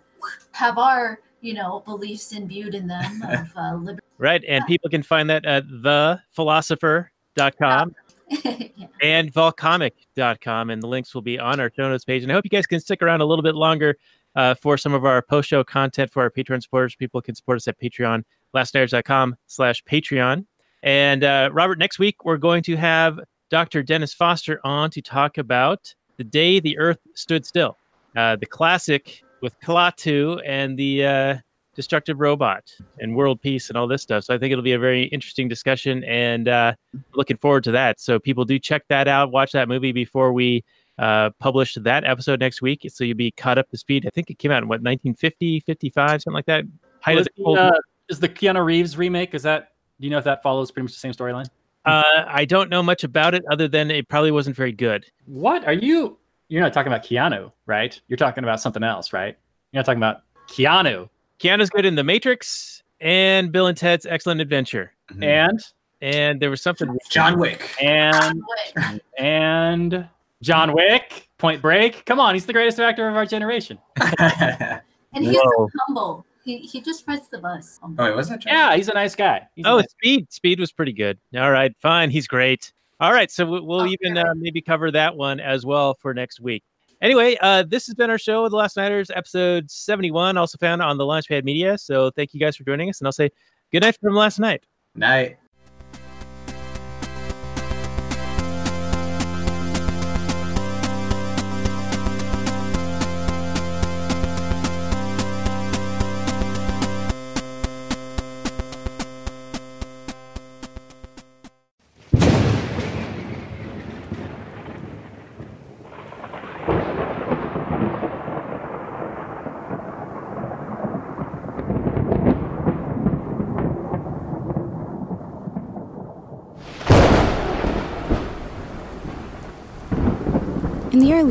have 0.52 0.78
our, 0.78 1.20
you 1.40 1.54
know, 1.54 1.82
beliefs 1.84 2.32
imbued 2.32 2.74
in 2.74 2.86
them 2.86 3.22
of 3.28 3.48
uh, 3.56 3.74
liberty 3.74 4.05
Right. 4.18 4.42
And 4.48 4.62
Yeah. 4.62 4.66
people 4.66 4.90
can 4.90 5.02
find 5.02 5.28
that 5.30 5.44
at 5.44 5.66
thepholosopher.com 5.66 7.94
yeah. 8.44 8.86
and 9.02 9.32
volcomic.com. 9.32 10.70
And 10.70 10.82
the 10.82 10.86
links 10.86 11.14
will 11.14 11.22
be 11.22 11.38
on 11.38 11.60
our 11.60 11.70
show 11.74 11.88
notes 11.88 12.04
page. 12.04 12.22
And 12.22 12.32
I 12.32 12.34
hope 12.34 12.44
you 12.44 12.50
guys 12.50 12.66
can 12.66 12.80
stick 12.80 13.02
around 13.02 13.20
a 13.20 13.24
little 13.26 13.42
bit 13.42 13.54
longer 13.54 13.96
uh, 14.34 14.54
for 14.54 14.76
some 14.76 14.94
of 14.94 15.04
our 15.04 15.22
post 15.22 15.48
show 15.48 15.64
content 15.64 16.10
for 16.10 16.22
our 16.22 16.30
Patreon 16.30 16.62
supporters. 16.62 16.94
People 16.94 17.20
can 17.22 17.34
support 17.34 17.56
us 17.56 17.68
at 17.68 17.78
Patreon, 17.80 18.22
lastnighters.com 18.54 19.36
slash 19.46 19.82
Patreon. 19.84 20.44
And 20.82 21.24
uh, 21.24 21.50
Robert, 21.52 21.78
next 21.78 21.98
week 21.98 22.24
we're 22.24 22.36
going 22.36 22.62
to 22.64 22.76
have 22.76 23.18
Dr. 23.50 23.82
Dennis 23.82 24.12
Foster 24.12 24.60
on 24.64 24.90
to 24.90 25.02
talk 25.02 25.38
about 25.38 25.94
the 26.16 26.24
day 26.24 26.60
the 26.60 26.76
Earth 26.78 26.98
stood 27.14 27.46
still, 27.46 27.76
uh, 28.16 28.36
the 28.36 28.46
classic 28.46 29.22
with 29.42 29.58
Klaatu 29.60 30.40
and 30.44 30.78
the 30.78 31.04
uh, 31.04 31.36
destructive 31.76 32.18
robot 32.18 32.72
and 32.98 33.14
world 33.14 33.40
peace 33.40 33.68
and 33.68 33.76
all 33.76 33.86
this 33.86 34.02
stuff. 34.02 34.24
So 34.24 34.34
I 34.34 34.38
think 34.38 34.50
it'll 34.50 34.64
be 34.64 34.72
a 34.72 34.78
very 34.78 35.04
interesting 35.04 35.46
discussion 35.46 36.02
and 36.04 36.48
uh, 36.48 36.72
looking 37.14 37.36
forward 37.36 37.62
to 37.64 37.70
that. 37.72 38.00
So 38.00 38.18
people 38.18 38.44
do 38.44 38.58
check 38.58 38.82
that 38.88 39.06
out, 39.06 39.30
watch 39.30 39.52
that 39.52 39.68
movie 39.68 39.92
before 39.92 40.32
we 40.32 40.64
uh, 40.98 41.30
publish 41.38 41.74
that 41.74 42.04
episode 42.04 42.40
next 42.40 42.62
week. 42.62 42.86
So 42.88 43.04
you'll 43.04 43.16
be 43.16 43.30
caught 43.30 43.58
up 43.58 43.68
to 43.70 43.76
speed. 43.76 44.06
I 44.06 44.10
think 44.10 44.30
it 44.30 44.38
came 44.38 44.50
out 44.50 44.62
in 44.62 44.68
what 44.68 44.80
1950, 44.80 45.60
55, 45.60 46.22
something 46.22 46.34
like 46.34 46.46
that. 46.46 46.64
The 47.04 47.26
the, 47.36 47.44
uh, 47.44 47.72
is 48.08 48.18
the 48.18 48.28
Keanu 48.28 48.64
Reeves 48.64 48.96
remake? 48.96 49.34
Is 49.34 49.42
that? 49.44 49.72
Do 50.00 50.06
you 50.06 50.10
know 50.10 50.18
if 50.18 50.24
that 50.24 50.42
follows 50.42 50.70
pretty 50.70 50.84
much 50.84 50.92
the 50.92 50.98
same 50.98 51.12
storyline? 51.12 51.46
Uh, 51.84 52.24
I 52.26 52.44
don't 52.44 52.68
know 52.68 52.82
much 52.82 53.04
about 53.04 53.34
it 53.34 53.44
other 53.50 53.68
than 53.68 53.90
it 53.92 54.08
probably 54.08 54.32
wasn't 54.32 54.56
very 54.56 54.72
good. 54.72 55.06
What 55.26 55.64
are 55.66 55.72
you? 55.72 56.18
You're 56.48 56.62
not 56.62 56.72
talking 56.72 56.92
about 56.92 57.04
Keanu, 57.04 57.52
right? 57.66 57.98
You're 58.08 58.16
talking 58.16 58.42
about 58.42 58.60
something 58.60 58.82
else, 58.82 59.12
right? 59.12 59.36
You're 59.72 59.80
not 59.80 59.86
talking 59.86 59.98
about 59.98 60.22
Keanu. 60.48 61.08
Keanu's 61.38 61.70
good 61.70 61.84
in 61.84 61.94
The 61.94 62.04
Matrix 62.04 62.82
and 63.00 63.52
Bill 63.52 63.66
and 63.66 63.76
Ted's 63.76 64.06
Excellent 64.06 64.40
Adventure. 64.40 64.92
Mhm. 65.12 65.22
And 65.24 65.60
And 66.02 66.40
there 66.40 66.50
was 66.50 66.60
something. 66.62 66.96
John 67.10 67.38
Wick. 67.38 67.74
and 67.82 68.42
Wait. 68.76 69.00
and 69.18 70.08
John 70.42 70.72
Wick, 70.74 71.28
Point 71.38 71.62
Break. 71.62 72.04
Come 72.04 72.20
on, 72.20 72.34
he's 72.34 72.44
the 72.46 72.52
greatest 72.52 72.78
actor 72.80 73.08
of 73.08 73.16
our 73.16 73.26
generation. 73.26 73.78
And 75.12 75.24
he's 75.24 75.38
Whoa. 75.40 75.68
humble. 75.86 76.26
He, 76.44 76.58
he 76.58 76.82
just 76.82 77.08
rides 77.08 77.28
the 77.28 77.38
bus. 77.38 77.80
oh, 77.82 77.94
wait, 77.96 78.14
was 78.14 78.28
that 78.28 78.40
John? 78.40 78.52
Yeah, 78.52 78.76
he's 78.76 78.88
a 78.90 78.94
nice 78.94 79.14
guy. 79.14 79.48
He's 79.56 79.64
Oh, 79.66 79.78
nice- 79.78 79.90
Speed. 79.92 80.30
Speed 80.30 80.60
was 80.60 80.72
pretty 80.72 80.92
good. 80.92 81.18
All 81.34 81.50
right, 81.50 81.74
fine. 81.80 82.10
He's 82.10 82.26
great. 82.26 82.70
All 83.00 83.12
right, 83.12 83.30
so 83.30 83.46
we- 83.46 83.60
we'll 83.60 83.80
Oh, 83.82 83.86
even 83.86 84.12
great. 84.12 84.26
uh, 84.26 84.34
maybe 84.36 84.60
cover 84.60 84.90
that 84.90 85.16
one 85.16 85.40
as 85.40 85.64
well 85.64 85.94
for 85.94 86.12
next 86.12 86.38
week. 86.40 86.62
Anyway, 87.06 87.36
uh, 87.40 87.62
this 87.62 87.86
has 87.86 87.94
been 87.94 88.10
our 88.10 88.18
show, 88.18 88.44
of 88.44 88.50
The 88.50 88.56
Last 88.56 88.76
Nighters, 88.76 89.12
episode 89.14 89.70
71, 89.70 90.36
also 90.36 90.58
found 90.58 90.82
on 90.82 90.98
the 90.98 91.04
Launchpad 91.04 91.44
Media. 91.44 91.78
So 91.78 92.10
thank 92.10 92.34
you 92.34 92.40
guys 92.40 92.56
for 92.56 92.64
joining 92.64 92.90
us, 92.90 93.00
and 93.00 93.06
I'll 93.06 93.12
say 93.12 93.30
good 93.70 93.82
night 93.82 93.96
from 94.02 94.16
last 94.16 94.40
night. 94.40 94.66
Night. 94.96 95.36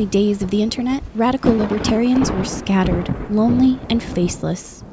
Days 0.06 0.42
of 0.42 0.52
the 0.52 0.62
internet, 0.64 1.04
radical 1.14 1.56
libertarians 1.56 2.32
were 2.32 2.46
scattered, 2.46 3.14
lonely, 3.30 3.80
and 3.90 4.02
faceless. 4.02 4.84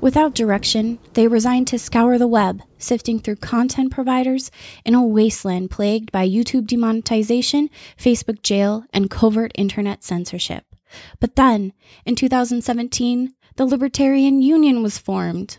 Without 0.00 0.34
direction, 0.34 0.98
they 1.12 1.28
resigned 1.28 1.68
to 1.68 1.78
scour 1.78 2.18
the 2.18 2.26
web, 2.26 2.60
sifting 2.76 3.20
through 3.20 3.36
content 3.36 3.92
providers 3.92 4.50
in 4.84 4.94
a 4.94 5.06
wasteland 5.06 5.70
plagued 5.70 6.10
by 6.10 6.28
YouTube 6.28 6.66
demonetization, 6.66 7.70
Facebook 7.96 8.42
jail, 8.42 8.84
and 8.92 9.08
covert 9.08 9.52
internet 9.54 10.02
censorship. 10.02 10.64
But 11.20 11.36
then, 11.36 11.72
in 12.04 12.16
2017, 12.16 13.34
the 13.56 13.64
Libertarian 13.64 14.42
Union 14.42 14.82
was 14.82 14.98
formed. 14.98 15.58